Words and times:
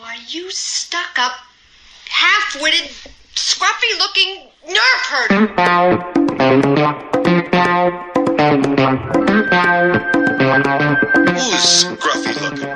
Why, 0.00 0.16
you 0.28 0.50
stuck 0.50 1.18
up, 1.18 1.32
half 2.08 2.56
witted, 2.62 2.88
scruffy 3.34 3.98
looking 3.98 4.48
nerve 4.66 5.02
herder. 5.10 5.46
Who's 11.34 11.84
scruffy 11.84 12.32
looking? 12.40 12.68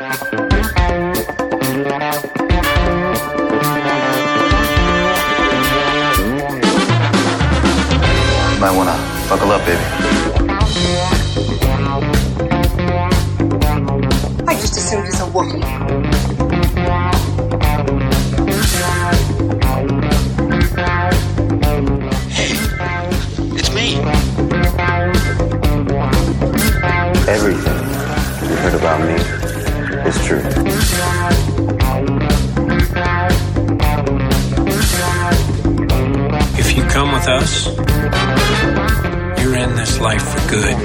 Might 8.61 8.75
wanna 8.77 8.97
buckle 9.31 9.51
up, 9.51 9.65
baby. 9.65 9.81
I 14.47 14.54
just 14.61 14.77
assumed 14.77 15.06
it's 15.06 15.21
a 15.21 15.25
Wookiee. 15.25 15.74
About 28.84 29.01
me 29.01 29.16
is 30.06 30.16
true. 30.27 30.43
If 36.59 36.77
you 36.77 36.84
come 36.84 37.12
with 37.12 37.27
us, 37.27 37.66
you're 39.42 39.56
in 39.56 39.75
this 39.77 39.98
life 40.01 40.23
for 40.23 40.51
good. 40.51 40.77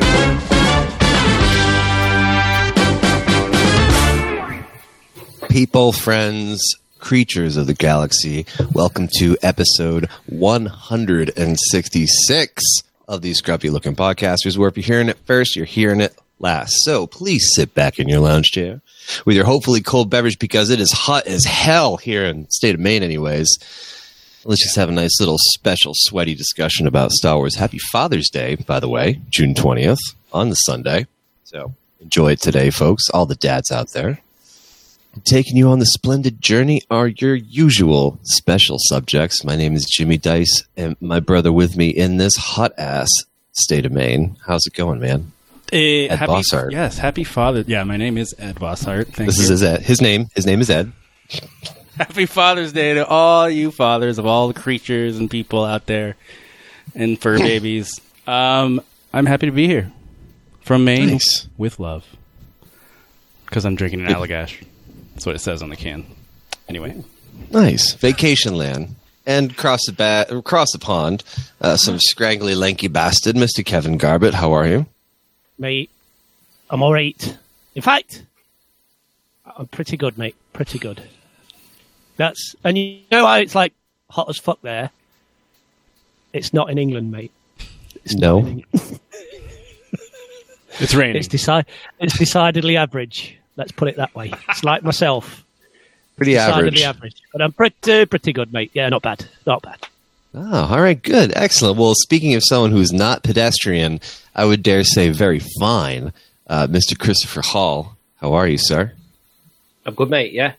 people, 5.49 5.91
friends, 5.91 6.61
creatures 6.99 7.57
of 7.57 7.67
the 7.67 7.73
galaxy. 7.73 8.45
Welcome 8.71 9.09
to 9.17 9.35
episode 9.41 10.07
166 10.27 12.63
of 13.09 13.21
the 13.21 13.31
Scruffy 13.31 13.69
Looking 13.69 13.97
Podcasters, 13.97 14.57
where 14.57 14.69
if 14.69 14.77
you're 14.77 14.85
hearing 14.85 15.09
it 15.09 15.17
first, 15.25 15.57
you're 15.57 15.65
hearing 15.65 15.99
it 15.99 16.17
last. 16.39 16.73
So 16.81 17.07
please 17.07 17.47
sit 17.53 17.73
back 17.73 17.99
in 17.99 18.09
your 18.09 18.19
lounge 18.19 18.51
chair 18.51 18.81
with 19.25 19.35
your 19.35 19.45
hopefully 19.45 19.81
cold 19.81 20.09
beverage 20.09 20.39
because 20.39 20.69
it 20.69 20.79
is 20.79 20.91
hot 20.91 21.27
as 21.27 21.45
hell 21.45 21.97
here 21.97 22.25
in 22.25 22.49
state 22.49 22.75
of 22.75 22.81
Maine, 22.81 23.03
anyways. 23.03 23.47
Let's 24.45 24.63
just 24.63 24.77
have 24.77 24.89
a 24.89 24.93
nice 24.93 25.19
little 25.19 25.37
special 25.37 25.93
sweaty 25.95 26.33
discussion 26.33 26.87
about 26.87 27.11
Star 27.11 27.37
Wars. 27.37 27.55
Happy 27.55 27.77
Father's 27.91 28.29
Day, 28.29 28.55
by 28.55 28.79
the 28.79 28.89
way, 28.89 29.21
June 29.29 29.53
20th 29.53 29.99
on 30.31 30.49
the 30.49 30.55
Sunday. 30.55 31.07
So 31.43 31.73
enjoy 31.99 32.33
it 32.33 32.41
today, 32.41 32.69
folks, 32.69 33.09
all 33.09 33.25
the 33.25 33.35
dads 33.35 33.71
out 33.71 33.91
there. 33.93 34.19
Taking 35.25 35.57
you 35.57 35.69
on 35.69 35.79
the 35.79 35.85
splendid 35.87 36.39
journey 36.41 36.81
are 36.89 37.07
your 37.07 37.35
usual 37.35 38.19
special 38.23 38.77
subjects. 38.79 39.43
My 39.43 39.55
name 39.55 39.75
is 39.75 39.85
Jimmy 39.85 40.17
Dice, 40.17 40.63
and 40.77 40.95
my 41.01 41.19
brother 41.19 41.51
with 41.51 41.75
me 41.75 41.89
in 41.89 42.17
this 42.17 42.35
hot 42.37 42.71
ass 42.77 43.09
state 43.51 43.85
of 43.85 43.91
Maine. 43.91 44.37
How's 44.45 44.65
it 44.65 44.73
going, 44.73 44.99
man? 44.99 45.31
Eh, 45.71 46.07
Ed 46.09 46.15
happy, 46.17 46.31
Bossart. 46.31 46.71
Yes, 46.71 46.97
happy 46.97 47.23
Father. 47.23 47.63
Yeah, 47.67 47.83
my 47.83 47.97
name 47.97 48.17
is 48.17 48.33
Ed 48.37 48.55
Bossart. 48.55 49.07
Thank 49.13 49.29
This 49.29 49.37
you. 49.37 49.43
is 49.43 49.49
his, 49.49 49.63
Ed. 49.63 49.81
his 49.81 50.01
name. 50.01 50.27
His 50.35 50.45
name 50.45 50.61
is 50.61 50.69
Ed. 50.69 50.91
happy 51.97 52.25
Father's 52.25 52.71
Day 52.73 52.93
to 52.95 53.05
all 53.05 53.49
you 53.49 53.71
fathers 53.71 54.17
of 54.17 54.25
all 54.25 54.47
the 54.47 54.59
creatures 54.59 55.17
and 55.17 55.29
people 55.29 55.63
out 55.65 55.85
there 55.85 56.15
and 56.95 57.19
fur 57.19 57.37
babies. 57.37 57.99
Um, 58.25 58.81
I'm 59.13 59.25
happy 59.25 59.45
to 59.47 59.51
be 59.51 59.67
here 59.67 59.91
from 60.61 60.85
Maine 60.85 61.09
Nice. 61.09 61.47
with 61.57 61.79
love 61.79 62.05
because 63.45 63.65
I'm 63.65 63.75
drinking 63.75 64.01
an 64.01 64.07
Allagash. 64.07 64.63
That's 65.13 65.25
what 65.25 65.35
it 65.35 65.39
says 65.39 65.61
on 65.61 65.69
the 65.69 65.75
can. 65.75 66.05
Anyway, 66.67 67.03
Nice 67.51 67.93
vacation 67.93 68.55
land. 68.55 68.95
And 69.25 69.51
across 69.51 69.79
the 69.85 69.91
ba- 69.93 70.25
across 70.29 70.71
the 70.71 70.79
pond, 70.79 71.23
uh, 71.61 71.77
some 71.77 71.99
scraggly, 71.99 72.55
lanky 72.55 72.87
bastard, 72.87 73.35
Mister 73.35 73.61
Kevin 73.63 73.97
Garbett. 73.97 74.33
How 74.33 74.53
are 74.53 74.65
you? 74.67 74.85
Mate. 75.59 75.89
I'm 76.69 76.81
all 76.81 76.93
right. 76.93 77.37
In 77.75 77.81
fact, 77.81 78.23
I'm 79.57 79.67
pretty 79.67 79.97
good, 79.97 80.17
mate. 80.17 80.35
Pretty 80.53 80.79
good. 80.79 81.01
That's 82.17 82.55
and 82.63 82.77
you 82.77 83.01
know 83.11 83.25
how 83.25 83.35
it's 83.39 83.55
like 83.55 83.73
hot 84.09 84.29
as 84.29 84.37
fuck 84.37 84.61
there. 84.61 84.89
It's 86.33 86.53
not 86.53 86.69
in 86.69 86.77
England, 86.77 87.11
mate. 87.11 87.31
It's 88.05 88.15
No. 88.15 88.61
it's 90.79 90.93
raining. 90.93 91.15
It's 91.17 91.27
deci- 91.27 91.65
It's 91.99 92.17
decidedly 92.17 92.77
average. 92.77 93.35
Let's 93.55 93.71
put 93.71 93.87
it 93.87 93.97
that 93.97 94.13
way. 94.15 94.31
It's 94.49 94.63
like 94.63 94.83
myself. 94.83 95.43
Pretty 96.17 96.33
Decidedly 96.33 96.83
average. 96.83 96.83
average. 96.83 97.21
But 97.31 97.41
I'm 97.41 97.51
pretty 97.53 98.05
pretty 98.05 98.33
good, 98.33 98.51
mate. 98.53 98.71
Yeah, 98.73 98.89
not 98.89 99.01
bad. 99.01 99.25
Not 99.45 99.61
bad. 99.61 99.79
Oh, 100.33 100.65
all 100.71 100.81
right, 100.81 101.01
good, 101.01 101.33
excellent. 101.35 101.77
Well, 101.77 101.93
speaking 101.95 102.35
of 102.35 102.43
someone 102.45 102.71
who's 102.71 102.91
not 102.93 103.23
pedestrian, 103.23 103.99
I 104.35 104.45
would 104.45 104.61
dare 104.61 104.83
say 104.83 105.09
very 105.09 105.41
fine, 105.59 106.13
uh, 106.47 106.67
Mr. 106.67 106.97
Christopher 106.97 107.41
Hall. 107.41 107.97
How 108.17 108.33
are 108.33 108.47
you, 108.47 108.57
sir? 108.59 108.93
I'm 109.85 109.95
good, 109.95 110.09
mate. 110.09 110.33
Yeah, 110.33 110.53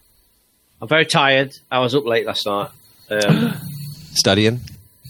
I'm 0.83 0.89
very 0.89 1.07
tired. 1.07 1.53
I 1.71 1.79
was 1.79 1.95
up 1.95 2.05
late 2.05 2.27
last 2.27 2.47
night. 2.47 2.71
Um, 3.11 3.55
Studying? 4.13 4.61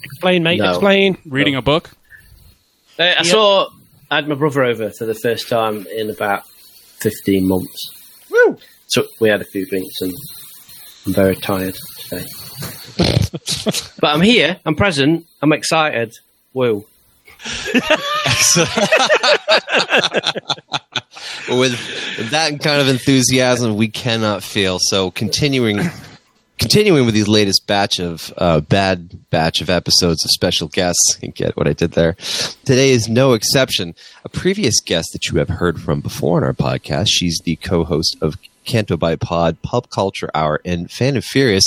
Explain, 0.03 0.43
mate. 0.43 0.59
No. 0.59 0.71
Explain. 0.71 1.17
Reading 1.25 1.57
a 1.57 1.63
book. 1.63 1.91
I 2.99 3.17
I 3.19 3.23
saw. 3.23 3.71
I 4.11 4.17
had 4.17 4.29
my 4.29 4.35
brother 4.35 4.65
over 4.65 4.91
for 4.91 5.07
the 5.07 5.15
first 5.15 5.49
time 5.49 5.87
in 5.87 6.11
about 6.11 6.43
15 7.01 7.47
months. 7.47 7.91
Woo! 8.29 8.59
So 8.89 9.07
we 9.21 9.29
had 9.29 9.41
a 9.41 9.45
few 9.45 9.65
drinks, 9.67 10.01
and 10.01 10.13
I'm 11.07 11.15
very 11.15 11.37
tired 11.37 11.77
today. 12.01 12.27
But 12.61 14.15
I'm 14.15 14.21
here. 14.21 14.59
I'm 14.65 14.75
present. 14.75 15.27
I'm 15.43 15.53
excited. 15.53 16.17
Woo! 16.53 16.87
with, 21.49 22.31
that 22.31 22.59
kind 22.63 22.81
of 22.81 22.89
enthusiasm, 22.89 23.77
we 23.77 23.89
cannot 23.89 24.43
fail. 24.43 24.79
So, 24.81 25.11
continuing, 25.11 25.81
continuing 26.59 27.07
with 27.07 27.15
these 27.15 27.29
latest 27.29 27.67
batch 27.67 27.99
of 27.99 28.33
uh, 28.37 28.61
bad 28.61 29.31
batch 29.31 29.61
of 29.61 29.71
episodes 29.71 30.25
of 30.25 30.31
special 30.31 30.69
guests. 30.69 31.19
You 31.23 31.31
get 31.33 31.57
what 31.57 31.67
I 31.67 31.73
did 31.73 31.93
there. 31.93 32.15
Today 32.65 32.91
is 32.91 33.09
no 33.09 33.33
exception. 33.33 33.95
A 34.25 34.29
previous 34.29 34.81
guest 34.81 35.11
that 35.13 35.29
you 35.29 35.39
have 35.39 35.49
heard 35.49 35.81
from 35.81 36.01
before 36.01 36.39
on 36.39 36.45
our 36.45 36.53
podcast. 36.53 37.07
She's 37.09 37.41
the 37.45 37.57
co-host 37.57 38.17
of 38.21 38.37
Canto 38.65 38.97
by 38.97 39.17
Pod, 39.17 39.63
Pub 39.63 39.89
Culture 39.91 40.31
Hour, 40.35 40.61
and 40.65 40.91
Fan 40.91 41.17
of 41.17 41.25
Furious. 41.25 41.65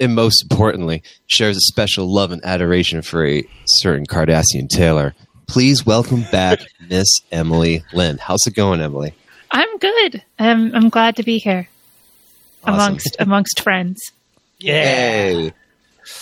And 0.00 0.14
most 0.14 0.42
importantly, 0.42 1.02
shares 1.26 1.56
a 1.56 1.60
special 1.60 2.06
love 2.12 2.30
and 2.30 2.44
adoration 2.44 3.02
for 3.02 3.26
a 3.26 3.44
certain 3.66 4.06
Cardassian 4.06 4.68
tailor. 4.68 5.14
Please 5.48 5.84
welcome 5.84 6.22
back 6.30 6.60
Miss 6.88 7.08
Emily 7.32 7.82
Lynn. 7.92 8.18
How's 8.18 8.46
it 8.46 8.54
going, 8.54 8.80
Emily? 8.80 9.14
I'm 9.50 9.78
good. 9.78 10.22
I'm 10.38 10.74
I'm 10.74 10.88
glad 10.88 11.16
to 11.16 11.22
be 11.22 11.38
here 11.38 11.68
Awesome. 12.64 12.74
amongst 12.74 13.16
amongst 13.18 13.60
friends. 13.60 13.98
Yay! 14.58 15.52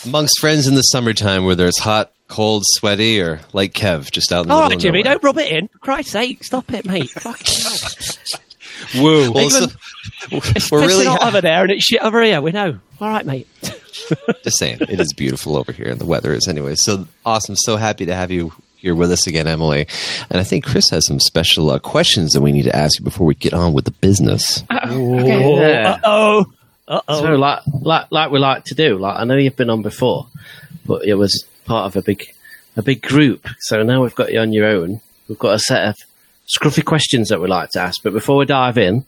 Amongst 0.04 0.38
friends 0.40 0.66
in 0.66 0.74
the 0.74 0.82
summertime, 0.82 1.44
whether 1.44 1.66
it's 1.66 1.78
hot, 1.80 2.12
cold, 2.28 2.62
sweaty, 2.76 3.20
or 3.20 3.40
like 3.52 3.72
Kev, 3.72 4.10
just 4.10 4.30
out 4.32 4.42
in 4.42 4.48
the 4.48 4.54
All 4.54 4.60
middle 4.62 4.76
right, 4.76 4.80
Jimmy. 4.80 5.02
nowhere. 5.02 5.14
Don't 5.14 5.24
rub 5.24 5.38
it 5.38 5.50
in. 5.52 5.68
For 5.68 5.78
Christ's 5.78 6.12
sake, 6.12 6.44
stop 6.44 6.72
it, 6.72 6.84
mate. 6.86 7.10
Fucking 8.76 9.00
hell. 9.00 9.04
Woo. 9.04 9.32
Well, 9.32 9.46
It's 9.46 9.60
we're 10.32 10.40
pissing 10.40 10.86
really 10.86 11.06
hot 11.06 11.22
ha- 11.22 11.28
over 11.28 11.40
there, 11.40 11.62
and 11.62 11.70
it's 11.72 11.84
shit 11.84 12.00
over 12.00 12.22
here. 12.22 12.40
We 12.40 12.52
know. 12.52 12.78
All 13.00 13.08
right, 13.08 13.26
mate. 13.26 13.48
just 14.42 14.58
saying, 14.58 14.78
it 14.80 15.00
is 15.00 15.12
beautiful 15.12 15.56
over 15.56 15.72
here, 15.72 15.88
and 15.88 16.00
the 16.00 16.06
weather 16.06 16.32
is 16.32 16.48
anyway. 16.48 16.74
So 16.76 17.06
awesome! 17.24 17.56
So 17.56 17.76
happy 17.76 18.06
to 18.06 18.14
have 18.14 18.30
you 18.30 18.52
here 18.76 18.94
with 18.94 19.10
us 19.10 19.26
again, 19.26 19.46
Emily. 19.46 19.86
And 20.30 20.40
I 20.40 20.44
think 20.44 20.64
Chris 20.64 20.90
has 20.90 21.06
some 21.06 21.18
special 21.20 21.70
uh, 21.70 21.78
questions 21.78 22.32
that 22.32 22.40
we 22.40 22.52
need 22.52 22.64
to 22.64 22.76
ask 22.76 22.98
you 22.98 23.04
before 23.04 23.26
we 23.26 23.34
get 23.34 23.52
on 23.54 23.72
with 23.72 23.84
the 23.84 23.90
business. 23.90 24.62
Okay. 24.70 25.56
Yeah. 25.56 25.90
Uh 25.92 25.98
oh. 26.04 26.46
Uh 26.86 27.00
So 27.08 27.32
oh. 27.32 27.36
like, 27.36 27.62
like, 27.80 28.06
like 28.12 28.30
we 28.30 28.38
like 28.38 28.64
to 28.66 28.74
do. 28.74 28.98
Like 28.98 29.18
I 29.18 29.24
know 29.24 29.36
you've 29.36 29.56
been 29.56 29.70
on 29.70 29.82
before, 29.82 30.26
but 30.84 31.04
it 31.04 31.14
was 31.14 31.44
part 31.64 31.86
of 31.86 31.96
a 31.96 32.02
big, 32.02 32.24
a 32.76 32.82
big 32.82 33.02
group. 33.02 33.48
So 33.60 33.82
now 33.82 34.02
we've 34.02 34.14
got 34.14 34.32
you 34.32 34.38
on 34.40 34.52
your 34.52 34.66
own. 34.66 35.00
We've 35.28 35.38
got 35.38 35.54
a 35.54 35.58
set 35.58 35.88
of 35.88 35.96
scruffy 36.46 36.84
questions 36.84 37.28
that 37.28 37.40
we 37.40 37.48
like 37.48 37.70
to 37.70 37.80
ask. 37.80 38.02
But 38.02 38.12
before 38.12 38.36
we 38.36 38.46
dive 38.46 38.78
in, 38.78 39.04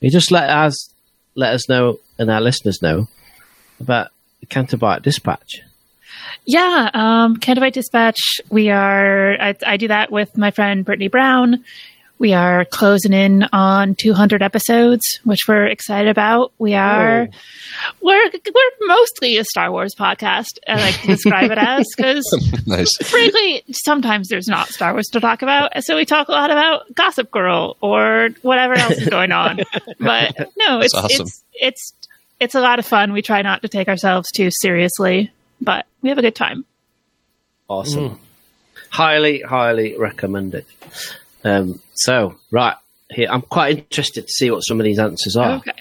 you 0.00 0.10
just 0.10 0.30
let 0.30 0.48
us 0.50 0.92
let 1.34 1.54
us 1.54 1.68
know 1.68 1.98
and 2.18 2.30
our 2.30 2.40
listeners 2.40 2.82
know 2.82 3.08
about 3.80 4.08
the 4.40 4.46
Canterbite 4.46 5.02
Dispatch. 5.02 5.62
Yeah, 6.44 6.90
um, 6.94 7.36
Candidate 7.36 7.74
Dispatch. 7.74 8.40
We 8.50 8.70
are. 8.70 9.40
I, 9.40 9.54
I 9.66 9.76
do 9.76 9.88
that 9.88 10.10
with 10.10 10.36
my 10.36 10.50
friend 10.50 10.84
Brittany 10.84 11.08
Brown. 11.08 11.64
We 12.18 12.32
are 12.32 12.64
closing 12.64 13.12
in 13.12 13.42
on 13.52 13.94
200 13.94 14.42
episodes, 14.42 15.20
which 15.24 15.40
we're 15.46 15.66
excited 15.66 16.08
about. 16.08 16.50
We 16.58 16.74
are. 16.74 17.28
Oh. 17.30 17.36
We're 18.00 18.30
we're 18.32 18.86
mostly 18.86 19.36
a 19.36 19.44
Star 19.44 19.70
Wars 19.70 19.94
podcast. 19.94 20.58
I 20.66 20.76
like 20.76 20.98
to 21.02 21.08
describe 21.08 21.50
it 21.50 21.58
as 21.58 21.84
because 21.94 22.24
nice. 22.66 22.90
frankly, 23.02 23.64
sometimes 23.70 24.28
there's 24.28 24.48
not 24.48 24.68
Star 24.68 24.94
Wars 24.94 25.08
to 25.12 25.20
talk 25.20 25.42
about, 25.42 25.72
so 25.84 25.94
we 25.94 26.06
talk 26.06 26.28
a 26.28 26.32
lot 26.32 26.50
about 26.50 26.94
Gossip 26.94 27.30
Girl 27.30 27.76
or 27.82 28.30
whatever 28.40 28.74
else 28.74 28.96
is 28.98 29.08
going 29.08 29.32
on. 29.32 29.60
But 29.98 30.36
no, 30.56 30.80
it's 30.80 30.94
awesome. 30.94 31.26
it's 31.26 31.44
it's 31.54 31.92
it's 32.40 32.54
a 32.54 32.60
lot 32.60 32.78
of 32.78 32.86
fun. 32.86 33.12
We 33.12 33.22
try 33.22 33.42
not 33.42 33.62
to 33.62 33.68
take 33.68 33.88
ourselves 33.88 34.28
too 34.34 34.50
seriously, 34.50 35.32
but 35.60 35.86
we 36.02 36.08
have 36.10 36.18
a 36.18 36.22
good 36.22 36.34
time. 36.34 36.64
Awesome. 37.68 38.10
Hmm. 38.10 38.16
Highly, 38.90 39.40
highly 39.42 39.98
recommended. 39.98 40.64
Um, 41.46 41.80
so, 41.94 42.34
right 42.50 42.74
here, 43.10 43.28
I'm 43.30 43.42
quite 43.42 43.78
interested 43.78 44.26
to 44.26 44.32
see 44.32 44.50
what 44.50 44.60
some 44.60 44.80
of 44.80 44.84
these 44.84 44.98
answers 44.98 45.36
are. 45.36 45.56
Okay. 45.56 45.72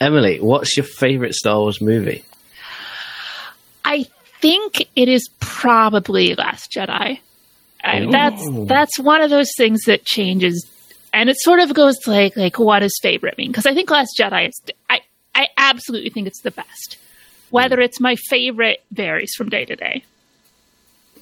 Emily, 0.00 0.40
what's 0.40 0.76
your 0.76 0.84
favorite 0.84 1.34
Star 1.34 1.60
Wars 1.60 1.80
movie? 1.80 2.24
I 3.84 4.06
think 4.40 4.88
it 4.96 5.08
is 5.08 5.28
probably 5.38 6.34
Last 6.34 6.72
Jedi. 6.72 7.20
I, 7.82 8.06
that's 8.10 8.46
that's 8.66 8.98
one 8.98 9.22
of 9.22 9.30
those 9.30 9.50
things 9.56 9.82
that 9.86 10.04
changes, 10.04 10.66
and 11.12 11.30
it 11.30 11.36
sort 11.38 11.60
of 11.60 11.72
goes 11.72 11.96
like 12.06 12.36
like 12.36 12.58
what 12.58 12.80
does 12.80 12.98
favorite 13.00 13.38
mean? 13.38 13.50
Because 13.50 13.66
I 13.66 13.74
think 13.74 13.90
Last 13.90 14.10
Jedi 14.18 14.48
is 14.48 14.60
I 14.88 15.00
I 15.34 15.48
absolutely 15.56 16.10
think 16.10 16.26
it's 16.26 16.42
the 16.42 16.50
best. 16.50 16.98
Whether 17.50 17.80
it's 17.80 18.00
my 18.00 18.16
favorite 18.28 18.82
varies 18.90 19.34
from 19.36 19.48
day 19.48 19.64
to 19.64 19.76
day. 19.76 20.04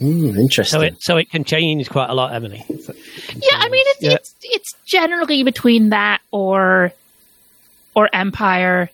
Mm, 0.00 0.36
interesting. 0.38 0.78
So 0.80 0.84
it 0.86 0.96
so 1.00 1.16
it 1.16 1.30
can 1.30 1.44
change 1.44 1.88
quite 1.90 2.08
a 2.10 2.14
lot, 2.14 2.32
Emily. 2.32 2.64
Yeah, 2.68 2.76
I 3.56 3.68
mean 3.68 3.84
it's 3.88 4.02
Yeah. 4.02 4.12
it's 4.12 4.34
it's 4.42 4.72
generally 4.86 5.42
between 5.42 5.90
that 5.90 6.20
or 6.30 6.92
or 7.94 8.08
Empire. 8.12 8.90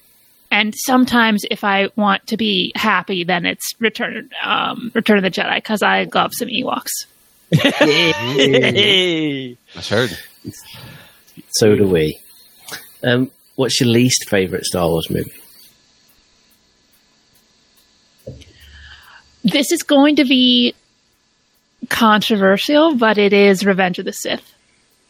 And 0.50 0.72
sometimes, 0.86 1.42
if 1.50 1.64
I 1.64 1.88
want 1.96 2.28
to 2.28 2.36
be 2.36 2.70
happy, 2.76 3.24
then 3.24 3.44
it's 3.44 3.72
Return 3.80 4.30
um, 4.42 4.92
Return 4.94 5.16
of 5.18 5.24
the 5.24 5.30
Jedi 5.30 5.56
because 5.56 5.82
I 5.82 6.06
love 6.14 6.32
some 6.32 6.48
Ewoks. 6.48 6.90
That's 9.74 9.88
heard. 9.88 10.16
so 11.50 11.74
do 11.76 11.86
we. 11.88 12.18
Um, 13.02 13.30
what's 13.56 13.80
your 13.80 13.88
least 13.90 14.28
favorite 14.30 14.64
Star 14.64 14.86
Wars 14.88 15.10
movie? 15.10 15.32
This 19.42 19.72
is 19.72 19.82
going 19.82 20.16
to 20.16 20.24
be 20.24 20.74
controversial, 21.88 22.94
but 22.96 23.18
it 23.18 23.32
is 23.32 23.64
Revenge 23.64 23.98
of 23.98 24.04
the 24.04 24.12
Sith. 24.12 24.42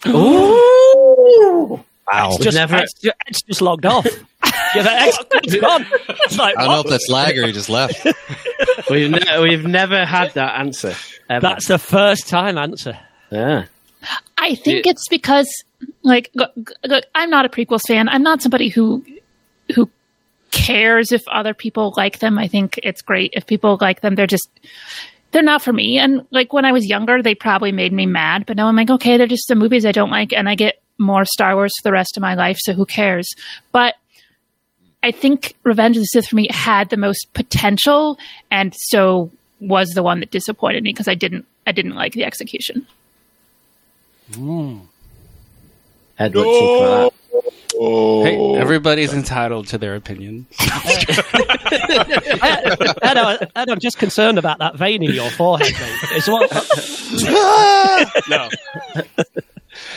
Ooh! 0.06 1.82
Wow. 2.12 2.30
It's 2.34 2.44
just, 2.44 2.56
Never- 2.56 2.76
it's, 2.76 2.92
just, 3.00 3.16
it's 3.26 3.42
just 3.42 3.62
logged 3.62 3.86
off. 3.86 4.04
yeah, 4.74 4.82
that, 4.82 5.26
it's 5.42 5.56
gone. 5.56 5.86
It's 6.08 6.36
like, 6.38 6.56
I 6.58 6.64
don't 6.64 6.72
know 6.74 6.80
if 6.80 6.86
that's 6.86 7.08
lag 7.08 7.38
or 7.38 7.46
he 7.46 7.52
just 7.52 7.70
left. 7.70 8.06
We've, 8.90 9.10
ne- 9.10 9.40
we've 9.40 9.64
never 9.64 10.04
had 10.04 10.34
that 10.34 10.58
answer. 10.60 10.94
Ever. 11.30 11.40
That's 11.40 11.68
the 11.68 11.78
first 11.78 12.28
time 12.28 12.58
answer. 12.58 12.98
yeah. 13.30 13.64
I 14.36 14.54
think 14.56 14.84
Yeah. 14.84 14.90
it's 14.90 15.08
because, 15.08 15.48
like, 16.02 16.30
look, 16.34 16.52
look, 16.84 17.04
I'm 17.14 17.30
not 17.30 17.46
a 17.46 17.48
prequels 17.48 17.80
fan. 17.88 18.10
I'm 18.10 18.22
not 18.22 18.42
somebody 18.42 18.68
who 18.68 19.02
who 19.74 19.88
cares 20.50 21.12
if 21.12 21.22
other 21.28 21.54
people 21.54 21.94
like 21.96 22.18
them. 22.18 22.38
I 22.38 22.46
think 22.48 22.78
it's 22.82 23.00
great 23.00 23.30
if 23.34 23.46
people 23.46 23.78
like 23.80 24.02
them. 24.02 24.14
They're 24.16 24.26
just 24.26 24.46
they're 25.34 25.42
not 25.42 25.62
for 25.62 25.72
me. 25.72 25.98
And 25.98 26.24
like 26.30 26.52
when 26.52 26.64
I 26.64 26.70
was 26.70 26.86
younger, 26.86 27.20
they 27.20 27.34
probably 27.34 27.72
made 27.72 27.92
me 27.92 28.06
mad. 28.06 28.46
But 28.46 28.56
now 28.56 28.68
I'm 28.68 28.76
like, 28.76 28.88
okay, 28.88 29.16
they're 29.16 29.26
just 29.26 29.48
the 29.48 29.56
movies 29.56 29.84
I 29.84 29.90
don't 29.90 30.10
like, 30.10 30.32
and 30.32 30.48
I 30.48 30.54
get 30.54 30.80
more 30.96 31.24
Star 31.24 31.56
Wars 31.56 31.72
for 31.76 31.88
the 31.88 31.92
rest 31.92 32.16
of 32.16 32.20
my 32.20 32.34
life. 32.34 32.56
So 32.60 32.72
who 32.72 32.86
cares? 32.86 33.28
But 33.72 33.96
I 35.02 35.10
think 35.10 35.54
Revenge 35.64 35.96
of 35.96 36.02
the 36.02 36.06
Sith 36.06 36.28
for 36.28 36.36
me 36.36 36.46
had 36.50 36.88
the 36.88 36.96
most 36.96 37.26
potential, 37.34 38.16
and 38.50 38.72
so 38.76 39.32
was 39.58 39.90
the 39.90 40.04
one 40.04 40.20
that 40.20 40.30
disappointed 40.30 40.84
me 40.84 40.90
because 40.90 41.08
I 41.08 41.14
didn't 41.14 41.46
I 41.66 41.72
didn't 41.72 41.96
like 41.96 42.12
the 42.12 42.24
execution. 42.24 42.86
Ed, 46.18 46.34
what 46.34 46.44
do 46.44 47.10
you 47.74 48.22
Hey, 48.24 48.38
oh. 48.38 48.54
everybody's 48.54 49.12
entitled 49.12 49.66
to 49.68 49.78
their 49.78 49.94
opinion. 49.94 50.46
I, 50.60 52.76
I, 53.02 53.14
know, 53.14 53.38
I, 53.56 53.64
am 53.68 53.80
just 53.80 53.98
concerned 53.98 54.38
about 54.38 54.58
that 54.58 54.76
vein 54.76 55.02
in 55.02 55.12
your 55.12 55.30
forehead, 55.30 55.72
mate. 55.72 55.98
It's 56.12 56.28
what, 56.28 56.50
no. 58.28 58.48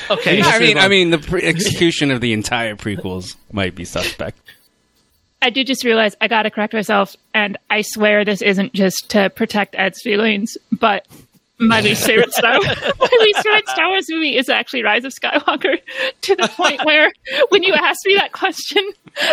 Okay. 0.10 0.42
I 0.42 0.60
mean, 0.60 0.78
I 0.78 0.88
mean, 0.88 1.12
the 1.12 1.20
pre- 1.20 1.44
execution 1.44 2.12
of 2.12 2.22
the 2.22 2.34
entire 2.34 2.76
prequels 2.76 3.36
might 3.52 3.76
be 3.76 3.86
suspect. 3.86 4.40
I 5.42 5.50
did 5.50 5.68
just 5.68 5.84
realize 5.84 6.16
I 6.20 6.28
got 6.28 6.44
to 6.44 6.50
correct 6.50 6.74
myself, 6.74 7.16
and 7.34 7.58
I 7.70 7.82
swear 7.82 8.26
this 8.26 8.42
isn't 8.42 8.74
just 8.74 9.10
to 9.10 9.30
protect 9.30 9.76
Ed's 9.78 10.02
feelings, 10.02 10.58
but 10.72 11.06
my 11.60 11.82
least 11.82 12.06
favorite 12.06 12.32
Star 12.34 12.54
my 12.62 13.18
least 13.22 13.42
favorite 13.42 13.68
Star 13.70 13.90
Wars 13.90 14.06
movie 14.10 14.38
is 14.38 14.48
actually 14.50 14.84
Rise 14.84 15.04
of 15.06 15.14
Skywalker. 15.14 15.80
To 16.22 16.36
the 16.36 16.48
point 16.50 16.84
where, 16.86 17.12
when 17.50 17.64
you 17.64 17.74
asked 17.74 18.02
me 18.06 18.16
that 18.16 18.32
question, 18.32 18.88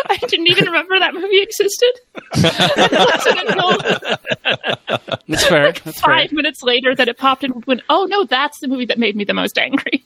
I 0.09 0.17
didn't 0.17 0.47
even 0.47 0.65
remember 0.67 0.99
that 0.99 1.13
movie 1.15 1.43
existed. 1.43 1.93
it 2.35 2.93
wasn't 2.93 3.41
until 3.49 5.19
That's 5.29 5.47
fair. 5.47 5.73
That's 5.73 5.83
fair. 5.83 5.93
five 5.93 6.33
minutes 6.33 6.63
later 6.63 6.95
that 6.95 7.09
it 7.09 7.19
popped 7.19 7.45
in. 7.45 7.53
and 7.53 7.65
Went, 7.67 7.83
oh 7.91 8.07
no, 8.09 8.25
that's 8.25 8.59
the 8.61 8.69
movie 8.69 8.87
that 8.87 8.99
made 8.99 9.17
me 9.17 9.25
the 9.25 9.35
most 9.35 9.59
angry. 9.59 10.05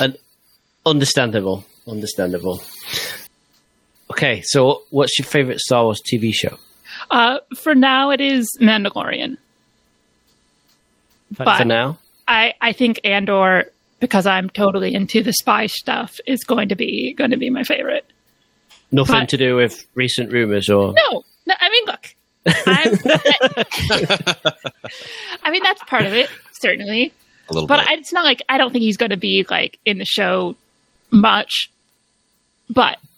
And 0.00 0.16
understandable. 0.86 1.64
Understandable. 1.86 2.62
Okay, 4.10 4.42
so 4.44 4.82
what's 4.90 5.18
your 5.18 5.26
favorite 5.26 5.58
Star 5.60 5.84
Wars 5.84 6.00
TV 6.00 6.32
show? 6.32 6.58
Uh, 7.10 7.38
for 7.56 7.74
now, 7.74 8.10
it 8.10 8.20
is 8.20 8.48
Mandalorian. 8.60 9.36
For 11.34 11.44
But 11.44 11.58
For 11.58 11.64
now? 11.64 11.98
I, 12.28 12.54
I 12.60 12.72
think 12.72 13.00
Andor, 13.04 13.70
because 14.00 14.26
I'm 14.26 14.48
totally 14.50 14.94
into 14.94 15.22
the 15.22 15.32
spy 15.32 15.66
stuff, 15.66 16.18
is 16.26 16.44
going 16.44 16.68
to 16.68 16.76
be 16.76 17.12
going 17.14 17.30
to 17.30 17.36
be 17.36 17.50
my 17.50 17.64
favorite. 17.64 18.04
Nothing 18.90 19.20
But- 19.20 19.28
to 19.30 19.36
do 19.36 19.56
with 19.56 19.86
recent 19.94 20.30
rumors 20.32 20.68
or. 20.68 20.92
No, 20.94 21.24
no 21.46 21.54
I 21.58 21.70
mean, 21.70 21.84
look, 21.86 22.14
I'm, 22.66 22.92
mean 25.52 25.62
that's 25.62 25.82
part 25.84 26.04
of 26.04 26.12
it, 26.12 26.28
certainly. 26.52 27.12
A 27.48 27.52
little 27.54 27.66
But 27.66 27.78
bit. 27.80 27.88
I, 27.88 27.94
it's 27.94 28.12
not 28.12 28.24
like 28.24 28.42
I 28.48 28.58
don't 28.58 28.72
think 28.72 28.82
he's 28.82 28.96
going 28.96 29.10
to 29.10 29.16
be 29.16 29.46
like 29.48 29.78
in 29.84 29.98
the 29.98 30.04
show 30.04 30.56
much. 31.10 31.70
But 32.70 32.98
th- 32.98 33.11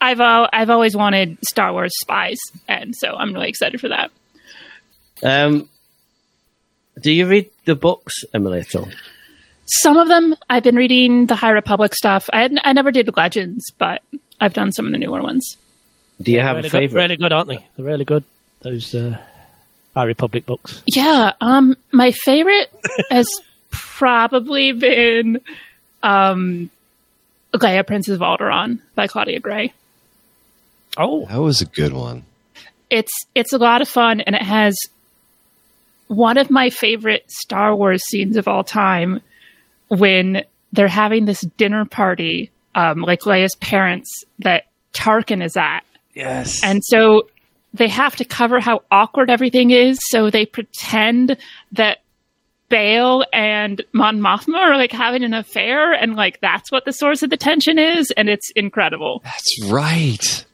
I've 0.00 0.20
uh, 0.20 0.48
I've 0.52 0.70
always 0.70 0.96
wanted 0.96 1.38
Star 1.46 1.72
Wars 1.72 1.92
spies, 2.00 2.38
and 2.68 2.94
so 2.96 3.14
I'm 3.14 3.32
really 3.32 3.48
excited 3.48 3.80
for 3.80 3.88
that. 3.88 4.10
Um, 5.22 5.68
do 7.00 7.12
you 7.12 7.26
read 7.26 7.50
the 7.66 7.74
books, 7.74 8.24
Emily, 8.32 8.60
at 8.60 8.74
all? 8.74 8.88
Some 9.66 9.96
of 9.96 10.08
them 10.08 10.34
I've 10.48 10.62
been 10.62 10.76
reading 10.76 11.26
the 11.26 11.36
High 11.36 11.50
Republic 11.50 11.94
stuff. 11.94 12.28
I 12.32 12.42
had, 12.42 12.58
I 12.64 12.72
never 12.72 12.90
did 12.90 13.14
Legends, 13.16 13.70
but 13.78 14.02
I've 14.40 14.54
done 14.54 14.72
some 14.72 14.86
of 14.86 14.92
the 14.92 14.98
newer 14.98 15.22
ones. 15.22 15.56
Do 16.20 16.32
you 16.32 16.40
have 16.40 16.56
really 16.56 16.68
a 16.68 16.70
good, 16.70 16.78
favorite? 16.78 17.00
really 17.02 17.16
good, 17.16 17.32
aren't 17.32 17.48
they? 17.48 17.66
They're 17.76 17.86
really 17.86 18.04
good. 18.04 18.24
Those 18.62 18.94
uh, 18.94 19.18
High 19.94 20.04
Republic 20.04 20.46
books. 20.46 20.82
Yeah, 20.86 21.32
um, 21.40 21.76
my 21.92 22.10
favorite 22.12 22.72
has 23.10 23.28
probably 23.70 24.72
been 24.72 25.40
um, 26.02 26.70
Leia, 27.54 27.86
Princess 27.86 28.14
of 28.14 28.20
Alderaan 28.20 28.80
by 28.94 29.06
Claudia 29.06 29.40
Gray. 29.40 29.72
Oh, 31.00 31.26
That 31.26 31.40
was 31.40 31.60
a 31.60 31.66
good 31.66 31.92
one. 31.92 32.24
It's 32.90 33.12
it's 33.34 33.52
a 33.52 33.58
lot 33.58 33.82
of 33.82 33.88
fun, 33.88 34.20
and 34.20 34.34
it 34.34 34.42
has 34.42 34.76
one 36.08 36.38
of 36.38 36.50
my 36.50 36.70
favorite 36.70 37.24
Star 37.30 37.74
Wars 37.74 38.02
scenes 38.08 38.36
of 38.36 38.48
all 38.48 38.64
time 38.64 39.20
when 39.88 40.44
they're 40.72 40.88
having 40.88 41.24
this 41.24 41.40
dinner 41.56 41.84
party, 41.84 42.50
um, 42.74 43.02
like 43.02 43.20
Leia's 43.20 43.54
parents 43.60 44.08
that 44.40 44.64
Tarkin 44.92 45.44
is 45.44 45.56
at, 45.56 45.82
Yes. 46.14 46.62
And 46.64 46.84
so 46.84 47.28
they 47.72 47.88
have 47.88 48.16
to 48.16 48.24
cover 48.24 48.60
how 48.60 48.82
awkward 48.90 49.30
everything 49.30 49.70
is. 49.70 49.98
So 50.08 50.30
they 50.30 50.46
pretend 50.46 51.36
that 51.72 51.98
Bale 52.68 53.24
and 53.32 53.82
Mon 53.92 54.20
Mothma 54.20 54.56
are 54.56 54.76
like 54.76 54.92
having 54.92 55.24
an 55.24 55.34
affair, 55.34 55.92
and 55.92 56.14
like 56.14 56.40
that's 56.40 56.70
what 56.70 56.84
the 56.84 56.92
source 56.92 57.22
of 57.22 57.30
the 57.30 57.36
tension 57.36 57.78
is, 57.78 58.12
and 58.16 58.28
it's 58.28 58.50
incredible. 58.54 59.22
That's 59.24 59.70
right. 59.70 60.44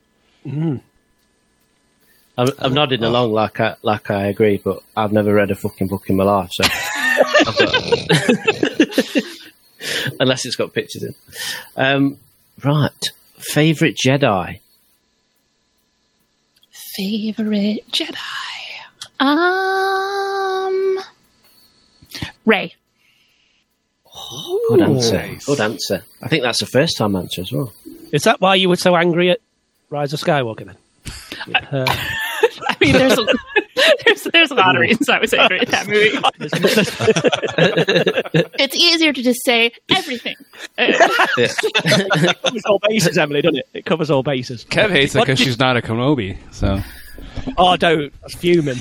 I'm, 2.39 2.49
I'm 2.59 2.75
nodding 2.75 3.03
along 3.03 3.33
like 3.33 3.61
I, 3.61 3.77
like 3.83 4.11
I 4.11 4.27
agree, 4.27 4.61
but 4.63 4.83
I've 4.97 5.13
never 5.13 5.33
read 5.35 5.51
a 5.51 5.55
fucking 5.55 5.89
book 5.89 6.09
in 6.11 6.17
my 6.17 6.25
life, 6.25 6.51
so. 6.53 6.65
Unless 10.21 10.45
it's 10.45 10.57
got 10.57 10.75
pictures 10.75 11.03
in. 11.03 11.15
Um, 11.77 12.19
right. 12.63 12.91
Favorite 13.39 13.97
Jedi? 13.97 14.61
Favorite 16.97 17.85
Jedi? 17.91 18.17
Um, 19.19 20.99
Rey. 22.45 22.75
Good 24.69 24.83
answer. 24.83 25.37
Good 25.47 25.61
answer. 25.61 26.05
I 26.23 26.29
think 26.29 26.43
that's 26.43 26.61
the 26.61 26.67
first 26.67 26.97
time 26.97 27.17
answer 27.17 27.43
as 27.43 27.53
well. 27.53 27.73
is 28.13 28.23
that 28.23 28.41
why 28.41 28.55
you 28.57 28.69
were 28.69 28.77
so 28.77 28.97
angry 28.97 29.31
at 29.31 29.41
Rise 29.91 30.13
of 30.13 30.21
Skywalker 30.21 30.67
then? 30.67 30.77
Uh, 31.71 31.85
I 32.69 32.77
mean, 32.81 32.93
there's 32.95 33.17
a, 33.19 33.27
there's, 34.05 34.23
there's 34.25 34.51
a 34.51 34.55
lot 34.55 34.75
of 34.75 34.81
reasons 34.81 35.09
I 35.09 35.21
was 35.21 35.33
angry 35.33 35.61
at 35.61 35.69
that 35.69 35.87
movie. 35.87 36.19
it's 38.59 38.75
easier 38.75 39.13
to 39.13 39.23
just 39.23 39.45
say 39.45 39.71
everything. 39.91 40.35
It 40.79 42.43
covers 42.43 42.65
all 42.65 42.81
bases, 42.89 43.17
Emily, 43.19 43.43
doesn't 43.43 43.59
it? 43.59 43.69
It 43.75 43.85
covers 43.85 44.11
all 44.11 44.23
bases. 44.23 44.65
Kev 44.65 44.91
hates 44.91 45.15
it 45.15 45.21
because 45.21 45.39
she's 45.39 45.59
not 45.59 45.77
a 45.77 45.83
Kenobi. 45.83 46.39
So 46.53 46.81
Oh, 47.57 47.77
don't. 47.77 48.13
That's 48.23 48.35
fuming. 48.35 48.79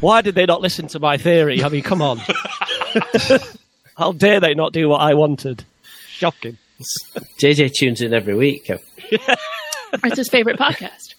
Why 0.00 0.22
did 0.22 0.34
they 0.34 0.46
not 0.46 0.60
listen 0.62 0.86
to 0.88 0.98
my 0.98 1.18
theory? 1.18 1.62
I 1.62 1.68
mean, 1.68 1.82
come 1.82 2.00
on. 2.00 2.20
How 3.96 4.12
dare 4.12 4.40
they 4.40 4.54
not 4.54 4.72
do 4.72 4.88
what 4.88 5.00
I 5.00 5.14
wanted? 5.14 5.64
Shocking. 6.20 6.58
JJ 7.42 7.72
tunes 7.72 8.02
in 8.02 8.12
every 8.12 8.34
week. 8.34 8.66
Kev. 8.66 8.80
it's 10.04 10.16
his 10.18 10.28
favorite 10.28 10.58
podcast. 10.58 11.14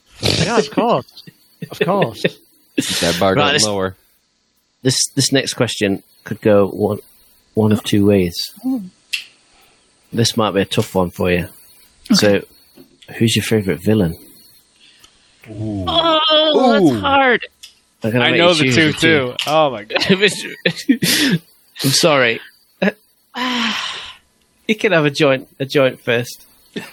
Yeah, 0.45 0.59
of 0.59 0.69
course. 0.69 1.23
Of 1.71 1.79
course. 1.79 2.21
That 3.01 3.17
bar 3.19 3.33
Right, 3.33 3.53
this- 3.53 3.65
lower. 3.65 3.95
This 4.83 4.97
this 5.15 5.31
next 5.31 5.53
question 5.55 6.01
could 6.23 6.39
go 6.41 6.67
one 6.67 6.99
one 7.55 7.71
of 7.71 7.83
two 7.83 8.05
ways. 8.05 8.35
This 10.13 10.37
might 10.37 10.51
be 10.51 10.61
a 10.61 10.65
tough 10.65 10.93
one 10.95 11.09
for 11.11 11.31
you. 11.31 11.47
So, 12.13 12.43
who's 13.17 13.35
your 13.35 13.43
favourite 13.43 13.83
villain? 13.83 14.15
Oh, 15.49 16.71
that's 16.89 16.99
hard. 17.01 17.47
I'm 18.03 18.11
gonna 18.11 18.25
I 18.25 18.31
make 18.31 18.39
know 18.39 18.53
the 18.53 18.63
choose 18.71 18.75
two 18.75 18.93
too. 18.93 19.35
Oh 19.47 19.69
my 19.71 19.83
god. 19.83 20.03
I'm 21.83 21.89
sorry. 21.89 22.39
Ah. 23.33 24.10
You 24.71 24.77
can 24.77 24.93
have 24.93 25.05
a 25.05 25.11
joint 25.11 25.49
a 25.59 25.65
joint 25.65 25.99
first. 25.99 26.47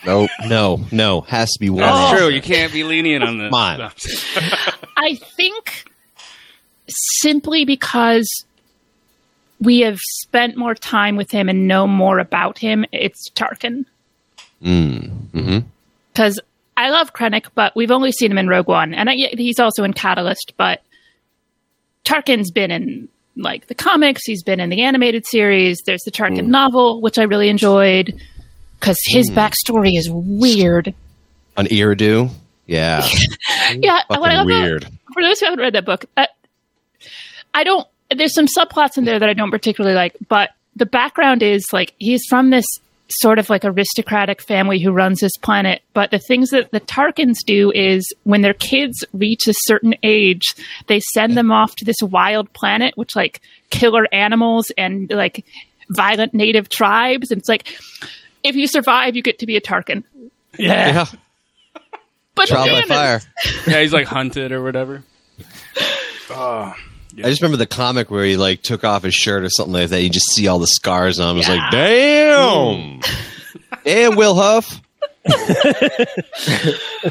No, 0.04 0.26
no, 0.46 0.84
no. 0.90 1.20
Has 1.20 1.52
to 1.52 1.60
be 1.60 1.70
one. 1.70 1.82
That's 1.82 2.18
true. 2.18 2.28
You 2.28 2.42
can't 2.42 2.72
be 2.72 2.82
lenient 2.82 3.22
on 3.22 3.38
this. 3.38 3.50
Come 3.50 3.54
on. 3.54 3.80
I 4.96 5.14
think 5.14 5.84
simply 6.88 7.64
because 7.64 8.28
we 9.60 9.80
have 9.80 9.98
spent 10.22 10.56
more 10.56 10.74
time 10.74 11.14
with 11.14 11.30
him 11.30 11.48
and 11.48 11.68
know 11.68 11.86
more 11.86 12.18
about 12.18 12.58
him, 12.58 12.84
it's 12.90 13.30
Tarkin. 13.30 13.84
Mm. 14.62 15.10
hmm 15.30 15.58
Because 16.12 16.40
I 16.76 16.90
love 16.90 17.12
Krennic, 17.12 17.46
but 17.54 17.76
we've 17.76 17.92
only 17.92 18.10
seen 18.10 18.32
him 18.32 18.38
in 18.38 18.48
Rogue 18.48 18.66
One, 18.66 18.94
and 18.94 19.08
I, 19.08 19.14
he's 19.14 19.60
also 19.60 19.84
in 19.84 19.92
Catalyst. 19.92 20.54
But 20.56 20.82
Tarkin's 22.04 22.50
been 22.50 22.72
in 22.72 23.08
like 23.38 23.68
the 23.68 23.74
comics. 23.74 24.22
He's 24.26 24.42
been 24.42 24.60
in 24.60 24.68
the 24.68 24.82
animated 24.82 25.24
series. 25.26 25.78
There's 25.86 26.02
the 26.02 26.10
Tarkin 26.10 26.46
novel, 26.48 27.00
which 27.00 27.18
I 27.18 27.22
really 27.22 27.48
enjoyed 27.48 28.20
because 28.78 28.98
his 29.06 29.30
backstory 29.30 29.96
is 29.96 30.08
weird. 30.10 30.94
An 31.56 31.66
Eriadu. 31.66 32.30
Yeah. 32.66 33.06
yeah, 33.76 34.02
what 34.08 34.18
I 34.30 34.34
Fucking 34.34 34.36
love 34.36 34.46
about- 34.46 34.62
weird. 34.62 34.86
for 35.14 35.22
those 35.22 35.40
who 35.40 35.46
haven't 35.46 35.60
read 35.60 35.74
that 35.74 35.84
book, 35.86 36.04
uh, 36.16 36.26
I 37.54 37.64
don't. 37.64 37.86
There's 38.14 38.34
some 38.34 38.46
subplots 38.46 38.96
in 38.98 39.04
there 39.04 39.18
that 39.18 39.28
I 39.28 39.34
don't 39.34 39.50
particularly 39.50 39.94
like, 39.96 40.14
but 40.28 40.50
the 40.76 40.86
background 40.86 41.42
is 41.42 41.64
like 41.72 41.94
he's 41.98 42.24
from 42.28 42.50
this 42.50 42.64
sort 43.10 43.38
of 43.38 43.48
like 43.48 43.64
aristocratic 43.64 44.42
family 44.42 44.78
who 44.80 44.92
runs 44.92 45.20
this 45.20 45.36
planet. 45.38 45.82
But 45.94 46.10
the 46.10 46.18
things 46.18 46.50
that 46.50 46.70
the 46.70 46.80
Tarkins 46.80 47.42
do 47.44 47.72
is 47.72 48.06
when 48.24 48.42
their 48.42 48.54
kids 48.54 49.04
reach 49.12 49.46
a 49.48 49.54
certain 49.62 49.94
age, 50.02 50.44
they 50.86 51.00
send 51.00 51.36
them 51.36 51.50
off 51.50 51.74
to 51.76 51.84
this 51.84 52.00
wild 52.02 52.52
planet, 52.52 52.96
which 52.96 53.16
like 53.16 53.40
killer 53.70 54.06
animals 54.12 54.70
and 54.76 55.10
like 55.10 55.44
violent 55.90 56.34
native 56.34 56.68
tribes. 56.68 57.30
And 57.30 57.38
it's 57.38 57.48
like 57.48 57.78
if 58.44 58.56
you 58.56 58.66
survive, 58.66 59.16
you 59.16 59.22
get 59.22 59.38
to 59.40 59.46
be 59.46 59.56
a 59.56 59.60
Tarkin. 59.60 60.04
Yeah. 60.58 60.86
Yeah. 60.88 61.06
But 62.34 62.48
Trial 62.48 62.66
by 62.66 62.82
fire. 62.82 63.20
Yeah, 63.66 63.80
he's 63.80 63.92
like 63.92 64.06
hunted 64.06 64.52
or 64.52 64.62
whatever. 64.62 65.02
Oh, 66.30 66.72
I 67.24 67.30
just 67.30 67.42
remember 67.42 67.56
the 67.58 67.66
comic 67.66 68.10
where 68.10 68.24
he 68.24 68.36
like 68.36 68.62
took 68.62 68.84
off 68.84 69.02
his 69.02 69.14
shirt 69.14 69.44
or 69.44 69.50
something 69.50 69.72
like 69.74 69.90
that. 69.90 70.02
You 70.02 70.10
just 70.10 70.30
see 70.32 70.46
all 70.48 70.58
the 70.58 70.66
scars 70.66 71.18
on 71.20 71.32
him. 71.36 71.38
It's 71.40 71.48
like, 71.48 71.70
damn, 71.70 73.00
damn, 73.84 74.12
Wilhuff. 74.12 74.80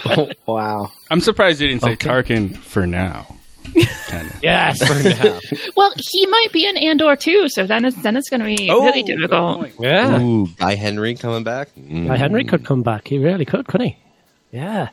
Oh, 0.05 0.29
wow. 0.45 0.91
I'm 1.11 1.21
surprised 1.21 1.61
you 1.61 1.67
didn't 1.67 1.83
say 1.83 1.95
Tarkin 1.95 2.55
for 2.57 2.85
now. 2.87 3.27
Kinda. 3.73 4.33
Yes. 4.41 4.79
Well, 5.75 5.93
he 6.11 6.25
might 6.25 6.47
be 6.51 6.65
in 6.65 6.77
Andor 6.77 7.15
too, 7.15 7.49
so 7.49 7.67
then 7.67 7.85
it's 7.85 7.97
then 8.01 8.15
it's 8.17 8.29
going 8.29 8.39
to 8.39 8.45
be 8.45 8.69
Oh, 8.71 8.83
really 8.85 9.03
difficult. 9.03 9.67
Yeah. 9.79 10.19
Ooh, 10.21 10.47
Guy 10.57 10.75
Henry 10.75 11.13
coming 11.15 11.43
back. 11.43 11.69
Mm. 11.75 12.07
Guy 12.07 12.17
Henry 12.17 12.43
could 12.45 12.65
come 12.65 12.81
back. 12.81 13.07
He 13.07 13.19
really 13.19 13.45
could, 13.45 13.67
couldn't 13.67 13.87
he? 13.87 13.97
Yeah. 14.51 14.89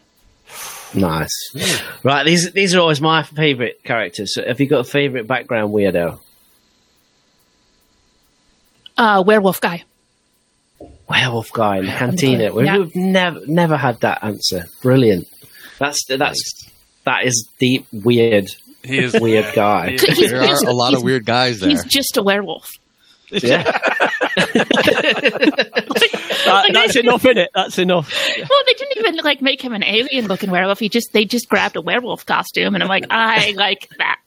Nice. 0.94 1.82
Right, 2.02 2.24
these 2.24 2.52
these 2.52 2.74
are 2.74 2.80
always 2.80 3.00
my 3.00 3.22
favourite 3.22 3.82
characters. 3.84 4.32
So 4.34 4.44
have 4.46 4.60
you 4.60 4.66
got 4.66 4.80
a 4.80 4.84
favourite 4.84 5.26
background 5.26 5.72
weirdo? 5.74 6.20
Uh, 8.96 9.22
werewolf 9.26 9.60
guy. 9.60 9.84
Werewolf 11.08 11.52
guy 11.52 11.78
in 11.78 11.86
the 11.86 11.92
cantina. 11.92 12.52
We've 12.54 12.66
Yeah. 12.66 12.78
we've 12.78 12.94
never 12.96 13.40
never 13.46 13.76
had 13.76 14.00
that 14.00 14.22
answer. 14.22 14.66
Brilliant. 14.82 15.26
That's 15.78 16.04
that's 16.06 16.68
that 17.04 17.24
is 17.24 17.48
deep 17.58 17.86
weird 17.92 18.48
He 18.82 18.98
is 18.98 19.18
weird 19.20 19.52
guy. 19.54 19.90
He- 19.90 19.96
He's- 19.98 20.30
There 20.30 20.42
are 20.42 20.64
a 20.66 20.72
lot 20.72 20.94
of 20.94 21.02
weird 21.02 21.24
guys 21.26 21.60
there. 21.60 21.70
He's 21.70 21.84
just 21.84 22.16
a 22.16 22.22
werewolf. 22.22 22.70
Yeah. 23.42 23.78
That, 26.44 26.70
that's 26.74 26.96
enough 26.96 27.24
in 27.24 27.38
it. 27.38 27.50
That's 27.54 27.78
enough. 27.78 28.12
Well, 28.36 28.62
they 28.66 28.74
didn't 28.74 28.98
even 28.98 29.16
like 29.24 29.40
make 29.40 29.62
him 29.62 29.72
an 29.72 29.82
alien-looking 29.82 30.50
werewolf. 30.50 30.78
He 30.78 30.88
just 30.90 31.12
they 31.12 31.24
just 31.24 31.48
grabbed 31.48 31.76
a 31.76 31.80
werewolf 31.80 32.26
costume, 32.26 32.74
and 32.74 32.82
I'm 32.82 32.88
like, 32.88 33.06
I 33.10 33.52
like 33.56 33.88
that. 33.98 34.18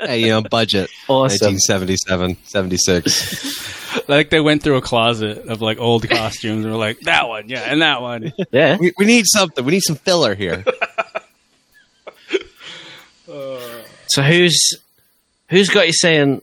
hey, 0.00 0.20
you 0.20 0.28
know, 0.28 0.42
budget. 0.42 0.90
Awesome. 1.08 1.54
1977, 1.54 2.36
76. 2.44 4.08
like 4.08 4.30
they 4.30 4.40
went 4.40 4.62
through 4.62 4.76
a 4.76 4.82
closet 4.82 5.46
of 5.46 5.62
like 5.62 5.78
old 5.78 6.08
costumes 6.08 6.64
and 6.64 6.74
were 6.74 6.78
like 6.80 6.98
that 7.00 7.28
one, 7.28 7.48
yeah, 7.48 7.60
and 7.60 7.82
that 7.82 8.02
one. 8.02 8.32
Yeah. 8.50 8.76
We, 8.80 8.92
we 8.98 9.04
need 9.04 9.24
something. 9.26 9.64
We 9.64 9.72
need 9.72 9.82
some 9.84 9.96
filler 9.96 10.34
here. 10.34 10.64
So 14.08 14.22
who's 14.22 14.74
who's 15.48 15.68
got 15.68 15.86
you 15.86 15.92
saying 15.92 16.42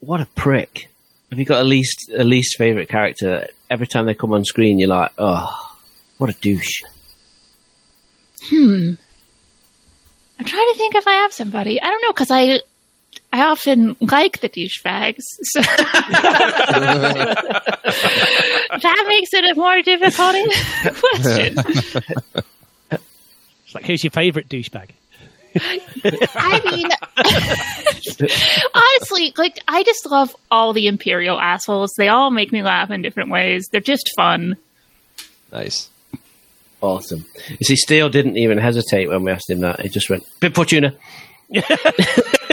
what 0.00 0.20
a 0.20 0.26
prick? 0.26 0.88
Have 1.30 1.38
you 1.38 1.44
got 1.44 1.60
a 1.60 1.64
least 1.64 2.10
a 2.16 2.24
least 2.24 2.56
favourite 2.56 2.88
character? 2.88 3.48
Every 3.70 3.86
time 3.86 4.06
they 4.06 4.14
come 4.14 4.32
on 4.32 4.44
screen 4.44 4.78
you're 4.78 4.88
like, 4.88 5.12
oh 5.18 5.76
what 6.18 6.30
a 6.30 6.34
douche. 6.40 6.82
Hmm. 8.42 8.92
I'm 10.38 10.44
trying 10.44 10.72
to 10.72 10.78
think 10.78 10.94
if 10.94 11.06
I 11.06 11.12
have 11.12 11.32
somebody. 11.32 11.80
I 11.80 11.86
don't 11.86 12.02
know 12.02 12.12
because 12.12 12.30
I 12.30 12.60
I 13.32 13.42
often 13.42 13.96
like 14.00 14.40
the 14.40 14.48
douchebags, 14.48 15.22
so 15.42 15.60
that 15.62 16.24
makes 19.08 19.32
it 19.32 19.44
a 19.44 19.54
more 19.54 19.80
difficult 19.82 20.34
question. 21.00 21.56
It's 23.64 23.74
like, 23.74 23.86
who's 23.86 24.04
your 24.04 24.10
favourite 24.12 24.48
douchebag? 24.48 24.90
I 25.56 26.60
mean, 26.64 26.88
honestly, 28.74 29.32
like 29.36 29.60
I 29.68 29.82
just 29.82 30.06
love 30.06 30.34
all 30.50 30.72
the 30.72 30.86
Imperial 30.86 31.40
assholes. 31.40 31.92
They 31.96 32.08
all 32.08 32.30
make 32.30 32.52
me 32.52 32.62
laugh 32.62 32.90
in 32.90 33.02
different 33.02 33.30
ways. 33.30 33.68
They're 33.70 33.80
just 33.80 34.10
fun. 34.16 34.56
nice. 35.52 35.90
Awesome. 36.80 37.24
You 37.48 37.64
see, 37.64 37.76
Steele 37.76 38.10
didn't 38.10 38.36
even 38.36 38.58
hesitate 38.58 39.08
when 39.08 39.22
we 39.22 39.32
asked 39.32 39.48
him 39.48 39.60
that. 39.60 39.80
He 39.80 39.88
just 39.88 40.10
went, 40.10 40.22
Bib 40.40 40.54
Fortuna. 40.54 40.94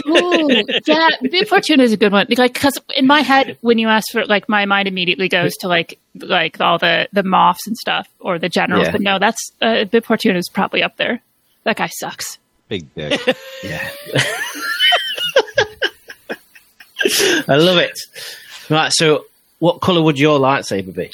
Ooh, 0.08 0.62
yeah, 0.86 1.08
Bib 1.20 1.48
Fortuna 1.48 1.82
is 1.82 1.92
a 1.92 1.98
good 1.98 2.12
one. 2.12 2.26
Like, 2.38 2.54
because 2.54 2.78
in 2.96 3.06
my 3.06 3.20
head, 3.20 3.58
when 3.60 3.76
you 3.78 3.88
ask 3.88 4.10
for, 4.10 4.24
like, 4.24 4.48
my 4.48 4.64
mind 4.64 4.88
immediately 4.88 5.28
goes 5.28 5.52
to 5.60 5.68
like, 5.68 5.98
like 6.18 6.60
all 6.62 6.78
the 6.78 7.08
the 7.12 7.22
Moffs 7.22 7.66
and 7.66 7.76
stuff 7.76 8.08
or 8.20 8.38
the 8.38 8.48
generals. 8.48 8.86
Yeah. 8.86 8.92
But 8.92 9.00
no, 9.02 9.18
that's 9.18 9.52
uh, 9.60 9.84
Bib 9.84 10.06
Fortuna 10.06 10.38
is 10.38 10.48
probably 10.48 10.82
up 10.82 10.96
there. 10.96 11.20
That 11.64 11.76
guy 11.76 11.88
sucks. 11.88 12.38
Big 12.72 12.94
dick. 12.94 13.20
Yeah. 13.62 13.86
I 17.46 17.56
love 17.56 17.76
it. 17.76 18.00
Right, 18.70 18.90
so 18.90 19.26
what 19.58 19.82
colour 19.82 20.00
would 20.00 20.18
your 20.18 20.40
lightsaber 20.40 20.94
be? 20.94 21.10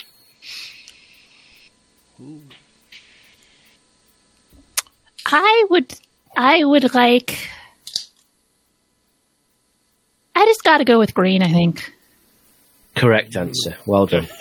I 5.27 5.67
would, 5.69 5.99
I 6.37 6.65
would 6.65 6.95
like. 6.95 7.51
I 10.37 10.47
just 10.47 10.63
got 10.63 10.79
to 10.79 10.85
go 10.85 11.01
with 11.01 11.13
green. 11.13 11.43
I 11.43 11.49
think. 11.53 11.93
Correct 12.95 13.35
answer. 13.37 13.77
Well 13.85 14.07
done. 14.07 14.29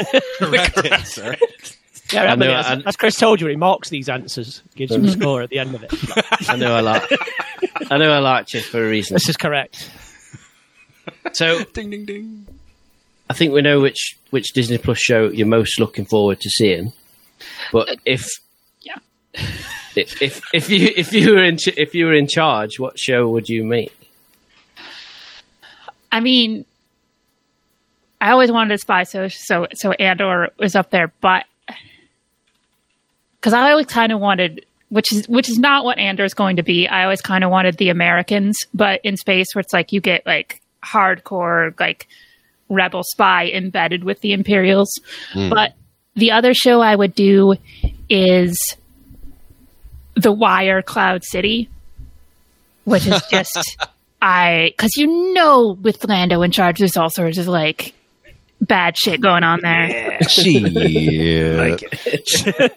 Yeah, 2.12 2.24
I 2.24 2.28
I 2.28 2.36
know, 2.36 2.54
as, 2.54 2.66
I- 2.66 2.82
as 2.86 2.96
Chris 2.96 3.16
told 3.16 3.42
you, 3.42 3.48
he 3.48 3.56
marks 3.56 3.90
these 3.90 4.08
answers, 4.10 4.62
gives 4.76 4.92
him 4.94 5.06
a 5.06 5.12
score 5.12 5.42
at 5.42 5.50
the 5.50 5.60
end 5.60 5.76
of 5.76 5.84
it. 5.84 5.92
I 6.50 6.56
know 6.56 6.74
I 6.76 6.80
like. 6.82 7.04
I 7.92 7.98
know 7.98 8.12
I 8.12 8.20
liked 8.20 8.54
you 8.54 8.62
for 8.62 8.86
a 8.86 8.90
reason. 8.90 9.16
This 9.16 9.30
is 9.30 9.38
correct. 9.38 9.90
So 11.34 11.64
ding 11.74 11.90
ding 11.90 12.06
ding. 12.06 12.48
I 13.30 13.34
think 13.34 13.54
we 13.54 13.62
know 13.62 13.80
which 13.82 14.18
which 14.30 14.54
Disney 14.54 14.78
Plus 14.78 15.00
show 15.00 15.28
you're 15.30 15.48
most 15.48 15.80
looking 15.80 16.06
forward 16.06 16.40
to 16.42 16.50
seeing. 16.50 16.94
But 17.72 17.90
uh, 17.90 17.96
if 18.06 18.26
Yeah. 18.82 18.98
if 19.96 20.22
if 20.22 20.42
if 20.54 20.70
you 20.70 20.92
if 20.96 21.12
you 21.14 21.34
were 21.36 21.44
in 21.44 21.58
if 21.76 21.94
you 21.94 22.06
were 22.06 22.14
in 22.14 22.28
charge, 22.28 22.80
what 22.80 22.98
show 22.98 23.28
would 23.30 23.50
you 23.50 23.64
make? 23.66 23.94
I 26.12 26.20
mean, 26.22 26.66
I 28.22 28.32
always 28.32 28.52
wanted 28.52 28.74
a 28.74 28.78
spy, 28.78 29.04
so 29.04 29.28
so 29.28 29.68
so 29.74 29.92
Andor 29.94 30.50
was 30.58 30.76
up 30.76 30.90
there, 30.90 31.12
but 31.22 31.46
because 33.48 33.58
I 33.58 33.72
always 33.72 33.86
kind 33.86 34.12
of 34.12 34.20
wanted, 34.20 34.66
which 34.90 35.14
is 35.14 35.30
which 35.30 35.50
is 35.50 35.58
not 35.58 35.86
what 35.86 35.98
Andor 35.98 36.26
is 36.26 36.34
going 36.34 36.58
to 36.58 36.64
be. 36.64 36.86
I 36.86 37.04
always 37.04 37.22
kind 37.22 37.46
of 37.46 37.50
wanted 37.50 37.78
the 37.78 37.88
Americans, 37.88 38.58
but 38.74 39.00
in 39.06 39.16
space, 39.16 39.46
where 39.54 39.62
it's 39.62 39.72
like 39.72 39.94
you 39.94 40.02
get 40.02 40.26
like 40.26 40.60
hardcore 40.84 41.74
like 41.80 42.10
rebel 42.68 43.04
spy 43.06 43.48
embedded 43.48 44.04
with 44.04 44.20
the 44.20 44.34
Imperials. 44.34 44.90
Hmm. 45.32 45.48
But 45.48 45.76
the 46.16 46.32
other 46.32 46.54
show 46.54 46.82
I 46.82 46.94
would 46.94 47.16
do 47.16 47.56
is 48.10 48.60
The 50.16 50.34
Wire 50.34 50.82
Cloud 50.82 51.24
City, 51.24 51.70
which 52.84 53.08
is 53.08 53.22
just 53.32 53.78
I 54.22 54.74
because 54.76 54.92
you 54.98 55.34
know 55.34 55.78
with 55.82 56.04
Lando 56.04 56.42
in 56.42 56.52
charge, 56.52 56.80
there's 56.80 56.98
all 56.98 57.10
sorts 57.10 57.38
of 57.38 57.48
like 57.48 57.94
bad 58.60 58.98
shit 58.98 59.22
going 59.22 59.46
on 59.46 59.62
there. 59.62 60.20
Shit. 60.24 60.74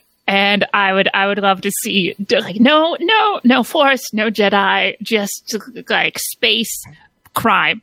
and 0.30 0.64
I 0.72 0.92
would 0.92 1.08
I 1.12 1.26
would 1.26 1.38
love 1.38 1.60
to 1.62 1.70
see 1.82 2.14
like 2.30 2.60
no 2.60 2.96
no 3.00 3.40
no 3.42 3.62
force 3.64 4.02
no 4.12 4.30
Jedi 4.30 4.94
just 5.02 5.56
like 5.88 6.18
space 6.18 6.82
crime. 7.34 7.82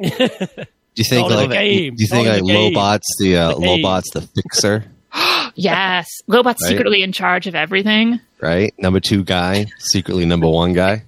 Do 0.00 0.08
you 0.08 1.04
think 1.04 1.30
All 1.30 1.36
like 1.46 1.50
do 1.50 1.64
you 1.66 2.06
think 2.06 2.26
All 2.26 2.32
like 2.32 2.38
in 2.40 2.46
the 2.46 2.52
game. 2.52 2.74
Lobot's 2.74 3.16
the 3.20 3.36
uh, 3.36 3.48
The. 3.54 3.60
Lobot's 3.60 4.10
the 4.10 4.22
fixer, 4.22 4.84
Yes, 5.56 6.06
Lobot's 6.28 6.62
Right. 6.62 6.70
secretly 6.70 7.02
in 7.02 7.12
charge 7.12 7.46
of 7.46 7.54
everything. 7.54 8.18
right? 8.40 8.72
Number 8.78 9.00
two 9.00 9.22
guy, 9.22 9.66
secretly 9.78 10.24
number 10.24 10.48
one 10.48 10.72
guy. 10.72 11.04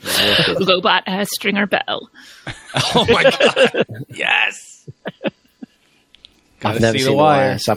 Lobot 0.02 1.02
as 1.06 1.28
Stringer 1.34 1.66
Bell. 1.66 2.10
Oh 2.94 3.06
my 3.08 3.22
god! 3.24 3.86
Yes. 4.10 4.86
Gotta 6.60 6.74
I've 6.76 6.80
never 6.80 6.98
see 6.98 7.04
seen 7.04 7.12
the 7.12 7.16
wire. 7.16 7.58
so 7.58 7.74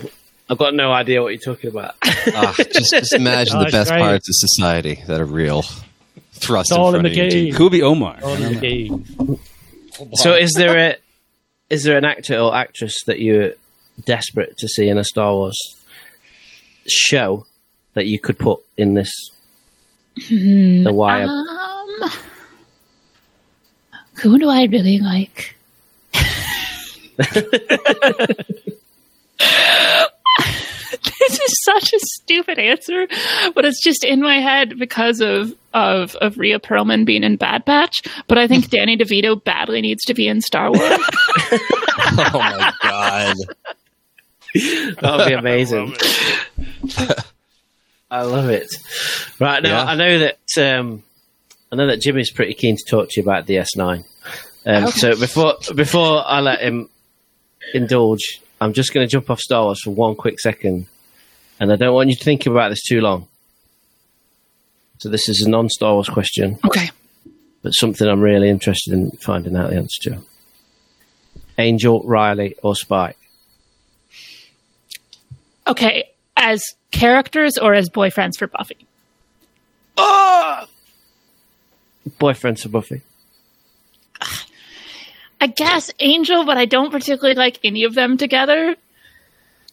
I've, 0.50 0.54
I've 0.54 0.58
got 0.58 0.74
no 0.74 0.92
idea 0.92 1.22
what 1.22 1.30
you're 1.30 1.40
talking 1.56 1.70
about. 1.70 1.96
Ah, 2.04 2.54
just 2.58 2.92
just 2.92 3.14
imagine 3.14 3.58
Oh, 3.58 3.64
the 3.66 3.72
best 3.72 3.92
great. 3.92 4.02
parts 4.02 4.28
of 4.30 4.36
society 4.36 5.04
that 5.08 5.22
are 5.22 5.26
real. 5.26 5.64
Thrust 6.34 6.72
It's 6.72 6.78
all 6.78 6.94
in 6.96 7.02
front 7.02 7.14
the 7.16 7.28
of 7.28 7.34
you. 7.34 7.44
game. 7.52 7.56
Kubi 7.56 7.82
Omar. 7.82 8.18
On 8.24 8.42
the 8.42 8.56
game. 8.56 9.06
so, 10.16 10.34
is 10.34 10.52
there 10.56 10.78
a 10.78 10.96
is 11.70 11.84
there 11.84 11.98
an 11.98 12.06
actor 12.06 12.38
or 12.38 12.56
actress 12.56 12.96
that 13.06 13.20
you're 13.20 13.52
desperate 14.06 14.58
to 14.58 14.68
see 14.68 14.88
in 14.90 14.98
a 14.98 15.04
Star 15.04 15.34
Wars 15.34 15.58
show 16.88 17.46
that 17.94 18.08
you 18.08 18.20
could 18.20 18.40
put 18.40 18.60
in 18.78 18.94
this 18.96 19.12
The 20.30 20.92
Wire? 20.92 21.26
Um, 21.26 22.10
who 24.22 24.40
do 24.40 24.50
I 24.50 24.64
really 24.66 25.00
like? 25.00 25.56
this 31.28 31.40
is 31.40 31.64
such 31.64 31.94
a 31.94 32.00
stupid 32.00 32.60
answer, 32.60 33.08
but 33.56 33.66
it's 33.66 33.82
just 33.84 34.04
in 34.04 34.22
my 34.22 34.40
head 34.40 34.78
because 34.80 35.22
of 35.22 35.54
of 35.74 36.16
of 36.16 36.38
Rhea 36.38 36.60
Perlman 36.60 37.06
being 37.06 37.24
in 37.24 37.36
Bad 37.36 37.66
Batch. 37.66 38.02
But 38.28 38.38
I 38.38 38.48
think 38.48 38.70
Danny 38.72 38.98
DeVito 38.98 39.44
badly 39.44 39.82
needs 39.82 40.04
to 40.06 40.14
be 40.14 40.28
in 40.28 40.42
Star 40.42 40.72
Wars. 40.72 41.00
Oh 42.12 42.40
my 42.40 42.74
god! 42.82 43.36
That 44.56 45.16
would 45.18 45.28
be 45.28 45.34
amazing. 45.34 45.96
I 48.12 48.24
love 48.24 48.50
it. 48.50 48.68
Right 49.40 49.62
now, 49.62 49.84
Yeah. 49.84 49.92
I 49.92 49.96
know 49.96 50.20
that 50.20 50.40
um, 50.80 51.04
I 51.72 51.76
know 51.76 51.88
that 51.88 52.02
Jimmy's 52.02 52.32
pretty 52.32 52.54
keen 52.56 52.76
to 52.78 52.84
talk 52.90 53.10
to 53.10 53.22
you 53.22 53.24
about 53.24 53.46
DS9. 53.46 54.04
Um, 54.66 54.84
Okay. 54.86 54.92
So 54.92 55.16
before 55.20 55.56
before 55.76 56.24
I 56.26 56.40
let 56.42 56.62
him 56.62 56.90
indulge, 57.74 58.42
I'm 58.60 58.74
just 58.74 58.94
going 58.94 59.06
to 59.08 59.12
jump 59.12 59.30
off 59.30 59.40
Star 59.40 59.64
Wars 59.66 59.82
for 59.84 59.92
one 59.92 60.16
quick 60.16 60.40
second, 60.40 60.88
and 61.60 61.72
I 61.72 61.76
don't 61.76 61.94
want 61.94 62.10
you 62.10 62.16
to 62.16 62.24
think 62.24 62.46
about 62.46 62.70
this 62.70 62.84
too 62.84 63.02
long. 63.02 63.28
So 65.00 65.10
this 65.10 65.30
is 65.30 65.42
a 65.46 65.50
non-Star 65.50 65.94
Wars 65.94 66.10
question, 66.10 66.60
okay. 66.66 66.90
but 67.62 67.72
something 67.72 68.08
I'm 68.08 68.22
really 68.22 68.50
interested 68.50 68.94
in 68.94 69.12
finding 69.12 69.56
out 69.56 69.70
the 69.70 69.78
answer 69.78 70.10
to. 70.10 70.22
Angel, 71.58 72.02
Riley, 72.04 72.56
or 72.64 72.76
Spike? 72.76 73.18
Okay. 75.68 76.10
As 76.36 76.64
characters 76.92 77.58
or 77.58 77.74
as 77.74 77.90
boyfriends 77.90 78.38
for 78.38 78.48
Buffy? 78.48 78.78
Ah! 79.98 80.68
Boyfriends 82.20 82.62
for 82.62 82.70
Buffy. 82.70 83.02
I 85.42 85.48
guess 85.48 85.92
Angel, 86.00 86.46
but 86.46 86.58
I 86.58 86.66
don't 86.66 86.92
particularly 86.92 87.36
like 87.36 87.60
any 87.64 87.84
of 87.86 87.94
them 87.94 88.18
together. 88.18 88.76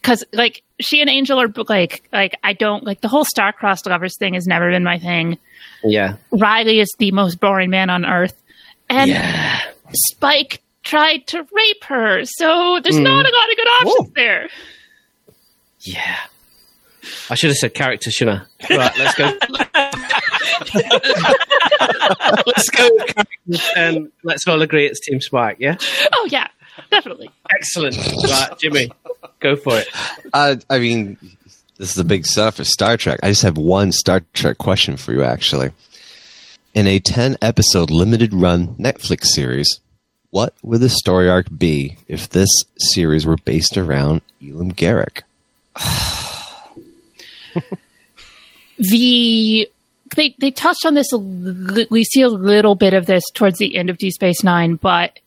Cause 0.06 0.24
like 0.32 0.62
she 0.78 1.00
and 1.00 1.10
Angel 1.10 1.40
are 1.40 1.48
like 1.68 2.08
like 2.12 2.38
I 2.44 2.52
don't 2.52 2.84
like 2.84 3.00
the 3.00 3.08
whole 3.08 3.24
star-crossed 3.24 3.86
lovers 3.86 4.16
thing 4.16 4.34
has 4.34 4.46
never 4.46 4.70
been 4.70 4.84
my 4.84 5.00
thing. 5.00 5.36
Yeah. 5.82 6.14
Riley 6.30 6.78
is 6.78 6.94
the 6.98 7.10
most 7.10 7.40
boring 7.40 7.70
man 7.70 7.90
on 7.90 8.04
earth, 8.04 8.40
and 8.88 9.10
Yeah. 9.10 9.60
Spike 9.92 10.62
tried 10.84 11.26
to 11.26 11.38
rape 11.38 11.84
her, 11.84 12.24
so 12.24 12.78
there's 12.84 12.96
hmm. 12.96 13.02
not 13.02 13.26
a 13.26 13.34
lot 13.34 13.50
of 13.50 13.56
good 13.56 13.68
options 13.68 14.12
there. 14.14 14.48
Yeah. 15.80 16.16
I 17.28 17.34
should 17.34 17.50
have 17.50 17.56
said 17.56 17.74
character, 17.74 18.10
shouldn't 18.10 18.42
I? 18.70 18.76
Right, 18.76 18.98
let's 18.98 19.14
go. 19.14 19.24
let's 22.46 22.70
go 22.70 22.88
with 22.92 23.14
characters 23.14 23.70
and 23.76 24.10
let's 24.22 24.46
all 24.46 24.62
agree 24.62 24.86
it's 24.86 25.00
Team 25.00 25.20
Spike, 25.20 25.56
yeah? 25.58 25.76
Oh 26.12 26.28
yeah, 26.30 26.46
definitely. 26.90 27.30
Excellent. 27.54 27.96
Right, 27.96 28.58
Jimmy, 28.58 28.90
go 29.40 29.56
for 29.56 29.78
it. 29.78 29.88
Uh, 30.32 30.56
I 30.68 30.78
mean, 30.78 31.16
this 31.78 31.90
is 31.90 31.98
a 31.98 32.04
big 32.04 32.26
setup 32.26 32.54
for 32.54 32.64
Star 32.64 32.96
Trek. 32.96 33.20
I 33.22 33.28
just 33.30 33.42
have 33.42 33.58
one 33.58 33.92
Star 33.92 34.22
Trek 34.32 34.58
question 34.58 34.96
for 34.96 35.12
you, 35.12 35.22
actually. 35.22 35.70
In 36.74 36.86
a 36.86 36.98
10 36.98 37.38
episode 37.40 37.90
limited 37.90 38.34
run 38.34 38.74
Netflix 38.76 39.26
series, 39.26 39.80
what 40.30 40.54
would 40.62 40.80
the 40.80 40.88
story 40.88 41.28
arc 41.30 41.46
be 41.56 41.96
if 42.08 42.28
this 42.28 42.50
series 42.76 43.24
were 43.24 43.38
based 43.38 43.78
around 43.78 44.20
Elim 44.42 44.72
Garak? 44.72 45.22
the 48.78 49.70
they 50.14 50.34
they 50.38 50.50
touched 50.50 50.84
on 50.84 50.94
this 50.94 51.10
we 51.90 52.04
see 52.04 52.22
a 52.22 52.28
little 52.28 52.74
bit 52.74 52.94
of 52.94 53.06
this 53.06 53.22
towards 53.34 53.58
the 53.58 53.76
end 53.76 53.90
of 53.90 53.98
Deep 53.98 54.12
Space 54.12 54.42
Nine, 54.42 54.76
but 54.76 55.18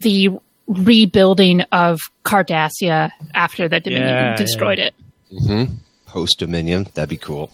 the 0.00 0.30
rebuilding 0.66 1.62
of 1.72 2.00
Cardassia 2.24 3.10
after 3.34 3.68
the 3.68 3.80
Dominion 3.80 4.08
Yeah, 4.08 4.36
destroyed 4.36 4.78
it. 4.78 4.94
Mm-hmm. 5.32 5.74
Post 6.06 6.38
Dominion, 6.38 6.86
that'd 6.94 7.08
be 7.08 7.16
cool. 7.16 7.50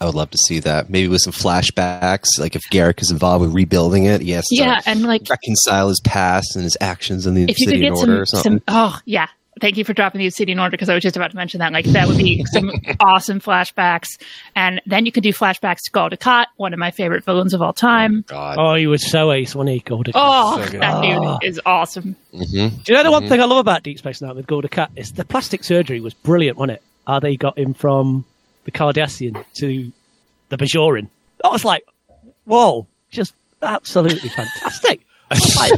I 0.00 0.06
would 0.06 0.14
love 0.14 0.30
to 0.30 0.38
see 0.38 0.58
that. 0.60 0.90
Maybe 0.90 1.08
with 1.08 1.20
some 1.22 1.32
flashbacks, 1.32 2.38
like 2.38 2.56
if 2.56 2.62
Garak 2.70 3.00
is 3.00 3.10
involved 3.10 3.42
with 3.42 3.54
rebuilding 3.54 4.04
it, 4.04 4.22
yes. 4.22 4.44
Yeah, 4.50 4.80
and 4.86 5.02
like 5.02 5.22
reconcile 5.30 5.88
his 5.88 6.00
past 6.00 6.56
and 6.56 6.64
his 6.64 6.76
actions 6.80 7.26
in 7.26 7.34
the 7.34 7.44
if 7.44 7.60
you 7.60 7.68
could 7.68 7.80
get 7.80 7.92
Order 7.92 8.22
or 8.22 8.26
some, 8.26 8.42
something. 8.42 8.58
some 8.58 8.62
oh 8.68 8.98
yeah 9.04 9.28
thank 9.60 9.76
you 9.76 9.84
for 9.84 9.92
dropping 9.92 10.18
the 10.18 10.26
obsidian 10.26 10.58
order 10.58 10.70
because 10.72 10.88
i 10.88 10.94
was 10.94 11.02
just 11.02 11.16
about 11.16 11.30
to 11.30 11.36
mention 11.36 11.58
that 11.58 11.72
like 11.72 11.84
that 11.86 12.08
would 12.08 12.16
be 12.18 12.44
some 12.52 12.70
awesome 13.00 13.40
flashbacks 13.40 14.08
and 14.56 14.80
then 14.86 15.06
you 15.06 15.12
could 15.12 15.22
do 15.22 15.32
flashbacks 15.32 15.78
to 15.84 15.90
Gul 15.92 16.10
Dukat, 16.10 16.46
one 16.56 16.72
of 16.72 16.78
my 16.78 16.90
favorite 16.90 17.24
villains 17.24 17.54
of 17.54 17.62
all 17.62 17.72
time 17.72 18.24
God. 18.26 18.56
Oh, 18.58 18.74
he 18.74 18.86
was 18.86 19.08
so 19.10 19.30
ace 19.32 19.54
when 19.54 19.66
he 19.66 19.80
called 19.80 20.08
it. 20.08 20.14
oh, 20.16 20.62
So 20.64 20.70
good. 20.70 20.80
that 20.82 20.94
Oh. 21.04 21.38
dude 21.40 21.48
is 21.48 21.60
awesome 21.66 22.16
hmm 22.32 22.40
Do 22.42 22.82
you 22.88 22.94
know 22.94 23.02
the 23.04 23.10
one 23.12 23.22
Mhm. 23.24 23.28
thing 23.28 23.40
I 23.40 23.44
love 23.44 23.58
about 23.58 23.82
Deep 23.82 23.98
Space 23.98 24.20
Nine 24.20 24.34
with 24.36 24.46
Gul 24.46 24.62
Dukat 24.62 24.88
is 24.96 25.12
the 25.12 25.24
plastic 25.24 25.62
surgery 25.64 26.00
was 26.00 26.14
brilliant, 26.14 26.56
wasn't 26.58 26.78
it? 26.78 26.82
How 27.06 27.20
they 27.20 27.36
got 27.36 27.56
him 27.58 27.74
from 27.74 28.24
the 28.64 28.70
Cardassian 28.72 29.44
to 29.54 29.92
the 30.48 30.56
Bajoran. 30.56 31.08
That 31.42 31.52
was 31.52 31.64
like, 31.64 31.84
whoa, 32.44 32.86
just 33.10 33.34
absolutely 33.62 34.28
fantastic. 34.30 35.03
Like, 35.30 35.72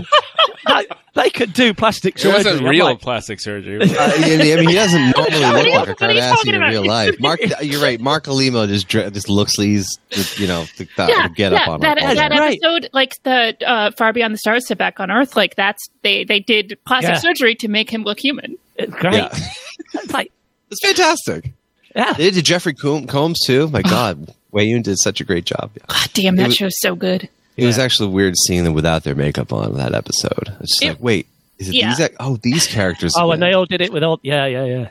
like, 0.68 0.90
they 1.14 1.30
could 1.30 1.52
do 1.52 1.72
plastic 1.72 2.18
surgery. 2.18 2.36
wasn't 2.36 2.60
I'm 2.62 2.68
real 2.68 2.84
like, 2.86 3.00
plastic 3.00 3.40
surgery. 3.40 3.80
Uh, 3.80 3.86
I 3.98 4.18
mean, 4.20 4.40
I 4.40 4.56
mean, 4.60 4.68
he 4.68 4.74
doesn't 4.74 5.00
normally 5.16 5.40
look 5.40 5.52
like 5.74 5.88
a 5.88 5.90
what 5.92 6.02
are 6.02 6.12
you 6.12 6.20
talking 6.20 6.52
Cardassian 6.52 6.54
in 6.54 6.60
real 6.62 6.86
life. 6.86 7.20
Mark, 7.20 7.40
you're 7.62 7.80
right. 7.80 8.00
Marc 8.00 8.24
Alaimo 8.24 8.66
just 8.68 8.88
dre- 8.88 9.08
just 9.10 9.28
looks 9.30 9.56
like 9.58 9.66
he's, 9.68 9.88
you 10.36 10.46
know, 10.46 10.64
the, 10.76 10.88
the 10.96 11.06
yeah, 11.08 11.28
get 11.28 11.52
yeah, 11.52 11.62
up 11.62 11.68
on 11.68 11.80
that, 11.80 11.98
all 11.98 12.14
that 12.14 12.30
that. 12.30 12.38
Right. 12.38 12.58
episode, 12.62 12.90
like 12.92 13.12
the 13.22 13.56
uh, 13.66 13.90
Far 13.96 14.12
Beyond 14.12 14.34
the 14.34 14.38
Stars 14.38 14.64
to 14.64 14.76
back 14.76 15.00
on 15.00 15.10
Earth, 15.10 15.36
like 15.36 15.54
that's 15.56 15.82
they 16.02 16.24
they 16.24 16.40
did 16.40 16.76
plastic 16.86 17.14
Yeah. 17.14 17.18
surgery 17.20 17.54
to 17.56 17.68
make 17.68 17.88
him 17.90 18.02
look 18.02 18.18
human. 18.18 18.56
it's 18.76 18.92
great. 18.94 19.14
Yeah. 19.14 19.34
It's 19.94 20.12
like, 20.12 20.32
It's 20.70 20.84
fantastic. 20.84 21.52
yeah. 21.94 22.12
They 22.14 22.30
did 22.30 22.44
Jeffrey 22.44 22.74
Com- 22.74 23.06
Combs 23.06 23.38
too. 23.46 23.68
My 23.68 23.82
God, 23.82 24.34
Wei 24.50 24.64
Yun 24.64 24.82
did 24.82 24.98
such 24.98 25.20
a 25.20 25.24
great 25.24 25.44
job. 25.44 25.70
God 25.86 26.10
damn, 26.12 26.36
that 26.36 26.48
was- 26.48 26.56
show's 26.56 26.78
so 26.80 26.94
good. 26.96 27.28
It 27.56 27.66
was 27.66 27.78
actually 27.78 28.08
weird 28.10 28.34
seeing 28.46 28.64
them 28.64 28.74
without 28.74 29.04
their 29.04 29.14
makeup 29.14 29.52
on 29.52 29.74
that 29.76 29.94
episode. 29.94 30.54
It's 30.60 30.72
just 30.78 30.82
It- 30.82 30.88
like, 30.88 31.00
wait, 31.02 31.26
is 31.58 31.68
it 31.70 31.74
Yeah. 31.74 31.94
these? 31.94 32.08
Oh, 32.20 32.36
these 32.42 32.66
characters. 32.66 33.14
Oh, 33.16 33.30
and 33.32 33.42
they 33.42 33.52
all 33.52 33.64
did 33.66 33.80
it 33.80 33.92
with 33.92 34.02
all. 34.02 34.20
Yeah, 34.22 34.46
yeah, 34.46 34.64
yeah. 34.64 34.88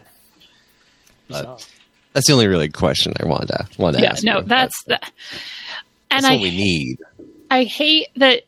Uh, 1.31 1.43
but 1.43 1.67
That's 2.13 2.27
the 2.27 2.33
only 2.33 2.47
really 2.47 2.69
question 2.69 3.13
I 3.21 3.25
wanted 3.25 3.47
to 3.49 3.67
wanted 3.77 3.97
to 3.97 4.03
yeah, 4.03 4.11
ask. 4.11 4.23
no, 4.23 4.37
you. 4.39 4.43
that's 4.45 4.83
the. 4.85 4.99
And 6.11 6.23
That's 6.23 6.25
I 6.25 6.33
what 6.35 6.41
we 6.43 6.51
need. 6.51 6.97
I 7.51 7.63
hate 7.65 8.07
that 8.15 8.43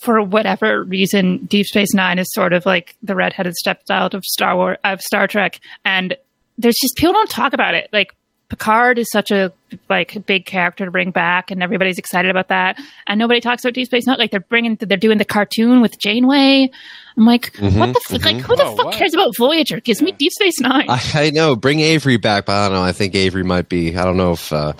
for 0.00 0.20
whatever 0.22 0.82
reason, 0.84 1.46
Deep 1.46 1.66
Space 1.66 1.94
Nine 1.94 2.18
is 2.18 2.26
sort 2.32 2.52
of 2.52 2.66
like 2.66 2.94
the 3.02 3.14
redheaded 3.14 3.54
stepchild 3.54 4.14
of 4.14 4.22
Star 4.24 4.54
Wars 4.56 4.76
of 4.84 5.00
Star 5.00 5.26
Trek, 5.26 5.60
and 5.84 6.16
there's 6.58 6.76
just 6.80 6.94
people 6.96 7.14
don't 7.14 7.30
talk 7.30 7.52
about 7.52 7.74
it. 7.74 7.88
Like 7.92 8.14
Picard 8.54 8.98
is 8.98 9.10
such 9.10 9.30
a 9.30 9.52
like 9.88 10.24
big 10.26 10.46
character 10.46 10.84
to 10.84 10.90
bring 10.90 11.10
back, 11.10 11.50
and 11.50 11.62
everybody's 11.62 11.98
excited 11.98 12.30
about 12.30 12.48
that, 12.48 12.78
and 13.06 13.18
nobody 13.18 13.40
talks 13.40 13.64
about 13.64 13.74
Deep 13.74 13.86
Space 13.86 14.06
Nine. 14.06 14.16
Like 14.18 14.30
they're 14.30 14.40
bringing, 14.40 14.76
they're 14.76 14.96
doing 14.96 15.18
the 15.18 15.24
cartoon 15.24 15.80
with 15.80 15.98
Janeway. 15.98 16.70
I'm 17.16 17.26
like, 17.26 17.52
Mhm, 17.54 17.78
what 17.78 17.92
the 17.94 18.14
f- 18.14 18.24
like? 18.24 18.36
Who 18.36 18.56
the 18.56 18.64
Oh, 18.64 18.76
fuck 18.76 18.86
what? 18.86 18.94
cares 18.94 19.14
about 19.14 19.36
Voyager? 19.36 19.80
Gives 19.80 20.00
me 20.02 20.12
Deep 20.12 20.32
Space 20.32 20.60
Nine. 20.60 20.86
I, 20.88 21.02
I 21.14 21.30
know. 21.30 21.56
Bring 21.56 21.80
Avery 21.80 22.16
back, 22.16 22.46
but 22.46 22.52
I 22.54 22.68
don't 22.68 22.76
know. 22.76 22.82
I 22.84 22.92
think 22.92 23.14
Avery 23.14 23.42
might 23.44 23.68
be. 23.68 23.96
I 23.96 24.04
don't 24.04 24.16
know 24.16 24.32
if. 24.32 24.52
Uh, 24.52 24.72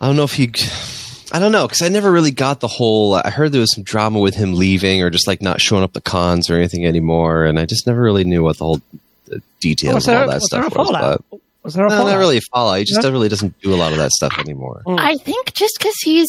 I 0.00 0.06
don't 0.06 0.16
know 0.16 0.24
if 0.24 0.34
he. 0.34 0.52
I 1.34 1.38
don't 1.38 1.52
know 1.52 1.66
because 1.66 1.80
I 1.82 1.88
never 1.88 2.10
really 2.12 2.30
got 2.32 2.60
the 2.60 2.68
whole. 2.68 3.14
I 3.14 3.30
heard 3.30 3.52
there 3.52 3.60
was 3.60 3.74
some 3.74 3.84
drama 3.84 4.20
with 4.20 4.34
him 4.34 4.54
leaving 4.54 5.02
or 5.02 5.10
just 5.10 5.26
like 5.26 5.40
not 5.42 5.60
showing 5.60 5.82
up 5.82 5.92
the 5.92 6.00
cons 6.00 6.50
or 6.50 6.54
anything 6.56 6.84
anymore, 6.86 7.44
and 7.44 7.58
I 7.58 7.64
just 7.66 7.86
never 7.86 8.02
really 8.02 8.24
knew 8.24 8.42
what 8.42 8.58
the 8.58 8.64
whole 8.64 8.80
the 9.26 9.40
details 9.60 9.94
Was 9.94 10.08
of 10.08 10.14
all 10.14 10.26
that 10.26 10.34
was 10.34 10.48
there 10.50 10.60
a 10.60 10.70
stuff 10.70 10.76
was. 10.76 10.90
But 11.30 11.40
Was 11.62 11.74
there 11.74 11.86
a 11.86 11.88
no, 11.88 11.96
fallout? 11.96 12.12
not 12.12 12.18
really 12.18 12.38
a 12.38 12.40
fallout. 12.52 12.78
He 12.78 12.84
just 12.84 13.02
No? 13.02 13.10
really 13.10 13.28
doesn't 13.28 13.60
do 13.60 13.72
a 13.72 13.76
lot 13.76 13.92
of 13.92 13.98
that 13.98 14.10
stuff 14.10 14.38
anymore. 14.38 14.82
I 14.86 15.16
think 15.16 15.54
just 15.54 15.74
because 15.78 15.94
he's 16.02 16.28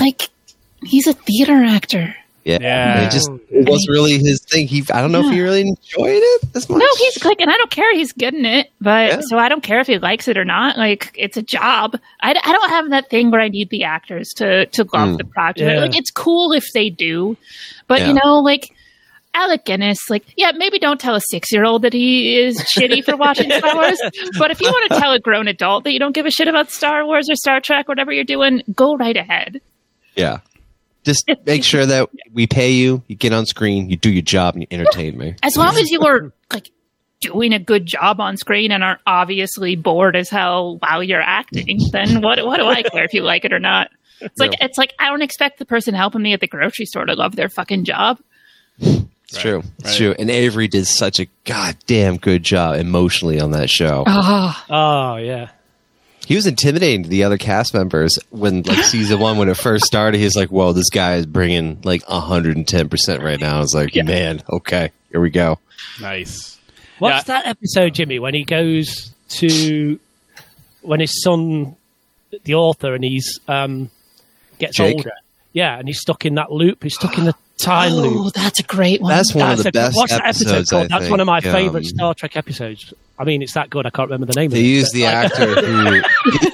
like 0.00 0.28
he's 0.84 1.06
a 1.06 1.12
theater 1.14 1.64
actor. 1.64 2.14
Yeah, 2.44 2.58
Yeah. 2.60 3.06
it 3.06 3.10
just 3.10 3.28
it 3.50 3.68
wasn't 3.68 3.88
really 3.90 4.18
his 4.18 4.40
thing. 4.48 4.68
He 4.68 4.84
I 4.92 5.00
don't 5.00 5.10
know 5.10 5.26
if 5.26 5.32
he 5.32 5.40
really 5.40 5.62
enjoyed 5.62 6.20
it 6.22 6.44
as 6.54 6.68
much. 6.68 6.78
No, 6.78 6.86
he's 6.98 7.24
like, 7.24 7.40
and 7.40 7.50
I 7.50 7.56
don't 7.56 7.70
care. 7.72 7.92
He's 7.96 8.12
getting 8.12 8.44
it, 8.44 8.70
but 8.80 9.08
Yeah. 9.08 9.20
so 9.22 9.36
I 9.38 9.48
don't 9.48 9.64
care 9.64 9.80
if 9.80 9.88
he 9.88 9.98
likes 9.98 10.28
it 10.28 10.38
or 10.38 10.44
not. 10.44 10.78
Like, 10.78 11.10
it's 11.16 11.36
a 11.36 11.42
job. 11.42 11.98
I, 12.20 12.30
I 12.30 12.52
don't 12.52 12.68
have 12.70 12.90
that 12.90 13.10
thing 13.10 13.32
where 13.32 13.40
I 13.40 13.48
need 13.48 13.70
the 13.70 13.82
actors 13.82 14.28
to 14.36 14.66
to 14.66 14.82
love 14.92 15.08
Mm. 15.08 15.18
the 15.18 15.24
project. 15.24 15.68
Yeah. 15.72 15.80
Like, 15.80 15.96
it's 15.96 16.10
cool 16.12 16.52
if 16.52 16.64
they 16.72 16.88
do, 16.88 17.36
but 17.88 18.00
Yeah. 18.00 18.08
you 18.08 18.14
know, 18.22 18.38
like. 18.40 18.70
Alec 19.36 19.64
Guinness, 19.66 19.98
like, 20.08 20.24
yeah, 20.36 20.52
maybe 20.56 20.78
don't 20.78 20.98
tell 20.98 21.14
a 21.14 21.20
six 21.20 21.52
year 21.52 21.64
old 21.64 21.82
that 21.82 21.92
he 21.92 22.38
is 22.38 22.58
shitty 22.76 23.04
for 23.04 23.16
watching 23.16 23.50
Star 23.50 23.74
Wars. 23.74 24.00
But 24.38 24.50
if 24.50 24.60
you 24.60 24.68
want 24.68 24.92
to 24.92 24.98
tell 24.98 25.12
a 25.12 25.20
grown 25.20 25.46
adult 25.46 25.84
that 25.84 25.92
you 25.92 25.98
don't 25.98 26.14
give 26.14 26.26
a 26.26 26.30
shit 26.30 26.48
about 26.48 26.70
Star 26.70 27.04
Wars 27.04 27.28
or 27.30 27.34
Star 27.36 27.60
Trek, 27.60 27.86
whatever 27.86 28.12
you're 28.12 28.24
doing, 28.24 28.62
go 28.74 28.96
right 28.96 29.16
ahead. 29.16 29.60
Yeah. 30.14 30.38
Just 31.04 31.30
make 31.44 31.62
sure 31.62 31.86
that 31.86 32.08
we 32.32 32.46
pay 32.46 32.70
you, 32.70 33.02
you 33.06 33.14
get 33.14 33.32
on 33.32 33.46
screen, 33.46 33.88
you 33.90 33.96
do 33.96 34.10
your 34.10 34.22
job, 34.22 34.54
and 34.54 34.62
you 34.62 34.68
entertain 34.70 35.16
me. 35.16 35.36
as 35.42 35.56
long 35.56 35.76
as 35.76 35.90
you 35.90 36.00
are 36.00 36.32
like 36.52 36.70
doing 37.20 37.52
a 37.52 37.58
good 37.58 37.86
job 37.86 38.20
on 38.20 38.36
screen 38.36 38.72
and 38.72 38.82
are 38.82 38.98
obviously 39.06 39.76
bored 39.76 40.16
as 40.16 40.28
hell 40.28 40.78
while 40.78 41.02
you're 41.02 41.22
acting, 41.22 41.78
then 41.92 42.22
what 42.22 42.44
what 42.44 42.56
do 42.56 42.66
I 42.66 42.82
care 42.82 43.04
if 43.04 43.14
you 43.14 43.22
like 43.22 43.44
it 43.44 43.52
or 43.52 43.60
not? 43.60 43.90
It's 44.20 44.40
like 44.40 44.54
it's 44.60 44.78
like 44.78 44.94
I 44.98 45.08
don't 45.08 45.22
expect 45.22 45.58
the 45.58 45.66
person 45.66 45.94
helping 45.94 46.22
me 46.22 46.32
at 46.32 46.40
the 46.40 46.48
grocery 46.48 46.86
store 46.86 47.04
to 47.04 47.14
love 47.14 47.36
their 47.36 47.48
fucking 47.48 47.84
job. 47.84 48.18
It's 49.36 49.42
true. 49.42 49.62
It's 49.78 49.88
right. 49.90 49.96
true. 49.96 50.14
And 50.18 50.30
Avery 50.30 50.68
did 50.68 50.86
such 50.86 51.20
a 51.20 51.26
goddamn 51.44 52.16
good 52.16 52.42
job 52.42 52.76
emotionally 52.76 53.40
on 53.40 53.52
that 53.52 53.70
show. 53.70 54.04
Oh, 54.06 54.64
Oh 54.70 55.16
yeah. 55.16 55.50
He 56.26 56.34
was 56.34 56.46
intimidating 56.48 57.04
to 57.04 57.08
the 57.08 57.22
other 57.22 57.38
cast 57.38 57.72
members 57.72 58.18
when, 58.30 58.62
like, 58.62 58.84
season 58.84 59.20
one, 59.20 59.38
when 59.38 59.48
it 59.48 59.56
first 59.56 59.84
started. 59.84 60.18
He's 60.18 60.34
like, 60.34 60.48
whoa, 60.48 60.72
this 60.72 60.90
guy 60.90 61.14
is 61.16 61.26
bringing 61.26 61.80
like 61.84 62.02
110% 62.02 63.22
right 63.22 63.38
now. 63.38 63.58
I 63.58 63.60
was 63.60 63.72
like, 63.74 63.94
man, 63.94 64.42
okay, 64.50 64.90
here 65.12 65.20
we 65.20 65.30
go. 65.30 65.60
Nice. 66.00 66.58
What's 66.98 67.28
Yeah. 67.28 67.34
that 67.42 67.46
episode, 67.46 67.94
Jimmy, 67.94 68.18
when 68.18 68.34
he 68.34 68.42
goes 68.42 69.12
to 69.28 70.00
when 70.82 70.98
his 71.00 71.22
son, 71.22 71.76
the 72.44 72.54
author, 72.54 72.94
and 72.94 73.04
he's 73.04 73.38
um 73.46 73.90
gets 74.58 74.76
Jake? 74.78 74.96
older? 74.96 75.12
Yeah, 75.52 75.78
and 75.78 75.86
he's 75.86 76.00
stuck 76.00 76.24
in 76.26 76.34
that 76.36 76.50
loop. 76.50 76.82
He's 76.82 76.94
stuck 76.94 77.18
in 77.18 77.24
the 77.26 77.34
time 77.58 77.92
oh, 77.92 77.96
loop. 77.96 78.34
that's 78.34 78.60
a 78.60 78.62
great 78.62 79.00
one. 79.00 79.10
That's 79.10 79.34
one 79.34 79.50
of 79.52 79.62
the 79.62 79.68
a- 79.68 79.72
best 79.72 79.96
what's 79.96 80.12
that 80.12 80.24
episodes. 80.24 80.52
episode 80.52 80.70
called? 80.70 80.92
I 80.92 80.98
That's 80.98 81.10
one 81.10 81.20
of 81.20 81.26
my 81.26 81.40
think. 81.40 81.54
favorite 81.54 81.80
Um, 81.80 81.84
Star 81.84 82.14
Trek 82.14 82.36
episodes. 82.36 82.92
I 83.18 83.24
mean, 83.24 83.40
it's 83.42 83.54
that 83.54 83.70
good. 83.70 83.86
I 83.86 83.90
can't 83.90 84.10
remember 84.10 84.30
the 84.30 84.38
name. 84.38 84.50
They 84.50 84.58
of 84.58 84.64
it. 84.64 84.68
use 84.68 84.90
the 84.92 85.04
like- 85.04 85.14
actor 85.14 85.46
who 85.62 85.84
they 85.90 85.96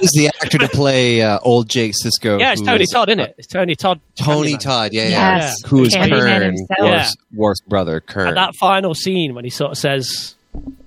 use 0.01 0.11
the 0.15 0.31
actor 0.41 0.57
to 0.59 0.67
play 0.69 1.21
uh, 1.21 1.39
old 1.41 1.67
Jake 1.69 1.93
Sisko. 1.93 2.39
yeah, 2.39 2.53
it's 2.53 2.61
Tony 2.61 2.83
is- 2.83 2.89
Todd, 2.89 3.09
isn't 3.09 3.19
it? 3.19 3.35
It's 3.37 3.47
Tony 3.47 3.75
Todd. 3.75 3.99
Tony 4.15 4.57
Todd, 4.57 4.93
yeah, 4.93 5.07
Yes. 5.09 5.57
yeah. 5.61 5.67
Who 5.69 5.83
is 5.83 5.93
Candyman 5.93 6.19
Kurn, 6.19 6.41
himself. 6.41 6.79
Worf's, 6.81 7.15
Worf's 7.33 7.61
brother, 7.61 7.99
Kurn. 7.99 8.27
And 8.29 8.37
that 8.37 8.55
final 8.55 8.95
scene 8.95 9.35
when 9.35 9.43
he 9.43 9.49
sort 9.49 9.71
of 9.73 9.77
says, 9.77 10.35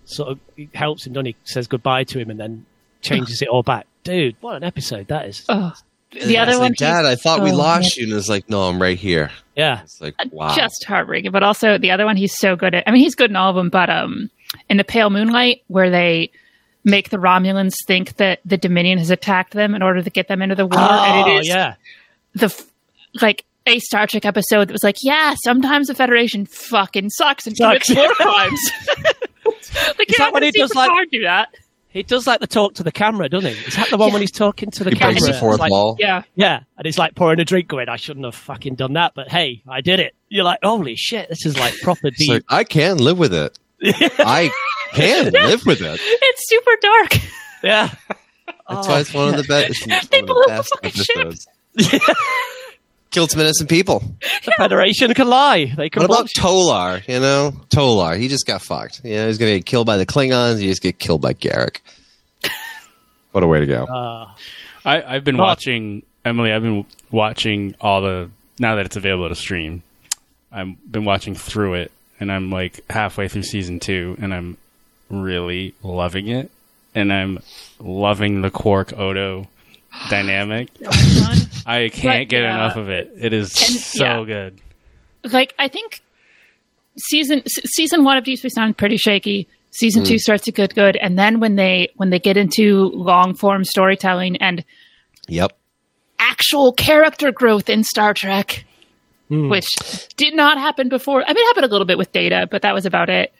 sort 0.06 0.30
of 0.30 0.40
he 0.56 0.70
helps 0.74 1.06
him, 1.06 1.12
doesn't 1.12 1.26
he? 1.26 1.36
Says 1.44 1.66
goodbye 1.66 2.04
to 2.04 2.18
him 2.18 2.30
and 2.30 2.40
then 2.40 2.64
changes 3.02 3.42
it 3.42 3.48
all 3.48 3.62
back. 3.62 3.86
Dude, 4.02 4.36
what 4.40 4.56
an 4.56 4.64
episode 4.64 5.08
that 5.08 5.26
is. 5.26 5.44
Oh, 5.48 5.74
the 6.12 6.20
And 6.20 6.36
I 6.36 6.42
other 6.42 6.52
was 6.52 6.58
one, 6.60 6.70
like, 6.70 6.78
Dad, 6.78 7.04
I 7.04 7.16
thought 7.16 7.42
we 7.42 7.50
oh, 7.50 7.56
lost 7.56 7.96
you, 7.96 8.04
and 8.04 8.12
it's 8.12 8.28
like, 8.28 8.48
no, 8.48 8.62
I'm 8.62 8.80
right 8.80 8.98
here. 8.98 9.30
Yeah. 9.56 9.82
It's 9.82 10.00
like, 10.00 10.14
wow. 10.30 10.54
just 10.54 10.84
heartbreaking. 10.84 11.30
But 11.32 11.42
also 11.42 11.78
the 11.78 11.90
other 11.90 12.04
one, 12.04 12.16
he's 12.16 12.36
so 12.36 12.56
good 12.56 12.74
at. 12.74 12.84
I 12.86 12.90
mean, 12.90 13.00
he's 13.02 13.14
good 13.14 13.30
in 13.30 13.36
all 13.36 13.50
of 13.50 13.56
them. 13.56 13.70
But 13.70 13.90
um, 13.90 14.30
in 14.68 14.76
the 14.76 14.84
Pale 14.84 15.10
Moonlight, 15.10 15.62
where 15.68 15.90
they 15.90 16.30
make 16.84 17.10
the 17.10 17.16
Romulans 17.16 17.74
think 17.86 18.16
that 18.16 18.40
the 18.44 18.56
Dominion 18.56 18.98
has 18.98 19.10
attacked 19.10 19.52
them 19.52 19.74
in 19.74 19.82
order 19.82 20.02
to 20.02 20.10
get 20.10 20.28
them 20.28 20.40
into 20.42 20.54
the 20.54 20.66
war, 20.66 20.78
and 20.78 21.28
it 21.30 21.38
Oh, 21.38 21.40
yeah. 21.42 21.74
the 22.34 22.64
like 23.20 23.44
a 23.66 23.80
Star 23.80 24.06
Trek 24.06 24.24
episode 24.24 24.68
that 24.68 24.72
was 24.72 24.84
like, 24.84 24.96
yeah, 25.02 25.34
sometimes 25.42 25.88
the 25.88 25.94
Federation 25.94 26.46
fucking 26.46 27.10
sucks 27.10 27.46
and 27.46 27.56
commits 27.56 27.88
Sucks. 27.88 27.96
war 27.98 28.08
crimes. 28.14 28.60
like, 29.98 30.08
you're 30.08 30.18
that 30.18 30.18
not 30.18 30.32
when 30.34 30.42
he 30.44 30.52
see 30.52 30.60
does, 30.60 30.74
like- 30.74 31.10
do 31.10 31.22
that? 31.22 31.48
He 31.96 32.02
does 32.02 32.26
like 32.26 32.40
the 32.40 32.46
talk 32.46 32.74
to 32.74 32.82
the 32.82 32.92
camera, 32.92 33.26
doesn't 33.28 33.50
he? 33.54 33.58
Is 33.66 33.76
that 33.76 33.88
the 33.88 33.96
one 33.96 34.08
Yeah. 34.08 34.12
when 34.12 34.20
he's 34.22 34.30
talking 34.30 34.70
to 34.72 34.84
the 34.84 34.90
He 34.90 34.96
camera? 34.96 35.14
breaks 35.14 35.26
the 35.26 35.32
fourth 35.32 35.58
like- 35.60 35.70
wall. 35.70 35.96
Yeah, 35.98 36.22
Yeah, 36.34 36.60
and 36.76 36.84
he's 36.84 36.98
like 36.98 37.14
pouring 37.14 37.40
a 37.40 37.44
drink, 37.44 37.68
going, 37.68 37.88
"I 37.88 37.96
shouldn't 37.96 38.24
have 38.26 38.34
fucking 38.34 38.74
done 38.74 38.92
that, 38.92 39.12
but 39.14 39.28
hey, 39.30 39.62
I 39.66 39.80
did 39.80 39.98
it." 40.00 40.14
You're 40.28 40.44
like, 40.44 40.58
"Holy 40.62 40.94
shit, 40.94 41.28
this 41.30 41.46
is 41.46 41.58
like 41.58 41.74
proper 41.80 42.10
deep." 42.10 42.28
like, 42.28 42.42
I 42.50 42.64
can 42.64 42.98
live 42.98 43.18
with 43.18 43.32
it. 43.32 43.58
I 43.82 44.50
can 44.92 45.32
live 45.32 45.64
with 45.64 45.80
it. 45.80 45.98
it's 46.02 46.48
super 46.48 46.72
dark. 46.82 47.16
yeah, 47.62 47.88
That's 48.68 48.86
Oh, 48.86 48.90
why 48.90 49.00
it's 49.00 49.14
one 49.14 49.28
of 49.34 49.46
the 49.46 49.54
oh, 49.54 49.68
best. 49.68 50.10
They 50.10 50.20
of 50.20 50.26
the 50.26 50.32
blew 50.34 50.44
best 50.48 50.72
up 50.74 50.84
ship. 50.92 51.16
episodes. 51.18 51.46
Killed 53.10 53.30
some 53.30 53.40
innocent 53.40 53.70
people. 53.70 54.02
the 54.44 54.52
Federation 54.58 55.14
can 55.14 55.28
lie. 55.28 55.72
They 55.76 55.88
can. 55.88 56.00
What 56.00 56.06
about 56.06 56.18
bullshit. 56.18 56.36
Tolar? 56.36 57.02
You 57.06 57.20
know, 57.20 57.52
Tolar. 57.70 58.16
He 58.16 58.28
just 58.28 58.46
got 58.46 58.62
fucked. 58.62 59.00
You 59.04 59.14
know, 59.14 59.26
he's 59.28 59.38
gonna 59.38 59.56
get 59.56 59.66
killed 59.66 59.86
by 59.86 59.96
the 59.96 60.04
Klingons. 60.06 60.58
He 60.60 60.66
just 60.66 60.82
get 60.82 60.98
killed 60.98 61.22
by 61.22 61.34
Garak. 61.34 61.78
What 63.32 63.44
a 63.44 63.46
way 63.46 63.60
to 63.60 63.66
go! 63.66 63.84
Uh, 63.84 64.30
I, 64.86 65.02
I've 65.02 65.24
been 65.24 65.36
watching 65.36 66.02
Emily. 66.24 66.52
I've 66.52 66.62
been 66.62 66.86
watching 67.10 67.74
all 67.82 68.00
the 68.00 68.30
now 68.58 68.76
that 68.76 68.86
it's 68.86 68.96
available 68.96 69.28
to 69.28 69.34
stream. 69.34 69.82
I've 70.50 70.74
been 70.90 71.04
watching 71.04 71.34
through 71.34 71.74
it, 71.74 71.92
and 72.18 72.32
I'm 72.32 72.50
like 72.50 72.80
halfway 72.88 73.28
through 73.28 73.42
season 73.42 73.78
two, 73.78 74.16
and 74.22 74.32
I'm 74.32 74.56
really 75.10 75.74
loving 75.82 76.28
it, 76.28 76.50
and 76.94 77.12
I'm 77.12 77.40
loving 77.78 78.40
the 78.40 78.50
Quark 78.50 78.98
Odo 78.98 79.48
dynamic. 80.10 80.68
I 81.66 81.88
can't 81.92 82.22
But, 82.22 82.28
get 82.28 82.42
yeah. 82.42 82.54
enough 82.54 82.76
of 82.76 82.88
it. 82.88 83.10
It 83.18 83.32
is 83.32 83.50
And, 83.56 83.80
so 83.80 84.04
yeah. 84.04 84.24
good. 84.24 84.60
like 85.32 85.54
I 85.58 85.68
think 85.68 86.00
season 86.98 87.40
s- 87.40 87.62
season 87.74 88.04
one 88.04 88.16
of 88.16 88.24
Deep 88.24 88.38
Space 88.38 88.56
Nine 88.56 88.74
pretty 88.74 88.96
shaky. 88.96 89.48
Season 89.72 90.04
two 90.04 90.18
starts 90.18 90.44
to 90.44 90.52
get 90.52 90.74
good, 90.74 90.96
and 90.96 91.18
then 91.18 91.38
when 91.38 91.56
they 91.56 91.90
when 91.96 92.08
they 92.10 92.18
get 92.18 92.36
into 92.38 92.90
long 92.94 93.34
form 93.34 93.62
storytelling 93.64 94.36
and 94.38 94.64
Yep. 95.28 95.52
actual 96.18 96.72
character 96.72 97.30
growth 97.32 97.68
in 97.68 97.84
Star 97.84 98.14
Trek, 98.14 98.64
which 99.28 99.66
did 100.16 100.34
not 100.34 100.56
happen 100.56 100.88
before. 100.88 101.22
I 101.22 101.26
mean, 101.28 101.36
it 101.36 101.46
happened 101.48 101.66
a 101.66 101.68
little 101.68 101.84
bit 101.84 101.98
with 101.98 102.10
Data, 102.12 102.48
but 102.50 102.62
that 102.62 102.72
was 102.72 102.86
about 102.86 103.10
it. 103.10 103.34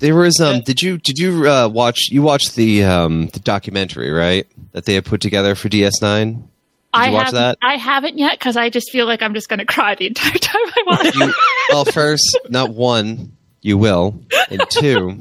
There 0.00 0.14
was 0.16 0.38
um. 0.40 0.60
Did 0.66 0.82
you 0.82 0.98
did 0.98 1.18
you 1.18 1.48
uh, 1.48 1.68
watch 1.68 2.08
you 2.10 2.20
watched 2.20 2.54
the 2.56 2.84
um 2.84 3.28
the 3.28 3.38
documentary 3.40 4.10
right 4.10 4.46
that 4.74 4.84
they 4.84 4.94
had 4.94 5.06
put 5.06 5.22
together 5.22 5.54
for 5.54 5.68
DS9? 5.70 6.34
Did 6.34 6.44
I 6.92 7.06
you 7.06 7.12
watch 7.12 7.26
haven't, 7.26 7.40
that? 7.40 7.58
I 7.62 7.76
haven't 7.76 8.18
yet 8.18 8.38
because 8.38 8.56
I 8.56 8.68
just 8.68 8.90
feel 8.90 9.06
like 9.06 9.22
I'm 9.22 9.34
just 9.34 9.48
going 9.48 9.58
to 9.60 9.64
cry 9.64 9.94
the 9.94 10.06
entire 10.08 10.32
time 10.38 10.60
I 10.64 10.82
watch. 10.86 11.14
you, 11.14 11.34
well, 11.70 11.84
first, 11.86 12.38
not 12.50 12.70
one, 12.74 13.36
you 13.62 13.78
will, 13.78 14.20
and 14.50 14.62
two, 14.68 15.20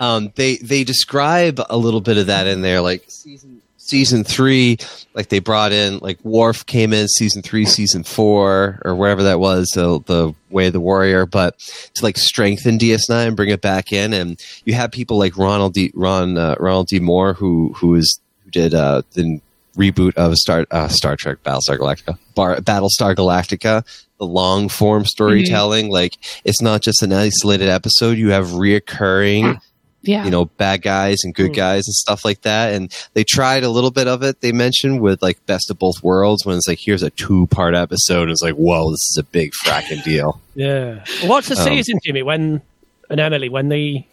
um, 0.00 0.32
they 0.34 0.56
they 0.56 0.82
describe 0.82 1.60
a 1.68 1.76
little 1.76 2.00
bit 2.00 2.16
of 2.16 2.28
that 2.28 2.46
in 2.46 2.62
there, 2.62 2.80
like 2.80 3.04
season 3.08 3.60
season 3.76 4.24
three, 4.24 4.78
like 5.14 5.28
they 5.28 5.38
brought 5.38 5.72
in 5.72 5.98
like 5.98 6.18
Worf 6.24 6.66
came 6.66 6.92
in 6.92 7.06
season 7.08 7.42
three, 7.42 7.64
season 7.64 8.02
four, 8.02 8.80
or 8.84 8.94
wherever 8.94 9.22
that 9.24 9.38
was, 9.38 9.68
the 9.74 10.00
the 10.06 10.34
Way 10.50 10.66
of 10.68 10.72
the 10.72 10.80
Warrior, 10.80 11.26
but 11.26 11.58
to 11.58 12.04
like 12.04 12.16
strengthen 12.16 12.78
DS9, 12.78 13.36
bring 13.36 13.50
it 13.50 13.60
back 13.60 13.92
in, 13.92 14.12
and 14.12 14.42
you 14.64 14.74
have 14.74 14.90
people 14.90 15.18
like 15.18 15.36
Ronald 15.36 15.74
D. 15.74 15.92
Ron 15.94 16.36
uh, 16.36 16.56
Ronald 16.58 16.88
D. 16.88 16.98
Moore 16.98 17.34
who 17.34 17.72
who 17.76 17.94
is 17.94 18.20
did 18.56 18.74
uh, 18.74 19.02
the 19.12 19.40
reboot 19.76 20.14
of 20.16 20.34
Star 20.36 20.66
uh, 20.70 20.88
Star 20.88 21.16
Trek 21.16 21.38
Battlestar 21.44 21.78
Galactica, 21.78 22.18
Bar, 22.34 22.56
Battlestar 22.56 23.14
Galactica, 23.14 23.84
the 24.18 24.26
long 24.26 24.68
form 24.68 25.04
storytelling. 25.04 25.90
Like 25.90 26.14
it's 26.44 26.62
not 26.62 26.80
just 26.82 27.02
an 27.02 27.12
isolated 27.12 27.68
episode; 27.68 28.16
you 28.18 28.30
have 28.30 28.46
reoccurring 28.48 29.60
Yeah. 30.02 30.24
you 30.24 30.30
know, 30.30 30.44
bad 30.44 30.82
guys 30.82 31.16
and 31.24 31.34
good 31.34 31.52
guys 31.52 31.82
and 31.88 31.94
stuff 31.94 32.24
like 32.24 32.42
that. 32.42 32.72
And 32.74 32.94
they 33.14 33.24
tried 33.24 33.64
a 33.64 33.68
little 33.70 33.90
bit 33.90 34.06
of 34.06 34.22
it. 34.22 34.40
They 34.40 34.52
mentioned 34.52 35.00
with 35.00 35.20
like 35.20 35.44
Best 35.46 35.68
of 35.70 35.78
Both 35.80 36.00
Worlds 36.02 36.46
when 36.46 36.56
it's 36.56 36.68
like 36.68 36.78
here's 36.80 37.02
a 37.02 37.10
two 37.10 37.46
part 37.48 37.74
episode. 37.74 38.30
It's 38.30 38.42
like 38.42 38.54
whoa, 38.54 38.90
this 38.90 39.02
is 39.10 39.16
a 39.18 39.24
big 39.24 39.52
fracking 39.64 40.02
deal. 40.04 40.40
Yeah. 40.54 41.04
What's 41.24 41.48
the 41.48 41.58
Um, 41.58 41.64
season, 41.64 41.98
Jimmy? 42.04 42.22
When 42.22 42.62
and 43.10 43.20
Emily 43.20 43.48
when 43.48 43.68
they 43.68 44.06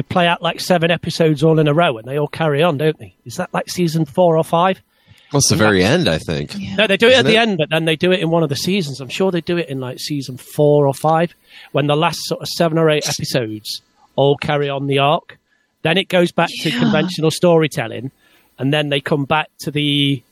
they 0.00 0.14
play 0.14 0.26
out 0.26 0.40
like 0.40 0.60
seven 0.60 0.90
episodes 0.90 1.42
all 1.42 1.58
in 1.58 1.68
a 1.68 1.74
row 1.74 1.98
and 1.98 2.08
they 2.08 2.18
all 2.18 2.26
carry 2.28 2.62
on, 2.62 2.78
don't 2.78 2.98
they? 2.98 3.14
Is 3.26 3.34
that 3.36 3.52
like 3.52 3.68
season 3.68 4.06
four 4.06 4.38
or 4.38 4.44
five? 4.44 4.80
Well, 5.30 5.38
it's 5.40 5.50
the 5.50 5.56
very 5.56 5.84
end, 5.84 6.08
I 6.08 6.16
think. 6.18 6.56
No, 6.76 6.86
they 6.86 6.96
do 6.96 7.06
it 7.06 7.12
Isn't 7.12 7.26
at 7.26 7.28
the 7.28 7.36
it? 7.36 7.40
end, 7.40 7.58
but 7.58 7.68
then 7.68 7.84
they 7.84 7.96
do 7.96 8.10
it 8.10 8.20
in 8.20 8.30
one 8.30 8.42
of 8.42 8.48
the 8.48 8.56
seasons. 8.56 9.00
I'm 9.00 9.10
sure 9.10 9.30
they 9.30 9.42
do 9.42 9.58
it 9.58 9.68
in 9.68 9.78
like 9.78 9.98
season 10.00 10.38
four 10.38 10.86
or 10.86 10.94
five, 10.94 11.34
when 11.72 11.86
the 11.86 11.96
last 11.96 12.18
sort 12.24 12.40
of 12.40 12.48
seven 12.48 12.78
or 12.78 12.88
eight 12.88 13.06
episodes 13.08 13.82
all 14.16 14.36
carry 14.38 14.68
on 14.70 14.86
the 14.86 14.98
arc. 14.98 15.38
Then 15.82 15.98
it 15.98 16.08
goes 16.08 16.32
back 16.32 16.48
to 16.62 16.70
conventional 16.70 17.30
storytelling, 17.30 18.10
and 18.58 18.72
then 18.72 18.88
they 18.88 19.00
come 19.00 19.24
back 19.26 19.48
to 19.60 19.70
the 19.70 20.22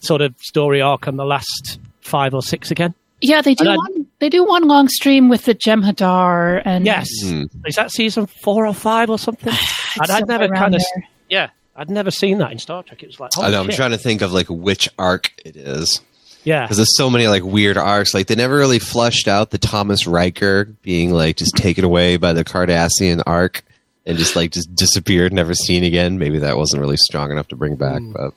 sort 0.00 0.20
of 0.20 0.34
story 0.38 0.82
arc 0.82 1.08
on 1.08 1.16
the 1.16 1.24
last 1.24 1.78
five 2.02 2.34
or 2.34 2.42
six 2.42 2.70
again. 2.70 2.94
Yeah, 3.20 3.42
they 3.42 3.54
do 3.54 3.68
And 3.68 3.76
one. 3.76 4.06
They 4.20 4.28
do 4.28 4.44
one 4.44 4.68
long 4.68 4.88
stream 4.88 5.28
with 5.28 5.44
the 5.44 5.54
Jem'Hadar, 5.54 6.62
and 6.64 6.84
Yes, 6.86 7.08
Hmm. 7.22 7.44
is 7.66 7.76
that 7.76 7.90
season 7.90 8.26
four 8.26 8.66
or 8.66 8.74
five 8.74 9.10
or 9.10 9.18
something? 9.18 9.52
and 10.00 10.10
I'd 10.10 10.26
never 10.28 10.48
kind 10.48 10.74
of 10.74 10.82
yeah, 11.28 11.50
I'd 11.76 11.90
never 11.90 12.10
seen 12.10 12.38
that 12.38 12.52
in 12.52 12.58
Star 12.58 12.82
Trek. 12.82 13.02
It 13.02 13.06
was 13.06 13.20
like 13.20 13.30
I 13.36 13.42
holy 13.42 13.52
know. 13.52 13.60
I'm 13.62 13.68
trying 13.70 13.90
to 13.92 13.98
think 13.98 14.22
of 14.22 14.32
like 14.32 14.46
which 14.48 14.88
arc 14.98 15.32
it 15.44 15.56
is. 15.56 16.00
yeah, 16.44 16.62
because 16.62 16.76
there's 16.78 16.96
so 16.96 17.10
many 17.10 17.26
like 17.28 17.42
weird 17.44 17.76
arcs. 17.76 18.14
Like 18.14 18.26
they 18.28 18.34
never 18.36 18.56
really 18.56 18.78
flushed 18.78 19.28
out 19.28 19.50
the 19.50 19.58
Thomas 19.58 20.06
Riker 20.06 20.66
being 20.82 21.10
like 21.12 21.36
just 21.36 21.56
taken 21.56 21.84
away 21.84 22.16
by 22.16 22.32
the 22.32 22.44
Cardassian 22.44 23.22
arc 23.26 23.62
and 24.06 24.16
just 24.16 24.36
like 24.36 24.52
just 24.52 24.72
disappeared, 24.74 25.32
never 25.32 25.54
seen 25.54 25.84
again. 25.84 26.18
Maybe 26.18 26.38
that 26.38 26.56
wasn't 26.56 26.80
really 26.80 26.96
strong 26.96 27.30
enough 27.30 27.48
to 27.48 27.56
bring 27.56 27.76
back. 27.76 28.00
But 28.12 28.32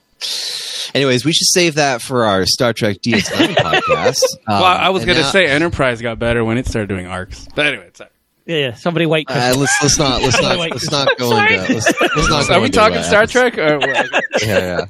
anyways, 0.93 1.25
we 1.25 1.31
should 1.33 1.47
save 1.47 1.75
that 1.75 2.01
for 2.01 2.25
our 2.25 2.45
Star 2.45 2.73
Trek 2.73 2.97
DS9 2.97 3.55
podcast. 3.55 4.23
Um, 4.47 4.61
well, 4.61 4.63
I 4.65 4.89
was 4.89 5.05
going 5.05 5.17
to 5.17 5.23
now- 5.23 5.29
say 5.31 5.45
Enterprise 5.47 6.01
got 6.01 6.19
better 6.19 6.43
when 6.43 6.57
it 6.57 6.67
started 6.67 6.87
doing 6.89 7.07
arcs. 7.07 7.47
But 7.55 7.65
anyway, 7.67 7.89
sorry. 7.93 8.09
yeah, 8.45 8.57
yeah. 8.57 8.73
Somebody 8.73 9.05
wait. 9.05 9.27
Uh, 9.29 9.53
let's 9.57 9.73
let's 9.81 9.97
not 9.97 10.21
let's 10.21 10.41
not 10.41 10.57
let's 10.57 10.91
not 10.91 11.17
go 11.17 11.37
into 11.37 11.73
let's, 11.73 11.99
let's 12.01 12.29
not 12.29 12.47
go 12.47 12.53
Are 12.55 12.59
we 12.59 12.65
into 12.67 12.77
talking. 12.77 13.03
Star 13.03 13.25
Trek? 13.25 13.57
Or, 13.57 13.79
Yeah, 13.85 14.09
yeah. 14.41 14.85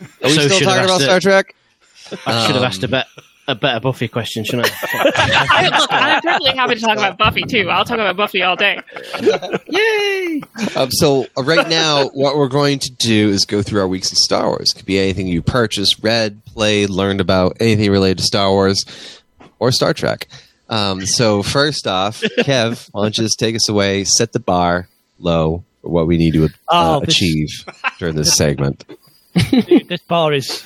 Are 0.00 0.06
we 0.22 0.30
So 0.30 0.48
still 0.48 0.60
talking 0.60 0.84
about 0.84 0.90
asked 0.90 1.04
Star 1.04 1.20
Trek? 1.20 1.54
Trect? 2.08 2.26
I 2.26 2.46
should 2.46 2.54
have 2.56 2.62
Um, 2.62 2.68
asked 2.68 2.82
a, 2.82 2.88
bet, 2.88 3.06
a 3.48 3.54
better 3.54 3.80
Buffy 3.80 4.06
question, 4.08 4.44
shouldn't 4.44 4.70
I? 4.70 5.12
I, 5.50 5.78
look, 5.78 5.88
I'm 5.92 6.20
perfectly 6.22 6.50
happy 6.52 6.74
to 6.76 6.80
talk 6.80 6.96
about 6.98 7.18
Buffy 7.18 7.42
too. 7.42 7.68
I'll 7.68 7.84
talk 7.84 7.96
about 7.98 8.16
Buffy 8.16 8.42
all 8.42 8.56
day. 8.56 8.80
Um, 10.76 10.90
so 10.90 11.26
uh, 11.36 11.42
right 11.42 11.68
now, 11.68 12.08
what 12.08 12.36
we're 12.36 12.48
going 12.48 12.78
to 12.78 12.90
do 12.98 13.28
is 13.28 13.44
go 13.44 13.62
through 13.62 13.80
our 13.80 13.88
weeks 13.88 14.10
in 14.10 14.16
Star 14.16 14.46
Wars. 14.46 14.72
It 14.72 14.78
could 14.78 14.86
be 14.86 14.98
anything 14.98 15.26
you 15.26 15.42
purchased, 15.42 15.96
read, 16.02 16.40
played, 16.44 16.90
learned 16.90 17.20
about, 17.20 17.56
anything 17.60 17.90
related 17.90 18.18
to 18.18 18.24
Star 18.24 18.50
Wars 18.50 18.82
or 19.58 19.72
Star 19.72 19.92
Trek. 19.92 20.28
Um, 20.68 21.04
so 21.06 21.42
first 21.42 21.86
off, 21.86 22.20
Kev, 22.38 22.88
why 22.92 23.02
don't 23.02 23.16
you 23.18 23.24
just 23.24 23.38
take 23.38 23.54
us 23.56 23.68
away, 23.68 24.04
set 24.04 24.32
the 24.32 24.40
bar 24.40 24.88
low 25.18 25.64
for 25.82 25.90
what 25.90 26.06
we 26.06 26.16
need 26.16 26.34
to 26.34 26.44
uh, 26.44 26.48
Oh, 26.68 27.00
this- 27.00 27.14
achieve 27.16 27.48
during 27.98 28.16
this 28.16 28.34
segment. 28.36 28.84
Dude, 29.50 29.88
this 29.88 30.02
bar 30.02 30.32
is 30.32 30.64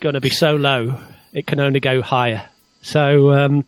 going 0.00 0.14
to 0.14 0.20
be 0.20 0.30
so 0.30 0.56
low, 0.56 0.98
it 1.36 1.46
can 1.46 1.60
only 1.60 1.80
go 1.80 2.00
higher. 2.00 2.48
So, 2.80 3.30
um, 3.32 3.66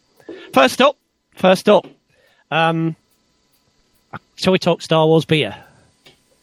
first 0.55 0.81
up, 0.81 0.97
first 1.35 1.69
up, 1.69 1.87
um, 2.51 2.97
shall 4.37 4.55
we 4.55 4.59
talk 4.59 4.81
Star 4.81 5.07
Wars 5.07 5.27
beer? 5.27 5.55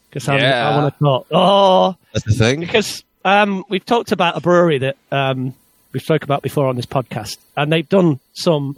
Because 0.08 0.30
I 0.30 0.78
want 0.78 0.94
to 0.94 1.04
talk. 1.04 1.28
Oh, 1.32 1.96
That's 2.14 2.26
the 2.26 2.34
thing. 2.34 2.60
because 2.60 3.04
um, 3.26 3.66
we've 3.70 3.86
talked 3.86 4.12
about 4.12 4.38
a 4.38 4.40
brewery 4.40 4.78
that 4.78 4.98
um, 5.12 5.56
we've 5.92 6.04
spoke 6.04 6.24
about 6.24 6.44
before 6.44 6.68
on 6.68 6.76
this 6.76 6.86
podcast, 6.86 7.38
and 7.58 7.72
they've 7.72 7.90
done 7.90 8.20
some 8.34 8.78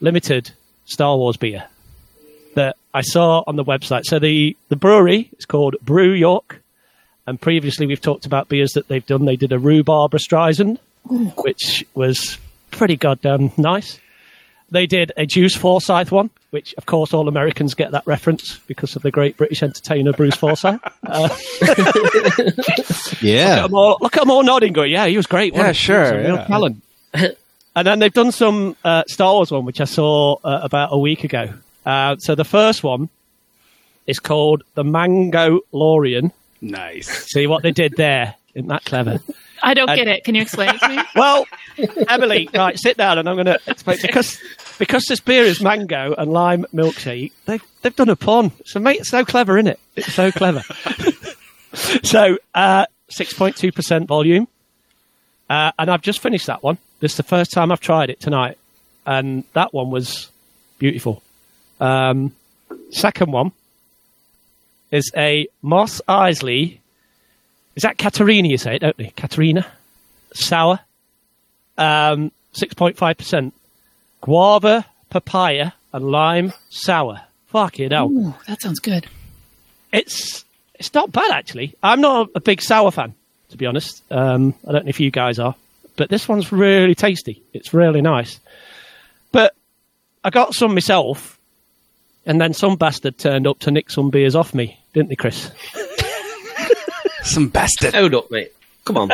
limited 0.00 0.52
Star 0.86 1.18
Wars 1.18 1.36
beer 1.36 1.66
that 2.54 2.76
I 2.94 3.02
saw 3.02 3.44
on 3.46 3.56
the 3.56 3.64
website. 3.64 4.04
So 4.04 4.18
the 4.18 4.56
the 4.70 4.76
brewery 4.76 5.28
is 5.38 5.44
called 5.44 5.76
Brew 5.82 6.12
York, 6.12 6.62
and 7.26 7.38
previously 7.38 7.86
we've 7.86 8.00
talked 8.00 8.24
about 8.24 8.48
beers 8.48 8.72
that 8.72 8.88
they've 8.88 9.06
done. 9.06 9.26
They 9.26 9.36
did 9.36 9.52
a 9.52 9.58
rhubarb 9.58 10.12
Streisand, 10.12 10.78
which 11.08 11.84
was 11.94 12.38
pretty 12.70 12.96
goddamn 12.96 13.52
nice. 13.56 14.00
They 14.70 14.86
did 14.86 15.12
a 15.16 15.26
Juice 15.26 15.54
Forsyth 15.54 16.10
one, 16.10 16.30
which 16.50 16.74
of 16.78 16.86
course 16.86 17.12
all 17.12 17.28
Americans 17.28 17.74
get 17.74 17.92
that 17.92 18.06
reference 18.06 18.58
because 18.66 18.96
of 18.96 19.02
the 19.02 19.10
great 19.10 19.36
British 19.36 19.62
entertainer 19.62 20.12
Bruce 20.12 20.36
Forsyth. 20.36 20.80
Uh, 21.06 21.28
Yeah. 23.20 23.48
Look 23.48 23.58
at 23.58 23.62
them 23.62 23.74
all, 23.74 23.98
look 24.00 24.16
at 24.16 24.22
'em 24.22 24.30
all 24.30 24.42
nodding, 24.42 24.72
going, 24.72 24.90
"Yeah, 24.90 25.06
he 25.06 25.16
was 25.16 25.26
great." 25.26 25.52
Yeah, 25.52 25.58
wasn't 25.68 25.76
he? 25.76 25.80
He 25.80 25.84
sure, 25.86 26.00
was 26.02 26.10
a 26.10 26.16
real 26.16 26.34
yeah. 26.36 26.46
talent. 26.46 26.82
and 27.76 27.86
then 27.86 27.98
they've 27.98 28.12
done 28.12 28.32
some 28.32 28.76
uh, 28.84 29.04
Star 29.06 29.32
Wars 29.34 29.50
one, 29.50 29.64
which 29.64 29.80
I 29.80 29.84
saw 29.84 30.36
uh, 30.44 30.60
about 30.62 30.88
a 30.92 30.98
week 30.98 31.24
ago. 31.24 31.50
Uh, 31.86 32.16
so 32.16 32.34
the 32.34 32.44
first 32.44 32.82
one 32.82 33.08
is 34.06 34.18
called 34.18 34.62
the 34.74 34.84
Mango 34.84 35.60
Lorian. 35.72 36.32
Nice. 36.60 37.08
See 37.30 37.46
what 37.46 37.62
they 37.62 37.70
did 37.72 37.94
there? 37.96 38.34
Isn't 38.54 38.68
that 38.68 38.84
clever? 38.84 39.20
I 39.64 39.74
don't 39.74 39.88
And- 39.90 39.98
get 39.98 40.08
it. 40.08 40.24
Can 40.24 40.34
you 40.34 40.42
explain 40.42 40.70
it 40.74 40.80
to 40.80 40.88
me? 40.88 40.98
Well, 41.16 41.46
Emily, 42.08 42.48
right, 42.54 42.78
sit 42.78 42.96
down, 42.96 43.18
and 43.18 43.28
I'm 43.28 43.36
going 43.36 43.46
to 43.46 43.58
explain 43.66 43.98
because 44.02 44.38
because 44.78 45.04
this 45.08 45.20
beer 45.20 45.44
is 45.44 45.60
mango 45.60 46.14
and 46.16 46.32
lime 46.32 46.66
milkshake. 46.74 47.32
They've 47.46 47.62
they've 47.82 47.94
done 47.96 48.08
a 48.10 48.16
pun. 48.16 48.52
So 48.64 48.78
mate, 48.80 49.00
it's 49.00 49.08
so 49.08 49.24
clever, 49.24 49.56
isn't 49.58 49.68
it? 49.68 49.80
It's 49.96 50.12
so 50.12 50.30
clever. 50.30 50.62
so 52.02 52.38
uh, 52.54 52.86
six 53.08 53.32
point 53.32 53.56
two 53.56 53.72
percent 53.72 54.06
volume, 54.06 54.46
uh, 55.48 55.72
and 55.78 55.90
I've 55.90 56.02
just 56.02 56.20
finished 56.20 56.46
that 56.46 56.62
one. 56.62 56.78
This 57.00 57.12
is 57.12 57.16
the 57.16 57.22
first 57.24 57.52
time 57.52 57.72
I've 57.72 57.80
tried 57.80 58.10
it 58.10 58.20
tonight, 58.20 58.58
and 59.06 59.44
that 59.54 59.72
one 59.74 59.90
was 59.90 60.30
beautiful. 60.78 61.22
Um, 61.80 62.32
second 62.90 63.32
one 63.32 63.52
is 64.90 65.10
a 65.16 65.48
Moss 65.62 66.00
Isley. 66.06 66.80
Is 67.76 67.82
that 67.82 67.98
Katarina? 67.98 68.48
You 68.48 68.58
say 68.58 68.76
it, 68.76 68.78
don't 68.80 68.98
you? 68.98 69.10
Katarina 69.16 69.66
sour, 70.32 70.80
um, 71.78 72.30
six 72.52 72.74
point 72.74 72.96
five 72.96 73.16
percent, 73.18 73.54
guava, 74.20 74.86
papaya, 75.10 75.72
and 75.92 76.10
lime 76.10 76.52
sour. 76.70 77.20
Fuck 77.46 77.78
it 77.80 77.92
Ooh, 77.92 78.34
that 78.48 78.60
sounds 78.60 78.80
good. 78.80 79.06
it's 79.92 80.44
it's 80.74 80.92
not 80.92 81.12
bad 81.12 81.30
actually. 81.30 81.74
I'm 81.82 82.00
not 82.00 82.30
a 82.34 82.40
big 82.40 82.60
sour 82.60 82.90
fan, 82.90 83.14
to 83.50 83.56
be 83.56 83.66
honest. 83.66 84.02
Um, 84.10 84.54
I 84.66 84.72
don't 84.72 84.84
know 84.86 84.88
if 84.90 84.98
you 85.00 85.10
guys 85.12 85.38
are, 85.38 85.54
but 85.96 86.10
this 86.10 86.28
one's 86.28 86.50
really 86.50 86.94
tasty. 86.96 87.42
It's 87.52 87.72
really 87.72 88.00
nice. 88.02 88.40
But 89.30 89.54
I 90.24 90.30
got 90.30 90.54
some 90.54 90.74
myself, 90.74 91.38
and 92.26 92.40
then 92.40 92.54
some 92.54 92.76
bastard 92.76 93.18
turned 93.18 93.46
up 93.46 93.60
to 93.60 93.70
nick 93.70 93.90
some 93.90 94.10
beers 94.10 94.34
off 94.34 94.52
me, 94.54 94.78
didn't 94.92 95.10
they, 95.10 95.16
Chris? 95.16 95.50
Some 97.24 97.48
bastard. 97.48 97.94
Hold 97.94 98.14
up, 98.14 98.30
mate. 98.30 98.52
Come 98.84 98.96
on. 98.98 99.10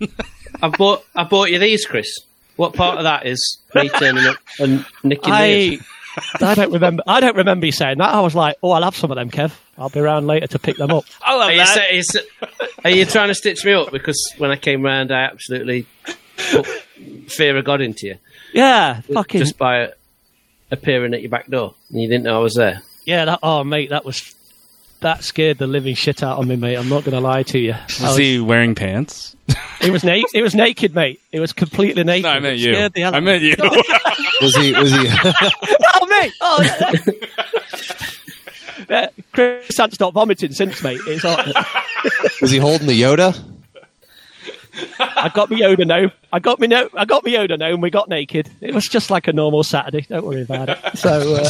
I 0.62 0.68
bought 0.68 1.04
I 1.14 1.24
bought 1.24 1.50
you 1.50 1.58
these, 1.58 1.84
Chris. 1.86 2.18
What 2.56 2.74
part 2.74 2.98
of 2.98 3.04
that 3.04 3.26
is 3.26 3.58
me 3.74 3.88
turning 3.88 4.26
up 4.26 4.36
and 4.58 4.84
nicking 5.04 5.32
I 5.32 5.46
these? 5.48 5.82
I 6.42 6.54
don't 6.54 6.72
remember. 6.72 7.02
I 7.06 7.20
don't 7.20 7.36
remember 7.36 7.64
you 7.66 7.72
saying 7.72 7.98
that. 7.98 8.12
I 8.12 8.20
was 8.20 8.34
like, 8.34 8.56
"Oh, 8.62 8.70
I'll 8.72 8.82
have 8.82 8.96
some 8.96 9.10
of 9.10 9.16
them, 9.16 9.30
Kev. 9.30 9.52
I'll 9.78 9.88
be 9.88 10.00
around 10.00 10.26
later 10.26 10.46
to 10.48 10.58
pick 10.58 10.76
them 10.76 10.90
up." 10.90 11.04
I 11.22 11.34
love 11.36 11.48
Are 11.48 11.52
you, 11.52 11.64
sa- 11.64 11.80
are 11.80 11.92
you 11.92 12.02
are 12.84 12.90
you 12.90 13.04
trying 13.06 13.28
to 13.28 13.34
stitch 13.34 13.64
me 13.64 13.72
up 13.72 13.90
because 13.92 14.34
when 14.38 14.50
I 14.50 14.56
came 14.56 14.82
round, 14.82 15.10
I 15.10 15.22
absolutely 15.22 15.86
put 16.50 16.66
fear 17.28 17.56
of 17.56 17.64
God 17.64 17.80
into 17.80 18.08
you 18.08 18.16
Yeah, 18.52 19.00
fucking 19.02 19.40
just 19.40 19.56
by 19.56 19.92
appearing 20.70 21.14
at 21.14 21.20
your 21.22 21.30
back 21.30 21.48
door 21.48 21.74
and 21.90 22.02
you 22.02 22.08
didn't 22.08 22.24
know 22.24 22.36
I 22.36 22.42
was 22.42 22.54
there. 22.54 22.82
yeah. 23.06 23.24
That 23.24 23.38
oh, 23.42 23.64
mate, 23.64 23.88
that 23.90 24.04
was 24.04 24.34
that 25.02 25.22
scared 25.24 25.58
the 25.58 25.66
living 25.66 25.94
shit 25.94 26.22
out 26.22 26.38
of 26.38 26.46
me, 26.46 26.56
mate. 26.56 26.76
I'm 26.76 26.88
not 26.88 27.04
going 27.04 27.14
to 27.14 27.20
lie 27.20 27.42
to 27.44 27.58
you. 27.58 27.74
Was 27.88 28.00
was- 28.00 28.16
he 28.16 28.40
wearing 28.40 28.74
pants? 28.74 29.36
It 29.80 29.90
was 29.90 30.04
naked. 30.04 30.30
It 30.32 30.42
was 30.42 30.54
naked, 30.54 30.94
mate. 30.94 31.20
It 31.32 31.40
was 31.40 31.52
completely 31.52 32.04
naked. 32.04 32.24
No, 32.24 32.30
I 32.30 32.40
meant 32.40 32.58
you. 32.58 32.88
the 32.88 33.04
I 33.04 33.20
meant 33.20 33.42
you. 33.42 33.54
Was 34.40 34.56
he? 34.56 34.72
Was 34.72 34.90
he? 34.92 35.08
oh, 35.94 36.06
mate. 36.06 36.32
Oh, 36.40 36.62
yeah. 36.62 36.92
yeah. 38.88 39.08
Chris 39.32 39.76
hasn't 39.76 39.94
stopped 39.94 40.14
vomiting 40.14 40.52
since, 40.52 40.82
mate. 40.82 41.00
It's 41.06 41.22
was 42.40 42.50
he 42.50 42.58
holding 42.58 42.86
the 42.86 43.00
Yoda? 43.00 43.40
I 44.98 45.30
got 45.34 45.50
me 45.50 45.60
Yoda 45.60 45.86
now. 45.86 46.10
I 46.32 46.38
got 46.38 46.58
me 46.58 46.66
no. 46.66 46.88
I 46.94 47.04
got 47.04 47.24
me 47.24 47.34
Yoda 47.34 47.58
now, 47.58 47.68
and 47.68 47.82
we 47.82 47.90
got 47.90 48.08
naked. 48.08 48.50
It 48.60 48.74
was 48.74 48.88
just 48.88 49.10
like 49.10 49.28
a 49.28 49.32
normal 49.32 49.62
Saturday. 49.64 50.06
Don't 50.08 50.24
worry 50.24 50.42
about 50.42 50.70
it. 50.70 50.78
So, 50.98 51.34
uh, 51.36 51.48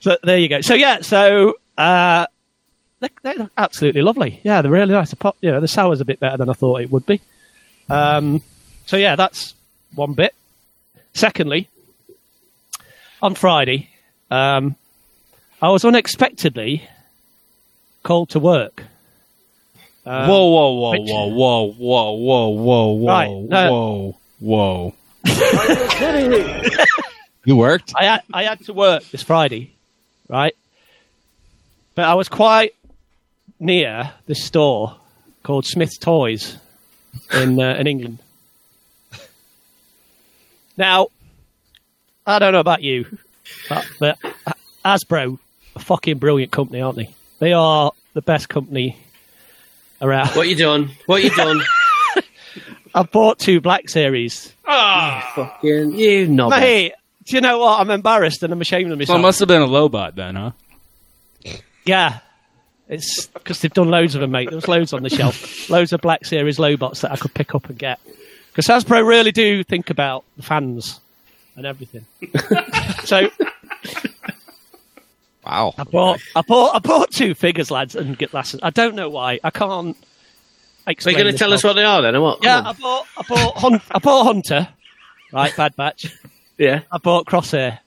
so 0.00 0.16
there 0.22 0.38
you 0.38 0.48
go. 0.48 0.60
So 0.62 0.74
yeah. 0.74 1.00
So 1.02 1.54
uh, 1.76 2.26
they're, 3.22 3.34
they're 3.34 3.50
absolutely 3.56 4.02
lovely. 4.02 4.40
Yeah, 4.42 4.62
they're 4.62 4.70
really 4.70 4.92
nice. 4.92 5.10
The 5.10 5.16
pop, 5.16 5.36
you 5.40 5.50
know, 5.50 5.60
the 5.60 5.68
sour's 5.68 6.00
a 6.00 6.04
bit 6.04 6.20
better 6.20 6.36
than 6.36 6.48
I 6.48 6.52
thought 6.52 6.80
it 6.80 6.90
would 6.90 7.06
be. 7.06 7.20
Um, 7.88 8.42
so 8.86 8.96
yeah, 8.96 9.16
that's 9.16 9.54
one 9.94 10.12
bit. 10.14 10.34
Secondly, 11.12 11.68
on 13.22 13.34
Friday, 13.34 13.88
um, 14.30 14.76
I 15.62 15.68
was 15.70 15.84
unexpectedly 15.84 16.88
called 18.02 18.30
to 18.30 18.40
work. 18.40 18.84
Um, 20.06 20.28
whoa, 20.28 20.50
whoa, 20.50 20.72
whoa, 20.72 20.90
which- 20.90 21.10
whoa, 21.10 21.26
whoa, 21.28 21.72
whoa, 21.72 22.12
whoa, 22.12 22.48
whoa, 22.50 22.92
whoa, 22.92 23.06
Right, 23.06 23.30
no. 23.48 23.72
whoa, 24.40 24.94
whoa. 24.94 24.94
You 27.46 27.56
worked? 27.56 27.92
I 27.94 28.04
had 28.06 28.22
I 28.32 28.44
had 28.44 28.60
to 28.64 28.72
work 28.72 29.04
this 29.10 29.22
Friday, 29.22 29.74
right? 30.28 30.56
But 31.94 32.06
I 32.06 32.14
was 32.14 32.30
quite 32.30 32.74
near 33.64 34.12
this 34.26 34.44
store 34.44 34.96
called 35.42 35.64
Smith's 35.66 35.98
Toys 35.98 36.56
in 37.32 37.60
uh, 37.60 37.74
in 37.74 37.86
England. 37.86 38.18
Now, 40.76 41.08
I 42.26 42.38
don't 42.38 42.52
know 42.52 42.60
about 42.60 42.82
you, 42.82 43.06
but, 43.68 43.86
but 44.00 44.18
Hasbro, 44.84 45.38
a 45.76 45.78
fucking 45.78 46.18
brilliant 46.18 46.50
company, 46.52 46.80
aren't 46.80 46.96
they? 46.96 47.14
They 47.38 47.52
are 47.52 47.92
the 48.14 48.22
best 48.22 48.48
company 48.48 48.98
around. 50.02 50.28
What 50.30 50.48
you 50.48 50.56
done? 50.56 50.90
What 51.06 51.22
you 51.22 51.30
done? 51.30 51.60
I 52.94 53.02
bought 53.02 53.38
two 53.38 53.60
Black 53.60 53.88
Series. 53.88 54.52
Oh 54.66 55.22
fucking 55.34 55.92
you 55.96 56.26
knobber. 56.28 56.50
Mate, 56.60 56.92
do 57.24 57.36
you 57.36 57.40
know 57.40 57.58
what? 57.58 57.80
I'm 57.80 57.90
embarrassed 57.90 58.42
and 58.42 58.52
I'm 58.52 58.60
ashamed 58.60 58.90
of 58.90 58.96
So 58.96 58.98
myself. 58.98 59.18
it 59.18 59.22
must 59.22 59.38
have 59.40 59.48
been 59.48 59.62
a 59.62 59.66
Lobot 59.66 60.14
then, 60.14 60.34
huh? 60.36 60.50
Yeah. 61.84 62.18
It's 62.88 63.26
because 63.28 63.60
they've 63.60 63.72
done 63.72 63.88
loads 63.88 64.14
of 64.14 64.20
them, 64.20 64.30
mate. 64.32 64.50
There 64.50 64.56
was 64.56 64.68
loads 64.68 64.92
on 64.92 65.02
the 65.02 65.10
shelf. 65.10 65.68
loads 65.70 65.92
of 65.92 66.00
Black 66.02 66.24
Series 66.24 66.58
Lobots 66.58 67.00
that 67.00 67.12
I 67.12 67.16
could 67.16 67.32
pick 67.34 67.54
up 67.54 67.68
and 67.68 67.78
get. 67.78 67.98
Because 68.54 68.66
Hasbro 68.66 69.06
really 69.06 69.32
do 69.32 69.64
think 69.64 69.90
about 69.90 70.24
the 70.36 70.42
fans 70.42 71.00
and 71.56 71.64
everything. 71.66 72.04
so 73.04 73.30
Wow. 75.44 75.74
I 75.76 75.84
bought, 75.84 76.20
I 76.34 76.40
bought, 76.42 76.74
I 76.74 76.78
bought 76.78 77.10
two 77.10 77.34
figures, 77.34 77.70
lads, 77.70 77.94
and 77.94 78.16
get 78.16 78.30
glasses. 78.30 78.60
I 78.62 78.70
don't 78.70 78.94
know 78.94 79.10
why. 79.10 79.40
I 79.44 79.50
can't. 79.50 79.96
So 79.96 80.90
Explain 80.90 81.14
you're 81.16 81.24
going 81.24 81.26
to 81.26 81.32
this 81.32 81.38
tell 81.38 81.52
us 81.52 81.64
well. 81.64 81.70
what 81.72 81.76
they 81.76 81.84
are 81.84 82.02
then, 82.02 82.16
or 82.16 82.20
what? 82.20 82.42
Yeah, 82.44 82.56
Come 82.62 82.66
I 82.66 82.70
on. 82.70 82.76
bought, 82.80 83.06
I 83.16 83.22
bought, 83.28 83.56
Hun- 83.58 83.80
I 83.90 83.98
bought 83.98 84.24
Hunter, 84.24 84.68
right? 85.32 85.54
Bad 85.56 85.76
Batch. 85.76 86.06
yeah. 86.58 86.80
I 86.92 86.98
bought 86.98 87.26
Crosshair. 87.26 87.78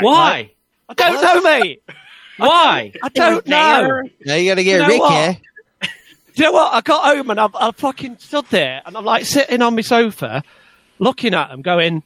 Why? 0.00 0.50
I 0.88 0.94
don't 0.94 1.22
know, 1.22 1.42
mate. 1.42 1.82
Why? 2.36 2.92
I 3.02 3.08
don't 3.10 3.46
know. 3.46 4.02
Now 4.24 4.34
you 4.34 4.50
got 4.50 4.54
to 4.56 4.64
get 4.64 4.72
You 4.72 4.78
know 4.78 4.88
Rick 4.88 5.00
what? 5.00 5.12
here. 5.12 5.38
Do 5.82 5.88
you 6.34 6.44
know 6.44 6.52
what? 6.52 6.72
I 6.72 6.80
got 6.80 7.16
home 7.16 7.30
and 7.30 7.40
I, 7.40 7.48
I 7.54 7.70
fucking 7.72 8.18
stood 8.18 8.46
there 8.50 8.82
and 8.86 8.96
I'm 8.96 9.04
like 9.04 9.24
sitting 9.24 9.62
on 9.62 9.74
my 9.74 9.82
sofa, 9.82 10.42
looking 10.98 11.34
at 11.34 11.48
them, 11.48 11.62
going, 11.62 12.02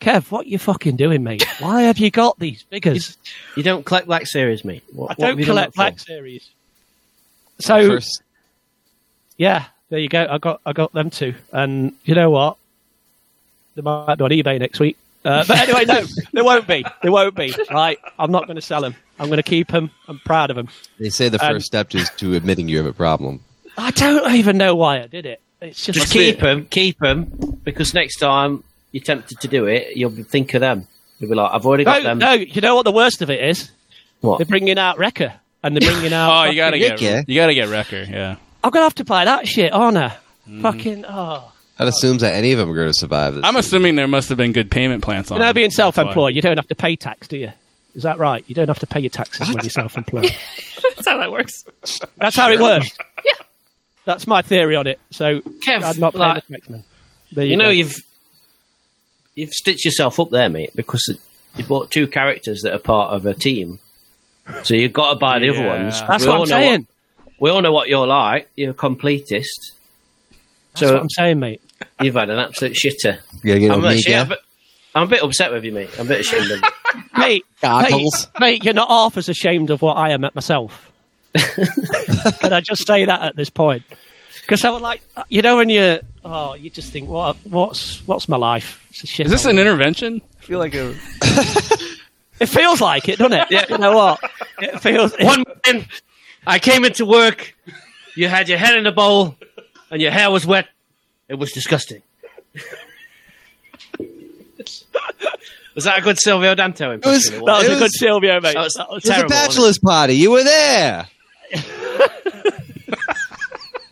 "Kev, 0.00 0.30
what 0.30 0.46
are 0.46 0.48
you 0.48 0.58
fucking 0.58 0.96
doing, 0.96 1.22
mate? 1.22 1.44
Why 1.58 1.82
have 1.82 1.98
you 1.98 2.10
got 2.10 2.38
these 2.38 2.62
figures? 2.62 3.16
You 3.56 3.62
don't 3.62 3.84
collect 3.84 4.06
Black 4.06 4.26
Series, 4.26 4.64
mate. 4.64 4.84
What, 4.92 5.10
I 5.10 5.14
don't 5.14 5.28
have 5.30 5.38
you 5.40 5.44
done 5.44 5.54
collect 5.54 5.72
that 5.72 5.74
for? 5.74 5.76
Black 5.90 5.98
Series." 6.00 6.48
So 7.58 7.88
First, 7.88 8.22
yeah, 9.36 9.66
there 9.90 9.98
you 9.98 10.08
go. 10.08 10.26
I 10.30 10.38
got 10.38 10.60
I 10.64 10.72
got 10.72 10.92
them 10.92 11.10
too, 11.10 11.34
and 11.52 11.92
you 12.04 12.14
know 12.14 12.30
what? 12.30 12.56
They 13.74 13.82
might 13.82 14.14
be 14.16 14.24
on 14.24 14.30
eBay 14.30 14.58
next 14.58 14.80
week. 14.80 14.96
Uh, 15.24 15.44
but 15.46 15.58
anyway, 15.58 15.84
no, 15.84 16.02
they 16.32 16.42
won't 16.42 16.66
be. 16.66 16.84
They 17.02 17.10
won't 17.10 17.34
be. 17.34 17.52
Right? 17.70 17.98
I'm 18.18 18.32
not 18.32 18.46
going 18.46 18.56
to 18.56 18.62
sell 18.62 18.80
them. 18.80 18.94
I'm 19.20 19.26
going 19.28 19.36
to 19.36 19.42
keep 19.42 19.70
him. 19.70 19.90
I'm 20.08 20.18
proud 20.24 20.50
of 20.50 20.56
him. 20.58 20.68
they 20.98 21.10
say 21.10 21.28
the 21.28 21.44
Um, 21.44 21.54
first 21.54 21.66
step 21.66 21.94
is 21.94 22.10
to 22.16 22.34
admitting 22.34 22.68
you 22.68 22.78
have 22.78 22.86
a 22.86 22.92
problem. 22.92 23.40
I 23.76 23.90
don't 23.92 24.34
even 24.34 24.56
know 24.56 24.74
why 24.74 25.00
I 25.00 25.06
did 25.06 25.26
it. 25.26 25.40
It's 25.60 25.84
just, 25.84 25.98
Just 25.98 26.12
keep 26.12 26.40
them, 26.40 26.66
keep 26.70 26.98
them, 26.98 27.60
because 27.64 27.92
next 27.94 28.16
time 28.18 28.64
you're 28.92 29.02
tempted 29.04 29.38
to 29.40 29.46
do 29.48 29.66
it, 29.66 29.94
you'll 29.96 30.10
think 30.10 30.54
of 30.54 30.60
them. 30.62 30.88
You'll 31.18 31.28
be 31.30 31.36
like, 31.36 31.52
I've 31.52 31.66
already 31.66 31.84
got 31.84 32.02
No, 32.02 32.08
them. 32.08 32.18
no. 32.18 32.32
You 32.32 32.60
know 32.62 32.74
what 32.74 32.84
the 32.84 32.92
worst 32.92 33.20
of 33.20 33.28
it 33.30 33.44
is? 33.44 33.70
What? 34.22 34.38
They're 34.38 34.46
bringing 34.46 34.78
out 34.78 34.98
Wrecker, 34.98 35.34
and 35.62 35.76
they're 35.76 35.90
bringing 35.92 36.12
out. 36.14 36.30
Oh, 36.46 36.50
you 36.50 36.56
gotta 36.56 36.78
fucking- 36.80 36.96
get 36.96 37.00
yeah. 37.02 37.22
you 37.26 37.34
gotta 37.40 37.54
get 37.54 37.68
Wrecker, 37.68 38.06
yeah. 38.08 38.36
I'm 38.64 38.70
gonna 38.70 38.84
have 38.84 38.94
to 38.96 39.04
buy 39.04 39.26
that 39.26 39.46
shit, 39.46 39.72
aren't 39.72 39.98
I? 39.98 40.08
Mm-hmm. 40.48 40.62
Fucking 40.62 41.04
oh. 41.06 41.52
That 41.78 41.88
assumes 41.88 42.20
that 42.22 42.34
any 42.34 42.52
of 42.52 42.58
them 42.58 42.70
are 42.70 42.74
going 42.74 42.88
to 42.88 42.92
survive 42.94 43.36
this. 43.36 43.44
I'm 43.44 43.56
assuming 43.56 43.94
there 43.96 44.06
must 44.06 44.28
have 44.28 44.36
been 44.36 44.52
good 44.52 44.70
payment 44.70 45.02
plans 45.02 45.30
on. 45.30 45.36
You 45.36 45.40
know, 45.40 45.46
them. 45.46 45.54
being 45.54 45.70
self-employed, 45.70 46.34
you 46.36 46.42
don't 46.42 46.58
have 46.58 46.68
to 46.68 46.74
pay 46.74 46.94
tax, 46.94 47.26
do 47.26 47.38
you? 47.38 47.52
Is 48.00 48.04
that 48.04 48.18
right? 48.18 48.42
You 48.46 48.54
don't 48.54 48.68
have 48.68 48.78
to 48.78 48.86
pay 48.86 49.00
your 49.00 49.10
taxes 49.10 49.46
when 49.48 49.58
you're 49.62 49.68
self-employed. 49.68 50.24
That's 50.96 51.06
how 51.06 51.18
that 51.18 51.30
works. 51.30 51.64
That's 52.16 52.34
how 52.34 52.50
it 52.50 52.58
works. 52.58 52.88
Yeah. 53.22 53.32
That's 54.06 54.26
my 54.26 54.40
theory 54.40 54.74
on 54.74 54.86
it. 54.86 54.98
So 55.10 55.40
Kev, 55.40 55.82
I'm 55.82 56.00
not 56.00 56.14
paying 56.14 56.20
like, 56.20 56.46
the 56.46 56.54
tax 56.54 56.70
man. 56.70 56.84
There 57.32 57.44
you, 57.44 57.50
you 57.50 57.56
know, 57.58 57.64
go. 57.66 57.70
you've 57.70 57.94
you've 59.34 59.50
stitched 59.52 59.84
yourself 59.84 60.18
up 60.18 60.30
there, 60.30 60.48
mate, 60.48 60.70
because 60.74 61.14
you 61.56 61.64
bought 61.64 61.90
two 61.90 62.06
characters 62.06 62.62
that 62.62 62.72
are 62.72 62.78
part 62.78 63.12
of 63.12 63.26
a 63.26 63.34
team. 63.34 63.78
So 64.64 64.74
you've 64.74 64.94
got 64.94 65.10
to 65.12 65.16
buy 65.18 65.38
the 65.38 65.50
other 65.50 65.66
ones. 65.66 66.00
That's 66.08 66.24
We 66.24 66.28
what 66.30 66.34
I'm 66.36 66.40
know 66.40 66.44
saying. 66.46 66.86
we 67.38 67.50
all 67.50 67.60
know 67.60 67.72
what 67.72 67.88
you're 67.90 68.06
like. 68.06 68.48
You're 68.56 68.70
a 68.70 68.74
completist. 68.74 69.44
That's 70.72 70.80
So 70.80 70.94
what 70.94 71.02
I'm 71.02 71.10
saying, 71.10 71.38
mate. 71.38 71.60
you've 72.00 72.14
had 72.14 72.30
an 72.30 72.38
absolute 72.38 72.72
shitter. 72.72 73.18
You 73.44 73.50
gotta 73.50 73.60
get 73.60 73.70
I'm, 73.72 73.82
with 73.82 74.06
me. 74.06 74.14
I'm, 74.14 74.26
a 74.26 74.28
bit, 74.30 74.38
I'm 74.94 75.02
a 75.02 75.06
bit 75.10 75.22
upset 75.22 75.52
with 75.52 75.64
you, 75.64 75.72
mate. 75.72 75.90
I'm 75.98 76.06
a 76.06 76.08
bit 76.08 76.20
ashamed 76.20 76.50
of 76.50 76.58
you. 76.62 76.68
Mate, 76.94 77.02
mate, 77.16 77.44
Goggles. 77.60 78.28
mate, 78.38 78.64
you're 78.64 78.74
not 78.74 78.88
half 78.88 79.16
as 79.16 79.28
ashamed 79.28 79.70
of 79.70 79.82
what 79.82 79.96
I 79.96 80.10
am 80.10 80.24
at 80.24 80.34
myself. 80.34 80.90
Can 81.34 82.52
I 82.52 82.60
just 82.60 82.86
say 82.86 83.04
that 83.04 83.22
at 83.22 83.36
this 83.36 83.50
point? 83.50 83.82
Because 84.42 84.64
I 84.64 84.70
was 84.70 84.82
like, 84.82 85.00
uh, 85.16 85.24
you 85.28 85.42
know, 85.42 85.56
when 85.56 85.68
you, 85.68 86.00
oh, 86.24 86.54
you 86.54 86.70
just 86.70 86.92
think, 86.92 87.08
what, 87.08 87.36
what's, 87.44 88.04
what's 88.06 88.28
my 88.28 88.36
life? 88.36 88.84
It's 88.90 89.04
a 89.04 89.06
shit 89.06 89.26
Is 89.26 89.32
this 89.32 89.42
hole. 89.44 89.52
an 89.52 89.58
intervention? 89.58 90.20
I 90.40 90.44
feel 90.44 90.58
like 90.58 90.74
a 90.74 90.94
It 92.40 92.46
feels 92.48 92.80
like 92.80 93.08
it, 93.08 93.18
doesn't 93.18 93.38
it? 93.38 93.48
Yeah. 93.50 93.66
You 93.68 93.78
know 93.78 93.94
what? 93.96 94.18
It 94.60 94.80
feels. 94.80 95.12
One 95.20 95.44
morning, 95.66 95.86
I 96.46 96.58
came 96.58 96.84
into 96.84 97.04
work. 97.04 97.54
You 98.16 98.28
had 98.28 98.48
your 98.48 98.56
head 98.58 98.76
in 98.78 98.86
a 98.86 98.92
bowl, 98.92 99.36
and 99.90 100.00
your 100.00 100.10
hair 100.10 100.30
was 100.30 100.46
wet. 100.46 100.66
It 101.28 101.34
was 101.34 101.52
disgusting. 101.52 102.02
was 105.74 105.84
that 105.84 105.98
a 105.98 106.02
good 106.02 106.18
Silvio 106.18 106.54
Dante 106.54 106.94
impression? 106.94 107.34
It 107.34 107.36
It 107.38 107.46
that 107.46 107.58
was 107.58 107.64
It 107.64 107.68
a 107.68 107.70
was- 107.72 107.78
good 107.80 107.92
Silvio, 107.92 108.40
mate. 108.40 108.54
That 108.54 108.64
was- 108.64 108.74
That 108.74 108.90
was 108.90 109.04
It 109.04 109.08
was 109.08 109.08
a 109.08 109.08
terrible. 109.08 109.34
wasn't 109.34 109.48
bachelor's 109.50 109.78
party. 109.78 110.14
You 110.14 110.30
were 110.32 110.44
there. 110.44 111.06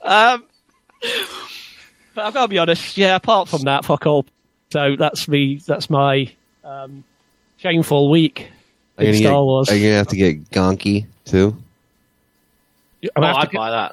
Um, 0.02 0.44
but 2.14 2.24
I've 2.24 2.32
got 2.34 2.42
to 2.42 2.48
be 2.48 2.56
honest. 2.58 2.96
Yeah, 2.96 3.16
apart 3.16 3.48
from 3.48 3.62
that, 3.62 3.84
fuck 3.84 4.06
all. 4.06 4.24
So 4.72 4.96
that's 4.98 5.28
me. 5.28 5.60
That's 5.66 5.90
my 5.90 6.32
um, 6.64 7.04
shameful 7.58 8.08
week 8.10 8.48
Are 8.96 9.04
you 9.04 9.10
in 9.10 9.14
gonna 9.16 9.22
Star 9.24 9.32
get- 9.32 9.44
Wars. 9.44 9.68
Are 9.68 9.74
you 9.76 9.82
going 9.82 9.92
to 9.92 9.96
have 9.98 10.08
to 10.08 10.16
get 10.16 10.50
Gonky, 10.50 11.06
too? 11.26 11.56
I'm 13.14 13.22
Oh, 13.22 13.26
I'd 13.26 13.50
get, 13.50 13.58
buy 13.58 13.70
that. 13.70 13.92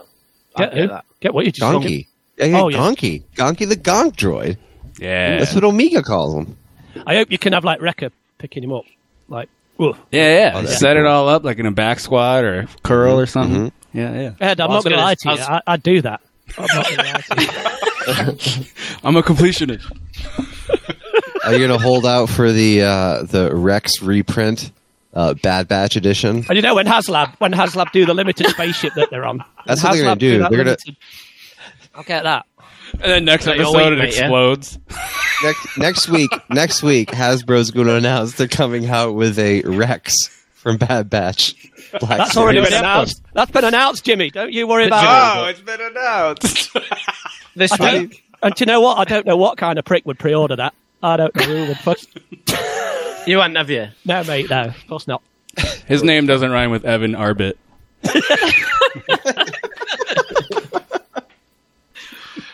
I'd 0.55 0.59
get, 0.61 0.71
get 0.73 0.81
who? 0.81 0.87
that. 0.87 1.05
Get 1.19 1.33
what 1.33 1.45
you 1.45 1.51
just 1.51 1.61
Gonky. 1.69 2.07
Yeah, 2.37 2.47
get 2.47 2.61
Oh, 2.61 2.67
yeah. 2.69 2.77
Gonky. 2.77 3.23
Gonky 3.35 3.67
the 3.67 3.75
Gonk 3.75 4.15
droid. 4.15 4.57
yeah. 4.97 5.39
That's 5.39 5.53
what 5.53 5.63
Omega 5.65 6.01
calls 6.01 6.33
him. 6.35 6.57
I 7.05 7.15
hope 7.15 7.31
you 7.31 7.37
can 7.37 7.53
have 7.53 7.63
like 7.63 7.81
Wrecker 7.81 8.09
picking 8.37 8.63
him 8.63 8.71
up. 8.73 8.85
Like, 9.27 9.49
ugh. 9.79 9.97
Yeah, 10.11 10.37
yeah. 10.37 10.51
Oh, 10.55 10.61
that's 10.61 10.79
Set 10.79 10.97
it 10.97 11.05
all 11.05 11.27
up 11.29 11.43
like 11.43 11.57
in 11.59 11.65
a 11.65 11.71
back 11.71 11.99
squat 11.99 12.43
or 12.43 12.67
curl 12.83 13.19
or 13.19 13.25
something. 13.25 13.71
Yeah, 13.93 14.13
yeah. 14.13 14.31
Ed, 14.39 14.59
I'm 14.59 14.69
I 14.71 14.75
was 14.75 14.85
not 14.85 14.89
going 14.91 14.99
to 14.99 15.03
lie 15.05 15.15
to 15.15 15.29
you. 15.33 15.41
I, 15.55 15.61
I'd 15.67 15.83
do 15.83 16.01
that. 16.01 16.21
I'm 16.57 16.65
not 16.67 16.85
going 16.85 16.97
to 16.97 17.03
lie 17.05 17.21
to 17.21 17.41
you. 18.61 18.65
I'm 19.03 19.15
a 19.15 19.21
completionist. 19.23 19.85
Are 21.45 21.53
you 21.53 21.59
going 21.67 21.77
to 21.77 21.83
hold 21.83 22.05
out 22.05 22.27
for 22.29 22.51
the 22.51 22.81
uh, 22.81 23.23
the 23.23 23.55
Rex 23.55 24.01
reprint, 24.01 24.71
uh, 25.13 25.33
Bad 25.35 25.67
Batch 25.67 25.95
edition? 25.95 26.43
And 26.49 26.55
you 26.55 26.61
know 26.61 26.75
when 26.75 26.87
HasLab 26.87 27.35
when 27.39 27.51
HasLab 27.53 27.91
do 27.91 28.05
the 28.05 28.13
limited 28.13 28.47
spaceship 28.47 28.93
that 28.95 29.09
they're 29.11 29.25
on. 29.25 29.43
That's 29.65 29.83
what 29.83 29.93
they're 29.93 30.03
gonna 30.03 30.15
HasLab 30.15 30.19
do. 30.19 30.39
that 30.39 30.49
They're 30.49 30.57
gonna- 30.57 30.69
limited- 30.71 30.97
I'll 31.93 32.03
get 32.03 32.23
that. 32.23 32.45
And 32.93 33.01
then 33.01 33.25
next 33.25 33.45
Like 33.45 33.57
your 33.57 33.65
episode 33.67 33.77
weight, 33.77 33.93
it 33.93 33.99
mate, 33.99 34.15
yeah? 34.15 34.21
explodes. 34.21 34.79
next, 35.43 35.77
next 35.77 36.09
week, 36.09 36.31
next 36.49 36.83
week, 36.83 37.09
Hasbro's 37.09 37.71
going 37.71 37.87
to 37.87 37.95
announce 37.95 38.33
they're 38.33 38.47
coming 38.47 38.87
out 38.87 39.15
with 39.15 39.37
a 39.39 39.61
Rex 39.63 40.13
from 40.53 40.77
Bad 40.77 41.09
Batch. 41.09 41.55
Black 41.99 42.17
That's 42.17 42.37
already 42.37 42.57
Series. 42.59 42.69
been 42.71 42.79
announced. 42.79 43.21
That's 43.33 43.51
been 43.51 43.63
announced, 43.65 44.03
Jimmy. 44.05 44.29
Don't 44.31 44.51
you 44.51 44.67
worry 44.67 44.87
about 44.87 45.03
it. 45.03 45.39
Oh, 45.41 45.49
it's 45.49 45.61
been 45.61 45.81
announced. 45.81 46.75
This 47.57 47.71
I 47.79 47.99
week, 47.99 48.25
and 48.43 48.53
do 48.53 48.63
you 48.63 48.65
know 48.65 48.81
what? 48.81 48.97
I 48.97 49.05
don't 49.05 49.25
know 49.25 49.37
what 49.37 49.57
kind 49.57 49.79
of 49.79 49.85
prick 49.85 50.05
would 50.05 50.19
pre-order 50.19 50.57
that. 50.57 50.73
I 51.01 51.15
don't 51.15 51.33
know 51.33 51.43
who 51.43 51.67
would. 51.69 51.77
Fuck. 51.77 51.99
you 53.27 53.39
hadn't, 53.39 53.55
have 53.55 53.69
you? 53.69 53.87
No, 54.03 54.25
mate. 54.25 54.49
No, 54.49 54.63
of 54.63 54.87
course 54.89 55.07
not. 55.07 55.21
His 55.87 56.03
name 56.03 56.25
doesn't 56.25 56.51
rhyme 56.51 56.69
with 56.69 56.83
Evan 56.83 57.13
Arbit. 57.13 57.53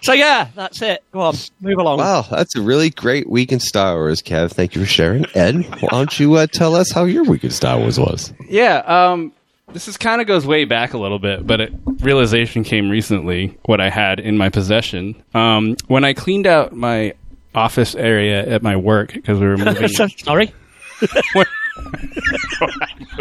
So 0.01 0.13
yeah, 0.13 0.47
that's 0.55 0.81
it. 0.81 1.03
Go 1.11 1.21
on, 1.21 1.35
move 1.59 1.77
along. 1.77 1.99
Wow, 1.99 2.23
that's 2.23 2.55
a 2.55 2.61
really 2.61 2.89
great 2.89 3.29
week 3.29 3.51
in 3.51 3.59
Star 3.59 3.95
Wars, 3.95 4.21
Kev. 4.21 4.51
Thank 4.51 4.75
you 4.75 4.81
for 4.81 4.87
sharing. 4.87 5.25
Ed, 5.35 5.63
why 5.81 5.89
don't 5.91 6.19
you 6.19 6.35
uh, 6.35 6.47
tell 6.47 6.75
us 6.75 6.91
how 6.91 7.05
your 7.05 7.23
week 7.23 7.43
in 7.43 7.51
Star 7.51 7.77
Wars 7.77 7.99
was? 7.99 8.33
Yeah, 8.49 8.77
um, 8.79 9.31
this 9.73 9.87
is 9.87 9.97
kind 9.97 10.19
of 10.19 10.27
goes 10.27 10.45
way 10.45 10.65
back 10.65 10.93
a 10.93 10.97
little 10.97 11.19
bit, 11.19 11.45
but 11.45 11.61
it, 11.61 11.73
realization 11.99 12.63
came 12.63 12.89
recently 12.89 13.57
what 13.65 13.79
I 13.79 13.89
had 13.89 14.19
in 14.19 14.37
my 14.37 14.49
possession. 14.49 15.21
Um, 15.33 15.75
when 15.87 16.03
I 16.03 16.13
cleaned 16.13 16.47
out 16.47 16.73
my 16.73 17.13
office 17.53 17.95
area 17.95 18.45
at 18.47 18.63
my 18.63 18.75
work 18.75 19.13
because 19.13 19.39
we 19.39 19.47
were 19.47 19.57
moving 19.57 19.87
Sorry. 19.87 20.53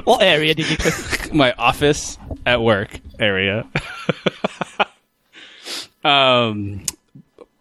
what 0.05 0.23
area 0.23 0.55
did 0.55 0.71
you? 0.71 0.77
My 1.33 1.53
office 1.53 2.19
at 2.45 2.61
work 2.61 3.01
area. 3.19 3.67
Um, 6.05 6.85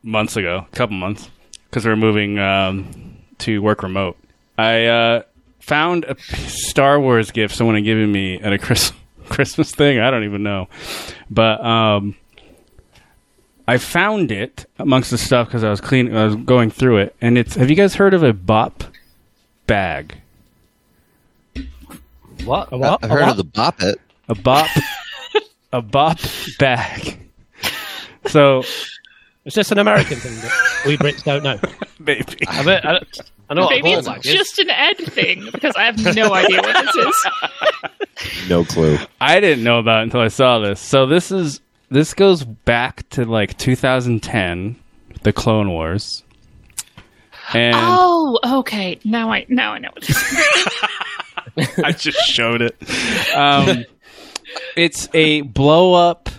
months 0.04 0.36
ago, 0.38 0.66
a 0.72 0.76
couple 0.76 0.96
months, 0.96 1.30
because 1.70 1.86
we 1.86 1.90
were 1.92 1.98
moving 1.98 2.40
um, 2.40 3.18
to 3.40 3.62
work 3.62 3.84
remote. 3.84 4.18
I 4.58 4.86
uh, 4.86 5.22
found 5.60 6.06
a 6.06 6.18
Star 6.20 7.00
Wars 7.00 7.32
gift 7.32 7.56
someone 7.56 7.76
had 7.76 7.84
given 7.86 8.12
me 8.12 8.40
at 8.40 8.52
a 8.54 8.58
Chris- 8.58 8.92
Christmas 9.30 9.72
thing. 9.72 10.00
I 10.00 10.10
don't 10.12 10.24
even 10.24 10.44
know, 10.44 10.68
but 11.30 11.64
um, 11.64 12.16
I 13.68 13.78
found 13.78 14.32
it 14.32 14.66
amongst 14.80 15.12
the 15.12 15.18
stuff 15.18 15.48
because 15.48 15.64
I 15.64 15.70
was 15.70 15.80
cleaning, 15.82 16.16
I 16.16 16.26
was 16.26 16.36
going 16.36 16.72
through 16.72 16.98
it, 16.98 17.16
and 17.22 17.38
it's. 17.38 17.56
Have 17.56 17.70
you 17.70 17.76
guys 17.76 17.96
heard 17.96 18.14
of 18.14 18.24
a 18.24 18.34
Bop 18.34 18.84
bag? 19.68 20.16
What? 22.44 22.72
A 22.72 22.76
I- 22.76 22.78
what? 22.78 23.04
I've 23.04 23.10
A 23.10 23.14
heard 23.14 23.22
what? 23.22 23.30
of 23.32 23.38
the 23.38 23.44
Bop 23.44 23.82
It. 23.82 24.02
A 24.28 24.36
Bop, 24.36 24.68
a 25.74 25.82
Bop 25.82 26.18
bag. 26.58 27.19
So 28.30 28.64
Is 29.46 29.54
this 29.56 29.72
an 29.72 29.80
American 29.80 30.18
thing 30.18 30.36
that 30.36 30.84
we 30.86 30.98
Brits 30.98 31.24
don't 31.24 31.44
know? 31.44 31.60
maybe 32.00 32.48
I, 32.48 32.64
bet, 32.64 32.86
I, 32.86 33.00
I 33.50 33.54
know 33.56 33.64
what 33.66 33.72
a 33.72 33.76
Maybe 33.76 33.90
ball 33.90 34.00
it's 34.00 34.08
bag 34.08 34.26
is. 34.26 34.34
just 34.34 34.60
an 34.60 34.70
Ed 34.70 34.98
thing 34.98 35.50
because 35.52 35.76
I 35.76 35.84
have 35.84 35.98
no 36.16 36.34
idea 36.34 36.62
what 36.62 36.86
this 36.86 36.96
is. 36.96 38.50
No 38.50 38.64
clue. 38.66 38.98
I 39.20 39.40
didn't 39.40 39.64
know 39.64 39.80
about 39.80 40.02
it 40.02 40.04
until 40.04 40.22
I 40.22 40.28
saw 40.28 40.60
this. 40.60 40.80
So 40.80 41.06
this 41.06 41.32
is 41.32 41.62
this 41.90 42.14
goes 42.14 42.44
back 42.44 43.08
to 43.10 43.26
like 43.26 43.58
2010, 43.58 44.76
the 45.24 45.34
Clone 45.34 45.70
Wars. 45.72 46.24
And 47.54 47.76
Oh, 47.78 48.40
okay. 48.60 49.00
Now 49.04 49.32
I 49.32 49.46
now 49.50 49.74
I 49.74 49.80
know 49.80 49.90
what 49.94 50.04
this 50.04 50.18
is. 50.32 51.78
I 51.84 51.92
just 51.94 52.20
showed 52.20 52.62
it. 52.62 52.76
Um, 53.36 53.86
it's 54.76 55.10
a 55.16 55.42
blow 55.42 55.94
up. 55.96 56.30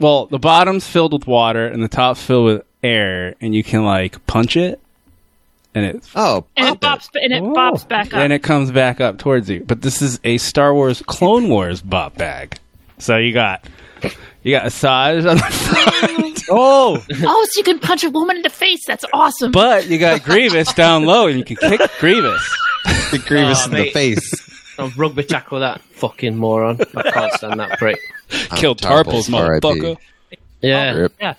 Well, 0.00 0.26
the 0.26 0.38
bottom's 0.38 0.86
filled 0.86 1.12
with 1.12 1.26
water 1.26 1.66
and 1.66 1.82
the 1.82 1.88
top's 1.88 2.22
filled 2.22 2.44
with 2.46 2.64
air, 2.82 3.34
and 3.40 3.54
you 3.54 3.64
can 3.64 3.84
like 3.84 4.24
punch 4.26 4.56
it, 4.56 4.80
and 5.74 5.84
it 5.84 6.04
Oh, 6.14 6.44
And 6.56 6.68
it 6.68 6.80
Bop 6.80 7.00
bops 7.00 7.08
and 7.20 7.32
it 7.32 7.42
bops 7.42 7.86
back 7.88 8.08
up. 8.08 8.14
and 8.20 8.32
it 8.32 8.42
comes 8.42 8.70
back 8.70 9.00
up 9.00 9.18
towards 9.18 9.50
you. 9.50 9.64
But 9.66 9.82
this 9.82 10.00
is 10.02 10.20
a 10.24 10.38
Star 10.38 10.72
Wars 10.74 11.02
Clone 11.06 11.48
Wars 11.48 11.82
bop 11.82 12.16
bag. 12.16 12.56
So 12.98 13.16
you 13.16 13.32
got 13.32 13.64
you 14.44 14.52
got 14.52 14.66
Asajj 14.66 15.28
on 15.28 15.36
the 15.36 15.42
front. 15.42 16.24
Oh, 16.50 17.04
oh, 17.24 17.46
so 17.50 17.58
you 17.58 17.62
can 17.62 17.78
punch 17.78 18.04
a 18.04 18.08
woman 18.10 18.36
in 18.36 18.42
the 18.42 18.48
face. 18.48 18.80
That's 18.86 19.04
awesome. 19.12 19.52
But 19.52 19.88
you 19.88 19.98
got 19.98 20.22
Grievous 20.24 20.72
down 20.72 21.04
low, 21.04 21.26
and 21.26 21.38
you 21.38 21.44
can 21.44 21.56
kick 21.56 21.78
Grievous. 22.00 22.56
it. 23.12 23.22
Grievous 23.26 23.66
Oh, 23.66 23.70
in 23.70 23.76
the 23.76 23.90
face. 23.90 24.47
I'll 24.78 24.90
rugby 24.96 25.24
tackle 25.24 25.60
that 25.60 25.80
fucking 25.82 26.36
moron. 26.36 26.78
I 26.94 27.10
can't 27.10 27.32
stand 27.34 27.60
that 27.60 27.78
prick. 27.78 27.98
Killed 28.56 28.80
Tarpals, 28.80 29.28
Tarpals, 29.28 29.60
motherfucker. 29.60 29.96
Yeah, 30.60 30.92
Rip. 30.92 31.12
yeah. 31.20 31.34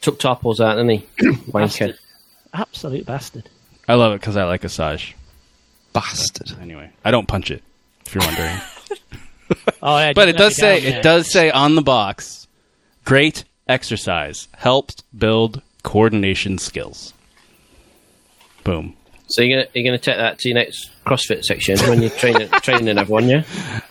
took 0.00 0.18
Tarpals 0.20 0.60
out, 0.60 0.76
didn't 0.76 0.90
he? 0.90 1.06
Wanker. 1.50 1.96
Absolute 2.52 3.06
bastard. 3.06 3.48
I 3.88 3.94
love 3.94 4.12
it 4.12 4.20
because 4.20 4.36
I 4.36 4.44
like 4.44 4.62
Asajj. 4.62 5.12
Bastard. 5.92 6.52
Anyway, 6.60 6.90
I 7.04 7.10
don't 7.10 7.26
punch 7.28 7.50
it. 7.50 7.62
If 8.06 8.14
you're 8.14 8.24
wondering, 8.24 8.56
Oh, 9.82 9.98
yeah, 9.98 10.12
but 10.12 10.28
it 10.28 10.36
does 10.36 10.56
say 10.56 10.76
me 10.76 10.80
down 10.80 10.88
it 10.88 10.92
there. 10.94 11.02
does 11.02 11.30
say 11.32 11.50
on 11.50 11.74
the 11.74 11.82
box, 11.82 12.46
great 13.04 13.44
exercise 13.68 14.48
helps 14.56 14.96
build 15.16 15.62
coordination 15.82 16.58
skills. 16.58 17.14
Boom. 18.64 18.94
So 19.28 19.42
you're 19.42 19.58
gonna 19.60 19.70
you're 19.74 19.84
gonna 19.84 19.98
take 19.98 20.16
that 20.18 20.38
to 20.38 20.48
your 20.48 20.54
next 20.56 20.90
CrossFit 21.04 21.42
section 21.42 21.78
when 21.88 22.00
you're 22.00 22.10
training 22.10 22.48
training 22.62 22.96
everyone, 22.96 23.28
yeah? 23.28 23.42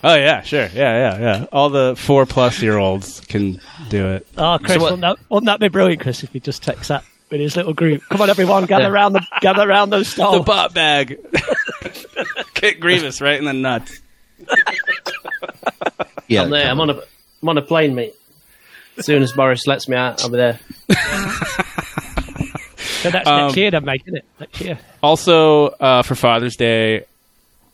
Oh 0.04 0.16
yeah, 0.16 0.42
sure, 0.42 0.68
yeah, 0.74 1.18
yeah, 1.18 1.20
yeah. 1.20 1.46
All 1.52 1.70
the 1.70 1.96
four 1.98 2.26
plus 2.26 2.62
year 2.62 2.78
olds 2.78 3.20
can 3.22 3.60
do 3.90 4.08
it. 4.14 4.28
Oh, 4.38 4.58
Chris, 4.60 4.74
So 4.74 4.80
what- 4.80 4.84
wouldn't, 4.92 5.02
that, 5.02 5.18
wouldn't 5.30 5.48
that 5.48 5.60
be 5.60 5.68
brilliant, 5.68 6.02
Chris, 6.02 6.24
if 6.24 6.32
he 6.32 6.40
just 6.40 6.64
text 6.64 6.88
that 6.88 7.04
with 7.30 7.42
his 7.42 7.58
little 7.58 7.74
group? 7.74 8.02
Come 8.10 8.22
on, 8.22 8.30
everyone, 8.30 8.66
gather 8.66 8.84
Yeah. 8.86 8.90
around 8.92 9.14
the 9.14 9.26
gather 9.42 9.68
around 9.70 9.90
those 9.90 10.08
The 10.16 10.22
stalls. 10.24 10.46
bot 10.46 10.74
bag. 10.74 11.18
Kick 12.54 12.80
Grievous 12.80 13.20
right 13.20 13.38
in 13.38 13.44
the 13.46 13.52
nuts. 13.54 14.00
Yeah, 16.28 16.44
I'm 16.44 16.50
there. 16.50 16.70
I'm 16.70 16.80
on 16.80 16.90
a 16.92 17.02
I'm 17.42 17.50
on 17.50 17.58
a 17.58 17.62
plane, 17.62 17.94
mate. 17.94 18.16
As 18.98 19.06
soon 19.06 19.22
as 19.22 19.34
Boris 19.34 19.68
lets 19.68 19.90
me 19.90 19.98
out, 19.98 20.24
I'll 20.24 20.30
be 20.30 20.38
there. 20.38 20.60
So 23.06 23.12
that's 23.12 23.28
Um, 23.28 23.42
next 23.48 23.58
year, 23.58 23.72
then, 23.72 23.86
mate, 23.86 24.02
isn't 24.06 24.18
it? 24.18 24.26
Next 24.40 24.62
year. 24.62 24.80
Also, 25.02 25.68
uh, 25.68 26.02
for 26.02 26.16
Father's 26.16 26.56
Day, 26.56 27.06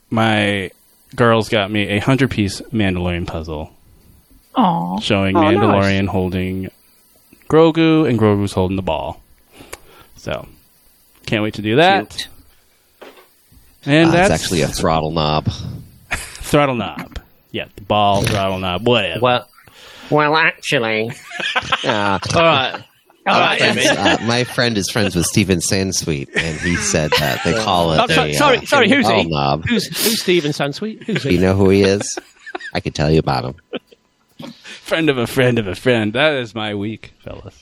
my 0.10 0.72
girls 1.16 1.50
got 1.50 1.70
me 1.72 1.88
a 1.90 2.00
hundred 2.00 2.32
piece 2.32 2.62
Mandalorian 2.72 3.28
puzzle 3.28 3.72
Aw. 4.56 5.00
showing 5.00 5.36
Oh, 5.36 5.42
nice. 5.42 5.58
Mandalorian 5.58 6.08
holding 6.08 6.70
Grogu 7.50 8.08
and 8.10 8.18
Grogu's 8.20 8.54
holding 8.54 8.76
the 8.78 8.82
ball. 8.82 9.22
So, 10.16 10.48
can't 11.26 11.44
wait 11.44 11.56
to 11.56 11.62
do 11.62 11.76
that. 11.78 12.10
Cute. 12.10 12.28
And 13.86 14.10
Uh, 14.10 14.12
that's 14.12 14.34
it's 14.34 14.44
actually 14.44 14.62
a 14.62 14.68
throttle 14.68 15.12
knob. 15.12 15.50
throttle 16.12 16.76
knob. 16.76 17.20
Yeah, 17.52 17.66
the 17.76 17.82
ball, 17.82 18.22
throttle 18.24 18.60
knob, 18.60 18.86
whatever. 18.88 19.20
Well, 19.22 19.48
well, 20.10 20.36
actually, 20.36 21.12
Uh, 21.84 22.20
all 22.36 22.42
right, 22.42 22.84
all 23.28 23.40
right, 23.40 23.60
friends, 23.60 23.78
Amy. 23.86 23.88
uh, 23.98 24.18
my 24.26 24.44
friend 24.44 24.78
is 24.78 24.90
friends 24.90 25.16
with 25.16 25.26
Steven 25.26 25.60
Sansweet, 25.60 26.30
and 26.36 26.60
he 26.60 26.76
said 26.76 27.12
that 27.20 27.44
they 27.44 27.54
call 27.54 27.94
it. 27.94 28.00
Oh, 28.02 28.08
so- 28.08 28.24
a, 28.26 28.34
sorry, 28.34 28.58
uh, 28.58 28.62
sorry, 28.62 28.90
who's 28.90 29.06
throttle 29.06 29.24
he? 29.24 29.30
knob. 29.30 29.66
Who's 29.68 29.86
who's 29.88 30.22
Steven 30.22 30.52
Sansweet? 30.52 31.04
Who's 31.04 31.24
he? 31.24 31.34
you 31.36 31.40
know 31.42 31.56
who 31.56 31.70
he 31.70 31.84
is? 31.84 32.18
I 32.74 32.80
can 32.80 32.94
tell 32.94 33.12
you 33.12 33.20
about 33.20 33.46
him. 33.46 34.52
friend 34.64 35.10
of 35.10 35.18
a 35.18 35.28
friend 35.28 35.60
of 35.60 35.68
a 35.68 35.76
friend. 35.76 36.14
That 36.14 36.34
is 36.34 36.56
my 36.56 36.74
week, 36.76 37.14
fellas. 37.24 37.58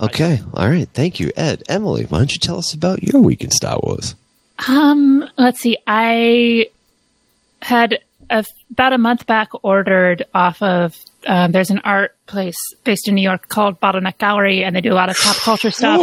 Okay, 0.00 0.40
all 0.54 0.68
right. 0.68 0.88
Thank 0.92 1.20
you, 1.20 1.30
Ed. 1.36 1.62
Emily, 1.68 2.04
why 2.06 2.18
don't 2.18 2.32
you 2.32 2.38
tell 2.40 2.58
us 2.58 2.74
about 2.74 3.02
your 3.02 3.22
week 3.22 3.44
in 3.44 3.50
Star 3.50 3.78
Wars? 3.82 4.16
Um, 4.68 5.28
let's 5.38 5.60
see. 5.60 5.78
I 5.86 6.66
had 7.62 8.00
a, 8.28 8.44
about 8.72 8.92
a 8.92 8.98
month 8.98 9.26
back 9.26 9.50
ordered 9.62 10.24
off 10.34 10.60
of. 10.62 10.96
Um, 11.26 11.52
there's 11.52 11.70
an 11.70 11.80
art 11.84 12.16
place 12.26 12.56
based 12.84 13.08
in 13.08 13.14
New 13.14 13.22
York 13.22 13.48
called 13.48 13.80
Bottleneck 13.80 14.18
Gallery, 14.18 14.64
and 14.64 14.74
they 14.74 14.80
do 14.80 14.92
a 14.92 14.94
lot 14.94 15.08
of 15.08 15.16
pop 15.16 15.36
culture 15.36 15.70
stuff. 15.80 16.00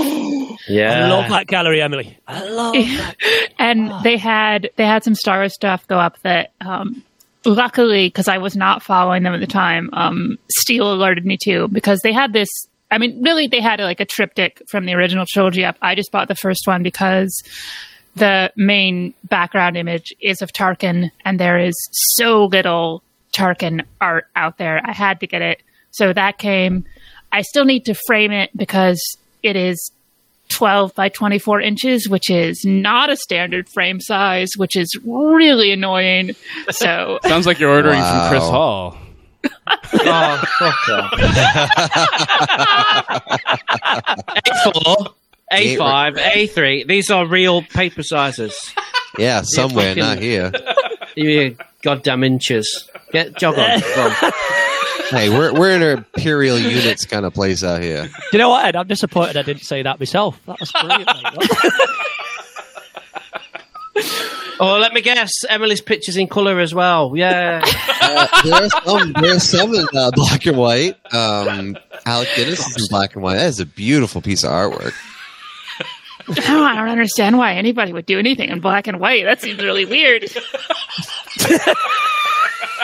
yeah, 0.68 1.06
I 1.06 1.10
love 1.10 1.30
that 1.30 1.48
gallery, 1.48 1.82
Emily. 1.82 2.18
I 2.28 2.48
love 2.50 2.74
that. 2.74 3.16
and 3.60 3.92
they 4.04 4.18
had 4.18 4.70
they 4.76 4.86
had 4.86 5.04
some 5.04 5.16
Star 5.16 5.40
Wars 5.40 5.54
stuff 5.54 5.88
go 5.88 6.00
up 6.00 6.20
that 6.22 6.52
um, 6.62 7.04
luckily 7.46 8.08
because 8.08 8.28
I 8.28 8.38
was 8.38 8.56
not 8.56 8.84
following 8.84 9.24
them 9.24 9.34
at 9.34 9.40
the 9.40 9.48
time, 9.48 9.90
um, 9.94 10.38
Steel 10.50 10.94
alerted 10.94 11.26
me 11.26 11.38
to 11.44 11.68
because 11.68 12.02
they 12.02 12.14
had 12.14 12.34
this. 12.34 12.50
I 12.90 12.98
mean, 12.98 13.24
really, 13.24 13.48
they 13.48 13.62
had 13.62 13.80
like 13.80 14.00
a 14.00 14.06
triptych 14.06 14.62
from 14.68 14.86
the 14.86 14.94
original 14.94 15.26
trilogy 15.26 15.64
up. 15.64 15.78
I 15.82 15.96
just 15.96 16.12
bought 16.12 16.28
the 16.28 16.36
first 16.36 16.68
one 16.68 16.84
because 16.84 17.42
the 18.16 18.52
main 18.58 19.14
background 19.24 19.78
image 19.78 20.14
is 20.20 20.42
of 20.42 20.52
Tarkin, 20.52 21.12
and 21.24 21.40
there 21.40 21.58
is 21.58 21.76
so 22.16 22.46
little 22.46 23.02
Tarkin 23.36 23.84
art 24.00 24.28
out 24.36 24.58
there. 24.58 24.82
I 24.84 24.92
had 24.94 25.20
to 25.22 25.28
get 25.28 25.42
it, 25.42 25.62
so 25.92 26.14
that 26.14 26.38
came. 26.38 26.86
I 27.32 27.42
still 27.44 27.66
need 27.66 27.86
to 27.86 27.94
frame 28.08 28.32
it 28.32 28.50
because 28.56 29.02
it 29.42 29.56
is 29.56 29.92
12 30.50 30.94
by 30.96 31.08
24 31.10 31.62
inches, 31.62 32.10
which 32.10 32.30
is 32.30 32.64
not 32.66 33.10
a 33.10 33.16
standard 33.16 33.70
frame 33.70 34.02
size, 34.02 34.50
which 34.58 34.76
is 34.76 34.94
really 35.06 35.72
annoying. 35.72 36.32
So, 36.72 37.20
Sounds 37.24 37.46
like 37.48 37.58
you're 37.60 37.72
ordering 37.72 38.00
Wow. 38.00 38.30
from 38.30 38.38
Chris 38.38 38.50
Hall. 38.50 38.98
Oh, 39.94 40.44
fuck. 40.60 41.12
A4, 44.52 45.14
A5, 45.54 46.18
A3. 46.18 46.88
These 46.88 47.10
are 47.10 47.26
real 47.26 47.62
paper 47.62 48.04
sizes. 48.04 48.74
Yeah, 49.18 49.42
somewhere, 49.44 49.90
fucking- 49.96 50.04
not 50.04 50.18
here. 50.20 50.52
You 51.14 51.58
goddamn 51.82 52.24
inches. 52.24 52.90
Get 53.12 53.36
jog 53.36 53.60
on. 53.60 53.80
Go 53.82 54.02
on. 54.22 54.32
Hey, 55.10 55.28
we're 55.30 55.52
we're 55.54 55.72
in 55.72 55.82
a 55.84 55.88
imperial 56.16 56.58
units 56.58 57.04
kind 57.04 57.26
of 57.26 57.34
place 57.34 57.66
out 57.66 57.82
here. 57.82 58.04
Do 58.06 58.12
you 58.32 58.40
know 58.40 58.48
what, 58.48 58.64
Ed? 58.64 58.78
I'm 58.78 58.88
disappointed 58.88 59.36
I 59.36 59.42
didn't 59.42 59.64
say 59.64 59.82
that 59.84 60.00
myself. 60.00 60.40
That 60.46 60.58
was 60.58 60.72
brilliant. 60.72 61.06
mate. 61.06 61.72
Oh, 64.64 64.78
let 64.78 64.94
me 64.94 65.02
guess. 65.02 65.32
Emily's 65.50 65.82
picture's 65.82 66.18
in 66.18 66.28
colour 66.28 66.60
as 66.60 66.72
well. 66.74 67.14
Yeah. 67.16 67.62
Uh, 68.00 68.28
there 68.44 68.64
are 68.64 68.70
some 68.70 69.12
there 69.14 69.36
are 69.36 69.40
some 69.40 69.74
in 69.74 69.86
uh, 69.96 70.12
black 70.12 70.46
and 70.46 70.56
white. 70.56 70.98
Um, 71.14 71.76
Alec 72.06 72.30
Guinness 72.36 72.60
is 72.60 72.84
in 72.84 72.88
black 72.96 73.16
and 73.16 73.24
white. 73.24 73.36
That 73.38 73.48
is 73.48 73.60
a 73.60 73.66
beautiful 73.66 74.22
piece 74.22 74.44
of 74.44 74.52
artwork. 74.52 74.94
Oh, 76.28 76.64
I 76.66 76.76
don't 76.76 76.90
understand 76.90 77.38
why 77.38 77.54
anybody 77.54 77.94
would 77.94 78.06
do 78.06 78.20
anything 78.20 78.50
in 78.50 78.60
black 78.60 78.88
and 78.88 79.00
white. 79.00 79.26
That 79.26 79.42
seems 79.42 79.62
really 79.62 79.86
weird. 79.86 80.22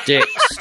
Dicks. 0.06 0.58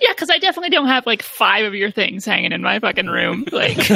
Yeah, 0.00 0.12
because 0.12 0.30
I 0.30 0.38
definitely 0.38 0.70
don't 0.70 0.86
have 0.86 1.06
like 1.06 1.22
five 1.22 1.64
of 1.64 1.74
your 1.74 1.90
things 1.90 2.24
hanging 2.24 2.52
in 2.52 2.62
my 2.62 2.78
fucking 2.78 3.06
room. 3.06 3.44
Like, 3.50 3.76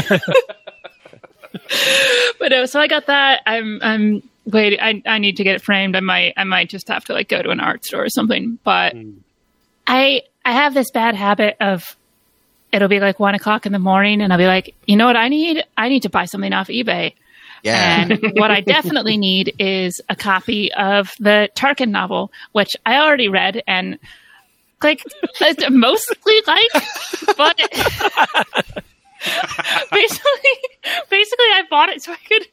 but 2.39 2.49
no, 2.51 2.67
so 2.67 2.81
I 2.81 2.89
got 2.89 3.07
that. 3.07 3.43
I'm 3.47 3.79
I'm 3.83 4.23
wait. 4.45 4.79
I 4.81 5.03
I 5.07 5.19
need 5.19 5.37
to 5.37 5.45
get 5.45 5.57
it 5.57 5.63
framed. 5.63 5.97
I 5.97 6.01
might 6.01 6.35
I 6.37 6.45
might 6.45 6.69
just 6.69 6.89
have 6.89 7.05
to 7.07 7.13
like 7.13 7.29
go 7.29 7.43
to 7.43 7.51
an 7.51 7.61
art 7.61 7.85
store 7.85 8.05
or 8.05 8.09
something. 8.09 8.59
But 8.65 8.95
hmm. 8.95 9.19
I 9.87 10.23
I 10.45 10.53
have 10.53 10.75
this 10.75 10.91
bad 10.91 11.15
habit 11.15 11.57
of 11.61 11.97
it'll 12.73 12.89
be 12.89 13.01
like 13.01 13.19
one 13.19 13.35
o'clock 13.35 13.67
in 13.67 13.73
the 13.73 13.79
morning, 13.79 14.21
and 14.21 14.33
I'll 14.33 14.39
be 14.39 14.47
like, 14.47 14.75
you 14.87 14.97
know 14.97 15.07
what 15.07 15.17
I 15.17 15.29
need? 15.29 15.65
I 15.77 15.89
need 15.89 16.03
to 16.03 16.11
buy 16.11 16.25
something 16.25 16.53
off 16.53 16.69
eBay. 16.69 17.15
Yeah. 17.63 18.03
And 18.03 18.33
what 18.35 18.51
I 18.51 18.61
definitely 18.61 19.17
need 19.17 19.55
is 19.59 20.01
a 20.09 20.17
copy 20.17 20.73
of 20.73 21.15
the 21.19 21.49
Tarkin 21.55 21.91
novel, 21.91 22.33
which 22.53 22.77
I 22.87 22.99
already 22.99 23.29
read 23.29 23.63
and 23.67 23.99
like 24.83 25.05
mostly 25.71 26.35
like, 26.47 27.37
but 27.37 27.57
basically, 29.91 30.57
basically, 31.11 31.47
I 31.47 31.63
bought 31.69 31.89
it 31.89 32.03
so 32.03 32.13
I 32.13 32.19
could 32.29 32.47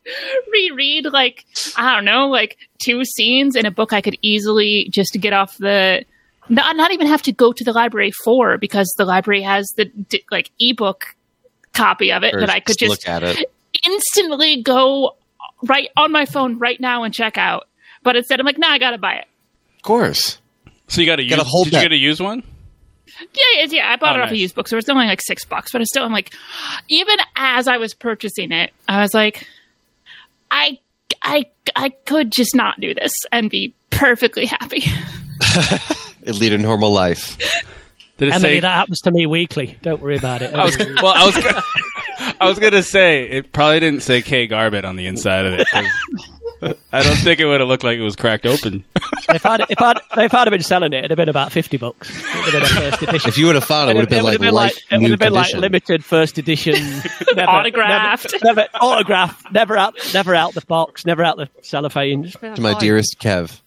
reread 0.51 1.05
like 1.05 1.45
I 1.77 1.95
don't 1.95 2.05
know, 2.05 2.29
like 2.29 2.57
two 2.79 3.05
scenes 3.05 3.55
in 3.55 3.65
a 3.65 3.71
book 3.71 3.93
I 3.93 4.01
could 4.01 4.17
easily 4.21 4.89
just 4.91 5.13
get 5.19 5.33
off 5.33 5.57
the. 5.57 6.05
Not, 6.49 6.75
not 6.75 6.91
even 6.91 7.07
have 7.07 7.21
to 7.23 7.31
go 7.31 7.51
to 7.51 7.63
the 7.63 7.73
library 7.73 8.11
for 8.23 8.57
because 8.57 8.93
the 8.97 9.05
library 9.05 9.41
has 9.41 9.67
the 9.77 9.91
like 10.31 10.51
ebook 10.59 11.15
copy 11.73 12.11
of 12.11 12.23
it 12.23 12.33
Or 12.35 12.39
that 12.41 12.49
I 12.49 12.59
could 12.59 12.77
just 12.77 12.89
look 12.89 13.07
at 13.07 13.23
it. 13.23 13.51
instantly 13.85 14.61
go 14.61 15.15
right 15.63 15.89
on 15.97 16.11
my 16.11 16.25
phone 16.25 16.59
right 16.59 16.79
now 16.79 17.03
and 17.03 17.13
check 17.13 17.37
out. 17.37 17.67
But 18.03 18.15
instead, 18.15 18.39
I'm 18.39 18.45
like, 18.45 18.57
nah, 18.59 18.69
I 18.69 18.77
gotta 18.77 18.97
buy 18.99 19.15
it. 19.15 19.25
Of 19.77 19.81
course. 19.81 20.37
So 20.87 21.01
you 21.01 21.07
got 21.07 21.15
to 21.15 21.25
Gotta 21.25 21.41
use. 21.41 21.49
hold 21.51 21.65
did 21.65 21.73
that- 21.73 21.77
you 21.77 21.83
get 21.85 21.89
to 21.89 21.95
use 21.97 22.21
one? 22.21 22.43
Yeah, 23.33 23.41
yeah, 23.55 23.65
yeah. 23.69 23.89
I 23.91 23.95
bought 23.95 24.15
Oh, 24.15 24.19
it 24.19 24.23
off 24.23 24.29
a 24.29 24.31
nice. 24.33 24.41
used 24.41 24.55
bookstore. 24.55 24.77
It's 24.79 24.89
only 24.89 25.05
like 25.07 25.21
six 25.21 25.45
bucks, 25.45 25.71
but 25.71 25.79
it's 25.81 25.89
still. 25.89 26.03
I'm 26.03 26.11
like, 26.11 26.33
even 26.89 27.17
as 27.35 27.67
I 27.67 27.77
was 27.77 27.93
purchasing 27.93 28.51
it, 28.51 28.71
I 28.87 29.01
was 29.01 29.13
like, 29.13 29.47
I, 30.51 30.79
I, 31.21 31.45
I 31.75 31.89
could 31.89 32.31
just 32.31 32.55
not 32.55 32.79
do 32.79 32.93
this 32.93 33.11
and 33.31 33.49
be 33.49 33.73
perfectly 33.89 34.45
happy. 34.45 34.83
It 36.25 36.35
lead 36.35 36.53
a 36.53 36.57
normal 36.57 36.91
life. 36.91 37.37
Did 38.17 38.29
it 38.29 38.33
Emily, 38.33 38.55
say? 38.55 38.59
that 38.61 38.73
happens 38.73 39.01
to 39.01 39.11
me 39.11 39.25
weekly. 39.25 39.77
Don't 39.81 40.01
worry 40.01 40.17
about 40.17 40.41
it. 40.41 40.53
I 40.55 40.65
was 40.65 40.77
well. 40.77 41.13
I 41.15 41.25
was. 41.25 42.35
I 42.39 42.49
was 42.49 42.59
gonna 42.59 42.83
say 42.83 43.29
it 43.29 43.51
probably 43.51 43.79
didn't 43.79 44.01
say 44.01 44.21
K 44.21 44.47
Garbett 44.47 44.85
on 44.85 44.95
the 44.95 45.05
inside 45.05 45.45
of 45.45 45.53
it. 45.53 45.67
'Cause 46.65 46.75
I 46.91 47.03
don't 47.03 47.15
think 47.17 47.39
it 47.39 47.45
would 47.45 47.59
have 47.59 47.69
looked 47.69 47.83
like 47.83 47.97
it 47.97 48.01
was 48.03 48.15
cracked 48.15 48.45
open. 48.45 48.83
if 49.29 49.45
I'd 49.45 49.61
if 49.69 49.81
I'd 49.81 49.97
if 50.17 50.33
I'd 50.33 50.47
have 50.47 50.51
been 50.51 50.61
selling 50.61 50.93
it, 50.93 50.99
it'd 50.99 51.11
have 51.11 51.17
been 51.17 51.29
about 51.29 51.51
fifty 51.51 51.77
bucks. 51.77 52.09
It 52.09 52.45
would 52.45 52.53
have 52.53 52.53
been 52.53 52.63
a 52.63 52.67
first 52.91 53.01
edition. 53.03 53.29
If 53.29 53.37
you 53.37 53.45
would 53.47 53.55
have 53.55 53.63
found 53.65 53.89
it, 53.89 53.93
it 53.93 53.95
would 53.99 54.11
have 54.11 54.39
been 54.39 54.53
like 54.53 54.73
life 54.73 54.83
it 54.91 55.01
would 55.01 55.11
have 55.11 55.19
been 55.19 55.33
like 55.33 55.53
limited 55.53 56.03
first 56.03 56.37
edition, 56.37 56.73
never, 57.35 57.49
Autographed. 57.51 58.33
never, 58.43 58.61
never 58.61 58.67
autographed, 58.81 59.51
never 59.51 59.77
out, 59.77 59.95
never 60.13 60.35
out 60.35 60.53
the 60.53 60.61
box, 60.61 61.05
never 61.05 61.23
out 61.23 61.37
the 61.37 61.49
cellophane. 61.61 62.31
to 62.31 62.61
my 62.61 62.73
oh, 62.75 62.79
dearest 62.79 63.17
Kev. 63.19 63.59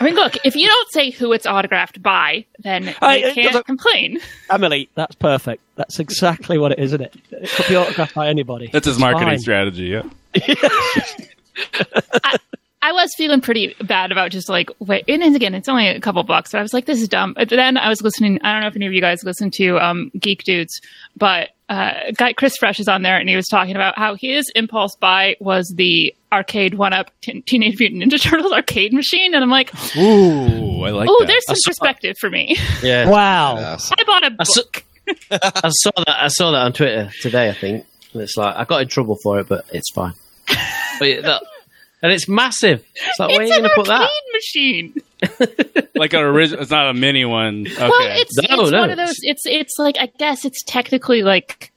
I 0.00 0.04
mean, 0.04 0.14
look, 0.14 0.36
if 0.44 0.54
you 0.54 0.66
don't 0.68 0.92
say 0.92 1.10
who 1.10 1.32
it's 1.32 1.46
autographed 1.46 2.02
by, 2.02 2.44
then 2.58 2.84
you 2.88 2.94
I- 3.00 3.16
it 3.16 3.34
can't 3.34 3.46
doesn't- 3.48 3.66
complain. 3.66 4.20
Emily, 4.50 4.88
that's 4.94 5.14
perfect. 5.14 5.62
That's 5.76 5.98
exactly 5.98 6.58
what 6.58 6.72
it 6.72 6.78
is, 6.78 6.90
isn't 6.92 7.00
it? 7.00 7.14
It 7.30 7.48
could 7.50 7.66
be 7.68 7.76
autographed 7.76 8.14
by 8.14 8.28
anybody. 8.28 8.68
That's 8.70 8.86
his 8.86 8.98
marketing 8.98 9.28
fine. 9.28 9.38
strategy. 9.38 9.84
Yeah. 9.84 10.02
I 12.84 12.90
was 12.90 13.10
feeling 13.16 13.40
pretty 13.40 13.76
bad 13.84 14.10
about 14.10 14.32
just 14.32 14.48
like 14.48 14.68
wait, 14.80 15.04
and 15.06 15.22
then 15.22 15.36
again, 15.36 15.54
it's 15.54 15.68
only 15.68 15.86
a 15.86 16.00
couple 16.00 16.20
bucks, 16.24 16.50
but 16.50 16.58
I 16.58 16.62
was 16.62 16.72
like, 16.72 16.86
this 16.86 17.00
is 17.00 17.08
dumb. 17.08 17.34
But 17.34 17.48
then 17.48 17.76
I 17.76 17.88
was 17.88 18.02
listening. 18.02 18.40
I 18.42 18.52
don't 18.52 18.62
know 18.62 18.66
if 18.66 18.74
any 18.76 18.86
of 18.88 18.92
you 18.92 19.00
guys 19.00 19.22
listen 19.22 19.52
to 19.52 19.78
um, 19.78 20.10
Geek 20.18 20.42
Dudes, 20.42 20.80
but 21.16 21.50
uh, 21.68 22.10
guy 22.16 22.32
Chris 22.32 22.56
Fresh 22.56 22.80
is 22.80 22.88
on 22.88 23.02
there, 23.02 23.18
and 23.18 23.28
he 23.28 23.36
was 23.36 23.46
talking 23.46 23.76
about 23.76 23.96
how 23.96 24.16
his 24.16 24.50
impulse 24.56 24.96
buy 24.98 25.36
was 25.38 25.72
the 25.76 26.12
arcade 26.32 26.74
one 26.74 26.92
up 26.92 27.12
T- 27.20 27.40
Teenage 27.42 27.78
Mutant 27.78 28.02
Ninja 28.02 28.20
Turtles 28.20 28.50
arcade 28.52 28.92
machine, 28.92 29.32
and 29.32 29.44
I'm 29.44 29.50
like, 29.50 29.72
Ooh, 29.96 30.82
I 30.82 30.90
like 30.90 31.08
oh, 31.08 31.16
that. 31.20 31.26
there's 31.28 31.46
some 31.46 31.56
saw- 31.56 31.70
perspective 31.70 32.16
for 32.20 32.30
me. 32.30 32.56
Yeah. 32.82 33.08
Wow. 33.08 33.58
Yes. 33.58 33.92
I 33.96 34.02
bought 34.02 34.24
a 34.24 34.36
I 34.40 34.42
saw- 34.42 34.62
book. 34.62 34.84
I 35.30 35.68
saw 35.68 35.90
that. 35.98 36.16
I 36.24 36.28
saw 36.28 36.50
that 36.50 36.62
on 36.62 36.72
Twitter 36.72 37.12
today. 37.20 37.48
I 37.48 37.52
think 37.54 37.86
and 38.12 38.22
it's 38.22 38.36
like 38.36 38.56
I 38.56 38.64
got 38.64 38.82
in 38.82 38.88
trouble 38.88 39.18
for 39.22 39.38
it, 39.38 39.46
but 39.48 39.66
it's 39.72 39.90
fine. 39.92 40.14
But 41.02 41.08
yeah, 41.08 41.20
that, 41.22 41.42
and 42.02 42.12
it's 42.12 42.28
massive. 42.28 42.84
It's 42.94 43.18
like 43.18 43.28
where 43.30 43.40
are 43.40 43.44
you 43.44 43.50
going 43.50 43.62
to 43.64 43.70
put 43.74 43.86
that? 43.88 44.08
machine. 44.32 44.94
like 45.94 46.12
an 46.14 46.20
original. 46.20 46.62
It's 46.62 46.70
not 46.70 46.88
a 46.90 46.94
mini 46.94 47.24
one. 47.24 47.66
Okay. 47.66 47.80
Well, 47.80 47.92
it's 48.20 48.36
No, 48.48 48.62
it's 48.62 48.70
no, 48.72 48.80
one 48.80 48.90
of 48.90 48.96
those. 48.96 49.16
It's 49.22 49.42
it's 49.46 49.74
like 49.78 49.96
I 49.98 50.06
guess 50.18 50.44
it's 50.44 50.62
technically 50.64 51.22
like 51.22 51.70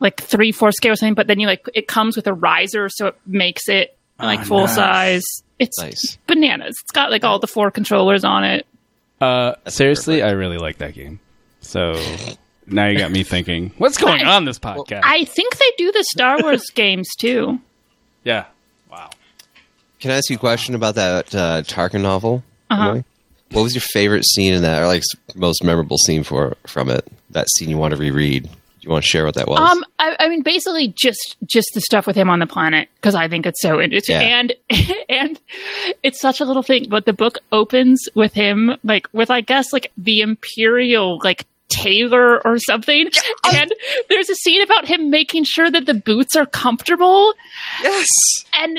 like 0.00 0.20
three 0.20 0.52
four 0.52 0.72
scale 0.72 0.92
or 0.92 0.96
something, 0.96 1.14
but 1.14 1.26
then 1.26 1.38
you 1.40 1.46
like 1.46 1.66
it 1.74 1.86
comes 1.88 2.16
with 2.16 2.26
a 2.26 2.32
riser, 2.34 2.88
so 2.88 3.08
it 3.08 3.16
makes 3.26 3.68
it 3.68 3.96
like 4.18 4.40
Ah, 4.40 4.44
full 4.44 4.60
nice. 4.60 4.74
size. 4.74 5.24
It's 5.58 5.78
Nice. 5.80 6.18
bananas. 6.26 6.76
It's 6.82 6.92
got 6.92 7.10
like 7.10 7.24
all 7.24 7.38
the 7.40 7.46
four 7.48 7.70
controllers 7.70 8.24
on 8.24 8.44
it. 8.44 8.64
uh, 9.20 9.54
seriously, 9.66 10.22
I 10.22 10.30
really 10.30 10.56
like 10.58 10.78
that 10.78 10.94
game. 10.94 11.18
So 11.60 12.00
now 12.66 12.86
you 12.86 12.96
got 12.96 13.10
me 13.10 13.22
thinking, 13.24 13.72
what's 13.76 13.98
going 13.98 14.22
on 14.26 14.44
this 14.44 14.58
podcast? 14.58 15.00
I 15.02 15.24
think 15.24 15.56
they 15.58 15.72
do 15.76 15.90
the 15.92 16.04
Star 16.12 16.40
Wars 16.40 16.64
games 16.74 17.08
too. 17.18 17.58
yeah. 18.24 18.44
Can 20.00 20.10
I 20.10 20.16
ask 20.16 20.30
you 20.30 20.36
a 20.36 20.38
question 20.38 20.74
about 20.74 20.94
that 20.94 21.34
uh, 21.34 21.62
Tarkin 21.62 22.02
novel? 22.02 22.42
Uh-huh. 22.70 23.02
What 23.52 23.62
was 23.62 23.74
your 23.74 23.82
favorite 23.82 24.24
scene 24.26 24.52
in 24.52 24.62
that, 24.62 24.82
or 24.82 24.86
like 24.86 25.02
most 25.34 25.64
memorable 25.64 25.96
scene 25.98 26.22
for 26.22 26.56
from 26.66 26.90
it? 26.90 27.06
That 27.30 27.48
scene 27.56 27.68
you 27.70 27.78
want 27.78 27.92
to 27.92 27.96
reread? 28.00 28.44
Do 28.44 28.50
you 28.82 28.90
want 28.90 29.04
to 29.04 29.08
share 29.10 29.24
what 29.24 29.34
that 29.36 29.48
was? 29.48 29.58
Um, 29.58 29.84
I, 29.98 30.16
I 30.20 30.28
mean, 30.28 30.42
basically 30.42 30.88
just 30.96 31.36
just 31.46 31.68
the 31.74 31.80
stuff 31.80 32.06
with 32.06 32.14
him 32.14 32.28
on 32.30 32.38
the 32.40 32.46
planet 32.46 32.88
because 32.96 33.14
I 33.14 33.26
think 33.26 33.46
it's 33.46 33.60
so 33.62 33.80
interesting, 33.80 34.20
Yeah. 34.20 34.38
and 34.40 34.52
and 35.08 35.40
it's 36.02 36.20
such 36.20 36.40
a 36.40 36.44
little 36.44 36.62
thing. 36.62 36.88
But 36.90 37.06
the 37.06 37.12
book 37.14 37.38
opens 37.50 38.06
with 38.14 38.34
him 38.34 38.76
like 38.84 39.08
with 39.12 39.30
I 39.30 39.40
guess 39.40 39.72
like 39.72 39.90
the 39.96 40.20
imperial 40.20 41.18
like 41.24 41.46
tailor 41.70 42.46
or 42.46 42.58
something, 42.58 43.08
and 43.52 43.72
there's 44.10 44.28
a 44.28 44.34
scene 44.36 44.62
about 44.62 44.86
him 44.86 45.10
making 45.10 45.44
sure 45.44 45.70
that 45.70 45.86
the 45.86 45.94
boots 45.94 46.36
are 46.36 46.46
comfortable, 46.46 47.32
yes. 47.82 48.06
and 48.54 48.78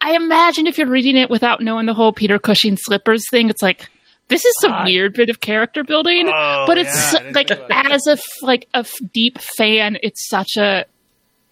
I 0.00 0.14
imagine 0.14 0.66
if 0.66 0.78
you're 0.78 0.86
reading 0.88 1.16
it 1.16 1.30
without 1.30 1.60
knowing 1.60 1.86
the 1.86 1.94
whole 1.94 2.12
Peter 2.12 2.38
Cushing 2.38 2.76
slippers 2.76 3.24
thing, 3.30 3.50
it's 3.50 3.62
like. 3.62 3.88
This 4.28 4.44
is 4.44 4.54
some 4.60 4.82
weird 4.84 5.14
bit 5.14 5.30
of 5.30 5.40
character 5.40 5.84
building, 5.84 6.26
but 6.26 6.76
it's 6.78 7.14
like 7.32 7.48
as 7.52 8.08
a 8.08 8.14
f- 8.14 8.20
like 8.42 8.66
a 8.74 8.78
f- 8.78 8.92
deep 9.12 9.38
fan, 9.38 9.98
it's 10.02 10.28
such 10.28 10.56
a 10.56 10.84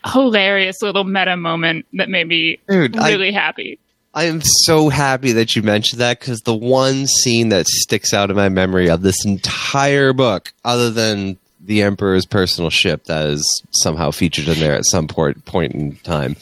hilarious 0.04 0.82
little 0.82 1.04
meta 1.04 1.36
moment 1.36 1.86
that 1.92 2.08
made 2.08 2.26
me 2.26 2.58
Dude, 2.68 2.96
I- 2.96 3.10
really 3.10 3.30
happy. 3.30 3.78
I 4.12 4.24
am 4.24 4.42
so 4.42 4.88
happy 4.88 5.30
that 5.32 5.54
you 5.54 5.62
mentioned 5.62 6.00
that 6.00 6.18
because 6.20 6.40
the 6.42 6.54
one 6.54 7.06
scene 7.06 7.50
that 7.50 7.66
sticks 7.68 8.12
out 8.12 8.30
in 8.30 8.34
my 8.36 8.48
memory 8.48 8.88
of 8.90 9.02
this 9.02 9.24
entire 9.24 10.12
book, 10.12 10.52
other 10.64 10.90
than 10.90 11.36
the 11.60 11.82
Emperor's 11.82 12.26
personal 12.26 12.70
ship 12.70 13.04
that 13.04 13.26
is 13.26 13.62
somehow 13.70 14.10
featured 14.10 14.48
in 14.48 14.58
there 14.58 14.74
at 14.74 14.84
some 14.86 15.06
point 15.08 15.44
point 15.44 15.72
in 15.74 15.96
time, 15.98 16.34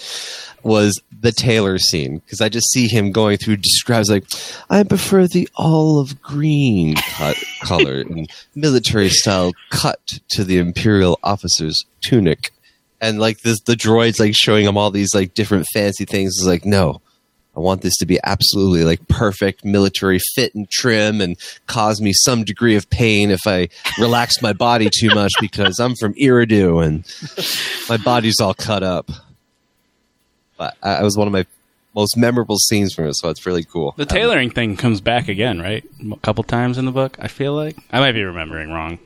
was 0.64 1.00
the 1.20 1.32
tailor 1.32 1.78
scene 1.78 2.18
because 2.18 2.40
I 2.40 2.48
just 2.48 2.70
see 2.72 2.88
him 2.88 3.12
going 3.12 3.38
through 3.38 3.56
describes 3.56 4.10
like 4.10 4.24
I 4.68 4.82
prefer 4.82 5.26
the 5.26 5.48
olive 5.56 6.20
green 6.20 6.96
cut 6.96 7.36
color 7.62 8.00
and 8.00 8.30
military 8.54 9.08
style 9.08 9.52
cut 9.70 10.18
to 10.30 10.44
the 10.44 10.58
imperial 10.58 11.18
officer's 11.22 11.84
tunic. 12.04 12.50
And 13.00 13.18
like 13.18 13.40
this 13.40 13.60
the 13.60 13.74
droids 13.74 14.20
like 14.20 14.34
showing 14.34 14.66
him 14.66 14.76
all 14.76 14.90
these 14.90 15.14
like 15.14 15.34
different 15.34 15.66
fancy 15.72 16.04
things. 16.04 16.32
Is 16.38 16.46
like 16.46 16.64
no. 16.64 17.00
I 17.54 17.60
want 17.60 17.82
this 17.82 17.98
to 17.98 18.06
be 18.06 18.18
absolutely 18.24 18.82
like 18.82 19.06
perfect 19.08 19.62
military 19.62 20.18
fit 20.34 20.54
and 20.54 20.70
trim 20.70 21.20
and 21.20 21.36
cause 21.66 22.00
me 22.00 22.14
some 22.14 22.44
degree 22.44 22.76
of 22.76 22.88
pain 22.88 23.30
if 23.30 23.40
I 23.46 23.68
relax 23.98 24.40
my 24.40 24.54
body 24.54 24.88
too 24.90 25.14
much 25.14 25.32
because 25.40 25.78
I'm 25.78 25.94
from 25.96 26.14
Eriadu 26.14 26.82
and 26.82 27.04
my 27.90 28.02
body's 28.02 28.40
all 28.40 28.54
cut 28.54 28.82
up. 28.82 29.10
But 30.56 30.76
I, 30.82 31.00
it 31.00 31.02
was 31.02 31.16
one 31.16 31.26
of 31.26 31.32
my 31.32 31.46
most 31.94 32.16
memorable 32.16 32.56
scenes 32.56 32.94
from 32.94 33.06
it, 33.06 33.14
so 33.14 33.28
it's 33.28 33.44
really 33.46 33.64
cool. 33.64 33.94
The 33.96 34.02
um, 34.02 34.08
tailoring 34.08 34.50
thing 34.50 34.76
comes 34.76 35.00
back 35.00 35.28
again, 35.28 35.60
right? 35.60 35.84
A 36.10 36.16
couple 36.16 36.44
times 36.44 36.78
in 36.78 36.84
the 36.84 36.92
book, 36.92 37.16
I 37.20 37.28
feel 37.28 37.54
like. 37.54 37.76
I 37.90 38.00
might 38.00 38.12
be 38.12 38.22
remembering 38.22 38.70
wrong. 38.70 38.98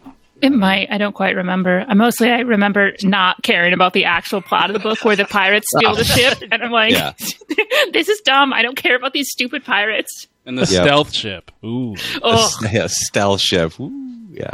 It 0.43 0.51
might. 0.51 0.91
I 0.91 0.99
don't 0.99 1.15
quite 1.15 1.35
remember. 1.35 1.85
I 1.89 1.95
mostly 1.95 2.31
I 2.31 2.41
remember 2.41 2.93
not 3.03 3.43
caring 3.43 3.73
about 3.73 3.95
the 3.95 4.05
actual 4.05 4.43
plot 4.43 4.69
of 4.69 4.75
the 4.75 4.81
book 4.81 5.03
where 5.03 5.17
the 5.17 5.25
pirates 5.25 5.67
steal 5.75 5.95
the 5.95 6.01
oh. 6.01 6.05
ship, 6.05 6.43
and 6.53 6.63
I'm 6.63 6.71
like, 6.71 6.93
Yeah. 6.93 7.13
this 7.93 8.09
is 8.09 8.21
dumb. 8.21 8.53
I 8.53 8.63
don't 8.63 8.77
care 8.77 8.97
about 8.97 9.15
these 9.15 9.31
stupid 9.31 9.65
pirates. 9.65 10.27
And 10.45 10.59
the 10.59 10.63
Yep. 10.63 10.69
stealth 10.85 11.15
ship. 11.15 11.51
Ooh. 11.65 11.97
Oh, 12.23 12.51
yeah, 12.73 12.87
stealth 12.89 13.41
ship. 13.41 13.81
Ooh, 13.81 13.91
yeah. 14.31 14.53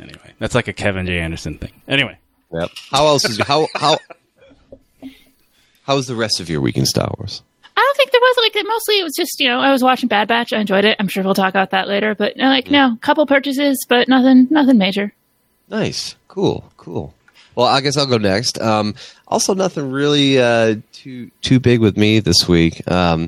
Anyway, 0.00 0.32
that's 0.38 0.54
like 0.54 0.68
a 0.68 0.72
Kevin 0.72 1.04
J. 1.04 1.18
Anderson 1.18 1.58
thing. 1.58 1.72
Anyway, 1.88 2.16
Yep. 2.52 2.70
How 2.90 3.06
else 3.06 3.24
is 3.28 3.38
how 3.40 3.66
how 3.74 3.98
how 5.90 5.96
was 5.96 6.06
the 6.06 6.14
rest 6.14 6.38
of 6.38 6.48
your 6.48 6.60
week 6.60 6.76
in 6.76 6.86
Star 6.86 7.12
Wars? 7.18 7.42
I 7.76 7.80
don't 7.80 7.96
think 7.96 8.12
there 8.12 8.20
was 8.20 8.36
like 8.44 8.64
mostly 8.64 9.00
it 9.00 9.02
was 9.02 9.14
just 9.16 9.40
you 9.40 9.48
know 9.48 9.58
I 9.58 9.72
was 9.72 9.82
watching 9.82 10.08
Bad 10.08 10.28
Batch. 10.28 10.52
I 10.52 10.60
enjoyed 10.60 10.84
it. 10.84 10.96
I'm 11.00 11.08
sure 11.08 11.24
we'll 11.24 11.34
talk 11.34 11.48
about 11.48 11.72
that 11.72 11.88
later. 11.88 12.14
But 12.14 12.36
like 12.36 12.70
no, 12.70 12.96
couple 13.00 13.26
purchases, 13.26 13.84
but 13.88 14.06
nothing 14.06 14.46
nothing 14.50 14.78
major. 14.78 15.12
Nice. 15.68 16.14
Cool. 16.28 16.70
Cool. 16.76 17.12
Well, 17.56 17.66
I 17.66 17.80
guess 17.80 17.96
I'll 17.96 18.06
go 18.06 18.18
next. 18.18 18.60
Um, 18.60 18.94
also, 19.26 19.52
nothing 19.52 19.90
really 19.90 20.38
uh, 20.38 20.76
too 20.92 21.32
too 21.42 21.58
big 21.58 21.80
with 21.80 21.96
me 21.96 22.20
this 22.20 22.46
week. 22.46 22.88
Um, 22.88 23.26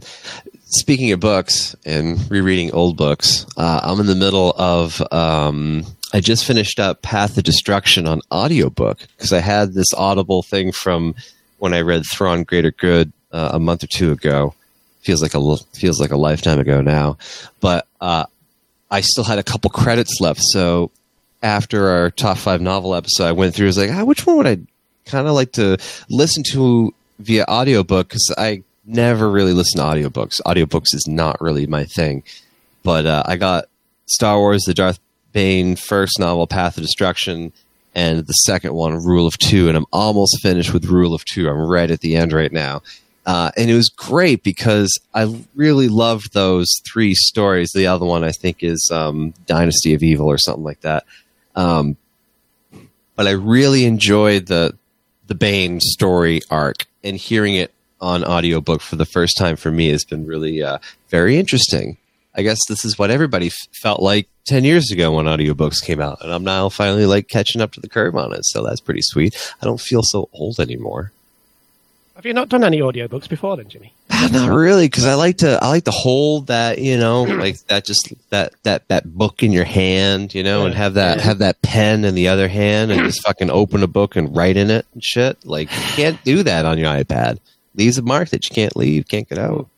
speaking 0.67 1.11
of 1.11 1.19
books 1.19 1.75
and 1.85 2.31
rereading 2.31 2.71
old 2.71 2.97
books, 2.97 3.45
uh, 3.57 3.81
I'm 3.83 3.99
in 3.99 4.07
the 4.07 4.15
middle 4.15 4.53
of. 4.57 5.03
Um, 5.13 5.85
I 6.15 6.21
just 6.21 6.45
finished 6.45 6.79
up 6.79 7.03
Path 7.03 7.39
of 7.39 7.43
Destruction 7.43 8.07
on 8.07 8.21
audiobook 8.31 8.99
because 9.17 9.33
I 9.33 9.41
had 9.41 9.73
this 9.73 9.93
Audible 9.95 10.43
thing 10.43 10.71
from 10.71 11.17
when 11.63 11.73
I 11.75 11.83
read 11.83 12.03
Thrawn 12.13 12.43
Greater 12.43 12.73
Good 12.73 13.13
uh, 13.31 13.51
a 13.53 13.61
month 13.61 13.85
or 13.85 13.87
two 13.87 14.11
ago. 14.11 14.53
Feels 15.03 15.23
like 15.23 15.35
a 15.35 15.57
feels 15.75 16.01
like 16.01 16.11
a 16.11 16.17
lifetime 16.17 16.59
ago 16.59 16.81
now, 16.81 17.19
but 17.61 17.87
uh, 18.01 18.25
I 18.91 19.01
still 19.01 19.23
had 19.23 19.39
a 19.39 19.45
couple 19.45 19.71
credits 19.71 20.21
left. 20.21 20.41
So 20.43 20.91
after 21.41 21.89
our 21.89 22.11
top 22.11 22.39
five 22.39 22.61
novel 22.61 22.97
episode, 22.97 23.27
I 23.27 23.33
went 23.33 23.55
through. 23.55 23.67
I 23.67 23.69
was 23.69 23.79
like, 23.79 23.91
ah, 23.93 24.03
which 24.03 24.27
one 24.27 24.39
would 24.39 24.47
I 24.49 24.59
kind 25.07 25.29
of 25.29 25.35
like 25.35 25.53
to 25.53 25.77
listen 26.11 26.43
to 26.51 26.93
via 27.21 27.45
audiobook? 27.49 28.09
Because 28.09 28.35
I 28.37 28.65
never 28.85 29.31
really 29.31 29.53
listen 29.53 29.79
to 29.79 29.87
audiobooks. 29.87 30.41
Audiobooks 30.45 30.95
is 30.95 31.07
not 31.07 31.41
really 31.41 31.69
my 31.69 31.85
thing. 31.85 32.25
But 32.83 33.07
uh, 33.07 33.23
I 33.25 33.37
got 33.37 33.67
Star 34.07 34.37
Wars, 34.37 34.65
the 34.65 34.75
Darth 34.75 34.99
Bane 35.33 35.77
first 35.77 36.19
novel, 36.19 36.49
Path 36.49 36.77
of 36.77 36.83
Destruction, 36.83 37.53
and 37.95 38.27
the 38.27 38.33
second 38.33 38.75
one, 38.75 38.95
Rule 39.05 39.27
of 39.27 39.37
Two. 39.39 39.69
And 39.69 39.77
I'm 39.77 39.87
almost 39.93 40.41
finished 40.43 40.73
with 40.73 40.87
Rule 40.87 41.15
of 41.15 41.25
Two. 41.25 41.49
I'm 41.49 41.59
right 41.59 41.91
at 41.91 42.01
the 42.01 42.17
end 42.17 42.33
right 42.33 42.53
now. 42.53 42.83
Uh, 43.25 43.53
and 43.57 43.71
it 43.71 43.75
was 43.75 43.89
great 43.89 44.43
because 44.43 44.99
I 45.15 45.33
really 45.55 45.89
loved 45.89 46.33
those 46.33 46.69
three 46.85 47.15
stories. 47.15 47.71
The 47.73 47.87
other 47.87 48.05
one, 48.05 48.25
I 48.25 48.33
think, 48.33 48.65
is 48.65 48.91
um, 48.93 49.33
Dynasty 49.47 49.95
of 49.95 50.03
Evil 50.03 50.27
or 50.27 50.39
something 50.39 50.65
like 50.65 50.81
that. 50.81 51.05
Um, 51.55 51.97
but 53.15 53.27
I 53.27 53.33
really 53.33 53.85
enjoyed 53.85 54.47
the 54.47 54.77
the 55.29 55.35
Bane 55.35 55.81
story 55.81 56.41
arc, 56.51 56.87
and 57.05 57.17
hearing 57.17 57.55
it 57.55 57.73
on 58.01 58.25
audiobook 58.25 58.81
for 58.81 58.97
the 58.97 59.07
first 59.07 59.39
time 59.39 59.57
for 59.57 59.71
me 59.71 59.89
has 59.89 60.05
been 60.05 60.27
really 60.27 60.63
uh, 60.63 60.79
very 61.09 61.37
interesting. 61.37 61.97
I 62.35 62.43
guess 62.43 62.59
this 62.69 62.85
is 62.85 62.99
what 62.99 63.11
everybody 63.11 63.49
f- 63.49 63.55
felt 63.83 64.01
like 64.01 64.29
10 64.47 64.65
years 64.65 64.91
ago 64.91 65.13
when 65.13 65.27
audiobooks 65.27 65.83
came 65.85 66.01
out, 66.01 66.19
and 66.23 66.33
I'm 66.33 66.45
now 66.45 66.69
finally 66.69 67.07
like 67.07 67.29
catching 67.29 67.61
up 67.61 67.73
to 67.73 67.81
the 67.81 67.89
curve 67.89 68.17
on 68.17 68.33
it. 68.33 68.45
So 68.45 68.65
that's 68.65 68.81
pretty 68.81 69.03
sweet. 69.03 69.37
I 69.61 69.67
don't 69.67 69.81
feel 69.81 70.03
so 70.03 70.29
old 70.33 70.59
anymore. 70.59 71.13
Have 72.15 72.27
you 72.27 72.35
not 72.35 72.51
done 72.51 72.63
any 72.63 72.81
audiobooks 72.81 73.29
before 73.29 73.57
then, 73.57 73.69
Jimmy? 73.69 73.95
Ah, 74.11 74.29
not 74.31 74.51
really, 74.51 74.85
because 74.87 75.07
I 75.07 75.15
like 75.15 75.39
to 75.39 75.59
I 75.63 75.69
like 75.69 75.85
to 75.85 75.91
hold 75.91 76.49
that 76.49 76.79
you 76.79 76.99
know 76.99 77.23
like 77.25 77.59
that 77.67 77.85
just 77.85 78.13
that 78.31 78.53
that 78.65 78.87
that 78.89 79.05
book 79.13 79.43
in 79.43 79.51
your 79.53 79.65
hand, 79.65 80.35
you 80.35 80.43
know, 80.43 80.67
and 80.67 80.75
have 80.75 80.95
that 80.95 81.21
have 81.21 81.39
that 81.39 81.61
pen 81.63 82.05
in 82.05 82.15
the 82.15 82.29
other 82.29 82.49
hand, 82.49 82.93
and 82.93 83.01
just 83.03 83.23
fucking 83.23 83.51
open 83.51 83.83
a 83.83 83.87
book 83.87 84.15
and 84.17 84.37
write 84.37 84.57
in 84.57 84.71
it 84.71 84.87
and 84.93 85.03
shit. 85.03 85.45
Like 85.45 85.71
you 85.71 85.83
can't 85.95 86.23
do 86.25 86.43
that 86.43 86.65
on 86.67 86.79
your 86.79 86.89
iPad. 86.89 87.39
Leaves 87.75 87.97
a 87.99 88.03
mark 88.03 88.29
that 88.29 88.49
you 88.49 88.55
can't 88.55 88.77
leave, 88.77 89.09
can't 89.09 89.29
get 89.29 89.39
out. 89.39 89.69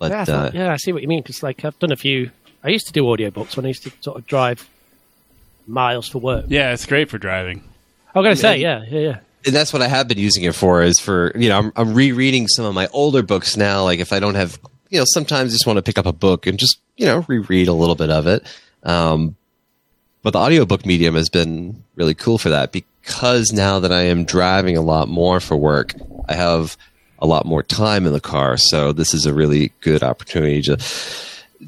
But 0.00 0.10
yeah, 0.10 0.24
I 0.26 0.32
uh, 0.32 0.50
yeah, 0.52 0.72
I 0.72 0.76
see 0.76 0.92
what 0.92 1.02
you 1.02 1.08
mean. 1.08 1.22
Because 1.22 1.42
like 1.44 1.64
I've 1.64 1.78
done 1.78 1.92
a 1.92 1.96
few. 1.96 2.30
I 2.64 2.70
used 2.70 2.86
to 2.86 2.92
do 2.92 3.04
audiobooks 3.04 3.54
when 3.56 3.66
I 3.66 3.68
used 3.68 3.84
to 3.84 3.92
sort 4.00 4.18
of 4.18 4.26
drive 4.26 4.68
miles 5.66 6.08
for 6.08 6.18
work. 6.18 6.46
Yeah, 6.48 6.72
it's 6.72 6.86
great 6.86 7.10
for 7.10 7.18
driving. 7.18 7.62
I'm 8.14 8.22
going 8.24 8.34
to 8.34 8.40
say, 8.40 8.58
yeah, 8.58 8.84
yeah, 8.88 8.98
yeah. 8.98 9.18
and 9.46 9.54
that's 9.54 9.72
what 9.72 9.82
I 9.82 9.88
have 9.88 10.08
been 10.08 10.18
using 10.18 10.42
it 10.42 10.54
for 10.54 10.82
is 10.82 10.98
for 10.98 11.32
you 11.36 11.48
know 11.50 11.58
I'm, 11.58 11.72
I'm 11.76 11.94
rereading 11.94 12.48
some 12.48 12.64
of 12.64 12.74
my 12.74 12.88
older 12.88 13.22
books 13.22 13.56
now. 13.56 13.84
Like 13.84 14.00
if 14.00 14.12
I 14.12 14.18
don't 14.20 14.34
have 14.34 14.58
you 14.88 14.98
know 14.98 15.04
sometimes 15.06 15.52
I 15.52 15.54
just 15.54 15.66
want 15.66 15.76
to 15.76 15.82
pick 15.82 15.98
up 15.98 16.06
a 16.06 16.12
book 16.12 16.46
and 16.46 16.58
just 16.58 16.80
you 16.96 17.06
know 17.06 17.24
reread 17.28 17.68
a 17.68 17.74
little 17.74 17.94
bit 17.94 18.10
of 18.10 18.26
it. 18.26 18.44
Um, 18.82 19.36
but 20.22 20.32
the 20.32 20.38
audiobook 20.38 20.84
medium 20.86 21.14
has 21.14 21.28
been 21.28 21.84
really 21.94 22.14
cool 22.14 22.38
for 22.38 22.48
that 22.48 22.72
because 22.72 23.52
now 23.52 23.78
that 23.80 23.92
I 23.92 24.02
am 24.02 24.24
driving 24.24 24.76
a 24.76 24.82
lot 24.82 25.08
more 25.08 25.40
for 25.40 25.56
work, 25.56 25.94
I 26.28 26.34
have 26.34 26.76
a 27.20 27.26
lot 27.26 27.46
more 27.46 27.62
time 27.62 28.06
in 28.06 28.12
the 28.12 28.20
car. 28.20 28.56
So 28.56 28.92
this 28.92 29.14
is 29.14 29.26
a 29.26 29.34
really 29.34 29.72
good 29.80 30.02
opportunity 30.02 30.62
to 30.62 30.78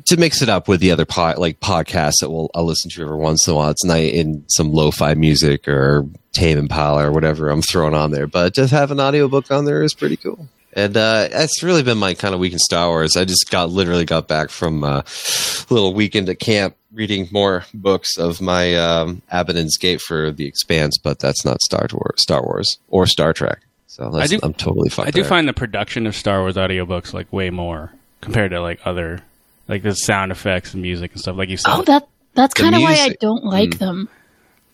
to 0.07 0.17
mix 0.17 0.41
it 0.41 0.49
up 0.49 0.69
with 0.69 0.81
the 0.81 0.91
other 0.91 1.05
pod, 1.05 1.37
like 1.37 1.61
podcasts 1.61 2.21
that 2.21 2.31
we'll 2.31 2.51
I'll 2.55 2.65
listen 2.65 2.91
to 2.91 3.03
every 3.03 3.17
once 3.17 3.47
in 3.47 3.53
a 3.53 3.57
while. 3.57 3.71
It's 3.71 3.85
night 3.85 4.15
in 4.15 4.45
some 4.49 4.73
lo-fi 4.73 5.15
music 5.15 5.69
or 5.69 6.07
Tame 6.33 6.59
Impala 6.59 7.07
or 7.09 7.13
whatever 7.13 7.51
I'm 7.51 7.63
throwing 7.63 7.95
on 7.95 8.11
there. 8.11 8.27
But 8.27 8.55
just 8.55 8.73
have 8.73 8.91
an 8.91 9.01
audiobook 9.01 9.51
on 9.51 9.65
there 9.65 9.83
is 9.83 9.95
pretty 9.95 10.17
cool. 10.17 10.49
And 10.75 10.97
uh, 10.97 11.29
that's 11.31 11.63
really 11.63 11.83
been 11.83 11.99
my 11.99 12.15
kind 12.15 12.33
of 12.33 12.41
week 12.41 12.55
in 12.55 12.59
Star 12.59 12.89
Wars. 12.89 13.17
I 13.17 13.27
just 13.27 13.51
got 13.51 13.69
literally 13.69 14.07
got 14.07 14.27
back 14.27 14.49
from 14.49 14.83
uh, 14.83 15.03
a 15.03 15.75
little 15.75 15.93
weekend 15.93 16.31
at 16.31 16.39
camp 16.39 16.77
reading 16.95 17.29
more 17.31 17.65
books 17.75 18.17
of 18.17 18.41
my 18.41 18.75
um, 18.77 19.21
Abaddon's 19.31 19.77
Gate 19.77 20.01
for 20.01 20.31
The 20.31 20.47
Expanse, 20.47 20.97
but 20.97 21.19
that's 21.19 21.45
not 21.45 21.61
Star 21.61 21.87
Wars, 21.93 22.23
Star 22.23 22.43
Wars 22.43 22.79
or 22.89 23.07
Star 23.07 23.35
Trek. 23.35 23.61
So 23.93 24.09
that's, 24.11 24.31
do- 24.31 24.41
I'm 24.43 24.55
totally 24.55 24.89
fucked. 24.89 25.09
I 25.09 25.11
do 25.11 25.21
there. 25.21 25.29
find 25.29 25.47
the 25.47 25.53
production 25.53 26.07
of 26.07 26.17
Star 26.17 26.41
Wars 26.41 26.57
audiobooks 26.57 27.13
like 27.13 27.31
way 27.31 27.51
more 27.51 27.93
compared 28.23 28.53
to 28.53 28.61
like 28.63 28.81
other 28.87 29.21
like 29.69 29.83
the 29.83 29.93
sound 29.93 30.33
effects 30.33 30.73
and 30.73 30.81
music 30.83 31.13
and 31.13 31.21
stuff 31.21 31.37
like 31.37 31.51
you 31.51 31.59
said. 31.59 31.71
Oh, 31.75 31.83
that 31.83 32.09
that's 32.35 32.55
kind 32.55 32.75
of 32.75 32.81
why 32.81 32.95
I 32.95 33.15
don't 33.21 33.45
like 33.45 33.71
Mm. 33.71 33.79
them. 33.79 34.09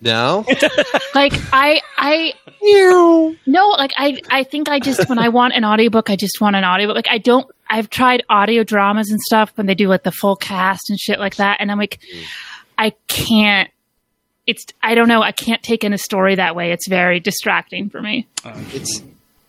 no. 0.00 0.44
Like 1.16 1.32
I 1.52 1.80
I 1.96 2.32
no, 3.46 3.68
like 3.70 3.92
I 3.96 4.20
I 4.30 4.44
think 4.44 4.68
I 4.68 4.78
just 4.78 5.08
when 5.08 5.18
I 5.18 5.28
want 5.38 5.54
an 5.54 5.64
audiobook, 5.64 6.10
I 6.10 6.16
just 6.16 6.40
want 6.40 6.54
an 6.54 6.64
audiobook. 6.64 6.94
Like 6.94 7.08
I 7.10 7.18
don't 7.18 7.50
I've 7.68 7.90
tried 7.90 8.22
audio 8.30 8.62
dramas 8.62 9.10
and 9.10 9.18
stuff 9.20 9.50
when 9.56 9.66
they 9.66 9.74
do 9.74 9.88
like 9.88 10.04
the 10.04 10.12
full 10.12 10.36
cast 10.36 10.90
and 10.90 10.98
shit 11.00 11.18
like 11.18 11.36
that 11.36 11.56
and 11.60 11.72
I'm 11.72 11.78
like 11.78 11.98
I 12.78 12.92
can't 13.08 13.68
it's 14.48 14.64
I 14.82 14.94
don't 14.96 15.06
know, 15.08 15.22
I 15.22 15.30
can't 15.32 15.62
take 15.62 15.84
in 15.84 15.92
a 15.92 15.98
story 15.98 16.34
that 16.36 16.56
way. 16.56 16.72
It's 16.72 16.88
very 16.88 17.20
distracting 17.20 17.90
for 17.90 18.00
me. 18.02 18.26
it's 18.72 19.02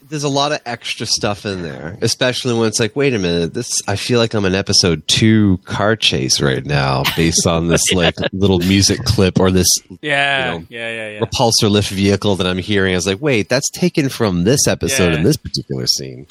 there's 0.10 0.24
a 0.24 0.30
lot 0.30 0.52
of 0.52 0.60
extra 0.66 1.06
stuff 1.06 1.46
in 1.46 1.62
there, 1.62 1.96
especially 2.02 2.56
when 2.58 2.68
it's 2.68 2.80
like, 2.80 2.96
wait 2.96 3.14
a 3.14 3.20
minute, 3.20 3.54
this 3.54 3.72
I 3.88 3.96
feel 3.96 4.18
like 4.20 4.34
I'm 4.34 4.44
in 4.44 4.56
episode 4.56 5.08
two 5.08 5.60
car 5.66 5.96
chase 5.96 6.42
right 6.42 6.66
now, 6.66 7.04
based 7.16 7.46
on 7.46 7.68
this 7.68 7.82
like 7.94 8.16
little 8.34 8.58
music 8.60 9.00
clip 9.06 9.40
or 9.40 9.52
this 9.52 9.68
yeah, 10.02 10.54
you 10.54 10.60
know, 10.62 10.66
yeah, 10.70 10.90
yeah, 10.92 11.10
yeah. 11.12 11.20
repulsor 11.20 11.70
lift 11.70 11.90
vehicle 11.92 12.36
that 12.38 12.48
I'm 12.48 12.58
hearing. 12.58 12.94
I 12.94 12.98
was 12.98 13.06
like, 13.08 13.22
wait, 13.22 13.50
that's 13.50 13.70
taken 13.70 14.10
from 14.10 14.44
this 14.46 14.68
episode 14.68 15.12
Yeah. 15.14 15.18
in 15.20 15.24
this 15.24 15.38
particular 15.38 15.86
scene. 15.88 16.26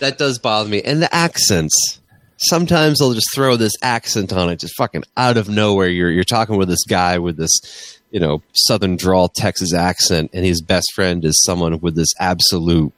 That 0.00 0.18
does 0.18 0.38
bother 0.38 0.68
me, 0.68 0.82
and 0.82 1.00
the 1.02 1.12
accents. 1.14 1.72
Sometimes 2.48 2.98
they'll 2.98 3.14
just 3.14 3.34
throw 3.34 3.56
this 3.56 3.72
accent 3.82 4.32
on 4.32 4.50
it, 4.50 4.58
just 4.58 4.76
fucking 4.76 5.04
out 5.16 5.36
of 5.36 5.48
nowhere. 5.48 5.88
You're 5.88 6.10
you're 6.10 6.24
talking 6.24 6.56
with 6.56 6.68
this 6.68 6.84
guy 6.84 7.18
with 7.18 7.36
this, 7.36 8.00
you 8.10 8.20
know, 8.20 8.42
southern 8.52 8.96
drawl 8.96 9.28
Texas 9.28 9.72
accent, 9.72 10.30
and 10.32 10.44
his 10.44 10.60
best 10.60 10.92
friend 10.94 11.24
is 11.24 11.40
someone 11.44 11.78
with 11.80 11.94
this 11.94 12.12
absolute 12.18 12.92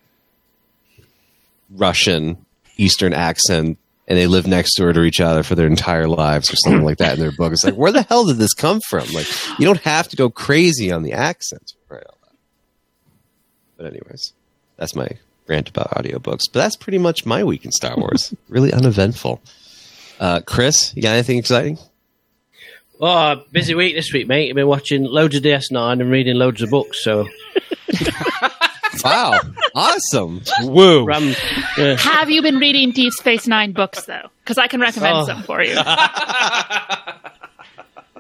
Russian 1.70 2.38
Eastern 2.76 3.12
accent, 3.12 3.78
and 4.08 4.18
they 4.18 4.26
live 4.26 4.46
next 4.46 4.76
door 4.76 4.92
to 4.92 5.02
each 5.02 5.20
other 5.20 5.42
for 5.42 5.54
their 5.54 5.66
entire 5.66 6.08
lives 6.08 6.52
or 6.52 6.56
something 6.56 6.84
like 6.84 6.98
that 6.98 7.14
in 7.14 7.20
their 7.20 7.32
book. 7.32 7.52
It's 7.52 7.64
like, 7.64 7.74
where 7.74 7.92
the 7.92 8.02
hell 8.02 8.26
did 8.26 8.36
this 8.36 8.54
come 8.54 8.80
from? 8.88 9.06
Like, 9.12 9.26
you 9.58 9.66
don't 9.66 9.80
have 9.80 10.08
to 10.08 10.16
go 10.16 10.30
crazy 10.30 10.90
on 10.90 11.02
the 11.02 11.12
accent. 11.12 11.72
Right. 11.88 12.02
But 13.76 13.86
anyways, 13.86 14.32
that's 14.76 14.94
my 14.94 15.08
rant 15.46 15.68
about 15.68 15.90
audiobooks. 15.90 16.42
But 16.52 16.60
that's 16.60 16.76
pretty 16.76 16.98
much 16.98 17.26
my 17.26 17.44
week 17.44 17.64
in 17.64 17.72
Star 17.72 17.96
Wars. 17.96 18.34
really 18.48 18.72
uneventful. 18.72 19.40
Uh, 20.20 20.40
Chris, 20.40 20.92
you 20.96 21.02
got 21.02 21.12
anything 21.14 21.38
exciting? 21.38 21.78
Oh, 23.00 23.42
busy 23.50 23.74
week 23.74 23.94
this 23.96 24.12
week, 24.12 24.28
mate. 24.28 24.48
I've 24.50 24.54
been 24.54 24.68
watching 24.68 25.02
loads 25.04 25.34
of 25.34 25.42
DS9 25.42 26.00
and 26.00 26.10
reading 26.10 26.36
loads 26.36 26.62
of 26.62 26.70
books. 26.70 27.02
So, 27.02 27.28
Wow, 29.04 29.38
awesome! 29.74 30.40
Woo! 30.62 31.04
ram, 31.04 31.34
yeah. 31.76 31.96
Have 31.98 32.30
you 32.30 32.40
been 32.40 32.56
reading 32.56 32.92
Deep 32.92 33.12
Space 33.12 33.46
Nine 33.46 33.72
books 33.72 34.04
though? 34.06 34.28
Because 34.42 34.56
I 34.56 34.66
can 34.68 34.80
recommend 34.80 35.18
Oh. 35.18 35.26
some 35.26 35.42
for 35.42 35.62
you. 35.62 35.74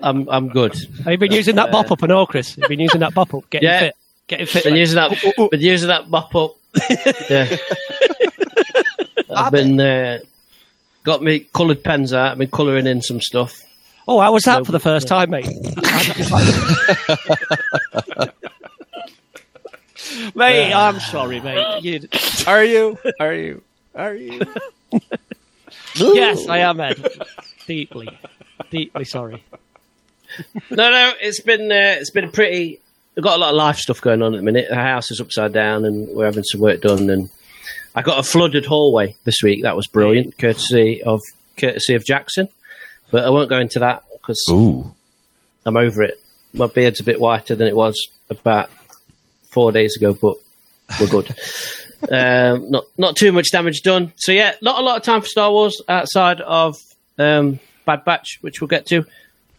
I'm 0.02 0.28
I'm 0.28 0.48
good. 0.48 0.74
Have 1.04 1.12
you 1.12 1.16
been 1.18 1.32
using 1.32 1.56
that 1.56 1.70
bop 1.70 1.90
up 1.90 2.02
and 2.02 2.12
all, 2.12 2.26
Chris? 2.26 2.50
Have 2.56 2.64
you 2.64 2.68
been 2.68 2.80
using 2.80 3.00
that 3.00 3.14
bop 3.14 3.32
up? 3.32 3.48
Getting 3.48 3.68
Yeah. 3.68 3.78
fit. 3.80 3.94
Getting 4.26 4.46
fit. 4.46 4.64
Been 4.64 4.72
like- 4.72 4.80
using 4.80 4.96
that. 4.96 5.48
Been 5.50 5.60
using 5.60 5.88
that 5.88 6.10
mop 6.10 6.34
up. 6.34 6.56
Yeah. 7.30 7.56
I've 9.36 9.52
been 9.52 9.80
uh, 9.80 10.18
got 11.02 11.22
me 11.22 11.40
coloured 11.40 11.82
pens 11.82 12.12
out. 12.12 12.32
I've 12.32 12.38
been 12.38 12.50
colouring 12.50 12.86
in 12.86 13.02
some 13.02 13.20
stuff. 13.20 13.60
Oh, 14.06 14.20
how 14.20 14.32
was 14.32 14.44
that 14.44 14.58
No, 14.58 14.64
for 14.64 14.72
the 14.72 14.80
first 14.80 15.08
time, 15.08 15.30
mate? 15.30 15.46
mate, 20.34 20.72
I'm 20.72 21.00
sorry, 21.00 21.40
mate. 21.40 21.82
You- 21.82 22.08
Are 22.46 22.64
you? 22.64 22.98
Are 23.18 23.34
you? 23.34 23.62
Are 23.94 24.14
you? 24.14 24.40
yes, 25.96 26.46
I 26.48 26.58
am, 26.58 26.80
Ed. 26.80 27.04
Deeply, 27.66 28.08
deeply 28.70 29.04
sorry. 29.04 29.42
No, 30.70 30.90
no, 30.90 31.12
it's 31.20 31.40
been 31.40 31.70
uh, 31.72 31.96
it's 31.98 32.10
been 32.10 32.24
a 32.24 32.28
pretty. 32.28 32.80
We've 33.14 33.22
got 33.22 33.36
a 33.36 33.40
lot 33.40 33.50
of 33.50 33.56
life 33.56 33.76
stuff 33.76 34.00
going 34.00 34.22
on 34.22 34.34
at 34.34 34.38
the 34.38 34.42
minute. 34.42 34.66
The 34.68 34.74
house 34.74 35.10
is 35.10 35.20
upside 35.20 35.52
down, 35.52 35.84
and 35.84 36.08
we're 36.08 36.24
having 36.24 36.42
some 36.44 36.60
work 36.60 36.80
done. 36.80 37.08
And 37.10 37.30
I 37.94 38.02
got 38.02 38.18
a 38.18 38.22
flooded 38.22 38.66
hallway 38.66 39.16
this 39.24 39.42
week. 39.42 39.62
That 39.62 39.76
was 39.76 39.86
brilliant, 39.86 40.36
courtesy 40.36 41.02
of 41.02 41.20
courtesy 41.56 41.94
of 41.94 42.04
Jackson. 42.04 42.48
But 43.10 43.24
I 43.24 43.30
won't 43.30 43.48
go 43.48 43.58
into 43.58 43.78
that 43.80 44.02
because 44.12 44.42
Ooh, 44.50 44.92
I'm 45.64 45.76
over 45.76 46.02
it. 46.02 46.20
my 46.52 46.66
beard's 46.66 47.00
a 47.00 47.04
bit 47.04 47.20
whiter 47.20 47.54
than 47.54 47.68
it 47.68 47.76
was 47.76 47.94
about 48.30 48.70
four 49.50 49.70
days 49.70 49.96
ago, 49.96 50.12
but 50.14 50.36
we're 51.00 51.06
good. 51.06 51.34
um, 52.10 52.70
not 52.70 52.84
not 52.98 53.16
too 53.16 53.30
much 53.30 53.50
damage 53.52 53.82
done. 53.82 54.12
So 54.16 54.32
yeah, 54.32 54.54
not 54.60 54.80
a 54.80 54.82
lot 54.82 54.96
of 54.96 55.04
time 55.04 55.20
for 55.20 55.28
Star 55.28 55.52
Wars 55.52 55.80
outside 55.88 56.40
of 56.40 56.76
um, 57.18 57.60
Bad 57.84 58.04
Batch, 58.04 58.38
which 58.40 58.60
we'll 58.60 58.68
get 58.68 58.86
to. 58.86 59.06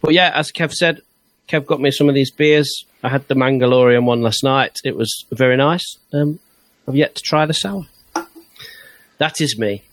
But 0.01 0.13
yeah, 0.13 0.31
as 0.35 0.51
Kev 0.51 0.73
said, 0.73 1.01
Kev 1.47 1.65
got 1.65 1.79
me 1.79 1.91
some 1.91 2.09
of 2.09 2.15
these 2.15 2.31
beers. 2.31 2.85
I 3.05 3.09
had 3.09 3.27
the 3.27 3.35
Mangalorean 3.35 4.03
one 4.05 4.21
last 4.21 4.43
night. 4.43 4.79
It 4.83 4.97
was 4.97 5.25
very 5.31 5.55
nice. 5.57 5.97
Um, 6.11 6.39
I've 6.87 6.95
yet 6.95 7.13
to 7.15 7.21
try 7.21 7.45
the 7.45 7.53
sour. 7.53 7.85
That 9.19 9.39
is 9.39 9.57
me. 9.57 9.83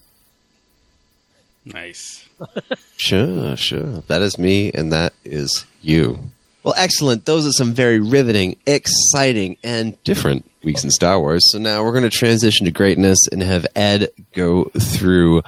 Nice. 1.64 2.28
Sure, 2.96 3.56
sure. 3.56 4.02
That 4.06 4.22
is 4.22 4.38
me, 4.38 4.70
and 4.72 4.92
that 4.92 5.12
is 5.24 5.66
you. 5.80 6.20
Well, 6.62 6.74
excellent. 6.76 7.24
Those 7.24 7.46
are 7.46 7.50
some 7.52 7.72
very 7.72 7.98
riveting, 7.98 8.56
exciting, 8.64 9.56
and 9.64 10.00
different 10.04 10.48
weeks 10.62 10.84
in 10.84 10.90
Star 10.92 11.18
Wars. 11.18 11.42
So 11.50 11.58
now 11.58 11.82
we're 11.82 11.90
going 11.90 12.04
to 12.04 12.10
transition 12.10 12.66
to 12.66 12.70
greatness 12.70 13.18
and 13.32 13.42
have 13.42 13.66
Ed 13.74 14.08
go 14.34 14.64
through 14.78 15.42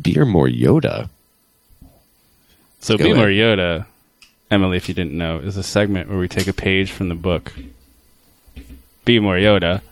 Be 0.00 0.18
More 0.18 0.48
Yoda. 0.48 1.10
So 2.80 2.96
Go 2.96 3.04
Be 3.04 3.12
More. 3.14 3.26
Yoda, 3.26 3.84
Emily, 4.50 4.76
if 4.76 4.88
you 4.88 4.94
didn't 4.94 5.16
know, 5.16 5.38
is 5.38 5.56
a 5.56 5.62
segment 5.62 6.08
where 6.08 6.18
we 6.18 6.28
take 6.28 6.46
a 6.46 6.52
page 6.52 6.90
from 6.90 7.08
the 7.08 7.14
book 7.14 7.52
Be 9.04 9.18
More 9.18 9.34
Yoda, 9.36 9.82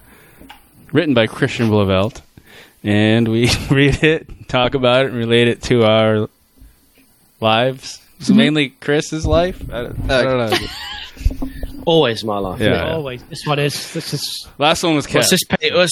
written 0.92 1.14
by 1.14 1.26
Christian 1.26 1.68
Blauvelt, 1.68 2.22
and 2.82 3.28
we 3.28 3.50
read 3.70 4.02
it, 4.02 4.48
talk 4.48 4.74
about 4.74 5.04
it, 5.06 5.08
and 5.10 5.16
relate 5.18 5.48
it 5.48 5.62
to 5.64 5.84
our 5.84 6.28
lives. 7.40 8.00
So 8.20 8.30
Mm-hmm. 8.32 8.36
mainly 8.38 8.68
Chris's 8.70 9.26
life. 9.26 9.62
I 9.70 9.82
don't, 9.82 10.10
I 10.10 10.22
don't 10.22 10.50
know. 10.50 11.48
Always 11.86 12.24
my 12.24 12.38
life. 12.38 12.60
Yeah. 12.60 12.76
isn't? 12.76 12.88
Always. 12.88 13.22
This 13.24 13.44
one 13.44 13.58
is. 13.58 13.92
This 13.92 14.14
is. 14.14 14.48
Last 14.56 14.82
one 14.82 14.94
was 14.94 15.06
Kev. 15.06 15.16
What's 15.16 15.30
this? 15.30 15.44
pa- 15.44 15.56
It 15.60 15.74
was 15.74 15.90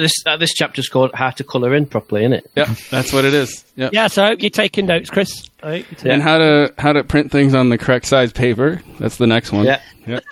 this. 0.00 0.12
Uh, 0.26 0.36
this 0.36 0.52
chapter's 0.54 0.88
called 0.88 1.10
"How 1.14 1.30
to 1.30 1.44
Colour 1.44 1.74
In 1.74 1.86
Properly," 1.86 2.22
isn't 2.22 2.32
it? 2.32 2.50
Yeah, 2.56 2.74
that's 2.90 3.12
what 3.12 3.24
it 3.24 3.34
is. 3.34 3.64
Yeah. 3.76 3.90
Yeah, 3.92 4.06
so 4.08 4.24
I 4.24 4.28
hope 4.28 4.42
you're 4.42 4.50
taking 4.50 4.86
notes, 4.86 5.10
Chris. 5.10 5.48
I 5.62 5.78
hope 5.78 5.86
taking- 5.90 6.10
And 6.12 6.22
how 6.22 6.38
to 6.38 6.74
how 6.78 6.92
to 6.92 7.04
print 7.04 7.30
things 7.30 7.54
on 7.54 7.68
the 7.68 7.78
correct 7.78 8.06
size 8.06 8.32
paper. 8.32 8.82
That's 8.98 9.16
the 9.16 9.26
next 9.26 9.52
one. 9.52 9.66
Yeah. 9.66 9.80
Yep. 10.06 10.24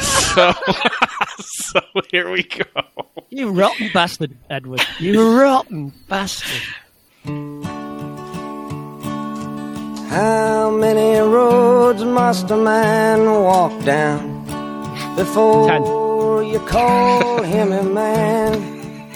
so, 0.00 0.52
so 1.38 1.80
here 2.10 2.30
we 2.30 2.42
go. 2.42 2.64
You 3.30 3.50
rotten 3.50 3.90
bastard, 3.92 4.36
Edward. 4.50 4.82
You 4.98 5.38
rotten 5.40 5.92
bastard. 6.08 6.62
How 10.14 10.70
many 10.70 11.18
roads 11.18 12.04
must 12.04 12.48
a 12.48 12.56
man 12.56 13.24
walk 13.24 13.84
down 13.84 14.44
before 15.16 16.44
you 16.44 16.60
call 16.60 17.42
him 17.42 17.72
a 17.72 17.82
man? 17.82 19.10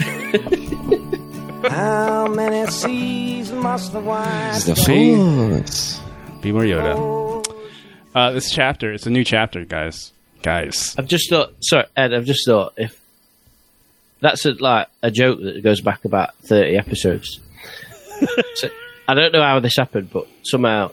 How 1.70 2.26
many 2.26 2.68
seas 2.72 3.53
must 3.53 3.92
the 3.92 4.01
wide 4.01 4.61
The 4.62 4.74
Be, 6.40 6.42
be 6.42 6.53
more 6.53 6.64
Yoda. 6.64 7.46
Uh, 8.12 8.32
this 8.32 8.51
chapter, 8.51 8.92
it's 8.92 9.07
a 9.07 9.11
new 9.11 9.22
chapter, 9.22 9.64
guys. 9.64 10.11
Guys. 10.42 10.96
I've 10.99 11.07
just 11.07 11.30
thought. 11.30 11.55
Sorry, 11.61 11.86
Ed. 11.96 12.12
I've 12.12 12.24
just 12.24 12.44
thought 12.44 12.74
if 12.76 13.01
that's 14.18 14.44
a, 14.46 14.55
like 14.55 14.88
a 15.01 15.12
joke 15.12 15.38
that 15.42 15.62
goes 15.62 15.80
back 15.80 16.05
about 16.05 16.34
thirty 16.38 16.76
episodes. 16.76 17.38
so, 18.55 18.68
I 19.09 19.14
don't 19.14 19.32
know 19.32 19.42
how 19.42 19.59
this 19.61 19.76
happened, 19.76 20.11
but 20.12 20.26
somehow 20.42 20.90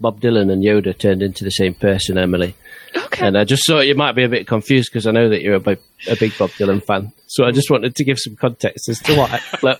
Bob 0.00 0.20
Dylan 0.20 0.50
and 0.52 0.64
Yoda 0.64 0.96
turned 0.98 1.22
into 1.22 1.44
the 1.44 1.50
same 1.50 1.74
person, 1.74 2.18
Emily. 2.18 2.54
Okay. 2.96 3.26
And 3.26 3.38
I 3.38 3.44
just 3.44 3.64
thought 3.66 3.86
you 3.86 3.94
might 3.94 4.12
be 4.12 4.24
a 4.24 4.28
bit 4.28 4.46
confused 4.48 4.90
because 4.90 5.06
I 5.06 5.12
know 5.12 5.28
that 5.28 5.42
you're 5.42 5.54
a 5.54 5.60
big, 5.60 5.78
a 6.08 6.16
big 6.16 6.36
Bob 6.36 6.50
Dylan 6.50 6.82
fan. 6.82 7.12
So 7.28 7.44
I 7.44 7.52
just 7.52 7.70
wanted 7.70 7.94
to 7.94 8.04
give 8.04 8.18
some 8.18 8.34
context 8.34 8.88
as 8.88 8.98
to 9.02 9.14
why 9.16 9.40
blow, 9.60 9.76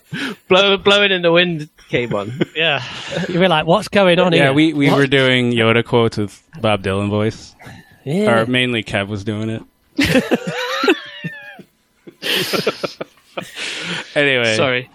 blow, 0.49 0.77
blowing 0.77 1.11
in 1.11 1.23
the 1.23 1.33
wind 1.33 1.69
came 1.89 2.15
on. 2.15 2.33
Yeah. 2.55 2.83
You 3.29 3.41
were 3.41 3.49
like, 3.49 3.67
what's 3.67 3.89
going 3.89 4.21
on 4.21 4.33
Yeah, 4.33 4.45
here? 4.45 4.53
we, 4.53 4.73
we 4.73 4.89
What? 4.89 4.99
were 4.99 5.07
doing 5.09 5.51
Yoda 5.53 5.85
quotes 5.85 6.17
with 6.19 6.41
Bob 6.61 6.85
Dylan 6.85 7.11
voice. 7.11 7.57
Yeah. 8.05 8.43
Or 8.43 8.47
mainly 8.47 8.85
Kev 8.85 9.09
was 9.09 9.25
doing 9.25 9.51
it. 9.51 9.63
anyway. 14.15 14.57
Sorry. 14.57 14.91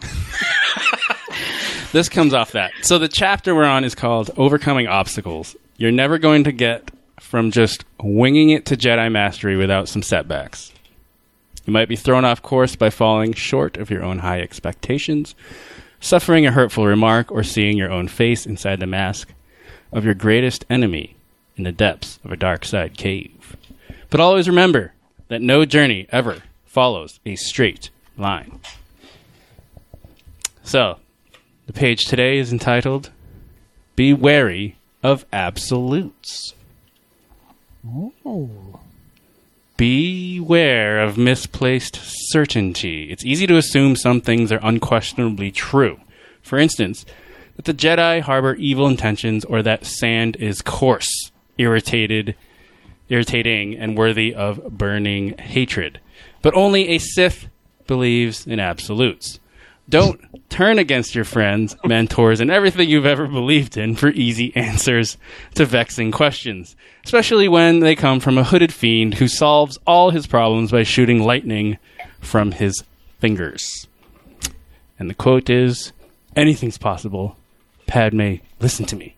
This 1.96 2.10
comes 2.10 2.34
off 2.34 2.52
that. 2.52 2.74
So 2.82 3.00
the 3.00 3.08
chapter 3.08 3.56
we're 3.56 3.64
on 3.64 3.86
is 3.86 3.96
called 3.96 4.30
Overcoming 4.36 4.86
Obstacles. 4.86 5.56
You're 5.78 5.94
never 5.94 6.18
going 6.18 6.44
to 6.44 6.52
get 6.52 6.92
from 7.22 7.52
just 7.52 7.86
winging 8.04 8.50
it 8.50 8.66
to 8.66 8.76
Jedi 8.76 9.10
Mastery 9.10 9.56
without 9.56 9.88
some 9.88 10.04
setbacks. 10.04 10.74
You 11.66 11.72
might 11.72 11.88
be 11.88 11.96
thrown 11.96 12.26
off 12.26 12.42
course 12.42 12.76
by 12.76 12.90
falling 12.90 13.32
short 13.32 13.78
of 13.78 13.90
your 13.90 14.04
own 14.04 14.20
high 14.20 14.42
expectations, 14.42 15.36
suffering 16.02 16.46
a 16.46 16.52
hurtful 16.52 16.86
remark, 16.86 17.32
or 17.32 17.44
seeing 17.44 17.78
your 17.78 17.92
own 17.92 18.10
face 18.10 18.46
inside 18.46 18.82
the 18.82 18.86
mask 18.86 19.30
of 19.94 20.04
your 20.04 20.16
greatest 20.16 20.66
enemy 20.70 21.16
in 21.56 21.64
the 21.64 21.72
depths 21.72 22.20
of 22.26 22.32
a 22.34 22.38
dark 22.38 22.66
side 22.66 22.98
cave. 22.98 23.56
But 24.10 24.20
always 24.20 24.50
remember 24.50 24.92
that 25.30 25.42
no 25.42 25.64
journey 25.64 26.08
ever 26.12 26.44
follows 26.66 27.22
a 27.26 27.38
straight 27.38 27.90
line. 28.18 28.60
So, 30.62 31.00
the 31.66 31.74
page 31.74 32.06
today 32.06 32.38
is 32.38 32.52
entitled 32.52 33.10
Be 33.96 34.14
Wary 34.14 34.78
of 35.02 35.26
Absolutes. 35.34 36.54
Oh. 38.26 38.80
Beware 39.78 41.02
of 41.02 41.18
misplaced 41.18 42.00
certainty. 42.32 43.12
It's 43.12 43.26
easy 43.26 43.46
to 43.48 43.58
assume 43.58 43.96
some 43.96 44.22
things 44.22 44.52
are 44.52 44.60
unquestionably 44.64 45.52
true. 45.52 46.00
For 46.42 46.58
instance, 46.58 47.06
that 47.56 47.66
the 47.66 47.74
Jedi 47.74 48.22
harbor 48.22 48.56
evil 48.56 48.88
intentions 48.88 49.44
or 49.44 49.62
that 49.62 49.86
sand 49.86 50.38
is 50.38 50.62
coarse, 50.62 51.32
irritated, 51.58 52.36
irritating, 53.10 53.76
and 53.76 53.98
worthy 53.98 54.34
of 54.34 54.78
burning 54.78 55.38
hatred. 55.38 56.00
But 56.42 56.56
only 56.56 56.90
a 56.90 57.00
Sith 57.00 57.48
believes 57.88 58.48
in 58.48 58.60
absolutes. 58.60 59.40
Don't 59.88 60.20
turn 60.50 60.80
against 60.80 61.14
your 61.14 61.26
friends, 61.26 61.76
mentors, 61.84 62.40
and 62.40 62.50
everything 62.50 62.90
you've 62.90 63.06
ever 63.06 63.28
believed 63.28 63.78
in 63.78 63.96
for 63.96 64.10
easy 64.10 64.56
answers 64.56 65.18
to 65.54 65.66
vexing 65.66 66.12
questions, 66.12 66.76
especially 67.06 67.48
when 67.48 67.80
they 67.82 67.96
come 67.96 68.20
from 68.20 68.38
a 68.38 68.44
hooded 68.44 68.74
fiend 68.74 69.16
who 69.16 69.28
solves 69.28 69.78
all 69.86 70.10
his 70.10 70.26
problems 70.28 70.72
by 70.72 70.84
shooting 70.84 71.22
lightning 71.24 71.78
from 72.20 72.52
his 72.52 72.84
fingers. 73.20 73.88
And 74.98 75.10
the 75.10 75.14
quote 75.14 75.50
is 75.50 75.92
Anything's 76.36 76.78
possible. 76.78 77.38
Padme, 77.88 78.36
listen 78.60 78.86
to 78.88 78.96
me. 78.96 79.16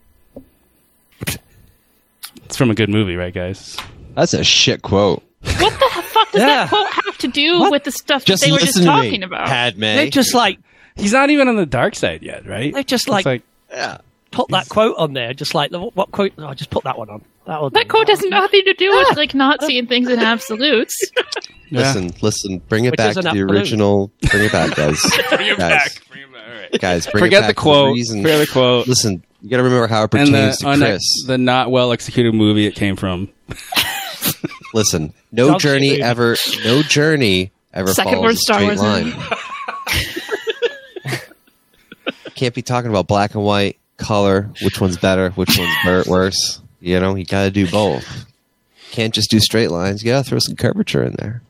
It's 2.46 2.56
from 2.58 2.70
a 2.72 2.76
good 2.76 2.90
movie, 2.90 3.16
right, 3.16 3.34
guys? 3.34 3.78
That's 4.16 4.34
a 4.34 4.44
shit 4.44 4.82
quote. 4.82 5.24
What 5.42 5.80
the 5.80 5.90
fuck 5.94 6.06
does 6.38 6.48
Yeah. 6.48 6.56
that 6.66 6.70
quote 6.70 6.88
have 7.06 7.18
to 7.20 7.28
do 7.28 7.70
with 7.70 7.84
the 7.84 7.92
stuff 7.92 8.26
Just 8.26 8.42
that 8.42 8.48
they 8.48 8.52
were 8.52 8.60
just 8.60 8.78
to 8.78 8.84
talking 8.86 9.22
me, 9.22 9.26
about? 9.26 9.48
Padme. 9.48 9.82
They 9.82 10.10
just 10.10 10.34
like 10.34 10.60
He's 10.96 11.14
not 11.14 11.30
even 11.30 11.48
on 11.48 11.56
the 11.58 11.66
dark 11.68 11.94
side 11.96 12.24
yet, 12.24 12.48
right? 12.48 12.74
they 12.74 12.84
just 12.84 13.08
like, 13.08 13.26
like 13.26 13.44
yeah. 13.70 14.00
put 14.32 14.48
that 14.50 14.68
quote 14.68 14.96
on 14.98 15.14
there. 15.14 15.34
Just 15.34 15.54
like 15.54 15.72
what, 15.72 15.96
what 15.96 16.12
quote? 16.12 16.34
Oh, 16.40 16.54
just 16.54 16.70
put 16.72 16.84
that 16.86 16.98
one 16.98 17.10
on. 17.10 17.24
That'll 17.46 17.70
That 17.70 17.88
quote 17.88 18.10
has 18.10 18.22
nothing 18.24 18.64
to 18.66 18.74
do 18.74 18.90
with 18.90 19.16
like 19.16 19.34
not 19.36 19.62
seeing 19.64 19.88
things 19.88 20.10
in 20.10 20.20
absolutes. 20.20 20.96
Yeah. 21.70 21.80
Listen, 21.82 22.12
listen. 22.22 22.60
Bring 22.70 22.86
it 22.86 22.92
Which 22.92 22.98
back 22.98 23.14
to 23.16 23.22
the 23.22 23.28
absolute. 23.28 23.52
original. 23.52 24.10
Bring 24.32 24.46
it 24.46 24.54
back, 24.54 24.74
guys. 24.74 25.02
Bring 25.30 25.48
it 25.50 25.58
guys, 25.58 25.58
back. 25.58 26.08
Bring 26.10 26.24
it 26.24 26.32
back. 26.32 26.42
All 26.48 26.56
right. 26.62 26.80
guys. 26.80 27.08
Bring 27.08 27.24
Forget 27.26 27.40
it 27.40 27.42
back 27.42 27.56
the 27.58 27.62
quote. 27.62 27.94
reason. 27.94 28.22
Forget 28.22 28.40
the 28.48 28.54
quote. 28.54 28.88
Listen, 28.88 29.22
you 29.42 29.50
got 29.50 29.58
to 29.58 29.64
remember 29.64 29.88
how 29.88 30.04
it 30.06 30.08
pertains 30.12 30.30
the, 30.32 30.64
to 30.64 30.66
on 30.70 30.80
Chris. 30.80 31.04
the 31.28 31.38
not 31.38 31.70
well 31.70 31.92
executed 31.92 32.34
movie 32.34 32.66
it 32.68 32.76
came 32.76 32.96
from. 32.96 33.28
Listen, 34.74 35.14
no 35.32 35.50
Dog 35.52 35.60
journey 35.60 35.90
movie. 35.92 36.04
ever. 36.04 36.36
No 36.64 36.82
journey 36.82 37.52
ever 37.74 37.94
Second 37.94 38.14
follows 38.14 38.24
worst 38.26 38.38
a 38.38 38.42
Star 38.42 38.60
straight 38.60 38.68
Wars 38.68 38.82
line. 38.82 39.14
Can't 42.36 42.54
be 42.54 42.62
talking 42.62 42.90
about 42.90 43.08
black 43.08 43.34
and 43.34 43.44
white, 43.44 43.78
color, 43.98 44.50
which 44.62 44.80
one's 44.80 44.98
better, 44.98 45.32
which 45.32 45.58
one's 45.58 46.08
worse. 46.08 46.62
You 46.80 47.00
know, 47.00 47.16
you 47.16 47.26
got 47.26 47.46
to 47.46 47.52
do 47.52 47.70
both. 47.70 48.26
Can't 48.92 49.14
just 49.14 49.30
do 49.30 49.40
straight 49.40 49.72
lines. 49.72 50.04
You 50.04 50.12
got 50.12 50.24
to 50.24 50.30
throw 50.30 50.40
some 50.40 50.56
curvature 50.56 51.04
in 51.04 51.14
there. 51.14 51.42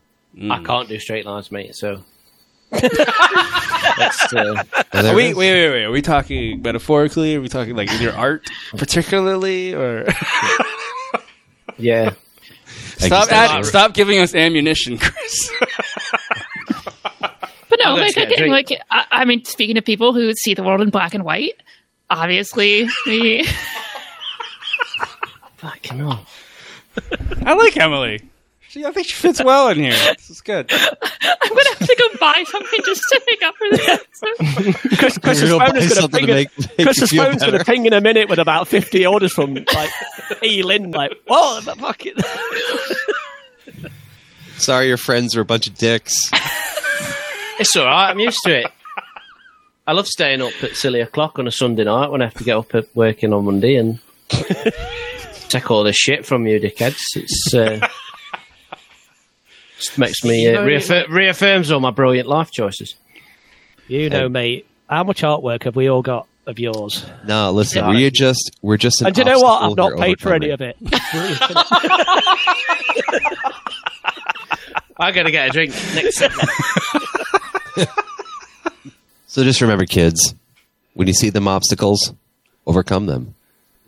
I 0.49 0.63
can't 0.63 0.87
do 0.87 0.97
straight 0.99 1.25
lines, 1.25 1.51
mate. 1.51 1.75
So. 1.75 2.03
That's, 2.71 4.33
uh, 4.33 4.63
Are 4.93 5.15
we, 5.15 5.27
is. 5.29 5.35
wait, 5.35 5.35
wait, 5.35 5.69
wait. 5.69 5.83
Are 5.85 5.91
we 5.91 6.01
talking 6.01 6.61
metaphorically? 6.61 7.35
Are 7.35 7.41
we 7.41 7.47
talking 7.47 7.75
like 7.75 7.91
in 7.91 8.01
your 8.01 8.13
art, 8.13 8.45
particularly, 8.75 9.73
or 9.73 10.05
yeah. 11.77 12.11
Stop? 12.97 13.23
Existential. 13.23 13.57
Add, 13.59 13.65
stop 13.65 13.93
giving 13.93 14.19
us 14.19 14.35
ammunition, 14.35 14.97
Chris. 14.97 15.51
But 17.69 17.79
No, 17.83 17.91
I'm 17.95 17.99
like, 17.99 18.15
gonna 18.15 18.27
get 18.27 18.39
a 18.39 18.43
again, 18.45 18.49
drink. 18.49 18.69
like 18.69 18.81
I, 18.89 19.05
I 19.11 19.25
mean, 19.25 19.43
speaking 19.43 19.77
of 19.77 19.83
people 19.83 20.13
who 20.13 20.31
see 20.33 20.53
the 20.53 20.63
world 20.63 20.79
in 20.81 20.89
black 20.89 21.13
and 21.13 21.25
white, 21.25 21.61
obviously, 22.09 22.87
we, 23.05 23.43
Fucking 25.57 25.97
hell. 25.97 26.25
I 27.45 27.53
like 27.55 27.75
Emily. 27.77 28.21
She, 28.69 28.85
I 28.85 28.91
think 28.91 29.07
she 29.07 29.13
fits 29.13 29.41
well 29.43 29.69
in 29.69 29.77
here. 29.77 29.91
This 29.91 30.29
is 30.29 30.41
good. 30.41 30.69
I'm 30.71 31.49
gonna 31.49 31.69
have 31.69 31.79
to 31.87 31.95
go 31.97 32.17
buy 32.19 32.43
something 32.47 32.79
just 32.85 33.01
to 33.11 33.21
make 33.27 33.41
up 33.43 33.55
for 33.55 33.69
this. 33.77 33.99
Chris, 34.99 35.17
Chris's 35.17 35.49
phone 35.51 35.77
is 35.77 35.93
going 35.93 36.09
to 36.09 36.17
ping. 36.17 36.25
to 36.27 36.31
in- 36.31 36.35
make- 36.35 36.77
make 36.77 36.85
Chris's 36.87 37.09
feel 37.11 37.23
phone's 37.23 37.39
going 37.41 37.53
to 37.53 37.57
better. 37.59 37.71
ping 37.71 37.85
in 37.85 37.93
a 37.93 38.01
minute 38.01 38.27
with 38.29 38.39
about 38.39 38.67
fifty 38.67 39.05
orders 39.05 39.31
from 39.33 39.53
like 39.73 39.89
E 40.43 40.63
Lynn. 40.63 40.91
Like, 40.91 41.13
what 41.27 41.63
the 41.65 41.75
fuck? 41.75 42.05
is- 42.05 42.13
Sorry, 44.57 44.87
your 44.87 44.97
friends 44.97 45.35
are 45.37 45.41
a 45.41 45.45
bunch 45.45 45.67
of 45.67 45.75
dicks. 45.77 46.13
It's 47.59 47.75
all 47.75 47.85
right. 47.85 48.09
I'm 48.09 48.19
used 48.19 48.39
to 48.43 48.59
it. 48.61 48.71
I 49.85 49.93
love 49.93 50.07
staying 50.07 50.41
up 50.41 50.51
at 50.63 50.75
silly 50.75 50.99
o'clock 50.99 51.39
on 51.39 51.47
a 51.47 51.51
Sunday 51.51 51.83
night 51.85 52.07
when 52.11 52.21
I 52.21 52.25
have 52.25 52.33
to 52.35 52.43
get 52.43 52.57
up 52.57 52.75
at 52.75 52.87
working 52.95 53.31
on 53.33 53.45
Monday 53.45 53.75
and 53.75 53.99
take 55.47 55.71
all 55.71 55.83
this 55.83 55.95
shit 55.95 56.25
from 56.25 56.45
you, 56.47 56.59
dickheads. 56.59 56.99
It's 57.15 57.53
uh, 57.53 57.87
just 59.77 59.97
makes 59.97 60.23
me 60.23 60.47
uh, 60.47 60.61
reaffir- 60.63 61.07
reaffirms 61.09 61.71
all 61.71 61.79
my 61.79 61.91
brilliant 61.91 62.27
life 62.27 62.51
choices. 62.51 62.95
You 63.87 64.09
know, 64.09 64.27
mate. 64.29 64.65
How 64.89 65.03
much 65.03 65.21
artwork 65.21 65.63
have 65.63 65.75
we 65.75 65.89
all 65.89 66.01
got 66.01 66.27
of 66.45 66.59
yours? 66.59 67.05
No, 67.25 67.51
listen, 67.51 67.83
Yeah. 67.83 67.89
we're 67.89 68.09
just 68.09 68.51
we're 68.61 68.77
just. 68.77 69.01
An 69.01 69.07
and 69.07 69.15
do 69.15 69.21
you 69.21 69.25
know 69.25 69.39
what? 69.39 69.63
I've 69.63 69.75
not 69.75 69.97
paid 69.99 70.19
for 70.21 70.33
any 70.33 70.49
of 70.51 70.61
it. 70.61 70.77
Brilliant, 70.79 71.41
isn't 71.41 71.57
it? 71.57 71.67
I 74.99 75.11
got 75.11 75.23
to 75.23 75.31
get 75.31 75.49
a 75.49 75.51
drink 75.51 75.73
next. 75.93 76.21
So 79.29 79.43
just 79.43 79.61
remember, 79.61 79.85
kids, 79.85 80.33
when 80.95 81.07
you 81.07 81.13
see 81.13 81.29
them 81.29 81.47
obstacles, 81.47 82.11
overcome 82.65 83.05
them, 83.05 83.35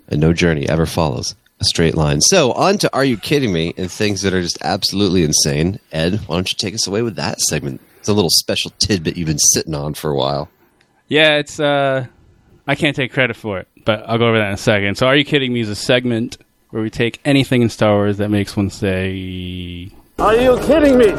and 0.08 0.22
no 0.22 0.32
journey 0.32 0.70
ever 0.70 0.86
follows 0.86 1.34
a 1.60 1.66
straight 1.66 1.95
line. 1.95 2.22
So 2.22 2.51
on 2.53 2.78
to 2.80 2.93
Are 2.93 3.03
You 3.03 3.18
Kidding 3.18 3.51
Me? 3.51 3.74
and 3.78 3.91
things 3.91 4.22
that 4.22 4.34
are 4.34 4.41
just 4.41 4.57
absolutely 4.62 5.24
insane. 5.24 5.80
Ed, 5.91 6.20
why 6.28 6.36
don't 6.38 6.49
you 6.51 6.55
take 6.57 6.74
us 6.74 6.88
away 6.88 7.01
with 7.01 7.16
that 7.18 7.39
segment? 7.41 7.82
It's 7.99 8.07
a 8.07 8.14
little 8.14 8.30
special 8.32 8.72
tidbit 8.80 9.18
you've 9.18 9.28
been 9.28 9.38
sitting 9.53 9.76
on 9.76 9.93
for 9.93 10.12
a 10.12 10.16
while. 10.16 10.49
Yeah, 11.07 11.38
it's 11.38 11.60
uh 11.60 12.05
I 12.68 12.76
can't 12.76 12.95
take 12.95 13.12
credit 13.12 13.36
for 13.36 13.60
it, 13.60 13.68
but 13.84 14.03
I'll 14.07 14.18
go 14.18 14.28
over 14.28 14.38
that 14.38 14.49
in 14.49 14.53
a 14.53 14.57
second. 14.57 14.95
So 14.95 15.07
Are 15.07 15.16
You 15.16 15.26
Kidding 15.26 15.51
Me 15.51 15.60
is 15.62 15.70
a 15.70 15.76
segment 15.76 16.38
where 16.70 16.82
we 16.84 16.89
take 16.89 17.20
anything 17.26 17.62
in 17.62 17.70
Star 17.70 17.95
Wars 17.95 18.18
that 18.18 18.30
makes 18.30 18.55
one 18.55 18.70
say 18.70 19.89
Are 20.20 20.36
you 20.36 20.57
kidding 20.66 20.97
me? 20.97 21.14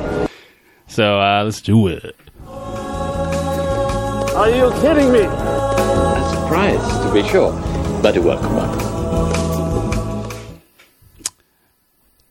So 0.86 1.20
uh 1.20 1.42
let's 1.44 1.60
do 1.60 1.88
it. 1.88 2.16
Are 2.46 4.48
you 4.48 4.70
kidding 4.80 5.12
me? 5.12 5.20
A 5.20 6.30
surprise, 6.32 7.04
to 7.04 7.12
be 7.12 7.28
sure, 7.28 7.52
but 8.00 8.16
a 8.16 8.22
welcome 8.22 8.56
one. 8.56 9.49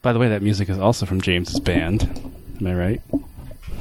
By 0.01 0.13
the 0.13 0.19
way, 0.19 0.29
that 0.29 0.41
music 0.41 0.69
is 0.69 0.79
also 0.79 1.05
from 1.05 1.19
James's 1.21 1.59
band. 1.59 2.03
Am 2.59 2.67
I 2.67 2.73
right? 2.73 3.01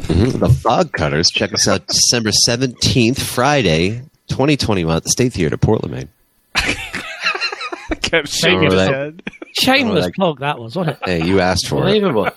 Mhm. 0.02 0.38
The 0.40 0.48
Fog 0.48 0.92
Cutters. 0.92 1.30
Check 1.30 1.52
us 1.52 1.68
out 1.68 1.86
December 1.86 2.30
17th, 2.46 3.20
Friday, 3.20 4.02
2021 4.28 4.96
at 4.96 5.04
the 5.04 5.10
State 5.10 5.32
Theater, 5.32 5.56
Portland, 5.56 5.94
Maine. 5.94 6.08
Kept 8.02 8.28
shaking 8.28 8.62
his 8.62 8.74
head. 8.74 9.22
Shameless 9.60 10.04
Like- 10.06 10.14
plug 10.14 10.40
that 10.40 10.58
was, 10.58 10.76
wasn't 10.76 10.98
it? 11.02 11.08
Hey, 11.22 11.26
you 11.26 11.40
asked 11.40 11.66
for 11.68 11.76
it. 11.76 11.80
Unbelievable. 12.02 12.28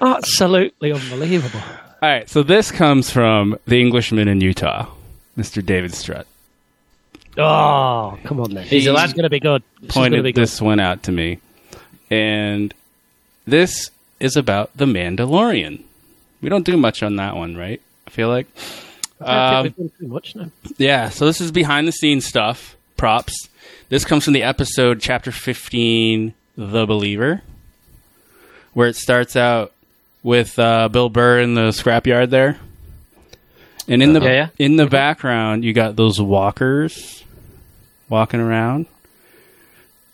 Absolutely 0.00 0.92
unbelievable. 0.92 1.60
All 2.02 2.08
right, 2.08 2.28
so 2.28 2.42
this 2.42 2.70
comes 2.70 3.10
from 3.10 3.58
the 3.66 3.80
Englishman 3.80 4.28
in 4.28 4.40
Utah, 4.40 4.86
Mr. 5.38 5.64
David 5.64 5.94
Strutt. 5.94 6.26
Oh, 7.38 8.18
come 8.24 8.40
on 8.40 8.54
then. 8.54 8.64
He's 8.64 8.86
a 8.86 8.92
lad. 8.92 9.14
going 9.14 9.24
to 9.24 9.30
be 9.30 9.40
good. 9.40 9.62
This 9.80 9.90
is 9.90 9.94
pointed 9.94 10.22
be 10.22 10.32
good. 10.32 10.42
this 10.42 10.60
one 10.60 10.80
out 10.80 11.02
to 11.04 11.12
me. 11.12 11.38
And 12.10 12.72
this 13.46 13.90
is 14.20 14.36
about 14.36 14.76
The 14.76 14.86
Mandalorian. 14.86 15.82
We 16.40 16.48
don't 16.48 16.64
do 16.64 16.76
much 16.76 17.02
on 17.02 17.16
that 17.16 17.36
one, 17.36 17.56
right? 17.56 17.80
I 18.06 18.10
feel 18.10 18.28
like. 18.28 18.46
Um, 19.20 19.26
don't 19.26 19.62
think 19.62 19.78
we've 19.78 19.90
done 19.90 19.98
too 19.98 20.08
much 20.08 20.36
yeah, 20.76 21.08
so 21.08 21.24
this 21.24 21.40
is 21.40 21.50
behind 21.50 21.88
the 21.88 21.92
scenes 21.92 22.26
stuff, 22.26 22.76
props. 22.96 23.48
This 23.88 24.04
comes 24.04 24.24
from 24.24 24.34
the 24.34 24.42
episode, 24.42 25.00
chapter 25.00 25.32
15, 25.32 26.34
The 26.56 26.86
Believer, 26.86 27.42
where 28.74 28.88
it 28.88 28.96
starts 28.96 29.36
out 29.36 29.72
with 30.22 30.58
uh, 30.58 30.88
Bill 30.88 31.08
Burr 31.08 31.40
in 31.40 31.54
the 31.54 31.68
scrapyard 31.70 32.30
there. 32.30 32.58
And 33.88 34.02
in 34.02 34.12
the 34.12 34.20
Yeah, 34.20 34.32
yeah. 34.32 34.48
in 34.58 34.76
the 34.76 34.86
background, 34.86 35.64
you 35.64 35.72
got 35.72 35.94
those 35.96 36.20
walkers 36.20 37.24
walking 38.08 38.40
around. 38.40 38.86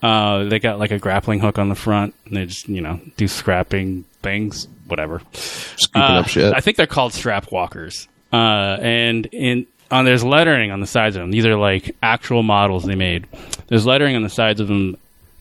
Uh, 0.03 0.43
they 0.43 0.59
got 0.59 0.79
like 0.79 0.91
a 0.91 0.99
grappling 0.99 1.39
hook 1.39 1.57
on 1.57 1.69
the 1.69 1.75
front, 1.75 2.13
and 2.25 2.35
they 2.35 2.45
just 2.45 2.67
you 2.67 2.81
know 2.81 2.99
do 3.17 3.27
scrapping 3.27 4.03
things, 4.21 4.67
whatever. 4.87 5.21
Scooping 5.31 6.01
Uh, 6.01 6.19
up 6.19 6.27
shit. 6.27 6.53
I 6.53 6.59
think 6.59 6.75
they're 6.77 6.85
called 6.87 7.13
scrap 7.13 7.51
walkers. 7.51 8.07
Uh, 8.31 8.77
and 8.81 9.25
in 9.27 9.65
on 9.89 10.05
there's 10.05 10.23
lettering 10.23 10.71
on 10.71 10.81
the 10.81 10.87
sides 10.87 11.15
of 11.15 11.21
them. 11.21 11.31
These 11.31 11.45
are 11.45 11.55
like 11.55 11.95
actual 12.03 12.43
models 12.43 12.83
they 12.83 12.95
made. 12.95 13.27
There's 13.67 13.85
lettering 13.85 14.15
on 14.15 14.23
the 14.23 14.29
sides 14.29 14.59
of 14.59 14.67
them 14.67 14.97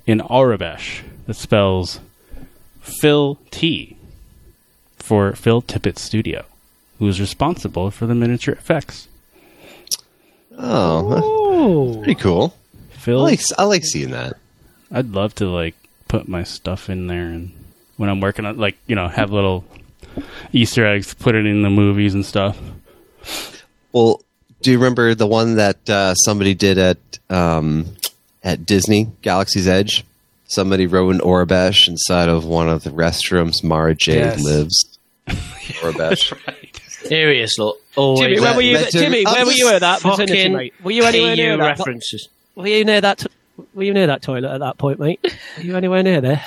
in 0.06 0.20
Aurebesh 0.20 1.02
that 1.26 1.34
spells 1.34 1.98
Phil 2.80 3.38
T 3.50 3.96
for 4.96 5.32
Phil 5.32 5.60
Tippett 5.62 5.98
Studio, 5.98 6.44
who 7.00 7.08
is 7.08 7.20
responsible 7.20 7.90
for 7.90 8.06
the 8.06 8.14
miniature 8.14 8.54
effects. 8.54 9.08
Oh, 10.58 11.96
pretty 11.98 12.14
cool. 12.20 12.54
I 12.74 12.96
Phil, 12.98 13.20
like, 13.20 13.40
I 13.58 13.64
like 13.64 13.84
seeing 13.84 14.10
that. 14.10 14.34
I'd 14.92 15.10
love 15.12 15.34
to 15.36 15.48
like 15.48 15.74
put 16.08 16.28
my 16.28 16.42
stuff 16.44 16.90
in 16.90 17.06
there 17.06 17.24
and 17.26 17.52
when 17.96 18.08
I'm 18.10 18.20
working 18.20 18.44
on 18.44 18.58
like 18.58 18.76
you 18.86 18.94
know 18.94 19.08
have 19.08 19.30
little 19.32 19.64
Easter 20.52 20.86
eggs, 20.86 21.14
put 21.14 21.34
it 21.34 21.46
in 21.46 21.62
the 21.62 21.70
movies 21.70 22.14
and 22.14 22.24
stuff. 22.26 22.58
Well, 23.92 24.20
do 24.60 24.70
you 24.70 24.78
remember 24.78 25.14
the 25.14 25.26
one 25.26 25.56
that 25.56 25.88
uh, 25.88 26.14
somebody 26.14 26.54
did 26.54 26.78
at 26.78 26.98
um, 27.30 27.96
at 28.44 28.66
Disney 28.66 29.10
Galaxy's 29.22 29.66
Edge? 29.68 30.04
Somebody 30.46 30.86
wrote 30.86 31.14
an 31.14 31.20
Aurebesh 31.20 31.88
inside 31.88 32.28
of 32.28 32.44
one 32.44 32.68
of 32.68 32.84
the 32.84 32.90
restrooms. 32.90 33.64
Mara 33.64 33.94
Jade 33.94 34.16
Yes. 34.16 34.44
lives. 34.44 34.98
Aurebesh. 35.28 36.34
Serious, 37.06 37.58
look. 37.58 37.78
Always 37.96 38.20
Jimmy, 38.20 38.40
where 38.40 38.54
were 38.54 38.60
you? 38.62 38.78
that- 38.78 38.90
Jimmy, 38.92 39.24
where 39.24 39.46
were 39.46 39.52
you 39.52 39.68
at 39.68 39.80
that 39.80 40.02
vicinity, 40.02 40.32
fucking 40.34 40.52
mate? 40.52 40.74
Were 40.82 40.90
you 40.90 41.04
anywhere 41.04 41.36
near 41.36 41.52
EU 41.52 41.56
that? 41.58 41.64
references. 41.78 42.28
Were 42.54 42.66
you 42.66 42.84
near 42.84 43.00
that? 43.00 43.18
T- 43.18 43.26
were 43.74 43.82
you 43.82 43.92
near 43.94 44.06
that 44.08 44.22
toilet 44.22 44.50
at 44.52 44.60
that 44.60 44.78
point, 44.78 44.98
mate? 44.98 45.20
Were 45.56 45.62
you 45.62 45.76
anywhere 45.76 46.02
near 46.02 46.20
there? 46.20 46.44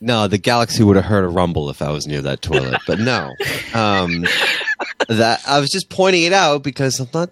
No, 0.00 0.28
the 0.28 0.36
Galaxy 0.38 0.82
would 0.82 0.96
have 0.96 1.04
heard 1.06 1.24
a 1.24 1.28
rumble 1.28 1.70
if 1.70 1.80
I 1.80 1.90
was 1.90 2.06
near 2.06 2.20
that 2.22 2.42
toilet. 2.42 2.80
But 2.86 2.98
no, 2.98 3.32
um, 3.72 4.26
that 5.08 5.40
I 5.46 5.60
was 5.60 5.70
just 5.70 5.88
pointing 5.88 6.24
it 6.24 6.32
out 6.34 6.62
because 6.62 7.00
I'm 7.00 7.08
not, 7.14 7.30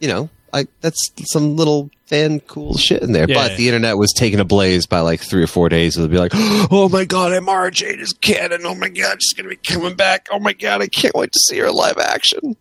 you 0.00 0.08
know, 0.08 0.28
I 0.52 0.66
that's 0.80 0.98
some 1.26 1.56
little 1.56 1.90
fan 2.06 2.40
cool 2.40 2.76
shit 2.76 3.02
in 3.02 3.12
there. 3.12 3.28
Yeah. 3.28 3.34
But 3.34 3.56
the 3.56 3.68
internet 3.68 3.96
was 3.96 4.12
taken 4.12 4.40
ablaze 4.40 4.86
by 4.86 5.00
like 5.00 5.20
three 5.20 5.42
or 5.42 5.46
four 5.46 5.68
days. 5.68 5.96
It 5.96 6.00
would 6.00 6.10
be 6.10 6.18
like, 6.18 6.32
oh 6.34 6.88
my 6.90 7.04
god, 7.04 7.40
Mara 7.44 7.70
Jade 7.70 8.00
is 8.00 8.12
canon. 8.12 8.62
Oh 8.64 8.74
my 8.74 8.88
god, 8.88 9.18
she's 9.22 9.32
gonna 9.34 9.50
be 9.50 9.56
coming 9.56 9.94
back. 9.94 10.26
Oh 10.32 10.40
my 10.40 10.52
god, 10.52 10.82
I 10.82 10.88
can't 10.88 11.14
wait 11.14 11.30
to 11.30 11.38
see 11.48 11.58
her 11.58 11.70
live 11.70 11.98
action. 11.98 12.56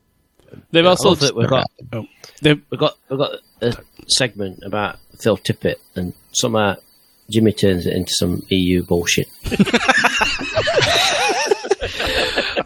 They've 0.69 0.85
also 0.85 1.15
we've 1.33 1.49
got- 1.49 1.71
oh, 1.91 2.05
they've 2.41 2.61
We've 2.69 2.79
got 2.79 2.97
we've 3.09 3.17
got 3.17 3.39
a 3.61 3.75
segment 4.07 4.59
about 4.63 4.99
Phil 5.19 5.37
Tippett, 5.37 5.75
and 5.95 6.13
somehow 6.33 6.75
Jimmy 7.31 7.51
turns 7.53 7.85
it 7.85 7.93
into 7.95 8.11
some 8.13 8.43
EU 8.49 8.83
bullshit. 8.83 9.27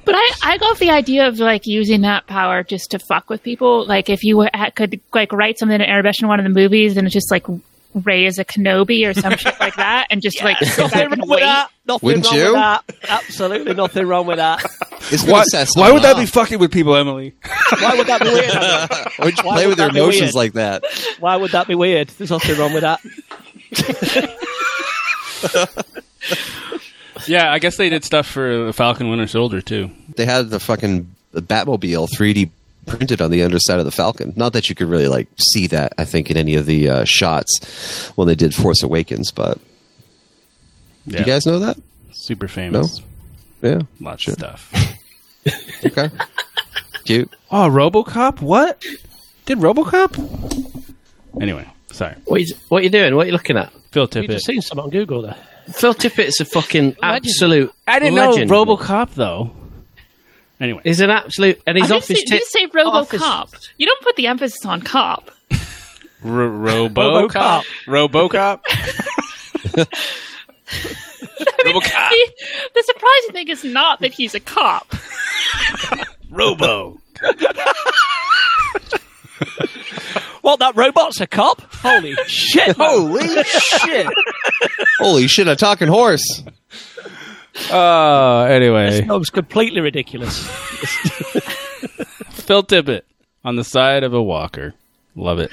But 0.06 0.16
I, 0.16 0.32
I 0.42 0.58
love 0.62 0.80
the 0.80 0.90
idea 0.92 1.28
of 1.28 1.40
like 1.40 1.66
using 1.66 2.02
that 2.02 2.28
power 2.28 2.64
just 2.64 2.92
to 2.92 3.00
fuck 3.00 3.30
with 3.30 3.44
people. 3.44 3.86
Like 3.86 4.10
if 4.10 4.24
you 4.24 4.44
ha- 4.54 4.70
could 4.74 5.02
like 5.14 5.34
write 5.34 5.60
something 5.60 5.76
in 5.76 5.82
Arabic 5.82 6.22
in 6.22 6.30
one 6.30 6.40
of 6.40 6.46
the 6.46 6.50
movies, 6.50 6.96
and 6.96 7.06
it's 7.06 7.14
just 7.14 7.30
like 7.30 7.46
Rey 7.94 8.26
as 8.26 8.38
a 8.38 8.46
Kenobi 8.46 9.06
or 9.06 9.14
some 9.14 9.36
shit 9.36 9.60
like 9.60 9.76
that, 9.76 10.08
and 10.10 10.22
just 10.22 10.42
like 10.42 10.62
Nothing 10.78 11.02
and 11.02 11.18
wrong 11.20 11.30
with 11.30 11.40
that. 11.40 11.70
Nothing 11.86 12.08
Wouldn't 12.08 12.26
wrong 12.26 12.36
you? 12.36 12.44
with 12.46 12.54
that. 12.54 12.84
Absolutely 13.10 13.74
nothing 13.74 14.08
wrong 14.08 14.28
with 14.28 14.38
that. 14.38 14.64
It's 15.12 15.24
why, 15.24 15.32
gonna 15.32 15.46
set 15.46 15.70
why 15.76 15.92
would 15.92 16.04
that 16.04 16.18
be 16.18 16.26
fucking 16.26 16.60
with 16.60 16.72
people, 16.72 16.96
Emily? 16.96 17.34
Why 17.80 17.96
would 17.96 18.08
that 18.08 18.22
be 18.22 18.30
weird? 18.30 18.52
up. 18.52 18.92
Why 19.18 19.26
would 19.26 19.38
you 19.38 19.44
Why 19.44 19.56
play 19.56 19.68
with 19.68 19.78
their 19.78 19.88
that 19.88 19.94
be 19.94 20.00
emotions 20.00 20.34
weird? 20.34 20.36
like 20.36 20.54
that? 20.54 20.84
Why 21.20 21.36
would 21.38 21.52
that 21.52 21.68
be 21.68 21.76
weird? 21.76 22.10
There's 22.10 22.32
nothing 22.32 22.58
wrong 22.58 22.74
with 22.74 22.82
that. 22.84 23.00
yeah, 27.28 27.52
I 27.52 27.60
guess 27.60 27.78
they 27.78 27.90
did 27.90 28.04
stuff 28.04 28.28
for 28.28 28.66
the 28.66 28.74
Falcon 28.74 29.10
Winter 29.10 29.28
Soldier 29.28 29.62
too. 29.62 29.92
They 30.16 30.26
had 30.26 30.50
the 30.50 30.60
fucking 30.60 31.14
Batmobile 31.34 32.10
3D 32.10 32.50
printed 32.86 33.22
on 33.22 33.32
the 33.32 33.44
underside 33.44 33.80
of 33.80 33.86
the 33.86 33.92
Falcon. 33.92 34.34
Not 34.36 34.54
that 34.54 34.70
you 34.70 34.76
could 34.76 34.88
really 34.88 35.08
like 35.08 35.28
see 35.54 35.68
that. 35.68 35.94
I 35.98 36.06
think 36.06 36.32
in 36.32 36.38
any 36.38 36.56
of 36.56 36.66
the 36.66 36.90
uh, 36.90 37.04
shots 37.06 38.12
when 38.16 38.28
they 38.28 38.36
did 38.36 38.54
Force 38.56 38.82
Awakens, 38.84 39.32
but 39.32 39.60
Yeah, 41.06 41.20
you 41.20 41.26
guys 41.26 41.46
know 41.46 41.60
that? 41.60 41.78
super 42.14 42.48
famous. 42.48 43.02
Yeah. 43.62 43.82
Lots 44.00 44.24
Sure. 44.24 44.34
of 44.34 44.40
stuff. 44.40 44.72
Okay. 45.86 46.10
Cute. 47.06 47.32
Oh, 47.52 47.70
RoboCop? 47.70 48.42
What? 48.42 48.84
Did 49.46 49.60
RoboCop? 49.60 50.94
Anyway, 51.42 51.68
sorry. 51.92 52.16
What 52.26 52.42
you, 52.42 52.56
what 52.70 52.84
you 52.84 52.90
doing? 52.90 53.16
What 53.16 53.24
are 53.24 53.28
you 53.28 53.32
looking 53.34 53.58
at? 53.58 53.72
Phil 53.92 54.08
Tippett. 54.08 54.22
You 54.24 54.28
just 54.30 54.46
seen 54.46 54.62
something 54.62 54.84
on 54.86 54.90
Google 54.90 55.22
there. 55.22 55.36
Phil 55.72 55.94
Tippett's 55.94 56.40
a 56.42 56.46
fucking 56.46 56.96
absolute. 57.04 57.74
I 57.88 58.00
didn't 58.00 58.16
legend. 58.16 58.50
know 58.50 58.66
RoboCop 58.66 59.14
though. 59.14 59.52
Anyway, 60.60 60.82
He's 60.84 61.02
an 61.02 61.12
absolute, 61.12 61.62
and 61.68 61.78
he's 61.78 61.92
I 61.92 61.98
off 61.98 62.08
didn't 62.08 62.30
his 62.32 62.50
say, 62.52 62.62
you 62.64 62.68
say 62.72 62.78
RoboCop? 62.80 63.70
You 63.78 63.86
don't 63.86 64.02
put 64.02 64.16
the 64.16 64.26
emphasis 64.28 64.66
on 64.66 64.82
cop. 64.82 65.30
R- 65.52 65.60
RoboCop. 66.24 67.64
RoboCop. 67.86 68.62
RoboCop. 70.68 72.10
He- 72.10 72.32
the 72.74 72.84
surprising 72.84 73.32
thing 73.34 73.48
is 73.50 73.64
not 73.64 74.00
that 74.02 74.14
he's 74.14 74.36
a 74.36 74.40
cop. 74.40 74.94
Robo. 76.30 77.00
What, 80.42 80.60
that 80.60 80.76
robot's 80.78 81.20
a 81.20 81.28
cop? 81.28 81.62
Holy 81.74 82.16
shit. 82.26 82.76
Holy 82.80 83.44
shit! 83.44 84.08
Holy 84.98 85.28
shit! 85.28 85.48
A 85.50 85.58
talking 85.58 85.90
horse. 85.90 86.24
Uh, 87.70 88.46
This 88.48 88.54
anyway, 88.56 89.02
film's 89.06 89.30
completely 89.30 89.82
ridiculous. 89.82 90.48
Phil 92.32 92.64
Tippett 92.64 93.02
on 93.44 93.58
the 93.58 93.64
side 93.66 94.04
of 94.04 94.14
a 94.14 94.24
walker. 94.24 94.74
Love 95.18 95.40
it. 95.40 95.52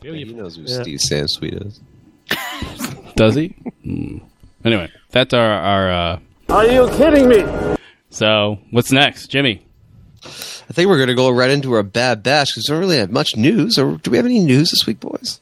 He 0.00 0.24
knows 0.26 0.54
who 0.56 0.62
Yeah. 0.62 0.82
Steve 0.82 1.00
Sansweet 1.10 1.66
is. 1.66 1.80
Does 3.16 3.34
he? 3.34 3.48
Hmm. 3.82 4.18
Anyway, 4.64 4.90
that's 5.10 5.32
our 5.34 5.50
our. 5.50 5.90
Uh, 5.90 6.18
Are 6.50 6.66
you 6.66 6.88
kidding 6.96 7.28
me? 7.28 7.76
so 8.10 8.58
what's 8.70 8.92
next, 8.92 9.28
Jimmy? 9.28 9.62
I 10.24 10.72
think 10.72 10.88
we're 10.88 10.98
going 10.98 11.08
to 11.08 11.14
go 11.14 11.30
right 11.30 11.50
into 11.50 11.72
our 11.72 11.82
Bad 11.82 12.22
Batch 12.22 12.50
because 12.50 12.68
we 12.68 12.74
don't 12.74 12.80
really 12.80 12.98
have 12.98 13.10
much 13.10 13.36
news. 13.36 13.78
Or 13.78 13.96
do 13.96 14.10
we 14.10 14.16
have 14.18 14.26
any 14.26 14.38
news 14.40 14.70
this 14.70 14.86
week, 14.86 15.00
boys? 15.00 15.40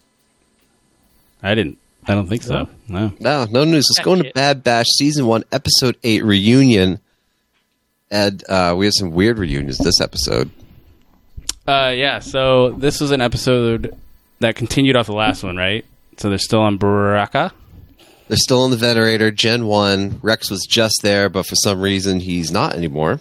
I 1.42 1.54
didn't. 1.54 1.78
I 2.06 2.14
don't 2.14 2.28
think 2.28 2.42
so. 2.42 2.68
No. 2.88 3.12
No, 3.20 3.44
no 3.44 3.64
news. 3.64 3.86
Let's 3.90 4.04
go 4.04 4.14
into 4.14 4.32
Bad 4.34 4.64
Batch 4.64 4.86
season 4.96 5.26
one, 5.26 5.44
episode 5.52 5.96
eight 6.02 6.24
reunion. 6.24 7.00
Ed, 8.10 8.42
uh, 8.48 8.74
we 8.78 8.86
had 8.86 8.94
some 8.94 9.10
weird 9.10 9.38
reunions 9.38 9.76
this 9.78 10.00
episode. 10.00 10.50
Uh, 11.66 11.92
yeah. 11.94 12.20
So 12.20 12.70
this 12.70 13.00
was 13.00 13.10
an 13.10 13.20
episode 13.20 13.94
that 14.40 14.56
continued 14.56 14.96
off 14.96 15.06
the 15.06 15.12
last 15.12 15.42
one, 15.42 15.56
right? 15.56 15.84
So 16.16 16.30
they're 16.30 16.38
still 16.38 16.60
on 16.60 16.78
Bracca. 16.78 17.52
They're 18.28 18.36
still 18.36 18.64
in 18.66 18.70
the 18.70 18.76
Venator, 18.76 19.30
Gen 19.30 19.66
1. 19.66 20.20
Rex 20.22 20.50
was 20.50 20.66
just 20.68 21.00
there, 21.02 21.28
but 21.28 21.46
for 21.46 21.54
some 21.56 21.80
reason 21.80 22.20
he's 22.20 22.50
not 22.50 22.74
anymore. 22.74 23.20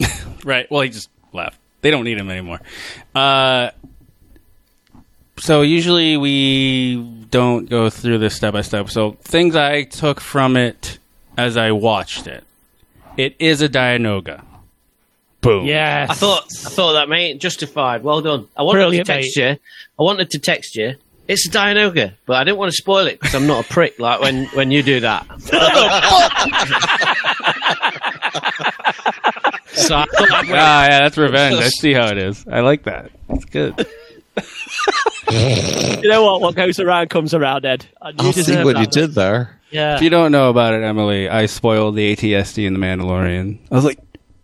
Right. 0.44 0.70
Well, 0.70 0.82
he 0.82 0.90
just 0.90 1.08
left. 1.32 1.58
They 1.80 1.90
don't 1.90 2.04
need 2.04 2.18
him 2.18 2.30
anymore. 2.30 2.60
Uh, 3.16 3.70
so 5.38 5.62
usually 5.62 6.16
we 6.16 7.02
don't 7.30 7.68
go 7.68 7.90
through 7.90 8.18
this 8.18 8.36
step 8.36 8.52
by 8.52 8.60
step. 8.60 8.88
So 8.90 9.12
things 9.22 9.56
I 9.56 9.82
took 9.82 10.20
from 10.20 10.56
it 10.56 10.98
as 11.36 11.56
I 11.56 11.72
watched 11.72 12.28
it. 12.28 12.44
It 13.16 13.34
is 13.40 13.60
a 13.60 13.68
Dianoga. 13.68 14.44
Boom. 15.40 15.66
Yes. 15.66 16.10
I 16.10 16.14
thought, 16.14 16.44
I 16.64 16.70
thought 16.70 16.92
that, 16.92 17.08
mate. 17.08 17.40
Justified. 17.40 18.04
Well 18.04 18.20
done. 18.20 18.46
I 18.56 18.62
wanted 18.62 18.78
Brilliant, 18.78 19.06
to 19.06 19.12
text 19.14 19.36
mate. 19.36 19.42
you. 19.50 19.56
I 19.98 20.02
wanted 20.02 20.30
to 20.30 20.38
text 20.38 20.76
you. 20.76 20.94
It's 21.28 21.46
a 21.46 21.50
Dianoga, 21.50 22.14
but 22.24 22.36
I 22.36 22.44
didn't 22.44 22.58
want 22.58 22.70
to 22.70 22.76
spoil 22.76 23.06
it 23.06 23.20
because 23.20 23.34
I'm 23.34 23.46
not 23.46 23.64
a 23.64 23.68
prick 23.68 23.98
like 23.98 24.20
when, 24.20 24.46
when 24.46 24.70
you 24.70 24.82
do 24.82 25.00
that. 25.00 25.26
so 29.72 29.96
I 29.96 30.04
thought 30.06 30.32
I'd 30.32 30.50
Ah, 30.50 30.84
yeah, 30.84 30.98
that's 31.00 31.18
revenge. 31.18 31.56
I 31.56 31.68
see 31.68 31.92
how 31.92 32.06
it 32.06 32.18
is. 32.18 32.44
I 32.50 32.60
like 32.60 32.84
that. 32.84 33.10
It's 33.30 33.44
good. 33.46 33.86
You 36.02 36.08
know 36.08 36.24
what? 36.24 36.40
What 36.40 36.54
goes 36.54 36.78
around 36.78 37.10
comes 37.10 37.34
around, 37.34 37.64
Ed. 37.64 37.86
And 38.00 38.20
you 38.20 38.26
I'll 38.28 38.32
see 38.32 38.42
deserve 38.42 38.64
what 38.64 38.74
that, 38.74 38.80
you 38.82 38.86
did 38.86 39.14
there. 39.14 39.60
Yeah. 39.70 39.96
If 39.96 40.02
you 40.02 40.10
don't 40.10 40.30
know 40.30 40.50
about 40.50 40.74
it, 40.74 40.84
Emily, 40.84 41.28
I 41.28 41.46
spoiled 41.46 41.96
the 41.96 42.14
ATSD 42.14 42.66
in 42.66 42.72
The 42.72 42.78
Mandalorian. 42.78 43.58
I 43.70 43.74
was 43.74 43.84
like, 43.84 43.98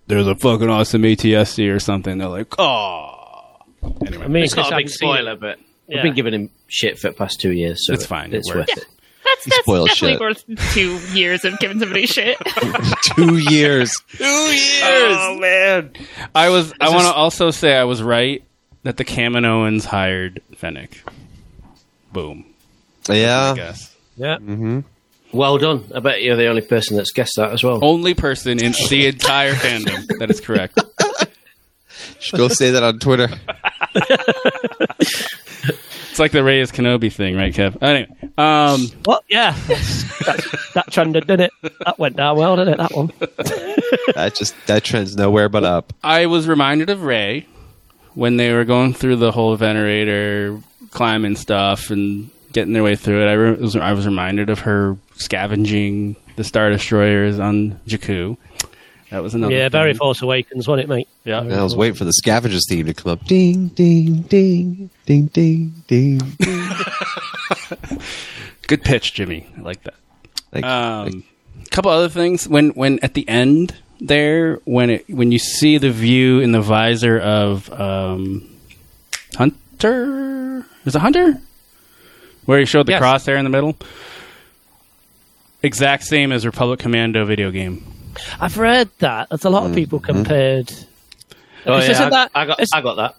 there's 0.09 0.26
a 0.26 0.35
fucking 0.35 0.68
awesome 0.68 1.03
ATSD 1.03 1.72
or 1.72 1.78
something. 1.78 2.18
They're 2.18 2.28
like, 2.28 2.53
oh. 2.59 3.59
Anyway, 4.07 4.24
I 4.24 4.28
mean, 4.28 4.45
It's 4.45 4.57
not 4.57 4.72
a 4.72 4.76
big 4.76 4.87
hasn't 4.87 4.99
spoiler, 4.99 5.37
but 5.37 5.59
Yeah. 5.89 5.99
I've 5.99 6.03
been 6.05 6.14
giving 6.14 6.33
him 6.35 6.51
shit 6.68 6.99
for 6.99 7.09
the 7.09 7.14
past 7.14 7.41
two 7.41 7.53
years, 7.53 7.87
so 7.87 7.93
It's 7.95 8.07
fine, 8.07 8.33
It's 8.33 8.49
it 8.49 8.55
worth 8.55 8.68
works. 8.68 8.83
it. 8.83 8.87
That's, 9.24 9.45
that's 9.47 9.59
spoiled 9.61 9.89
definitely 9.89 10.12
shit. 10.35 10.57
worth 10.59 10.72
two 10.74 10.99
years 11.16 11.45
of 11.45 11.59
giving 11.59 11.78
somebody 11.78 12.07
shit. 12.07 12.37
Two 13.16 13.37
years. 13.39 13.93
two 14.16 14.24
years. 14.24 14.80
Oh 14.83 15.39
man! 15.41 15.93
I 16.35 16.49
was. 16.51 16.72
I 16.80 16.89
want 16.91 17.03
to 17.07 17.12
also 17.12 17.51
say 17.53 17.74
I 17.76 17.85
was 17.85 18.03
right 18.03 18.43
that 18.83 18.97
the 18.97 19.05
Kaminoans 19.05 19.85
hired 19.85 20.43
Fennec. 20.57 21.03
Boom. 22.12 22.45
I 23.09 23.14
Yeah. 23.14 23.55
guess 23.55 23.95
Yeah. 24.16 24.37
Mm-hmm. 24.39 24.80
Well 25.33 25.59
done. 25.59 25.85
I 25.95 26.01
bet 26.01 26.22
you're 26.22 26.37
the 26.37 26.49
only 26.49 26.62
person 26.62 26.97
that's 26.97 27.12
guessed 27.12 27.35
that 27.37 27.53
as 27.53 27.62
well. 27.62 27.78
only 27.85 28.14
person 28.14 28.59
in 28.62 28.72
the 28.91 29.07
entire 29.07 29.55
fandom 29.55 30.05
that 30.18 30.30
is 30.30 30.41
correct. 30.41 30.78
Should 32.18 32.37
go 32.39 32.49
say 32.49 32.72
that 32.72 32.83
on 32.83 32.99
Twitter. 32.99 33.28
It's 36.12 36.18
like 36.18 36.32
the 36.32 36.44
Reyes 36.44 36.70
Kenobi 36.70 37.10
thing, 37.10 37.36
right, 37.36 37.54
Kev? 37.54 37.82
Anyway, 37.82 38.14
um, 38.36 38.82
What? 39.06 39.24
Yeah. 39.30 39.56
That's, 39.66 40.18
that's, 40.26 40.72
that 40.74 40.90
trended, 40.92 41.26
didn't 41.26 41.50
it? 41.62 41.72
That 41.86 41.98
went 41.98 42.16
down 42.16 42.36
well, 42.36 42.54
didn't 42.54 42.74
it? 42.74 42.76
That 42.76 42.92
one. 42.94 43.12
That 44.14 44.34
just 44.34 44.54
that 44.66 44.84
trend's 44.84 45.16
nowhere 45.16 45.48
but 45.48 45.64
up. 45.64 45.92
I 46.02 46.26
was 46.26 46.46
reminded 46.46 46.90
of 46.90 47.02
Rey 47.02 47.46
when 48.14 48.36
they 48.36 48.52
were 48.52 48.64
going 48.64 48.92
through 48.92 49.16
the 49.16 49.32
whole 49.32 49.56
Venator 49.56 50.60
climbing 50.90 51.36
stuff 51.36 51.88
and 51.90 52.28
getting 52.52 52.74
their 52.74 52.82
way 52.82 52.94
through 52.96 53.22
it. 53.26 53.30
I, 53.30 53.32
re- 53.32 53.52
was, 53.54 53.74
I 53.76 53.92
was 53.92 54.04
reminded 54.04 54.50
of 54.50 54.60
her 54.60 54.98
scavenging 55.14 56.16
the 56.36 56.44
Star 56.44 56.68
Destroyers 56.70 57.38
on 57.38 57.80
Jakku. 57.86 58.36
That 59.12 59.22
was 59.22 59.34
another. 59.34 59.54
yeah, 59.54 59.68
very 59.68 59.92
thing. 59.92 59.98
Force 59.98 60.22
Awakens, 60.22 60.66
wasn't 60.66 60.84
it, 60.84 60.88
mate? 60.88 61.06
Yeah. 61.24 61.40
And 61.42 61.52
I 61.52 61.62
was 61.62 61.76
waiting 61.76 61.94
for 61.96 62.04
the 62.04 62.14
scavengers 62.14 62.66
theme 62.66 62.86
to 62.86 62.94
come 62.94 63.12
up. 63.12 63.24
Ding, 63.26 63.68
ding, 63.68 64.22
ding, 64.22 64.88
ding, 65.04 65.26
ding, 65.26 65.74
ding. 65.86 66.18
ding. 66.38 66.68
Good 68.66 68.82
pitch, 68.84 69.12
Jimmy. 69.12 69.46
I 69.58 69.60
like 69.60 69.82
that. 69.84 69.94
Thank 70.50 70.64
you. 70.64 70.70
Um, 70.70 71.24
a 71.60 71.68
couple 71.70 71.90
other 71.90 72.08
things. 72.08 72.48
When 72.48 72.70
when 72.70 73.00
at 73.00 73.12
the 73.12 73.28
end 73.28 73.74
there, 74.00 74.56
when 74.64 74.88
it 74.88 75.04
when 75.10 75.30
you 75.30 75.38
see 75.38 75.76
the 75.76 75.90
view 75.90 76.40
in 76.40 76.52
the 76.52 76.62
visor 76.62 77.18
of 77.18 77.70
um, 77.70 78.48
Hunter, 79.36 80.64
is 80.86 80.94
it 80.94 81.00
Hunter? 81.00 81.38
Where 82.46 82.58
he 82.58 82.64
showed 82.64 82.86
the 82.86 82.92
Yes. 82.92 83.02
crosshair 83.02 83.36
in 83.36 83.44
the 83.44 83.50
middle. 83.50 83.76
Exact 85.62 86.02
same 86.04 86.32
as 86.32 86.44
Republic 86.46 86.80
Commando 86.80 87.24
video 87.24 87.50
game. 87.50 87.84
I've 88.40 88.58
read 88.58 88.90
that. 88.98 89.28
There's 89.28 89.44
a 89.44 89.50
lot 89.50 89.64
of 89.64 89.72
mm, 89.72 89.76
people 89.76 90.00
mm-hmm. 90.00 90.12
compared. 90.12 90.72
Oh, 91.66 91.78
It's- 91.78 91.84
yeah, 91.86 91.90
isn't 91.92 92.06
I, 92.06 92.10
that- 92.10 92.30
I 92.34 92.46
got, 92.46 92.60
I 92.72 92.80
got 92.80 92.94
that. 92.96 93.16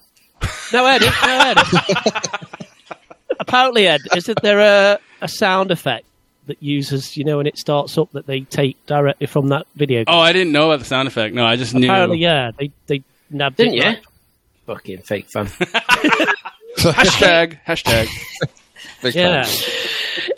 No, 0.73 0.85
Ed. 0.85 1.01
No, 1.01 1.07
Ed. 1.21 1.57
Apparently, 3.39 3.87
Ed, 3.87 4.01
isn't 4.15 4.41
there 4.41 4.59
a, 4.59 4.99
a 5.21 5.27
sound 5.27 5.71
effect 5.71 6.05
that 6.47 6.61
uses, 6.61 7.15
you 7.17 7.23
know, 7.23 7.37
when 7.37 7.47
it 7.47 7.57
starts 7.57 7.97
up 7.97 8.11
that 8.11 8.25
they 8.27 8.41
take 8.41 8.83
directly 8.85 9.27
from 9.27 9.49
that 9.49 9.65
video? 9.75 9.99
game? 10.03 10.13
Oh, 10.13 10.19
I 10.19 10.33
didn't 10.33 10.51
know 10.51 10.69
about 10.71 10.79
the 10.79 10.85
sound 10.85 11.07
effect. 11.07 11.33
No, 11.33 11.45
I 11.45 11.55
just 11.55 11.73
knew. 11.73 11.87
Apparently, 11.87 12.17
yeah. 12.19 12.51
They 12.57 12.71
they 12.87 13.03
nabbed 13.29 13.57
Didn't 13.57 13.73
it. 13.73 13.77
you? 13.77 13.83
right. 13.83 14.03
Fucking 14.65 14.97
fake 14.99 15.27
fan. 15.31 15.45
hashtag 16.77 17.59
hashtag. 17.65 18.07
Big 19.01 19.15
Yeah. 19.15 19.43
fan. 19.43 19.69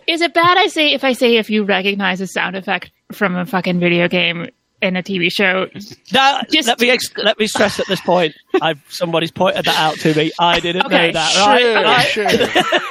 Is 0.07 0.21
it 0.21 0.33
bad 0.33 0.57
I 0.57 0.67
say 0.67 0.93
if 0.93 1.03
I 1.03 1.13
say 1.13 1.37
if 1.37 1.49
you 1.49 1.63
recognize 1.63 2.21
a 2.21 2.27
sound 2.27 2.55
effect 2.55 2.91
from 3.15 3.35
a 3.35 3.45
fucking 3.45 3.79
video 3.79 4.07
game 4.07 4.47
in 4.81 4.95
a 4.95 5.01
TV 5.03 5.31
show? 5.31 5.67
No, 6.13 6.41
Just- 6.51 6.67
let 6.67 6.79
me 6.79 6.89
ex- 6.89 7.15
let 7.17 7.39
me 7.39 7.47
stress 7.47 7.79
at 7.79 7.87
this 7.87 8.01
point. 8.01 8.35
I've 8.61 8.81
somebody's 8.89 9.31
pointed 9.31 9.65
that 9.65 9.75
out 9.77 9.95
to 9.99 10.13
me. 10.13 10.31
I 10.39 10.59
didn't 10.59 10.85
Okay, 10.85 11.07
know 11.07 11.13
that. 11.13 11.31
Sure, 11.31 11.75
right? 11.75 11.85
Right? 11.85 12.71
sure. 12.71 12.81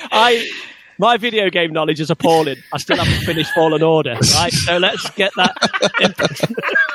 I 0.12 0.48
my 0.98 1.16
video 1.16 1.48
game 1.48 1.72
knowledge 1.72 2.00
is 2.00 2.10
appalling. 2.10 2.56
I 2.72 2.78
still 2.78 2.96
haven't 2.96 3.24
finished 3.24 3.52
Fallen 3.52 3.82
Order, 3.84 4.14
right? 4.34 4.52
So 4.52 4.78
let's 4.78 5.08
get 5.10 5.30
that. 5.36 5.54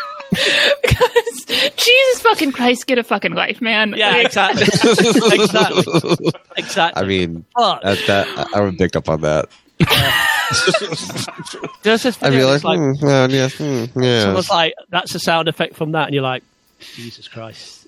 Because 0.82 1.46
Jesus 1.76 2.22
fucking 2.24 2.54
Christ, 2.54 2.88
get 2.88 2.98
a 2.98 3.04
fucking 3.04 3.34
life, 3.34 3.62
man. 3.62 3.94
Yeah, 3.96 4.10
Like, 4.12 4.26
exactly, 4.26 4.64
exactly, 4.64 6.32
exactly. 6.58 7.04
I 7.04 7.06
mean, 7.06 7.46
But 7.56 7.82
that, 7.84 8.00
that 8.08 8.48
I 8.56 8.62
would 8.62 8.76
pick 8.80 8.96
up 8.96 9.10
on 9.10 9.22
that. 9.22 9.50
There's 11.84 12.04
this 12.04 12.22
I'd 12.22 12.32
be 12.32 12.44
like, 12.44 12.62
that's 12.62 12.64
like 12.64 12.80
hmm, 12.80 13.06
yeah, 13.06 13.28
yes, 13.28 13.54
hmm, 13.56 13.86
yes. 14.02 14.24
someone's 14.24 14.50
like, 14.50 14.74
"That's 14.90 15.14
a 15.16 15.20
sound 15.20 15.48
effect 15.48 15.76
from 15.76 15.92
that," 15.94 16.06
and 16.06 16.14
you're 16.14 16.24
like, 16.24 16.44
"Jesus 16.80 17.28
Christ." 17.28 17.88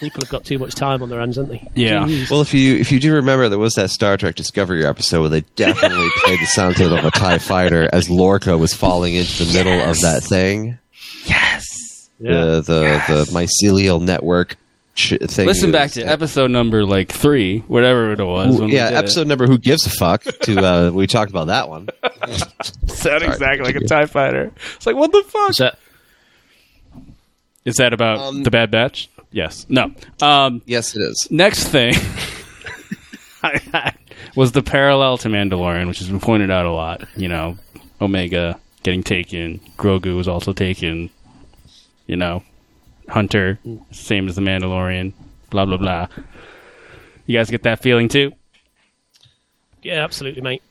People 0.00 0.22
have 0.22 0.30
got 0.30 0.44
too 0.44 0.58
much 0.58 0.74
time 0.74 1.02
on 1.02 1.08
their 1.08 1.20
hands, 1.20 1.36
haven't 1.36 1.52
they? 1.52 1.70
Yeah. 1.74 2.04
Jeez. 2.04 2.30
Well, 2.30 2.40
if 2.40 2.52
you 2.54 2.76
if 2.76 2.92
you 2.92 3.00
do 3.00 3.14
remember, 3.14 3.48
there 3.48 3.58
was 3.58 3.74
that 3.74 3.90
Star 3.90 4.16
Trek 4.16 4.34
Discovery 4.34 4.84
episode 4.84 5.20
where 5.20 5.30
they 5.30 5.40
definitely 5.56 6.08
played 6.24 6.40
the 6.40 6.46
sound 6.46 6.80
of 6.80 6.92
a 7.04 7.10
Tie 7.10 7.38
Fighter 7.38 7.88
as 7.92 8.10
Lorca 8.10 8.56
was 8.58 8.74
falling 8.74 9.14
into 9.14 9.44
the 9.44 9.52
middle 9.52 9.80
of 9.88 10.00
that 10.00 10.22
thing. 10.22 10.78
Yes. 11.24 12.10
the 12.20 12.62
the 12.66 13.02
the 13.08 13.24
mycelial 13.32 14.00
network 14.00 14.56
ch- 14.98 15.14
thing. 15.28 15.46
Listen 15.46 15.68
is- 15.70 15.72
back 15.72 15.90
to 15.92 16.02
episode 16.02 16.50
number 16.50 16.84
like 16.84 17.12
three, 17.12 17.60
whatever 17.60 18.12
it 18.12 18.18
was. 18.20 18.56
Ooh, 18.56 18.60
when 18.60 18.68
we 18.70 18.74
yeah, 18.76 18.90
did 18.90 18.94
it. 18.96 18.98
episode 18.98 19.26
number. 19.28 19.46
Who 19.46 19.56
gives 19.58 19.86
a 19.86 19.90
fuck? 19.90 20.22
To 20.24 20.58
uh, 20.60 20.90
we 20.94 21.06
talked 21.06 21.30
about 21.30 21.46
that 21.46 21.68
one. 21.68 21.88
Sound 22.88 23.22
exactly 23.22 23.64
like 23.72 23.76
a 23.76 23.86
Tie 23.86 24.06
Fighter. 24.06 24.52
It's 24.76 24.86
like 24.86 24.96
what 24.96 25.12
the 25.12 25.22
fuck? 25.28 25.50
Is 25.50 25.56
that 25.58 25.78
Is 27.64 27.76
that 27.76 27.92
about 27.92 28.18
Um, 28.18 28.42
the 28.42 28.50
Bad 28.50 28.70
Batch? 28.70 29.08
Yes. 29.30 29.66
No. 29.68 29.92
Um, 30.22 30.62
yes, 30.66 30.96
it 30.96 31.00
is. 31.02 31.28
Next 31.30 31.68
thing 31.68 31.94
was 34.36 34.52
the 34.52 34.62
parallel 34.62 35.18
to 35.18 35.28
Mandalorian, 35.28 35.86
which 35.86 35.98
has 35.98 36.08
been 36.08 36.20
pointed 36.20 36.50
out 36.50 36.66
a 36.66 36.72
lot. 36.72 37.06
You 37.16 37.28
know, 37.28 37.58
Omega 38.00 38.58
getting 38.82 39.02
taken, 39.02 39.60
Grogu 39.76 40.16
was 40.16 40.28
also 40.28 40.52
taken. 40.52 41.10
You 42.06 42.16
know, 42.16 42.42
Hunter, 43.08 43.58
same 43.90 44.28
as 44.28 44.36
the 44.36 44.42
Mandalorian. 44.42 45.12
Blah 45.50 45.64
blah 45.66 45.76
blah. 45.78 46.08
You 47.26 47.38
guys 47.38 47.50
get 47.50 47.62
that 47.64 47.80
feeling 47.82 48.08
too? 48.08 48.32
Yeah, 49.82 50.04
absolutely, 50.04 50.42
mate. 50.42 50.62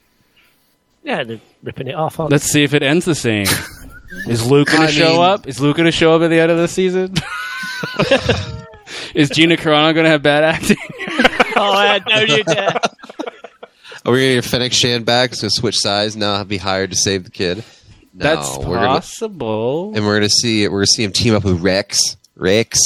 Yeah, 1.03 1.23
they're 1.23 1.39
ripping 1.63 1.87
it 1.87 1.95
off. 1.95 2.19
Aren't 2.19 2.31
Let's 2.31 2.45
see 2.51 2.63
if 2.63 2.73
it 2.73 2.83
ends 2.83 3.05
the 3.05 3.15
same. 3.15 3.47
Is 4.27 4.49
Luke 4.49 4.67
going 4.69 4.83
I 4.83 4.87
to 4.87 4.91
show 4.91 5.13
mean- 5.13 5.21
up? 5.21 5.47
Is 5.47 5.59
Luke 5.59 5.77
going 5.77 5.85
to 5.85 5.91
show 5.91 6.15
up 6.15 6.21
at 6.21 6.29
the 6.29 6.39
end 6.39 6.51
of 6.51 6.57
the 6.57 6.67
season? 6.67 7.13
Is 9.15 9.29
Gina 9.29 9.55
Carano 9.57 9.93
going 9.93 10.03
to 10.05 10.09
have 10.09 10.21
bad 10.23 10.43
acting? 10.43 10.77
oh, 11.55 11.99
no, 12.09 12.19
you 12.21 12.43
dare. 12.43 12.73
Are 14.05 14.11
we 14.13 14.19
gonna 14.19 14.35
get 14.35 14.45
Fennec 14.45 14.71
Shand 14.73 15.05
back? 15.05 15.33
So 15.33 15.47
switch 15.49 15.77
sides 15.77 16.15
now. 16.15 16.41
Be 16.45 16.57
hired 16.57 16.91
to 16.91 16.95
save 16.95 17.25
the 17.25 17.29
kid. 17.31 17.57
No, 18.13 18.23
That's 18.23 18.57
we're 18.57 18.75
gonna- 18.75 18.87
possible. 18.87 19.93
and 19.95 20.05
we're 20.05 20.15
gonna 20.15 20.29
see 20.29 20.67
we're 20.67 20.79
gonna 20.79 20.85
see 20.87 21.03
him 21.03 21.11
team 21.11 21.33
up 21.35 21.43
with 21.43 21.59
Rex. 21.61 22.15
Rex. 22.37 22.79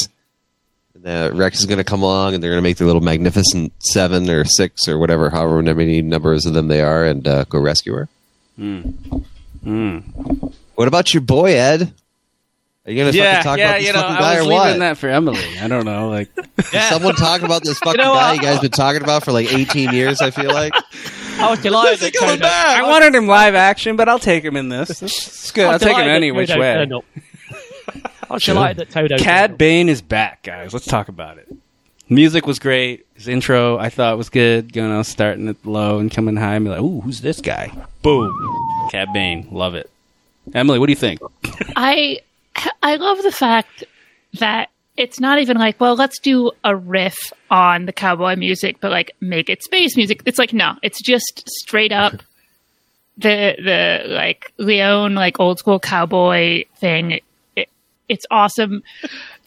And, 0.96 1.08
uh, 1.08 1.32
Rex 1.34 1.60
is 1.60 1.66
gonna 1.66 1.84
come 1.84 2.02
along, 2.04 2.34
and 2.34 2.44
they're 2.44 2.52
gonna 2.52 2.62
make 2.62 2.78
their 2.78 2.88
little 2.88 3.02
magnificent 3.02 3.74
seven 3.84 4.30
or 4.30 4.44
six 4.46 4.88
or 4.88 4.98
whatever, 4.98 5.30
however 5.30 5.62
many 5.62 6.02
numbers 6.02 6.46
of 6.46 6.54
them 6.54 6.68
they 6.68 6.82
are, 6.82 7.06
and 7.06 7.28
uh, 7.28 7.44
go 7.46 7.60
rescue 7.60 7.94
her. 7.94 8.10
Mm. 8.60 9.26
Mm. 9.66 10.54
What 10.76 10.88
about 10.88 11.14
your 11.14 11.22
boy 11.22 11.56
Ed? 11.56 11.94
Are 12.86 12.92
you 12.92 12.98
gonna 13.04 13.16
Yeah, 13.16 13.36
fucking 13.36 13.44
talk 13.44 13.58
yeah, 13.60 13.66
about 13.70 13.78
this 13.78 13.88
you 13.88 13.94
know, 13.94 14.02
fucking 14.02 14.16
I 14.16 14.20
guy 14.20 14.30
was 14.38 14.40
or 14.40 14.50
leaving 14.50 14.58
what? 14.58 14.80
that 14.80 14.98
for 14.98 15.08
Emily. 15.10 15.60
I 15.60 15.68
don't 15.68 15.86
know, 15.86 16.10
like 16.10 16.34
Did 16.72 16.82
someone 16.90 17.16
talk 17.16 17.42
about 17.44 17.64
this 17.64 17.78
fucking 17.84 17.98
know 18.02 18.14
guy 18.14 18.30
what? 18.32 18.36
you 18.38 18.42
guys 18.42 18.60
been 18.60 18.72
talking 18.72 19.04
about 19.04 19.24
for 19.24 19.32
like 19.32 19.54
18 19.54 19.94
years? 19.94 20.20
I 20.22 20.32
feel 20.32 20.52
like. 20.52 20.74
I 21.38 21.50
was 21.50 21.60
delighted 21.62 22.00
that 22.00 22.14
Kodo- 22.14 22.44
I 22.44 22.84
wanted 22.88 23.16
him 23.16 23.28
live 23.28 23.56
action, 23.56 23.96
but 23.96 24.10
I'll 24.10 24.20
take 24.20 24.44
him 24.44 24.56
in 24.58 24.70
this. 24.70 25.02
It's 25.02 25.52
good. 25.52 25.64
I 25.64 25.68
I'll 25.68 25.74
was 25.74 25.82
take 25.82 25.96
him 25.98 26.08
any 26.08 26.30
that 26.32 26.36
which 26.36 26.50
Kodo 26.50 26.60
way. 26.60 27.02
Turned 28.40 28.58
up. 28.58 28.64
I 28.64 28.68
was 28.70 28.78
delighted 28.78 28.78
that 28.78 28.90
Todo. 28.92 29.18
Cad 29.18 29.58
Bane 29.58 29.90
is 29.90 30.02
back, 30.02 30.44
guys. 30.44 30.74
Let's 30.74 30.86
talk 30.86 31.08
about 31.08 31.38
it. 31.38 31.48
Music 32.10 32.46
was 32.46 32.60
great. 32.60 33.06
His 33.14 33.28
intro 33.28 33.78
I 33.78 33.90
thought 33.90 34.18
was 34.18 34.30
good. 34.30 34.76
You 34.76 34.88
know, 34.88 35.02
starting 35.04 35.48
at 35.48 35.66
low 35.66 36.00
and 36.00 36.12
coming 36.12 36.36
high. 36.36 36.56
And 36.56 36.66
be 36.66 36.72
like, 36.72 36.82
ooh, 36.82 37.02
who's 37.02 37.22
this 37.22 37.40
guy? 37.40 37.72
Boom. 38.02 38.34
Cad 38.92 39.14
Bane. 39.14 39.48
Love 39.52 39.76
it. 39.76 39.90
Emily, 40.54 40.80
what 40.80 40.88
do 40.88 40.92
you 40.92 40.98
think? 40.98 41.20
I 41.76 42.20
I 42.84 42.96
love 42.98 43.22
the 43.24 43.32
fact 43.32 43.84
that 44.40 44.70
it's 44.98 45.20
not 45.20 45.40
even 45.40 45.58
like, 45.58 45.80
well, 45.80 45.96
let's 45.96 46.20
do 46.20 46.52
a 46.64 46.76
riff 46.76 47.18
on 47.50 47.86
the 47.86 47.94
cowboy 47.94 48.36
music, 48.36 48.78
but 48.82 48.92
like 48.92 49.12
make 49.22 49.50
it 49.50 49.64
space 49.64 49.96
music. 49.96 50.22
It's 50.26 50.38
like 50.40 50.54
no, 50.54 50.76
it's 50.84 51.02
just 51.02 51.44
straight 51.48 51.92
up 51.92 52.14
the 53.18 53.56
the 53.58 54.04
like 54.08 54.52
Leon 54.58 55.16
like 55.16 55.40
old 55.40 55.60
school 55.60 55.80
cowboy 55.80 56.66
thing. 56.78 57.22
It, 58.12 58.14
it's 58.14 58.26
awesome. 58.30 58.84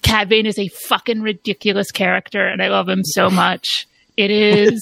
Cad 0.03 0.29
Bane 0.29 0.47
is 0.47 0.59
a 0.59 0.69
fucking 0.69 1.23
ridiculous 1.23 1.91
character, 1.91 2.47
and 2.47 2.63
I 2.63 2.69
love 2.69 2.89
him 2.89 3.05
so 3.05 3.31
much. 3.31 3.87
It 4.17 4.31
is 4.31 4.81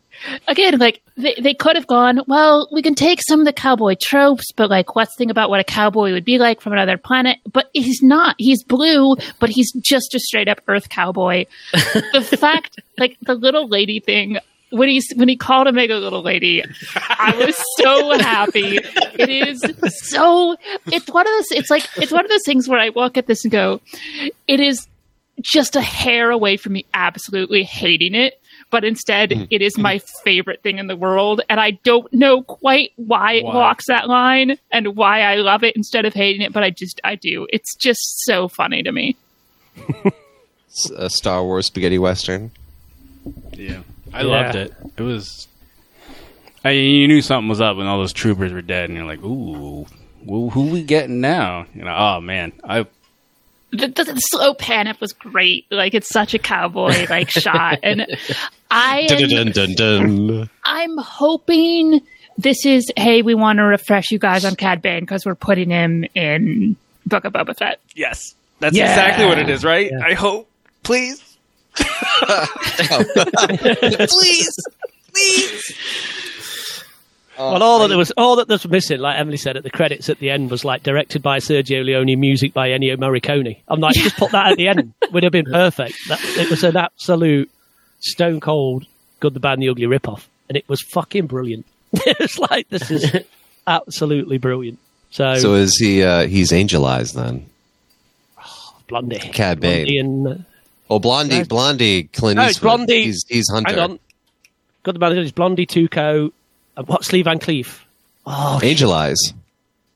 again 0.48 0.78
like 0.78 1.02
they, 1.16 1.34
they 1.40 1.54
could 1.54 1.76
have 1.76 1.86
gone 1.86 2.20
well 2.26 2.68
we 2.72 2.80
can 2.80 2.94
take 2.94 3.20
some 3.22 3.40
of 3.40 3.46
the 3.46 3.52
cowboy 3.52 3.94
tropes 4.00 4.52
but 4.52 4.70
like 4.70 4.94
let's 4.94 5.14
think 5.16 5.30
about 5.30 5.50
what 5.50 5.60
a 5.60 5.64
cowboy 5.64 6.12
would 6.12 6.24
be 6.24 6.38
like 6.38 6.60
from 6.60 6.72
another 6.72 6.96
planet 6.96 7.38
but 7.50 7.70
he's 7.72 8.02
not 8.02 8.34
he's 8.38 8.62
blue 8.62 9.16
but 9.40 9.50
he's 9.50 9.72
just 9.82 10.14
a 10.14 10.20
straight 10.20 10.48
up 10.48 10.60
earth 10.68 10.88
cowboy 10.88 11.44
the 11.72 12.36
fact 12.40 12.80
like 12.98 13.16
the 13.22 13.34
little 13.34 13.68
lady 13.68 14.00
thing 14.00 14.38
when 14.72 14.88
he's 14.88 15.06
when 15.16 15.28
he 15.28 15.36
called 15.36 15.66
Omega 15.68 15.96
little 15.96 16.22
lady 16.22 16.62
i 17.10 17.34
was 17.36 17.56
so 17.78 18.18
happy 18.18 18.78
it 18.78 19.28
is 19.28 19.64
so 20.08 20.56
it's 20.86 21.08
one 21.08 21.26
of 21.26 21.32
those 21.32 21.46
it's 21.52 21.70
like 21.70 21.86
it's 21.96 22.12
one 22.12 22.24
of 22.24 22.30
those 22.30 22.42
things 22.44 22.68
where 22.68 22.80
i 22.80 22.88
look 22.88 23.16
at 23.16 23.26
this 23.26 23.44
and 23.44 23.52
go 23.52 23.80
it 24.48 24.60
is 24.60 24.86
just 25.40 25.76
a 25.76 25.80
hair 25.80 26.30
away 26.30 26.56
from 26.56 26.72
me 26.72 26.84
absolutely 26.94 27.62
hating 27.62 28.14
it 28.14 28.40
but 28.70 28.84
instead 28.84 29.30
mm-hmm. 29.30 29.44
it 29.50 29.60
is 29.60 29.76
my 29.76 29.96
mm-hmm. 29.96 30.22
favorite 30.24 30.62
thing 30.62 30.78
in 30.78 30.86
the 30.86 30.96
world 30.96 31.40
and 31.48 31.60
i 31.60 31.72
don't 31.84 32.12
know 32.12 32.42
quite 32.42 32.92
why 32.96 33.34
it 33.34 33.44
Why? 33.44 33.54
walks 33.54 33.86
that 33.88 34.08
line 34.08 34.58
and 34.70 34.96
why 34.96 35.22
i 35.22 35.36
love 35.36 35.64
it 35.64 35.76
instead 35.76 36.04
of 36.04 36.14
hating 36.14 36.42
it 36.42 36.52
but 36.52 36.62
i 36.62 36.70
just 36.70 37.00
i 37.04 37.14
do 37.14 37.46
it's 37.50 37.74
just 37.76 38.24
so 38.24 38.48
funny 38.48 38.82
to 38.82 38.92
me 38.92 39.16
a 40.96 41.10
Star 41.10 41.44
Wars 41.44 41.66
spaghetti 41.66 41.98
western. 41.98 42.50
Yeah. 43.52 43.82
I 44.12 44.22
Yeah. 44.22 44.26
loved 44.28 44.54
it. 44.56 44.72
It 44.96 45.02
was. 45.02 45.48
I, 46.64 46.70
you 46.70 47.08
knew 47.08 47.22
something 47.22 47.48
was 47.48 47.60
up 47.60 47.76
when 47.76 47.86
all 47.86 47.98
those 47.98 48.12
troopers 48.12 48.52
were 48.52 48.62
dead, 48.62 48.88
and 48.88 48.96
you're 48.96 49.06
like, 49.06 49.22
"Ooh, 49.24 49.86
who, 50.26 50.50
who 50.50 50.66
we 50.68 50.82
getting 50.84 51.20
now?" 51.20 51.66
You 51.74 51.84
know, 51.84 51.94
oh 51.96 52.20
man, 52.20 52.52
I 52.62 52.86
the, 53.70 53.88
the, 53.88 54.04
the 54.04 54.16
slow 54.18 54.54
pan 54.54 54.86
up 54.86 55.00
was 55.00 55.12
great 55.12 55.64
like 55.70 55.94
it's 55.94 56.08
such 56.10 56.34
a 56.34 56.38
cowboy 56.38 57.06
like 57.08 57.30
shot 57.30 57.78
and 57.82 58.06
i 58.70 59.06
am, 59.10 59.28
Dun, 59.28 59.28
dun, 59.30 59.74
dun, 59.74 59.74
dun. 60.26 60.50
i'm 60.62 60.98
hoping 60.98 62.02
this 62.36 62.66
is 62.66 62.92
hey 62.98 63.22
we 63.22 63.34
want 63.34 63.56
to 63.56 63.62
refresh 63.62 64.10
you 64.10 64.18
guys 64.18 64.44
on 64.44 64.56
cad 64.56 64.82
bane 64.82 65.00
because 65.00 65.24
we're 65.24 65.34
putting 65.34 65.70
him 65.70 66.04
in 66.14 66.76
book 67.06 67.24
of 67.24 67.32
boba 67.32 67.56
fett 67.56 67.80
yes, 67.94 68.34
that's 68.60 68.76
Yeah. 68.76 68.90
exactly 68.90 69.24
what 69.24 69.38
it 69.38 69.48
is, 69.48 69.64
right? 69.64 69.90
I 70.04 70.12
hope, 70.12 70.50
please. 70.82 71.31
Please, 74.08 74.56
please. 75.12 75.74
well, 77.38 77.62
all 77.62 77.78
that 77.80 77.88
there 77.88 77.98
was, 77.98 78.10
all 78.16 78.36
that 78.36 78.48
was 78.48 78.66
missing, 78.68 79.00
like 79.00 79.18
Emily 79.18 79.36
said 79.36 79.56
at 79.56 79.62
the 79.62 79.70
credits 79.70 80.08
at 80.08 80.18
the 80.18 80.30
end, 80.30 80.50
was 80.50 80.64
like 80.64 80.82
directed 80.82 81.22
by 81.22 81.38
Sergio 81.38 81.84
Leone, 81.84 82.18
music 82.18 82.52
by 82.52 82.68
Ennio 82.68 82.96
Morricone. 82.96 83.58
I'm 83.68 83.80
like, 83.80 83.94
just 83.94 84.16
put 84.16 84.32
that 84.32 84.52
at 84.52 84.56
the 84.58 84.68
end, 84.68 84.92
would 85.12 85.22
have 85.22 85.32
been 85.32 85.46
perfect. 85.46 85.96
That, 86.08 86.20
it 86.22 86.50
was 86.50 86.62
an 86.64 86.76
absolute 86.76 87.50
stone 88.00 88.40
cold, 88.40 88.86
good, 89.20 89.34
the 89.34 89.40
bad, 89.40 89.54
and 89.54 89.62
the 89.62 89.68
ugly 89.68 89.86
ripoff, 89.86 90.26
and 90.48 90.56
it 90.56 90.68
was 90.68 90.82
fucking 90.82 91.26
brilliant. 91.26 91.66
it 91.92 92.18
was 92.18 92.38
like 92.38 92.68
this 92.68 92.90
is 92.90 93.10
absolutely 93.66 94.38
brilliant. 94.38 94.78
So, 95.10 95.34
So 95.36 95.54
is 95.54 95.76
he? 95.78 96.02
Uh, 96.02 96.26
he's 96.26 96.52
Angel 96.52 96.84
Eyes 96.86 97.12
then. 97.12 97.46
Blondie, 98.88 99.18
Cad 99.18 99.60
Bane. 99.60 99.98
And 99.98 100.26
uh, 100.28 100.34
Oh, 100.94 100.98
Blondie, 100.98 101.44
Blondie, 101.44 102.04
Clint 102.04 102.36
No, 102.36 102.42
it's 102.42 102.52
Eastwood. 102.52 102.68
Blondie. 102.76 103.04
He's, 103.04 103.24
he's 103.28 103.48
Hunter. 103.50 103.70
hang 103.70 103.78
on, 103.78 103.98
good, 104.82 104.94
the 104.94 104.98
bad, 104.98 105.12
and 105.12 105.26
the 105.26 105.32
Blondie, 105.32 105.66
Tuco, 105.66 106.30
and 106.76 106.88
what's 106.88 107.12
Lee 107.12 107.22
Van 107.22 107.38
Cleef? 107.38 107.80
Oh, 108.26 108.60
Angel 108.62 108.92
Eyes. 108.92 109.18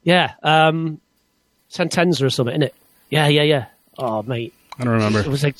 Yeah, 0.05 0.33
um, 0.43 1.01
Sentenza 1.71 2.23
or 2.23 2.31
something, 2.31 2.59
innit? 2.59 2.71
Yeah, 3.11 3.29
yeah, 3.29 3.43
yeah. 3.43 3.67
Oh, 3.99 4.23
mate. 4.23 4.55
I 4.79 4.85
don't 4.85 4.95
remember. 4.95 5.21
It 5.21 5.27
was 5.27 5.43
like, 5.43 5.57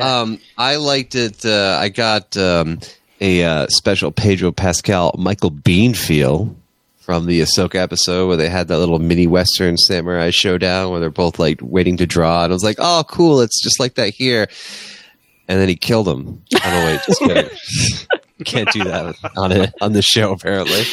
Um, 0.00 0.40
I 0.58 0.76
liked 0.76 1.14
it. 1.14 1.44
Uh, 1.44 1.78
I 1.80 1.88
got 1.88 2.36
um, 2.36 2.80
a 3.20 3.44
uh, 3.44 3.66
special 3.68 4.10
Pedro 4.10 4.52
Pascal 4.52 5.14
Michael 5.18 5.50
Biehn 5.50 5.96
feel 5.96 6.54
from 7.10 7.26
the 7.26 7.40
Ahsoka 7.40 7.74
episode 7.74 8.28
where 8.28 8.36
they 8.36 8.48
had 8.48 8.68
that 8.68 8.78
little 8.78 9.00
mini 9.00 9.26
Western 9.26 9.76
samurai 9.76 10.30
showdown 10.30 10.92
where 10.92 11.00
they're 11.00 11.10
both 11.10 11.40
like 11.40 11.58
waiting 11.60 11.96
to 11.96 12.06
draw, 12.06 12.44
and 12.44 12.52
I 12.52 12.54
was 12.54 12.62
like, 12.62 12.76
"Oh, 12.78 13.02
cool! 13.08 13.40
It's 13.40 13.60
just 13.60 13.80
like 13.80 13.94
that 13.96 14.14
here." 14.14 14.48
And 15.48 15.60
then 15.60 15.68
he 15.68 15.74
killed 15.74 16.06
him. 16.06 16.40
I 16.62 16.70
don't 16.70 16.72
know. 16.72 16.86
Wait, 16.86 17.00
just 17.04 17.18
kidding. 17.18 18.44
Can't 18.44 18.70
do 18.70 18.84
that 18.84 19.16
on 19.36 19.50
it 19.50 19.74
on 19.80 19.92
the 19.92 20.02
show. 20.02 20.30
Apparently, 20.30 20.84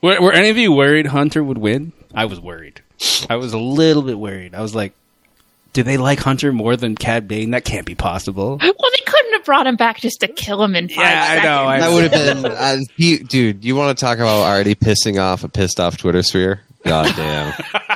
Were, 0.00 0.20
were 0.22 0.32
any 0.32 0.48
of 0.50 0.56
you 0.56 0.70
worried 0.70 1.06
Hunter 1.06 1.42
would 1.42 1.58
win? 1.58 1.92
I 2.14 2.26
was 2.26 2.38
worried. 2.38 2.80
I 3.28 3.34
was 3.34 3.52
a 3.52 3.58
little 3.58 4.02
bit 4.04 4.16
worried. 4.16 4.54
I 4.54 4.60
was 4.62 4.76
like, 4.76 4.92
do 5.72 5.82
they 5.82 5.96
like 5.96 6.20
Hunter 6.20 6.52
more 6.52 6.76
than 6.76 6.94
Cad 6.94 7.26
Bane? 7.26 7.50
That 7.50 7.64
can't 7.64 7.84
be 7.84 7.96
possible. 7.96 8.58
well 8.58 8.58
they 8.60 9.04
couldn't 9.04 9.16
have 9.16 9.17
brought 9.48 9.66
him 9.66 9.76
back 9.76 9.98
just 9.98 10.20
to 10.20 10.28
kill 10.28 10.62
him 10.62 10.76
in 10.76 10.90
five 10.90 10.98
Yeah, 10.98 11.26
I 11.26 11.42
know, 11.42 11.64
I 11.64 11.80
that 11.80 11.90
would 11.90 12.12
have 12.12 12.42
been, 12.42 12.44
uh, 12.52 12.76
he, 12.98 13.16
dude. 13.16 13.64
You 13.64 13.76
want 13.76 13.96
to 13.96 14.04
talk 14.04 14.18
about 14.18 14.42
already 14.42 14.74
pissing 14.74 15.18
off 15.18 15.42
a 15.42 15.48
pissed 15.48 15.80
off 15.80 15.96
Twitter 15.96 16.22
sphere? 16.22 16.60
God 16.84 17.16
damn. 17.16 17.54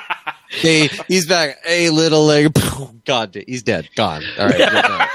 hey, 0.49 0.89
he's 1.09 1.27
back. 1.27 1.59
Hey, 1.63 1.91
little 1.91 2.25
leg. 2.25 2.57
God, 3.05 3.37
he's 3.47 3.63
dead. 3.63 3.87
Gone. 3.97 4.25
All 4.39 4.47
right. 4.47 4.59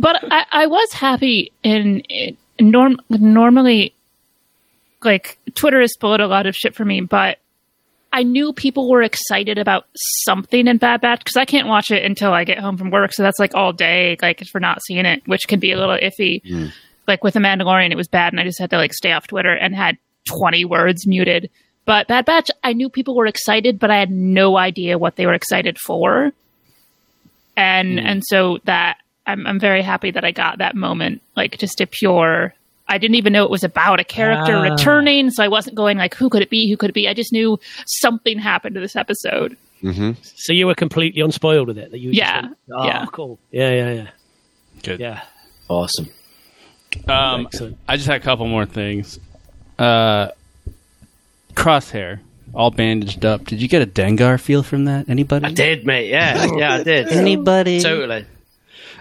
but 0.00 0.24
I, 0.32 0.46
I 0.50 0.66
was 0.66 0.92
happy 0.92 1.52
in, 1.62 2.00
in 2.00 2.36
norm 2.58 2.98
normally 3.08 3.94
like 5.04 5.38
Twitter 5.54 5.80
has 5.80 5.92
spoiled 5.92 6.20
a 6.20 6.26
lot 6.26 6.46
of 6.46 6.56
shit 6.56 6.74
for 6.74 6.84
me, 6.84 7.02
but 7.02 7.38
I 8.16 8.22
knew 8.22 8.54
people 8.54 8.88
were 8.88 9.02
excited 9.02 9.58
about 9.58 9.88
something 10.24 10.68
in 10.68 10.78
Bad 10.78 11.02
Batch 11.02 11.18
because 11.18 11.36
I 11.36 11.44
can't 11.44 11.68
watch 11.68 11.90
it 11.90 12.02
until 12.02 12.32
I 12.32 12.44
get 12.44 12.58
home 12.58 12.78
from 12.78 12.90
work. 12.90 13.12
So 13.12 13.22
that's 13.22 13.38
like 13.38 13.54
all 13.54 13.74
day, 13.74 14.16
like 14.22 14.42
for 14.46 14.58
not 14.58 14.82
seeing 14.86 15.04
it, 15.04 15.20
which 15.26 15.46
can 15.46 15.60
be 15.60 15.70
a 15.70 15.76
little 15.76 15.98
iffy. 15.98 16.42
Mm. 16.42 16.72
Like 17.06 17.22
with 17.22 17.34
The 17.34 17.40
Mandalorian, 17.40 17.90
it 17.90 17.96
was 17.96 18.08
bad, 18.08 18.32
and 18.32 18.40
I 18.40 18.44
just 18.44 18.58
had 18.58 18.70
to 18.70 18.78
like 18.78 18.94
stay 18.94 19.12
off 19.12 19.26
Twitter 19.26 19.52
and 19.52 19.76
had 19.76 19.98
20 20.30 20.64
words 20.64 21.06
muted. 21.06 21.50
But 21.84 22.08
Bad 22.08 22.24
Batch, 22.24 22.50
I 22.64 22.72
knew 22.72 22.88
people 22.88 23.14
were 23.14 23.26
excited, 23.26 23.78
but 23.78 23.90
I 23.90 23.98
had 23.98 24.10
no 24.10 24.56
idea 24.56 24.96
what 24.96 25.16
they 25.16 25.26
were 25.26 25.34
excited 25.34 25.78
for. 25.78 26.32
And 27.54 28.00
and 28.00 28.22
so 28.24 28.60
that 28.64 28.96
I'm 29.26 29.46
I'm 29.46 29.60
very 29.60 29.82
happy 29.82 30.10
that 30.10 30.24
I 30.24 30.30
got 30.30 30.56
that 30.56 30.74
moment, 30.74 31.20
like 31.36 31.58
just 31.58 31.82
a 31.82 31.86
pure. 31.86 32.54
I 32.88 32.98
didn't 32.98 33.16
even 33.16 33.32
know 33.32 33.44
it 33.44 33.50
was 33.50 33.64
about 33.64 33.98
a 34.00 34.04
character 34.04 34.54
Ah. 34.56 34.62
returning, 34.62 35.30
so 35.30 35.42
I 35.42 35.48
wasn't 35.48 35.74
going 35.76 35.98
like, 35.98 36.14
"Who 36.14 36.28
could 36.28 36.42
it 36.42 36.50
be? 36.50 36.68
Who 36.70 36.76
could 36.76 36.90
it 36.90 36.94
be?" 36.94 37.08
I 37.08 37.14
just 37.14 37.32
knew 37.32 37.58
something 37.86 38.38
happened 38.38 38.74
to 38.76 38.80
this 38.80 38.94
episode. 38.96 39.56
Mm-hmm. 39.82 40.12
So 40.22 40.52
you 40.52 40.66
were 40.66 40.74
completely 40.74 41.20
unspoiled 41.20 41.68
with 41.68 41.78
it. 41.78 41.90
That 41.90 41.98
you 41.98 42.10
just 42.12 42.18
Yeah, 42.18 42.42
went, 42.42 42.56
oh, 42.74 42.84
yeah. 42.86 43.06
cool. 43.12 43.38
Yeah, 43.50 43.70
yeah, 43.72 43.92
yeah. 43.92 44.06
Good. 44.82 45.00
Yeah. 45.00 45.22
Awesome. 45.68 46.08
Um, 47.08 47.48
I 47.88 47.96
just 47.96 48.06
had 48.08 48.20
a 48.20 48.24
couple 48.24 48.46
more 48.46 48.64
things. 48.66 49.18
Uh, 49.78 50.28
crosshair, 51.54 52.20
all 52.54 52.70
bandaged 52.70 53.24
up. 53.24 53.44
Did 53.44 53.60
you 53.60 53.68
get 53.68 53.82
a 53.82 53.86
Dengar 53.86 54.40
feel 54.40 54.62
from 54.62 54.84
that? 54.86 55.08
Anybody? 55.08 55.44
I 55.46 55.50
did, 55.52 55.84
mate. 55.84 56.08
Yeah, 56.08 56.46
yeah, 56.56 56.74
I 56.74 56.82
did. 56.82 57.08
Anybody? 57.10 57.80
Totally. 57.82 58.24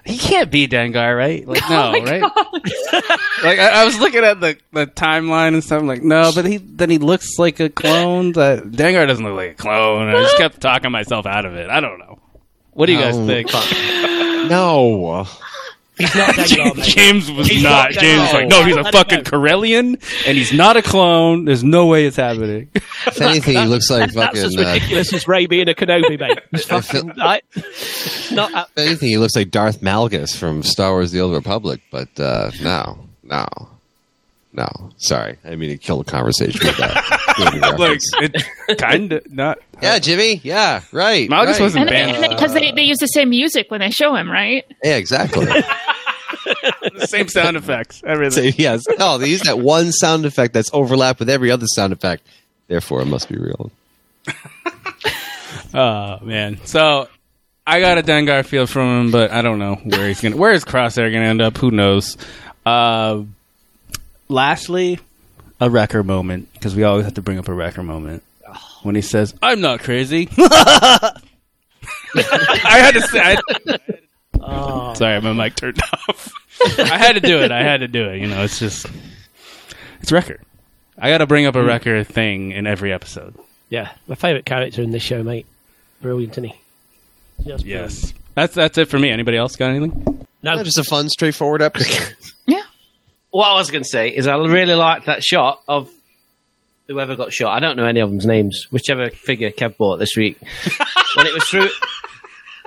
He 0.05 0.17
can't 0.19 0.51
be 0.51 0.67
Dengar, 0.67 1.17
right? 1.17 1.47
Like, 1.47 1.63
Oh 1.69 1.91
no, 1.93 2.03
right? 2.03 2.21
like 3.43 3.59
I, 3.59 3.81
I 3.81 3.85
was 3.85 3.99
looking 3.99 4.23
at 4.23 4.39
the, 4.39 4.55
the 4.71 4.85
timeline 4.85 5.55
and 5.55 5.63
stuff. 5.63 5.81
I'm 5.81 5.87
like, 5.87 6.03
no, 6.03 6.31
but 6.33 6.45
he 6.45 6.57
then 6.57 6.91
he 6.91 6.99
looks 6.99 7.39
like 7.39 7.59
a 7.59 7.69
clone. 7.69 8.33
That 8.33 8.63
Dengar 8.65 9.07
doesn't 9.07 9.25
look 9.25 9.35
like 9.35 9.51
a 9.51 9.55
clone. 9.55 10.07
I 10.09 10.21
just 10.21 10.37
kept 10.37 10.61
talking 10.61 10.91
myself 10.91 11.25
out 11.25 11.45
of 11.45 11.55
it. 11.55 11.69
I 11.71 11.79
don't 11.79 11.97
know. 11.99 12.19
What 12.71 12.85
do 12.85 12.93
you 12.93 12.99
guys 12.99 13.15
think? 13.17 13.49
No. 14.45 15.25
He's 15.97 16.13
not 16.15 16.35
Dengar, 16.35 16.75
mate. 16.77 16.85
James 16.85 17.31
was 17.31 17.47
He's 17.47 17.63
not. 17.63 17.91
not 17.93 18.01
James 18.01 18.21
was 18.21 18.33
like, 18.33 18.47
no, 18.47 18.63
he's 18.65 18.75
a 18.75 18.83
fucking. 18.91 19.19
Corellian, 19.23 20.01
and 20.27 20.37
he's 20.37 20.51
not 20.51 20.75
a 20.77 20.81
clone. 20.81 21.45
There's 21.45 21.63
no 21.63 21.85
way 21.85 22.05
it's 22.05 22.17
happening. 22.17 22.69
If 23.07 23.21
anything, 23.21 23.55
he 23.57 23.65
looks 23.65 23.89
like 23.89 24.11
That's 24.11 24.37
as 24.39 24.55
fucking. 24.55 24.59
Uh, 24.67 24.73
ridiculous 24.73 25.13
as 25.13 25.27
Rey 25.27 25.45
being 25.45 25.69
a 25.69 25.73
Kenobi, 25.73 26.19
mate. 26.19 26.39
It's 26.53 26.65
fucking, 26.65 27.11
I, 27.19 27.41
not, 28.31 28.53
uh, 28.53 28.65
if 28.75 28.85
anything, 28.87 29.09
he 29.09 29.17
looks 29.17 29.35
like 29.35 29.51
Darth 29.51 29.81
Malgus 29.81 30.35
from 30.35 30.63
Star 30.63 30.91
Wars: 30.91 31.11
The 31.11 31.21
Old 31.21 31.33
Republic. 31.33 31.81
But 31.91 32.19
uh, 32.19 32.49
no, 32.61 33.07
no, 33.23 33.45
no. 34.53 34.67
Sorry, 34.97 35.37
I 35.45 35.55
mean 35.55 35.69
to 35.69 35.77
kill 35.77 35.99
the 35.99 36.11
conversation 36.11 36.59
with 36.65 36.77
that. 36.77 37.75
like 37.77 37.99
it 38.67 38.77
kind 38.79 39.13
of 39.13 39.31
not. 39.31 39.59
Yeah, 39.81 39.99
Jimmy. 39.99 40.41
Yeah, 40.43 40.81
right. 40.91 41.29
Malgus 41.29 41.45
right. 41.53 41.59
wasn't 41.61 41.89
And 41.89 42.11
banned. 42.21 42.29
because 42.35 42.53
they, 42.53 42.71
they 42.71 42.83
use 42.83 42.97
the 42.97 43.07
same 43.07 43.29
music 43.29 43.69
when 43.69 43.81
they 43.81 43.89
show 43.91 44.15
him, 44.15 44.29
right? 44.29 44.65
Yeah, 44.83 44.95
exactly. 44.97 45.45
the 46.45 47.07
same 47.07 47.27
sound 47.27 47.57
effects, 47.57 47.99
so, 48.01 48.07
everything. 48.07 48.53
yes. 48.57 48.83
No, 48.99 49.17
they 49.17 49.27
use 49.29 49.41
that 49.41 49.59
one 49.59 49.91
sound 49.91 50.25
effect 50.25 50.53
that's 50.53 50.69
overlapped 50.73 51.19
with 51.19 51.29
every 51.29 51.49
other 51.51 51.65
sound 51.75 51.91
effect. 51.93 52.25
Therefore, 52.67 53.01
it 53.01 53.05
must 53.05 53.29
be 53.29 53.37
real. 53.37 53.71
Oh 55.73 56.19
man. 56.21 56.59
So 56.65 57.09
I 57.67 57.79
got 57.81 57.97
a 57.97 58.03
Dengar 58.03 58.45
feel 58.45 58.65
from 58.67 59.01
him, 59.01 59.11
but 59.11 59.31
I 59.31 59.41
don't 59.41 59.59
know 59.59 59.75
where 59.75 60.07
he's 60.07 60.21
gonna. 60.21 60.37
Where 60.37 60.53
is 60.53 60.63
Crosshair 60.63 61.11
gonna 61.11 61.25
end 61.25 61.41
up? 61.41 61.57
Who 61.57 61.69
knows? 61.71 62.17
Uh, 62.65 63.23
lastly, 64.29 64.99
a 65.59 65.69
Wrecker 65.69 66.03
moment 66.03 66.51
because 66.53 66.75
we 66.75 66.83
always 66.83 67.05
have 67.05 67.15
to 67.15 67.21
bring 67.21 67.37
up 67.39 67.47
a 67.49 67.53
Wrecker 67.53 67.83
moment 67.83 68.23
when 68.85 68.95
he 68.95 69.01
says, 69.01 69.33
"I'm 69.41 69.61
not 69.61 69.81
crazy." 69.81 70.29
I 70.37 71.11
had 72.63 72.93
to 72.93 73.01
say. 73.01 73.19
I, 73.19 73.79
oh, 74.39 74.93
sorry, 74.93 75.19
my 75.21 75.33
mic 75.33 75.55
turned 75.55 75.81
off. 76.07 76.31
I 76.77 76.97
had 76.97 77.13
to 77.13 77.19
do 77.19 77.39
it. 77.39 77.51
I 77.51 77.63
had 77.63 77.81
to 77.81 77.87
do 77.87 78.09
it. 78.09 78.21
You 78.21 78.27
know, 78.27 78.43
it's 78.43 78.59
just 78.59 78.85
it's 80.01 80.11
record. 80.11 80.41
I 80.97 81.09
got 81.09 81.17
to 81.17 81.27
bring 81.27 81.45
up 81.45 81.55
a 81.55 81.61
hmm. 81.61 81.67
record 81.67 82.07
thing 82.07 82.51
in 82.51 82.67
every 82.67 82.93
episode. 82.93 83.35
yeah, 83.69 83.91
my 84.07 84.15
favourite 84.15 84.45
character 84.45 84.81
in 84.81 84.91
this 84.91 85.03
show, 85.03 85.23
mate. 85.23 85.45
Brilliant, 86.01 86.33
isn't 86.33 86.43
he? 86.43 86.55
Just 87.45 87.65
Yes, 87.65 88.13
that's 88.33 88.55
that's 88.55 88.77
it 88.77 88.89
for 88.89 88.99
me. 88.99 89.09
Anybody 89.09 89.37
else 89.37 89.55
got 89.55 89.71
anything? 89.71 90.25
No, 90.41 90.55
Yeah, 90.55 90.63
just 90.63 90.77
a 90.77 90.83
fun, 90.83 91.09
straightforward 91.09 91.61
episode. 91.61 92.15
Yeah. 92.47 92.61
What 93.31 93.47
I 93.47 93.55
was 93.55 93.71
going 93.71 93.83
to 93.83 93.89
say 93.89 94.09
is 94.09 94.27
I 94.27 94.35
really 94.35 94.75
liked 94.75 95.07
that 95.07 95.23
shot 95.23 95.61
of 95.67 95.89
whoever 96.87 97.15
got 97.15 97.33
shot. 97.33 97.55
I 97.55 97.59
don't 97.59 97.75
know 97.77 97.85
any 97.85 97.99
of 97.99 98.09
them's 98.09 98.25
names. 98.25 98.67
Whichever 98.71 99.09
figure 99.09 99.51
Kev 99.51 99.77
bought 99.77 99.97
this 99.97 100.15
week 100.15 100.37
when 101.15 101.27
it 101.27 101.33
was 101.33 101.43
through 101.49 101.69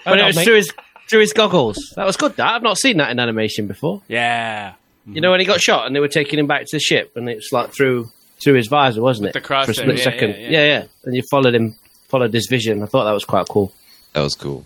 when 0.04 0.18
it 0.18 0.24
was 0.26 0.36
mate. 0.36 0.44
through 0.44 0.56
his 0.56 0.72
through 1.08 1.20
his 1.20 1.32
goggles. 1.32 1.92
That 1.96 2.06
was 2.06 2.16
good. 2.16 2.36
That 2.36 2.54
I've 2.54 2.62
not 2.62 2.78
seen 2.78 2.98
that 2.98 3.10
in 3.10 3.18
animation 3.18 3.66
before. 3.66 4.02
Yeah. 4.08 4.74
You 5.06 5.22
know 5.22 5.30
when 5.30 5.40
he 5.40 5.46
got 5.46 5.60
shot 5.60 5.86
and 5.86 5.96
they 5.96 6.00
were 6.00 6.08
taking 6.08 6.38
him 6.38 6.46
back 6.46 6.62
to 6.66 6.76
the 6.76 6.80
ship 6.80 7.12
and 7.16 7.30
it's 7.30 7.50
like 7.50 7.72
through 7.72 8.10
through 8.42 8.54
his 8.54 8.68
visor, 8.68 9.00
wasn't 9.00 9.28
it? 9.28 9.32
the 9.32 9.40
crosshair, 9.40 9.64
For 9.64 9.70
a 9.70 9.74
split 9.74 9.98
yeah, 9.98 10.04
second. 10.04 10.30
yeah, 10.30 10.48
yeah. 10.50 10.64
yeah, 10.66 10.84
And 11.04 11.16
you 11.16 11.22
followed 11.30 11.54
him, 11.54 11.76
followed 12.08 12.32
his 12.32 12.46
vision. 12.46 12.82
I 12.82 12.86
thought 12.86 13.04
that 13.04 13.12
was 13.12 13.24
quite 13.24 13.48
cool. 13.48 13.72
That 14.12 14.20
was 14.20 14.34
cool. 14.34 14.64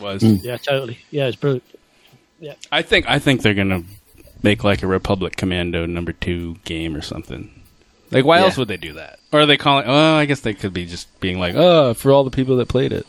Was 0.00 0.22
hmm. 0.22 0.36
yeah, 0.42 0.56
totally. 0.56 0.98
Yeah, 1.10 1.26
it's 1.26 1.36
brilliant. 1.36 1.64
Yeah, 2.40 2.54
I 2.72 2.82
think 2.82 3.08
I 3.08 3.18
think 3.18 3.42
they're 3.42 3.54
gonna 3.54 3.84
make 4.42 4.64
like 4.64 4.82
a 4.82 4.86
Republic 4.86 5.36
Commando 5.36 5.86
number 5.86 6.12
two 6.12 6.56
game 6.64 6.96
or 6.96 7.02
something. 7.02 7.59
Like, 8.10 8.24
why 8.24 8.38
Yeah. 8.38 8.44
else 8.44 8.56
would 8.56 8.68
they 8.68 8.76
do 8.76 8.94
that? 8.94 9.18
Or 9.32 9.40
are 9.40 9.46
they 9.46 9.56
calling? 9.56 9.86
Oh, 9.86 10.14
I 10.16 10.24
guess 10.24 10.40
they 10.40 10.54
could 10.54 10.72
be 10.72 10.86
just 10.86 11.20
being 11.20 11.38
like, 11.38 11.54
oh, 11.54 11.94
for 11.94 12.10
all 12.12 12.24
the 12.24 12.30
people 12.30 12.56
that 12.56 12.68
played 12.68 12.92
it. 12.92 13.06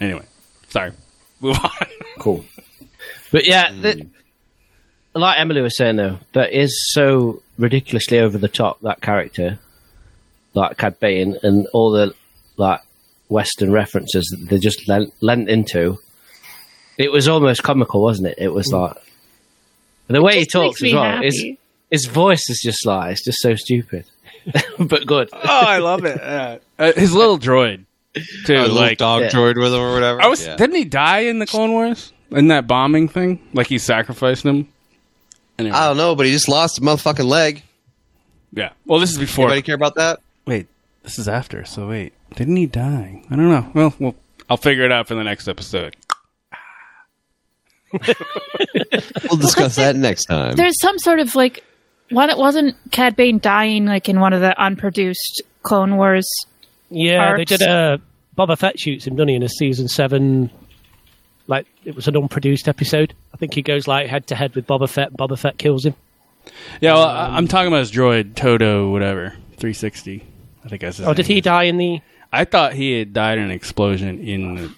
Anyway, 0.00 0.24
sorry. 0.68 0.92
Move 1.40 1.58
on. 1.62 1.70
Cool. 2.18 2.44
But 3.32 3.46
yeah, 3.46 3.68
mm. 3.70 3.82
the, 3.82 4.06
like 5.18 5.38
Emily 5.38 5.60
was 5.60 5.76
saying 5.76 5.96
though, 5.96 6.18
that 6.32 6.52
is 6.52 6.92
so 6.92 7.42
ridiculously 7.58 8.18
over 8.18 8.38
the 8.38 8.48
top 8.48 8.80
that 8.82 9.00
character, 9.00 9.58
like 10.54 10.76
Cad 10.76 10.98
Bane, 11.00 11.36
and 11.42 11.66
all 11.72 11.90
the 11.90 12.14
like 12.56 12.80
Western 13.28 13.72
references 13.72 14.26
that 14.30 14.48
they 14.48 14.58
just 14.58 14.88
lent, 14.88 15.12
lent 15.20 15.48
into. 15.48 15.98
It 16.96 17.12
was 17.12 17.28
almost 17.28 17.62
comical, 17.62 18.02
wasn't 18.02 18.28
it? 18.28 18.38
It 18.38 18.52
was 18.52 18.68
mm. 18.68 18.80
like 18.80 18.96
and 20.08 20.16
the 20.16 20.22
way 20.22 20.38
he 20.38 20.46
talks 20.46 20.80
makes 20.80 20.94
as 20.94 20.94
well. 20.94 21.22
His, 21.22 21.38
happy. 21.38 21.58
His 21.90 22.06
voice 22.06 22.48
is 22.48 22.60
just 22.62 22.84
like 22.86 23.12
it's 23.12 23.24
just 23.24 23.38
so 23.40 23.54
stupid, 23.54 24.04
but 24.78 25.06
good. 25.06 25.28
oh, 25.32 25.40
I 25.44 25.78
love 25.78 26.04
it. 26.04 26.62
Uh, 26.80 26.92
his 26.92 27.12
little 27.12 27.40
droid 27.40 27.84
too. 28.14 28.22
Oh, 28.54 28.62
the 28.62 28.62
little 28.68 28.76
like, 28.76 28.98
dog 28.98 29.22
yeah. 29.22 29.30
droid 29.30 29.60
with 29.60 29.74
him 29.74 29.80
or 29.80 29.94
whatever. 29.94 30.22
I 30.22 30.28
was. 30.28 30.46
Yeah. 30.46 30.54
Didn't 30.54 30.76
he 30.76 30.84
die 30.84 31.20
in 31.20 31.40
the 31.40 31.46
Clone 31.46 31.72
Wars 31.72 32.12
in 32.30 32.46
that 32.48 32.68
bombing 32.68 33.08
thing? 33.08 33.40
Like 33.52 33.66
he 33.66 33.78
sacrificed 33.78 34.44
him. 34.44 34.68
Anyway, 35.58 35.74
I 35.74 35.88
don't 35.88 35.96
know, 35.96 36.14
but 36.14 36.26
he 36.26 36.30
just 36.30 36.48
lost 36.48 36.78
a 36.78 36.82
motherfucking 36.82 37.26
leg. 37.26 37.64
yeah. 38.52 38.70
Well, 38.86 39.00
this 39.00 39.10
is 39.10 39.18
before. 39.18 39.46
Anybody 39.46 39.62
care 39.62 39.74
about 39.74 39.96
that? 39.96 40.20
Wait, 40.46 40.68
this 41.02 41.18
is 41.18 41.26
after. 41.26 41.64
So 41.64 41.88
wait, 41.88 42.12
didn't 42.36 42.54
he 42.54 42.66
die? 42.66 43.24
I 43.28 43.34
don't 43.34 43.48
know. 43.48 43.70
Well, 43.74 43.94
well, 43.98 44.14
I'll 44.48 44.56
figure 44.56 44.84
it 44.84 44.92
out 44.92 45.08
for 45.08 45.16
the 45.16 45.24
next 45.24 45.48
episode. 45.48 45.96
We'll 47.92 49.38
discuss 49.38 49.76
that 49.76 49.96
next 49.96 50.26
time. 50.26 50.56
There's 50.56 50.78
some 50.80 50.98
sort 50.98 51.20
of 51.20 51.34
like, 51.34 51.64
one. 52.10 52.30
It 52.30 52.38
wasn't 52.38 52.76
Cad 52.90 53.16
Bane 53.16 53.38
dying 53.38 53.86
like 53.86 54.08
in 54.08 54.20
one 54.20 54.32
of 54.32 54.40
the 54.40 54.58
unproduced 54.62 55.42
Clone 55.62 55.96
Wars. 55.96 56.26
Yeah, 56.90 57.36
they 57.36 57.44
did 57.44 57.62
a 57.62 58.00
Boba 58.36 58.56
Fett 58.58 58.78
shoots 58.78 59.06
him, 59.06 59.16
doesn't 59.16 59.28
he, 59.28 59.34
in 59.34 59.42
a 59.42 59.48
season 59.48 59.88
seven? 59.88 60.50
Like 61.46 61.66
it 61.84 61.94
was 61.94 62.08
an 62.08 62.16
unproduced 62.16 62.68
episode. 62.68 63.14
I 63.32 63.36
think 63.36 63.54
he 63.54 63.62
goes 63.62 63.86
like 63.88 64.06
head 64.08 64.26
to 64.28 64.34
head 64.34 64.54
with 64.54 64.66
Boba 64.66 64.88
Fett. 64.88 65.12
Boba 65.12 65.38
Fett 65.38 65.58
kills 65.58 65.84
him. 65.86 65.94
Yeah, 66.80 66.94
well, 66.94 67.04
I- 67.08 67.36
I'm 67.36 67.46
talking 67.48 67.68
about 67.68 67.80
his 67.80 67.92
droid 67.92 68.34
Todo, 68.34 68.90
whatever, 68.90 69.30
360. 69.58 70.24
I 70.64 70.68
think 70.68 70.80
that's 70.82 70.96
his 70.98 71.06
Oh, 71.06 71.12
did 71.14 71.26
he 71.26 71.40
die 71.40 71.64
in 71.64 71.76
the? 71.76 72.00
I 72.32 72.44
thought 72.44 72.74
he 72.74 72.98
had 72.98 73.12
died 73.12 73.38
in 73.38 73.44
an 73.44 73.50
explosion 73.50 74.18
in 74.20 74.54
the 74.54 74.74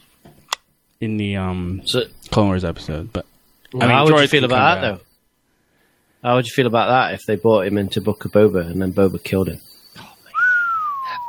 in 1.00 1.16
the 1.16 1.36
um 1.36 1.82
So, 1.84 2.04
Clone 2.30 2.48
Wars 2.48 2.64
episode, 2.64 3.12
but 3.12 3.26
I 3.74 3.78
mean, 3.78 3.88
how 3.90 4.04
would 4.04 4.20
you 4.20 4.28
feel 4.28 4.44
about 4.44 4.80
that 4.80 4.90
back. 4.92 4.98
though? 5.00 5.04
How 6.22 6.36
would 6.36 6.46
you 6.46 6.52
feel 6.52 6.66
about 6.66 6.88
that 6.88 7.14
if 7.14 7.20
they 7.26 7.36
brought 7.36 7.66
him 7.66 7.78
into 7.78 8.00
Book 8.00 8.24
of 8.24 8.32
Boba 8.32 8.70
and 8.70 8.82
then 8.82 8.92
Boba 8.92 9.22
killed 9.22 9.48
him? 9.48 9.60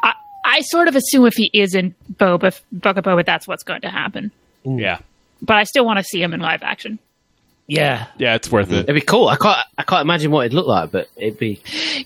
I, 0.03 0.13
I 0.45 0.61
sort 0.61 0.87
of 0.87 0.95
assume 0.95 1.25
if 1.25 1.33
he 1.35 1.49
is 1.53 1.73
in 1.75 1.95
Boba, 2.13 2.59
Book 2.71 2.97
of 2.97 3.03
Boba, 3.05 3.25
that's 3.25 3.47
what's 3.47 3.63
going 3.63 3.81
to 3.81 3.89
happen. 3.89 4.31
Yeah, 4.63 4.99
But 5.41 5.57
I 5.57 5.63
still 5.63 5.85
want 5.85 5.97
to 5.99 6.03
see 6.03 6.21
him 6.21 6.33
in 6.33 6.39
live 6.39 6.61
action. 6.61 6.99
Yeah, 7.67 8.07
yeah, 8.17 8.35
it's 8.35 8.51
worth 8.51 8.71
it. 8.71 8.79
It'd 8.83 8.95
be 8.95 9.01
cool. 9.01 9.27
I 9.29 9.37
can't. 9.37 9.65
I 9.77 9.83
can't 9.83 10.01
imagine 10.01 10.29
what 10.29 10.45
it'd 10.45 10.53
look 10.53 10.67
like, 10.67 10.91
but 10.91 11.07
it'd 11.15 11.39
be. 11.39 11.61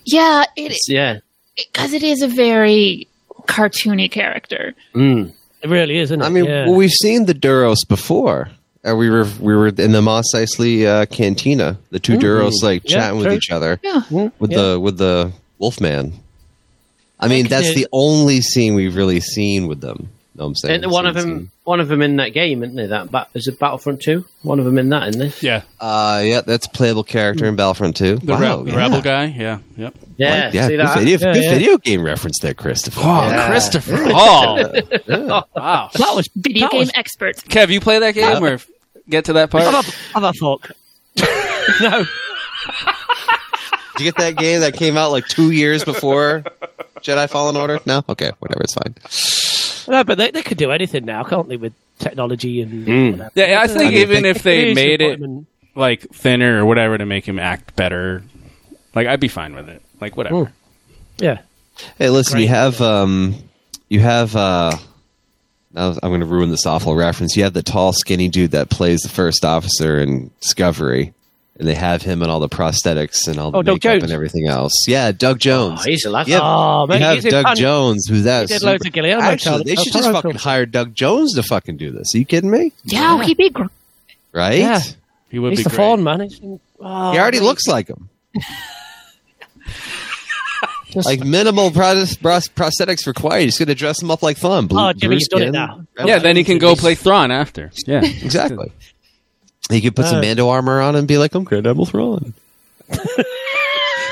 Yeah, 0.06 0.46
it 0.56 0.78
Yeah. 0.88 1.20
because 1.56 1.92
it 1.94 2.04
is 2.04 2.22
a 2.22 2.28
very 2.28 3.08
cartoony 3.48 4.10
character. 4.12 4.76
Mm. 4.94 5.34
it 5.64 5.70
really 5.70 5.98
is, 5.98 6.12
isn't 6.12 6.22
it? 6.22 6.26
I 6.26 6.30
mean, 6.30 6.46
yeah. 6.46 6.66
well, 6.68 6.76
we've 6.76 6.92
seen 6.92 7.26
the 7.26 7.34
Duros 7.34 7.78
before. 7.88 8.50
Uh, 8.88 8.96
we 8.96 9.10
were 9.10 9.26
we 9.40 9.56
were 9.56 9.68
in 9.68 9.92
the 9.92 10.02
Mos 10.02 10.34
Eisley 10.36 10.86
uh, 10.86 11.06
cantina. 11.08 11.78
The 11.92 12.00
two 12.00 12.18
Duros 12.18 12.62
like 12.62 12.88
Yeah, 12.90 12.98
chatting 12.98 13.20
with 13.20 13.34
each 13.34 13.50
other 13.52 13.80
Yeah. 13.84 14.02
with 14.40 14.52
Yeah. 14.52 14.58
the 14.62 14.80
with 14.80 14.98
the 14.98 15.32
Wolfman. 15.60 16.14
I 17.20 17.28
mean, 17.28 17.44
could 17.46 17.52
that's 17.52 17.74
the 17.74 17.88
only 17.92 18.42
scene 18.42 18.76
we've 18.76 18.96
really 18.96 19.22
seen 19.22 19.68
with 19.68 19.82
them. 19.82 20.10
Know 20.38 20.44
what 20.44 20.48
I'm 20.50 20.56
saying? 20.56 20.80
Isn't 20.82 20.92
one 20.92 21.06
of 21.06 21.16
Seen- 21.18 21.30
them, 21.30 21.52
one 21.64 21.80
of 21.80 21.88
them 21.88 22.02
in 22.02 22.18
that 22.18 22.34
game, 22.34 22.62
isn't 22.62 22.76
there? 22.76 22.88
That 22.90 23.10
ba- 23.10 23.28
is 23.34 23.48
it 23.48 23.58
Battlefront 23.58 24.02
Two? 24.02 24.26
One 24.42 24.60
of 24.60 24.66
them 24.66 24.78
in 24.78 24.90
that, 24.90 25.08
isn't 25.08 25.20
there? 25.22 25.32
Yeah. 25.40 25.62
Uh, 25.80 26.22
yeah, 26.26 26.42
that's 26.42 26.68
a 26.68 26.70
playable 26.70 27.06
character 27.06 27.46
in 27.46 27.56
Battlefront 27.56 27.96
2. 27.96 28.18
The, 28.18 28.34
wow, 28.34 28.58
re- 28.60 28.66
the 28.66 28.72
yeah. 28.72 28.78
rebel 28.78 29.02
guy. 29.02 29.26
Yeah. 29.28 29.60
Yep. 29.78 29.96
Yeah, 30.18 30.44
Like, 30.46 30.54
yeah, 30.54 30.62
see 30.68 30.68
good, 30.76 30.80
that? 30.86 31.00
video, 31.00 31.18
Yeah, 31.20 31.34
good 31.34 31.44
yeah. 31.44 31.54
video 31.54 31.78
game 31.78 32.04
reference 32.04 32.40
there, 32.42 32.54
Christopher. 32.54 33.00
Oh, 33.02 33.28
Yeah. 33.30 33.48
Christopher 33.48 33.92
Yeah. 33.96 34.12
Hall. 34.12 34.58
Yeah. 34.60 35.42
Wow. 35.56 35.90
That 35.94 36.16
was 36.16 36.28
Video 36.36 36.64
that 36.64 36.72
game 36.72 36.80
was- 36.80 36.92
expert. 36.96 37.38
Kev, 37.38 37.70
you 37.70 37.80
play 37.80 38.00
that 38.00 38.14
game 38.14 38.44
or 38.44 38.60
get 39.10 39.26
to 39.26 39.34
that 39.34 39.50
part? 39.52 39.64
Have 39.64 39.74
a, 39.88 39.92
have 40.14 40.24
no, 41.82 42.06
Did 43.98 44.04
you 44.04 44.12
get 44.12 44.18
that 44.18 44.36
game 44.38 44.60
that 44.62 44.74
came 44.76 44.98
out 44.98 45.12
like 45.12 45.28
two 45.28 45.52
years 45.52 45.84
before 45.86 46.44
Jedi 47.00 47.30
Fallen 47.30 47.56
Order? 47.56 47.80
No? 47.86 48.04
Okay, 48.10 48.32
whatever, 48.40 48.62
it's 48.64 48.74
fine. 48.74 49.88
no, 49.94 50.04
but 50.04 50.18
they, 50.18 50.32
they 50.32 50.42
could 50.44 50.58
do 50.58 50.72
anything 50.72 51.06
now, 51.06 51.24
can't 51.24 51.48
they? 51.48 51.58
With 51.58 51.74
technology 52.00 52.62
and 52.62 52.86
Mm. 52.86 53.12
whatever. 53.14 53.32
Yeah, 53.36 53.62
I 53.62 53.68
think 53.68 53.92
mean, 53.94 54.02
even 54.02 54.24
they- 54.24 54.30
if 54.32 54.44
they 54.44 54.66
They 54.66 54.74
made 54.74 55.02
it 55.02 55.20
him 55.20 55.24
in- 55.24 55.46
like 55.76 56.02
thinner 56.14 56.62
or 56.62 56.66
whatever 56.66 56.98
to 56.98 57.06
make 57.06 57.26
him 57.26 57.40
act 57.40 57.76
better, 57.76 58.24
like 58.94 59.08
I'd 59.08 59.20
be 59.20 59.28
fine 59.30 59.56
with 59.56 59.70
it. 59.70 59.82
Like 60.02 60.18
whatever. 60.18 60.52
yeah. 61.18 61.40
Hey, 61.98 62.10
listen, 62.10 62.40
you 62.40 62.48
have 62.50 62.82
um, 62.82 63.36
you 63.90 64.00
have 64.02 64.36
uh, 64.36 64.72
now 64.72 64.80
I'm 65.76 65.94
going 66.00 66.20
to 66.22 66.26
ruin 66.26 66.50
this 66.52 66.66
awful 66.66 66.96
reference. 66.96 67.36
You 67.36 67.44
have 67.44 67.54
the 67.54 67.64
tall, 67.64 67.92
skinny 67.94 68.30
dude 68.30 68.52
that 68.52 68.70
plays 68.70 69.02
the 69.02 69.10
first 69.10 69.44
officer 69.44 70.00
in 70.00 70.32
Discovery, 70.40 71.14
and 71.60 71.68
they 71.68 71.76
have 71.76 72.02
him 72.02 72.22
and 72.22 72.32
all 72.32 72.40
the 72.40 72.48
prosthetics 72.50 73.28
and 73.28 73.38
all 73.40 73.52
the 73.52 73.58
Oh, 73.58 73.62
Doug 73.64 73.76
makeup 73.76 73.92
Jones. 73.94 74.04
and 74.04 74.12
everything 74.14 74.48
else. 74.48 74.74
Yeah, 74.88 75.12
Doug 75.12 75.40
Jones. 75.40 75.82
Oh, 75.82 75.90
he's 75.90 76.06
a 76.06 76.10
lad. 76.10 76.28
Yeah, 76.28 76.40
Oh, 76.42 76.88
man, 76.88 77.00
you 77.00 77.06
have 77.06 77.16
he's 77.24 77.32
Doug 77.32 77.46
Pan- 77.46 77.56
Jones, 77.58 78.08
who's 78.08 78.24
that? 78.24 78.42
He 78.50 78.54
did 78.56 78.64
loads 78.64 78.86
of 78.86 78.94
Guillermo 78.94 79.22
Actually, 79.22 79.64
del- 79.64 79.76
they 79.76 79.76
should 79.84 79.94
just 79.94 80.10
fucking 80.12 80.36
hire 80.36 80.66
Doug 80.66 80.96
Jones 80.96 81.34
to 81.36 81.44
fucking 81.44 81.78
do 81.78 81.92
this. 81.92 82.16
Are 82.16 82.18
you 82.20 82.26
kidding 82.26 82.52
me? 82.52 82.72
Yeah, 82.86 83.22
he'd 83.24 83.38
be 83.38 83.50
great. 83.50 83.70
Right? 84.32 84.60
Yeah. 84.60 84.80
He 85.30 85.40
would 85.40 85.52
He's 85.52 85.60
be 85.60 85.64
the 85.64 85.70
great. 85.72 85.78
fawn 85.78 86.04
man. 86.04 86.22
Oh, 86.80 87.12
He 87.12 87.18
already 87.20 87.40
man. 87.40 87.46
looks 87.48 87.68
like 87.68 87.88
him. 87.90 88.10
Just- 90.96 91.06
Like 91.06 91.20
minimal 91.24 91.70
pros- 91.72 92.16
pros- 92.16 92.48
prosthetics 92.48 93.06
required. 93.06 93.44
He's 93.44 93.58
going 93.60 93.68
to 93.68 93.76
dress 93.76 94.02
him 94.02 94.10
up 94.10 94.24
like 94.24 94.38
Thumb. 94.38 94.66
Blue, 94.68 94.80
Oh, 94.80 94.94
Jimmy, 94.94 95.16
blue 95.16 95.20
you've 95.20 95.30
done 95.30 95.42
it 95.44 95.52
now. 95.52 95.86
Yeah, 96.04 96.18
then 96.18 96.36
he 96.36 96.44
can 96.44 96.58
go 96.58 96.76
play 96.76 96.96
Thrawn 96.96 97.30
after. 97.32 97.72
Yeah. 97.86 98.02
Exactly. 98.04 98.72
He 99.70 99.82
could 99.82 99.96
put 99.96 100.06
some 100.06 100.18
Uh, 100.18 100.22
Mando 100.22 100.48
armor 100.50 100.80
on 100.82 100.96
and 100.96 101.08
be 101.08 101.18
like, 101.18 101.36
I'm 101.36 101.44
Grand 101.44 101.68
Admiral 101.68 101.86
Thrawn. 101.86 102.34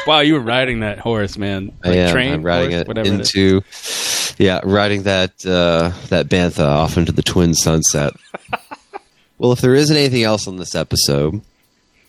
Wow, 0.06 0.20
you 0.20 0.34
were 0.34 0.42
riding 0.42 0.82
that 0.82 1.00
horse, 1.00 1.38
man. 1.38 1.72
I 1.82 1.88
Like 1.88 1.98
am. 1.98 2.12
train, 2.12 2.34
I'm 2.34 2.44
riding 2.44 2.72
horse, 2.72 2.82
it 2.82 2.88
whatever 2.90 3.08
is. 3.08 3.14
into, 3.34 3.62
yeah, 4.38 4.60
riding 4.66 5.04
that 5.04 5.32
uh, 5.46 5.94
that 6.10 6.28
bantha 6.28 6.66
off 6.66 6.98
into 6.98 7.14
the 7.14 7.24
twin 7.24 7.54
sunset. 7.54 8.12
well, 9.38 9.54
if 9.54 9.62
there 9.62 9.74
isn't 9.74 9.96
anything 9.96 10.24
else 10.24 10.46
on 10.46 10.58
this 10.58 10.76
episode, 10.76 11.40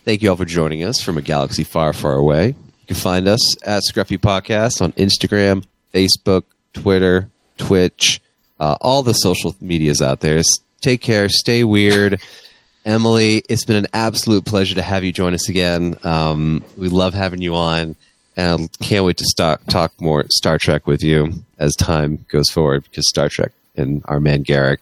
thank 0.05 0.23
you 0.23 0.31
all 0.31 0.37
for 0.37 0.45
joining 0.45 0.83
us 0.83 1.01
from 1.01 1.19
a 1.19 1.23
galaxy 1.23 1.63
far, 1.63 1.93
far 1.93 2.15
away. 2.15 2.57
You 2.85 2.89
can 2.89 2.97
find 2.97 3.27
us 3.27 3.63
at 3.63 3.83
Scruffy 3.83 4.19
Podcast 4.19 4.83
on 4.83 4.93
Instagram, 4.93 5.65
Facebook, 5.95 6.43
Twitter, 6.75 7.31
Twitch, 7.57 8.21
uh, 8.61 8.77
all 8.79 9.03
the 9.03 9.15
social 9.15 9.57
medias 9.59 10.03
out 10.03 10.21
there. 10.21 10.43
Take 10.83 11.01
care. 11.01 11.31
Stay 11.31 11.65
weird. 11.65 12.21
Emily, 12.85 13.43
it's 13.49 13.65
been 13.65 13.77
an 13.77 13.87
absolute 13.95 14.45
pleasure 14.45 14.75
to 14.75 14.83
have 14.83 15.03
you 15.03 15.13
join 15.13 15.33
us 15.33 15.49
again. 15.49 15.97
Um, 16.05 16.63
we 16.77 16.91
love 16.91 17.15
having 17.15 17.41
you 17.41 17.55
on, 17.55 17.97
and 18.37 18.69
I 18.79 18.85
can't 18.85 19.07
wait 19.07 19.17
to 19.17 19.25
start, 19.25 19.67
talk 19.69 19.99
more 19.99 20.27
Star 20.29 20.59
Trek 20.59 20.87
with 20.87 21.03
you 21.03 21.33
as 21.59 21.75
time 21.77 22.27
goes 22.29 22.51
forward 22.51 22.85
because 22.85 23.09
Star 23.09 23.31
Trek 23.31 23.53
and 23.79 24.03
our 24.05 24.21
man 24.21 24.45
Garak, 24.45 24.81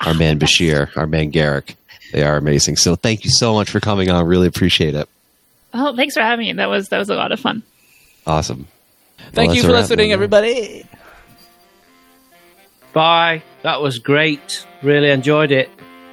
our 0.00 0.14
man 0.14 0.38
Bashir, 0.38 0.96
our 0.96 1.06
man 1.06 1.30
Garak, 1.30 1.74
they 2.14 2.22
are 2.22 2.38
amazing. 2.38 2.76
So 2.76 2.96
thank 2.96 3.26
you 3.26 3.30
so 3.30 3.52
much 3.52 3.68
for 3.68 3.80
coming 3.80 4.10
on. 4.10 4.26
Really 4.26 4.46
appreciate 4.46 4.94
it. 4.94 5.06
Oh, 5.74 5.94
thanks 5.96 6.14
for 6.14 6.20
having 6.20 6.46
me. 6.46 6.52
That 6.54 6.68
was 6.68 6.88
that 6.90 6.98
was 6.98 7.10
a 7.10 7.14
lot 7.16 7.32
of 7.32 7.40
fun. 7.40 7.62
Awesome. 8.26 8.66
Thank 9.32 9.48
Well, 9.48 9.56
you 9.56 9.62
for 9.62 9.72
listening, 9.72 10.08
man. 10.08 10.14
everybody. 10.14 10.86
Bye. 12.92 13.42
That 13.62 13.80
was 13.80 13.98
great. 13.98 14.64
Really 14.82 15.10
enjoyed 15.10 15.50
it. 15.50 15.68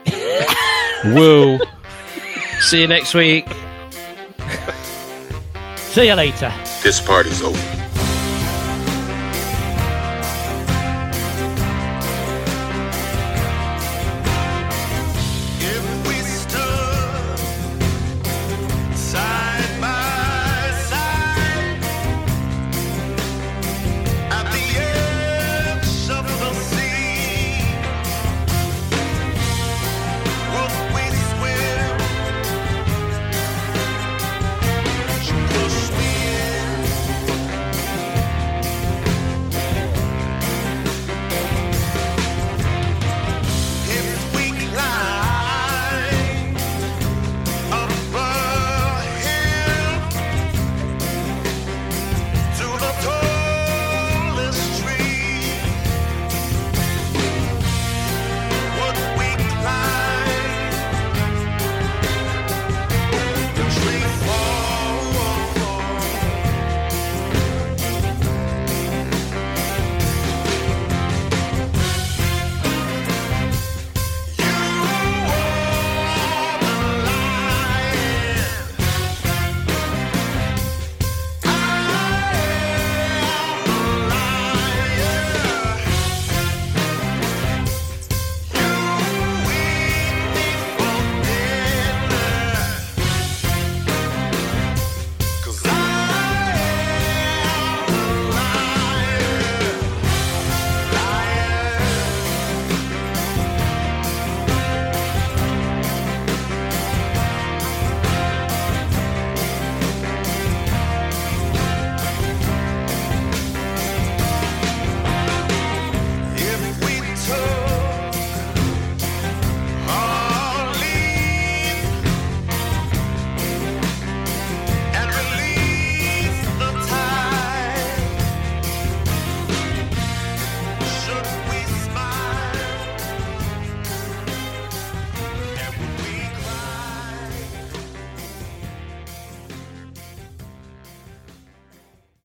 Woo. 1.06 1.60
See 2.60 2.82
you 2.82 2.88
next 2.88 3.14
week. 3.14 3.46
See 5.78 6.08
you 6.08 6.14
later. 6.16 6.52
This 6.84 7.00
party's 7.02 7.42
over. 7.44 7.81